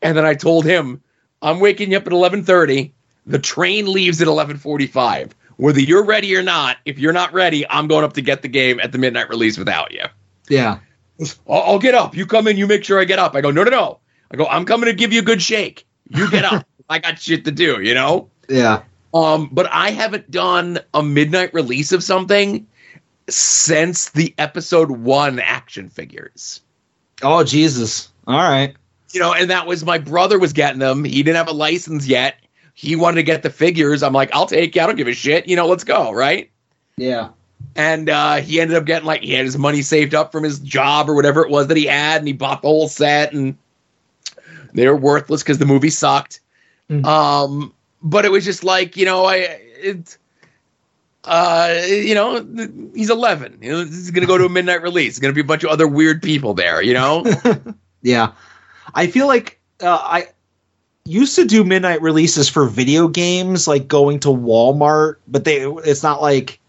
and 0.01 0.15
then 0.15 0.25
I 0.25 0.35
told 0.35 0.65
him 0.65 1.01
I'm 1.41 1.59
waking 1.59 1.91
you 1.91 1.97
up 1.97 2.05
at 2.05 2.13
eleven 2.13 2.43
thirty. 2.43 2.93
The 3.25 3.39
train 3.39 3.91
leaves 3.91 4.21
at 4.21 4.27
eleven 4.27 4.57
forty 4.57 4.85
five. 4.85 5.33
Whether 5.55 5.79
you're 5.79 6.03
ready 6.03 6.35
or 6.35 6.43
not, 6.43 6.77
if 6.85 6.99
you're 6.99 7.13
not 7.13 7.33
ready, 7.33 7.67
I'm 7.69 7.87
going 7.87 8.03
up 8.03 8.13
to 8.13 8.21
get 8.21 8.41
the 8.41 8.47
game 8.47 8.79
at 8.79 8.91
the 8.91 8.97
midnight 8.97 9.29
release 9.29 9.57
without 9.57 9.91
you. 9.91 10.05
Yeah. 10.49 10.79
I'll, 11.47 11.61
I'll 11.61 11.79
get 11.79 11.93
up. 11.93 12.15
You 12.15 12.25
come 12.25 12.47
in. 12.47 12.57
You 12.57 12.67
make 12.67 12.83
sure 12.83 12.99
I 12.99 13.05
get 13.05 13.19
up. 13.19 13.35
I 13.35 13.41
go, 13.41 13.51
no, 13.51 13.63
no, 13.63 13.69
no. 13.69 13.99
I 14.31 14.37
go, 14.37 14.47
I'm 14.47 14.65
coming 14.65 14.87
to 14.87 14.93
give 14.93 15.13
you 15.13 15.19
a 15.19 15.23
good 15.23 15.41
shake. 15.41 15.85
You 16.09 16.29
get 16.31 16.45
up. 16.45 16.65
I 16.89 16.97
got 16.97 17.19
shit 17.19 17.45
to 17.45 17.51
do. 17.51 17.79
You 17.79 17.93
know. 17.93 18.29
Yeah. 18.49 18.81
Um, 19.13 19.49
but 19.51 19.71
I 19.71 19.91
haven't 19.91 20.31
done 20.31 20.79
a 20.93 21.03
midnight 21.03 21.53
release 21.53 21.91
of 21.91 22.03
something 22.03 22.65
since 23.29 24.09
the 24.09 24.33
episode 24.37 24.91
one 24.91 25.39
action 25.39 25.89
figures. 25.89 26.61
Oh 27.21 27.43
Jesus. 27.43 28.11
All 28.27 28.37
right. 28.37 28.75
You 29.13 29.19
know, 29.19 29.33
and 29.33 29.49
that 29.49 29.67
was 29.67 29.83
my 29.83 29.97
brother 29.97 30.39
was 30.39 30.53
getting 30.53 30.79
them. 30.79 31.03
He 31.03 31.23
didn't 31.23 31.37
have 31.37 31.49
a 31.49 31.53
license 31.53 32.07
yet. 32.07 32.37
He 32.73 32.95
wanted 32.95 33.15
to 33.15 33.23
get 33.23 33.43
the 33.43 33.49
figures. 33.49 34.03
I'm 34.03 34.13
like, 34.13 34.33
I'll 34.33 34.45
take 34.45 34.75
you. 34.75 34.81
I 34.81 34.87
don't 34.87 34.95
give 34.95 35.07
a 35.07 35.13
shit. 35.13 35.47
You 35.47 35.55
know, 35.55 35.67
let's 35.67 35.83
go, 35.83 36.11
right? 36.11 36.49
Yeah. 36.97 37.29
And 37.75 38.09
uh, 38.09 38.37
he 38.37 38.59
ended 38.59 38.77
up 38.77 38.85
getting 38.85 39.05
like 39.05 39.21
he 39.21 39.33
had 39.33 39.45
his 39.45 39.57
money 39.57 39.81
saved 39.81 40.15
up 40.15 40.31
from 40.31 40.43
his 40.43 40.59
job 40.59 41.09
or 41.09 41.15
whatever 41.15 41.43
it 41.43 41.51
was 41.51 41.67
that 41.67 41.77
he 41.77 41.85
had, 41.85 42.19
and 42.19 42.27
he 42.27 42.33
bought 42.33 42.61
the 42.61 42.67
whole 42.67 42.87
set, 42.87 43.33
and 43.33 43.57
they 44.73 44.87
were 44.87 44.95
worthless 44.95 45.43
because 45.43 45.57
the 45.57 45.65
movie 45.65 45.89
sucked. 45.89 46.39
Um, 47.05 47.73
but 48.01 48.25
it 48.25 48.31
was 48.31 48.43
just 48.43 48.63
like 48.63 48.97
you 48.97 49.05
know, 49.05 49.25
I 49.25 49.35
it, 49.35 50.17
uh, 51.25 51.81
you 51.87 52.15
know, 52.15 52.45
he's 52.95 53.09
11. 53.09 53.59
You 53.61 53.71
know, 53.71 53.83
this 53.83 53.97
is 53.97 54.11
gonna 54.11 54.27
go 54.27 54.37
to 54.37 54.45
a 54.45 54.49
midnight 54.49 54.81
release. 54.81 55.09
It's 55.13 55.19
gonna 55.19 55.33
be 55.33 55.41
a 55.41 55.45
bunch 55.45 55.63
of 55.63 55.69
other 55.69 55.87
weird 55.87 56.21
people 56.21 56.53
there. 56.53 56.81
You 56.81 56.93
know, 56.93 57.25
Yeah. 58.01 58.33
I 58.95 59.07
feel 59.07 59.27
like 59.27 59.59
uh, 59.81 59.99
I 60.01 60.27
used 61.05 61.35
to 61.35 61.45
do 61.45 61.63
midnight 61.63 62.01
releases 62.01 62.49
for 62.49 62.67
video 62.67 63.07
games, 63.07 63.67
like 63.67 63.87
going 63.87 64.19
to 64.21 64.29
Walmart, 64.29 65.15
but 65.27 65.43
they 65.45 65.63
it's 65.63 66.03
not 66.03 66.21
like 66.21 66.59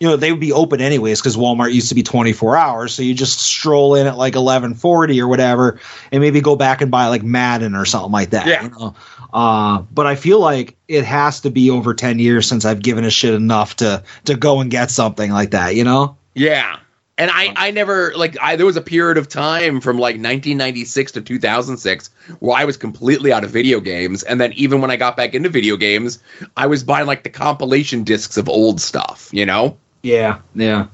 you 0.00 0.08
know 0.08 0.16
they 0.16 0.32
would 0.32 0.40
be 0.40 0.52
open 0.52 0.80
anyways 0.80 1.20
because 1.20 1.36
Walmart 1.36 1.74
used 1.74 1.90
to 1.90 1.94
be 1.94 2.02
24 2.02 2.56
hours. 2.56 2.94
So 2.94 3.02
you 3.02 3.12
just 3.12 3.38
stroll 3.38 3.94
in 3.94 4.06
at 4.06 4.16
like 4.16 4.32
11:40 4.32 5.20
or 5.20 5.28
whatever, 5.28 5.78
and 6.10 6.22
maybe 6.22 6.40
go 6.40 6.56
back 6.56 6.80
and 6.80 6.90
buy 6.90 7.08
like 7.08 7.22
Madden 7.22 7.74
or 7.74 7.84
something 7.84 8.10
like 8.10 8.30
that. 8.30 8.46
Yeah. 8.46 8.64
you 8.64 8.70
know? 8.70 8.94
Uh, 9.32 9.82
but 9.92 10.06
I 10.06 10.16
feel 10.16 10.40
like 10.40 10.76
it 10.88 11.04
has 11.04 11.40
to 11.42 11.50
be 11.50 11.70
over 11.70 11.94
10 11.94 12.18
years 12.18 12.48
since 12.48 12.64
I've 12.64 12.82
given 12.82 13.04
a 13.04 13.10
shit 13.10 13.34
enough 13.34 13.76
to 13.76 14.02
to 14.24 14.34
go 14.34 14.60
and 14.60 14.70
get 14.70 14.90
something 14.90 15.30
like 15.30 15.50
that. 15.50 15.76
You 15.76 15.84
know? 15.84 16.16
Yeah. 16.34 16.78
And 17.18 17.30
I, 17.30 17.52
I 17.54 17.70
never 17.70 18.14
like 18.16 18.38
I 18.40 18.56
there 18.56 18.64
was 18.64 18.78
a 18.78 18.80
period 18.80 19.18
of 19.18 19.28
time 19.28 19.82
from 19.82 19.98
like 19.98 20.14
1996 20.14 21.12
to 21.12 21.20
2006 21.20 22.08
where 22.38 22.56
I 22.56 22.64
was 22.64 22.78
completely 22.78 23.30
out 23.30 23.44
of 23.44 23.50
video 23.50 23.80
games 23.80 24.22
and 24.22 24.40
then 24.40 24.54
even 24.54 24.80
when 24.80 24.90
I 24.90 24.96
got 24.96 25.18
back 25.18 25.34
into 25.34 25.50
video 25.50 25.76
games 25.76 26.18
I 26.56 26.66
was 26.66 26.82
buying 26.82 27.06
like 27.06 27.22
the 27.22 27.28
compilation 27.28 28.04
discs 28.04 28.38
of 28.38 28.48
old 28.48 28.80
stuff, 28.80 29.28
you 29.32 29.44
know? 29.44 29.76
Yeah, 30.02 30.38
yeah. 30.54 30.86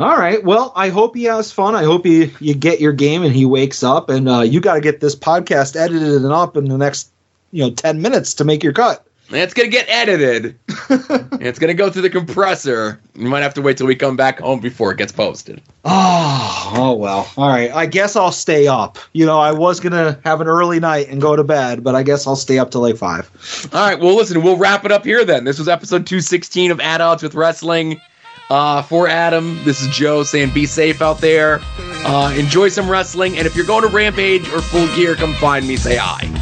All 0.00 0.16
right. 0.16 0.42
Well, 0.42 0.72
I 0.74 0.88
hope 0.88 1.14
he 1.14 1.24
has 1.24 1.52
fun. 1.52 1.74
I 1.74 1.84
hope 1.84 2.06
you 2.06 2.30
you 2.40 2.54
get 2.54 2.80
your 2.80 2.92
game 2.92 3.22
and 3.22 3.32
he 3.34 3.44
wakes 3.44 3.82
up. 3.82 4.10
And 4.10 4.28
uh, 4.28 4.40
you 4.40 4.60
got 4.60 4.74
to 4.74 4.80
get 4.80 5.00
this 5.00 5.14
podcast 5.14 5.76
edited 5.76 6.22
and 6.22 6.32
up 6.32 6.56
in 6.56 6.64
the 6.64 6.78
next 6.78 7.10
you 7.52 7.62
know 7.62 7.70
ten 7.70 8.02
minutes 8.02 8.34
to 8.34 8.44
make 8.44 8.62
your 8.64 8.72
cut. 8.72 9.06
It's 9.34 9.54
going 9.54 9.70
to 9.70 9.76
get 9.76 9.88
edited. 9.88 10.58
it's 10.68 11.58
going 11.58 11.68
to 11.68 11.74
go 11.74 11.90
through 11.90 12.02
the 12.02 12.10
compressor. 12.10 13.00
You 13.14 13.28
might 13.28 13.42
have 13.42 13.54
to 13.54 13.62
wait 13.62 13.76
till 13.76 13.86
we 13.86 13.94
come 13.94 14.16
back 14.16 14.40
home 14.40 14.60
before 14.60 14.92
it 14.92 14.98
gets 14.98 15.12
posted. 15.12 15.62
Oh, 15.84 16.72
oh 16.76 16.92
well. 16.94 17.30
All 17.36 17.48
right. 17.48 17.70
I 17.72 17.86
guess 17.86 18.16
I'll 18.16 18.32
stay 18.32 18.66
up. 18.66 18.98
You 19.12 19.26
know, 19.26 19.38
I 19.38 19.52
was 19.52 19.80
gonna 19.80 20.18
have 20.24 20.40
an 20.40 20.48
early 20.48 20.80
night 20.80 21.08
and 21.08 21.20
go 21.20 21.36
to 21.36 21.44
bed, 21.44 21.82
but 21.82 21.94
I 21.94 22.02
guess 22.02 22.26
I'll 22.26 22.36
stay 22.36 22.58
up 22.58 22.70
till 22.70 22.82
like 22.82 22.96
five. 22.96 23.30
All 23.72 23.80
right, 23.80 23.98
well, 23.98 24.14
listen, 24.14 24.42
we'll 24.42 24.56
wrap 24.56 24.84
it 24.84 24.92
up 24.92 25.04
here 25.04 25.24
then. 25.24 25.44
This 25.44 25.58
was 25.58 25.68
episode 25.68 26.06
216 26.06 26.70
of 26.70 26.80
At 26.80 27.00
Odds 27.00 27.22
with 27.22 27.34
Wrestling. 27.34 28.00
Uh, 28.50 28.82
for 28.82 29.08
Adam, 29.08 29.58
this 29.64 29.80
is 29.80 29.88
Joe 29.88 30.22
saying 30.24 30.50
be 30.50 30.66
safe 30.66 31.00
out 31.00 31.18
there. 31.18 31.60
Uh, 32.04 32.34
enjoy 32.36 32.68
some 32.68 32.90
wrestling, 32.90 33.38
and 33.38 33.46
if 33.46 33.56
you're 33.56 33.64
going 33.64 33.82
to 33.82 33.88
Rampage 33.88 34.46
or 34.50 34.60
Full 34.60 34.94
Gear, 34.94 35.14
come 35.14 35.32
find 35.34 35.66
me. 35.66 35.76
Say 35.76 35.96
hi. 35.96 36.41